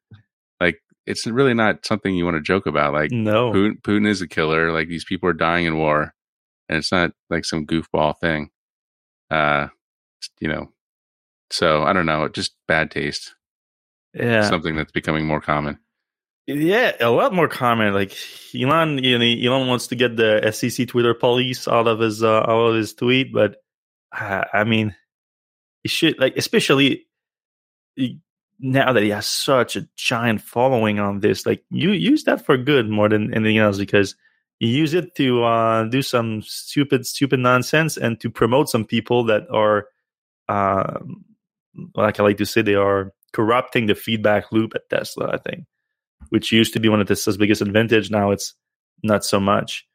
it's 1.07 1.27
really 1.27 1.55
not 1.55 1.85
something 1.85 2.15
you 2.15 2.25
want 2.25 2.37
to 2.37 2.43
joke 2.43 2.67
about. 2.67 2.93
Like, 2.93 3.11
no, 3.11 3.53
Putin, 3.53 3.81
Putin 3.83 4.07
is 4.07 4.23
a 4.23 4.29
killer. 4.29 4.73
Like 4.73 4.89
these 4.89 5.05
people 5.05 5.29
are 5.29 5.35
dying 5.35 5.67
in 5.67 5.77
war, 5.77 6.15
and 6.69 6.79
it's 6.79 6.93
not 6.93 7.13
like 7.29 7.45
some 7.45 7.67
goofball 7.67 8.19
thing. 8.19 8.51
Uh, 9.31 9.69
you 10.41 10.49
know, 10.49 10.73
so 11.51 11.83
I 11.83 11.93
don't 11.93 12.07
know, 12.07 12.29
just 12.29 12.55
bad 12.67 12.91
taste. 12.91 13.35
Yeah, 14.15 14.43
something 14.43 14.77
that's 14.77 14.93
becoming 14.93 15.27
more 15.27 15.41
common. 15.41 15.79
Yeah, 16.47 16.93
a 17.01 17.11
lot 17.11 17.33
more 17.33 17.49
common. 17.49 17.95
Like 17.95 18.17
Elon, 18.55 18.99
you 18.99 19.19
know, 19.19 19.25
Elon 19.25 19.69
wants 19.69 19.89
to 19.89 19.95
get 19.95 20.17
the 20.17 20.51
SEC 20.53 20.89
Twitter 20.89 21.15
police 21.15 21.69
out 21.69 21.87
of 21.87 22.01
his 22.01 22.23
uh, 22.23 22.41
out 22.41 22.69
of 22.71 22.75
his 22.75 22.95
tweet, 22.95 23.33
but 23.33 23.57
uh, 24.19 24.45
I 24.53 24.65
mean, 24.65 24.95
he 25.83 25.89
should 25.89 26.19
like, 26.19 26.37
especially 26.37 27.07
now 28.61 28.93
that 28.93 29.03
he 29.03 29.09
has 29.11 29.27
such 29.27 29.77
a 29.77 29.89
giant 29.97 30.43
following 30.43 31.01
on 31.01 31.21
this, 31.21 31.47
like 31.47 31.65
you 31.71 31.93
use 31.93 32.25
that 32.25 32.45
for 32.45 32.57
good 32.57 32.89
more 32.89 33.09
than 33.09 33.33
anything 33.35 33.59
else 33.59 33.79
because 33.79 34.15
you 34.59 34.69
use 34.69 34.93
it 34.93 35.15
to 35.17 35.43
uh, 35.43 35.85
do 35.85 36.03
some 36.03 36.43
stupid, 36.43 37.07
stupid 37.07 37.41
nonsense 37.41 37.97
and 37.97 38.21
to 38.21 38.31
promote 38.31 38.69
some 38.69 38.85
people 38.85 39.25
that 39.25 39.45
are, 39.51 39.87
uh, 40.49 40.99
like 41.95 42.21
I 42.21 42.23
like 42.23 42.37
to 42.37 42.47
say, 42.47 42.61
they 42.61 42.75
are 42.75 43.13
corrupting 43.33 43.87
the 43.87 43.95
feedback 43.95 44.53
loop 44.53 44.73
at 44.75 44.91
Tesla. 44.91 45.31
I 45.33 45.39
think, 45.39 45.65
which 46.29 46.53
used 46.53 46.75
to 46.75 46.81
be 46.81 46.91
one 46.91 47.01
of 47.01 47.09
Tesla's 47.09 47.39
biggest 47.39 47.63
advantage. 47.63 48.11
Now 48.11 48.31
it's 48.31 48.55
not 49.03 49.25
so 49.25 49.41
much. 49.41 49.87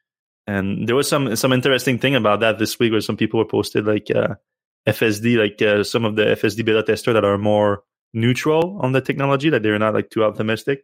And 0.48 0.88
there 0.88 0.96
was 0.96 1.08
some 1.08 1.36
some 1.36 1.52
interesting 1.52 1.98
thing 1.98 2.16
about 2.16 2.40
that 2.40 2.58
this 2.58 2.78
week, 2.78 2.90
where 2.90 3.00
some 3.00 3.16
people 3.16 3.38
were 3.38 3.44
posted 3.44 3.86
like 3.86 4.10
uh, 4.10 4.34
FSD, 4.88 5.38
like 5.38 5.62
uh, 5.62 5.84
some 5.84 6.04
of 6.04 6.16
the 6.16 6.24
FSD 6.24 6.64
beta 6.64 6.82
tester 6.82 7.12
that 7.12 7.24
are 7.24 7.38
more 7.38 7.82
neutral 8.16 8.80
on 8.80 8.92
the 8.92 9.00
technology, 9.00 9.50
that 9.50 9.62
they're 9.62 9.78
not 9.78 9.94
like 9.94 10.10
too 10.10 10.24
optimistic. 10.24 10.82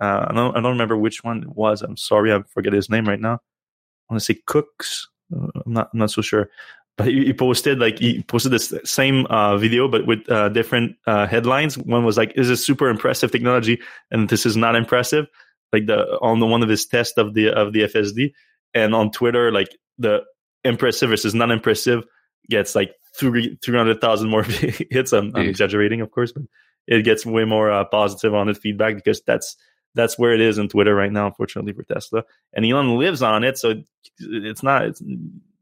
Uh, 0.00 0.26
I 0.28 0.32
don't 0.32 0.56
I 0.56 0.60
don't 0.60 0.72
remember 0.72 0.96
which 0.96 1.24
one 1.24 1.42
it 1.42 1.56
was. 1.56 1.82
I'm 1.82 1.96
sorry, 1.96 2.32
I 2.32 2.40
forget 2.54 2.72
his 2.72 2.88
name 2.88 3.06
right 3.06 3.20
now. 3.20 3.34
I 3.34 4.14
want 4.14 4.20
to 4.22 4.24
say 4.24 4.40
Cooks. 4.46 5.08
Uh, 5.34 5.48
I'm 5.66 5.72
not 5.72 5.90
I'm 5.92 5.98
not 5.98 6.10
so 6.10 6.22
sure. 6.22 6.48
But 6.96 7.08
he, 7.08 7.26
he 7.26 7.32
posted 7.32 7.78
like 7.78 7.98
he 7.98 8.22
posted 8.22 8.52
this 8.52 8.72
same 8.84 9.26
uh, 9.26 9.56
video, 9.56 9.88
but 9.88 10.06
with 10.06 10.28
uh, 10.30 10.48
different 10.48 10.96
uh, 11.06 11.26
headlines. 11.26 11.76
One 11.76 12.04
was 12.04 12.16
like, 12.16 12.32
"Is 12.36 12.48
this 12.48 12.64
super 12.64 12.88
impressive 12.88 13.30
technology?" 13.30 13.80
and 14.10 14.28
this 14.28 14.46
is 14.46 14.56
not 14.56 14.74
impressive. 14.74 15.26
Like 15.72 15.86
the 15.86 16.18
on 16.22 16.40
the 16.40 16.46
one 16.46 16.62
of 16.62 16.68
his 16.68 16.86
tests 16.86 17.18
of 17.18 17.34
the 17.34 17.50
of 17.50 17.72
the 17.72 17.82
FSD, 17.82 18.32
and 18.74 18.94
on 18.94 19.10
Twitter, 19.10 19.52
like 19.52 19.68
the 19.98 20.24
impressive 20.64 21.10
versus 21.10 21.34
non 21.34 21.50
impressive 21.50 22.04
gets 22.48 22.74
like 22.74 22.94
three 23.14 23.58
three 23.62 23.76
hundred 23.76 24.00
thousand 24.00 24.30
more 24.30 24.42
hits. 24.90 25.12
I'm, 25.12 25.34
I'm, 25.34 25.48
exaggerating, 25.48 26.00
of 26.00 26.10
course, 26.10 26.32
but 26.32 26.42
it 26.88 27.02
gets 27.02 27.26
way 27.26 27.44
more 27.44 27.70
uh, 27.70 27.84
positive 27.84 28.34
on 28.34 28.48
it 28.48 28.56
feedback 28.56 28.96
because 28.96 29.20
that's 29.26 29.56
that's 29.94 30.18
where 30.18 30.32
it 30.32 30.40
is 30.40 30.58
in 30.58 30.68
Twitter 30.68 30.94
right 30.94 31.12
now, 31.12 31.26
unfortunately 31.26 31.72
for 31.72 31.82
Tesla. 31.82 32.24
And 32.54 32.64
Elon 32.64 32.98
lives 32.98 33.22
on 33.22 33.44
it, 33.44 33.58
so 33.58 33.74
it's 34.18 34.62
not 34.62 34.86
it's 34.86 35.02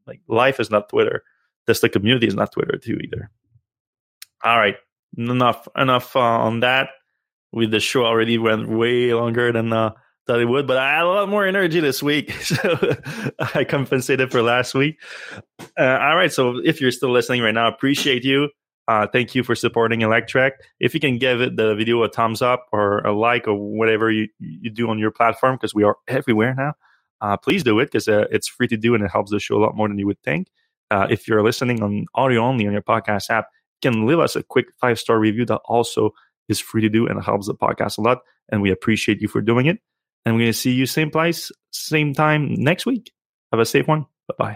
like 0.07 0.21
life 0.29 0.61
is 0.61 0.71
not 0.71 0.89
Twitter. 0.89 1.25
Tesla 1.67 1.89
community 1.89 2.29
is 2.29 2.35
not 2.35 2.53
Twitter 2.53 2.79
too 2.79 2.99
either. 3.03 3.31
All 4.45 4.59
right, 4.59 4.77
enough 5.19 5.67
enough 5.77 6.15
uh, 6.15 6.21
on 6.21 6.61
that. 6.61 6.91
With 7.53 7.71
the 7.71 7.81
show 7.81 8.05
already 8.05 8.39
went 8.39 8.69
way 8.69 9.15
longer 9.15 9.51
than 9.51 9.73
uh, 9.73 9.93
thought 10.27 10.41
it 10.41 10.45
would, 10.45 10.67
but 10.67 10.77
I 10.77 10.97
had 10.97 11.05
a 11.05 11.09
lot 11.09 11.29
more 11.29 11.47
energy 11.47 11.81
this 11.81 12.03
week, 12.03 12.33
so 12.43 12.97
I 13.55 13.65
compensated 13.65 14.31
for 14.31 14.43
last 14.43 14.75
week. 14.75 15.01
Uh, 15.79 15.99
all 16.01 16.17
right, 16.17 16.33
so 16.33 16.61
if 16.65 16.81
you're 16.81 16.93
still 16.93 17.11
listening 17.11 17.43
right 17.43 17.55
now, 17.55 17.69
appreciate 17.69 18.25
you. 18.25 18.51
Uh, 18.89 19.07
thank 19.13 19.35
you 19.35 19.43
for 19.43 19.55
supporting 19.55 20.01
Electrek. 20.01 20.53
If 20.79 20.95
you 20.95 21.01
can 21.01 21.19
give 21.19 21.41
it 21.41 21.57
the 21.57 21.75
video 21.75 22.03
a 22.03 22.09
thumbs 22.09 22.41
up 22.43 22.67
or 22.73 23.01
a 23.01 23.13
like 23.13 23.49
or 23.49 23.55
whatever 23.55 24.11
you, 24.11 24.29
you 24.39 24.71
do 24.71 24.89
on 24.91 24.99
your 24.99 25.11
platform, 25.11 25.57
because 25.57 25.75
we 25.75 25.83
are 25.85 25.97
everywhere 26.09 26.55
now. 26.55 26.75
uh, 27.21 27.37
please 27.37 27.63
do 27.63 27.79
it 27.81 27.87
because 27.87 28.09
uh, 28.09 28.27
it's 28.31 28.49
free 28.49 28.69
to 28.69 28.77
do 28.77 28.95
and 28.95 29.03
it 29.05 29.11
helps 29.11 29.31
the 29.31 29.41
show 29.41 29.57
a 29.57 29.63
lot 29.63 29.77
more 29.77 29.89
than 29.89 29.99
you 29.99 30.07
would 30.07 30.23
think. 30.23 30.49
Uh, 30.91 31.07
if 31.11 31.27
you're 31.27 31.43
listening 31.43 31.83
on 31.83 32.07
audio 32.15 32.41
only 32.43 32.67
on 32.67 32.73
your 32.73 32.83
podcast 32.83 33.31
app, 33.31 33.47
you 33.83 33.91
can 33.91 34.07
leave 34.07 34.19
us 34.19 34.37
a 34.37 34.43
quick 34.43 34.67
five 34.81 34.99
star 34.99 35.19
review 35.19 35.45
that 35.47 35.61
also 35.65 36.11
is 36.49 36.61
free 36.61 36.83
to 36.83 36.89
do 36.89 37.07
and 37.07 37.23
helps 37.23 37.47
the 37.47 37.55
podcast 37.55 37.99
a 37.99 38.03
lot. 38.03 38.19
And 38.51 38.63
we 38.63 38.71
appreciate 38.71 39.21
you 39.21 39.29
for 39.29 39.41
doing 39.41 39.67
it. 39.67 39.79
And 40.25 40.35
we're 40.35 40.41
going 40.43 40.53
to 40.53 40.59
see 40.59 40.73
you 40.73 40.87
same 40.87 41.11
place, 41.11 41.51
same 41.73 42.15
time 42.15 42.55
next 42.55 42.87
week. 42.87 43.13
Have 43.53 43.61
a 43.61 43.67
safe 43.67 43.89
one. 43.89 44.03
Bye 44.29 44.35
bye. 44.39 44.55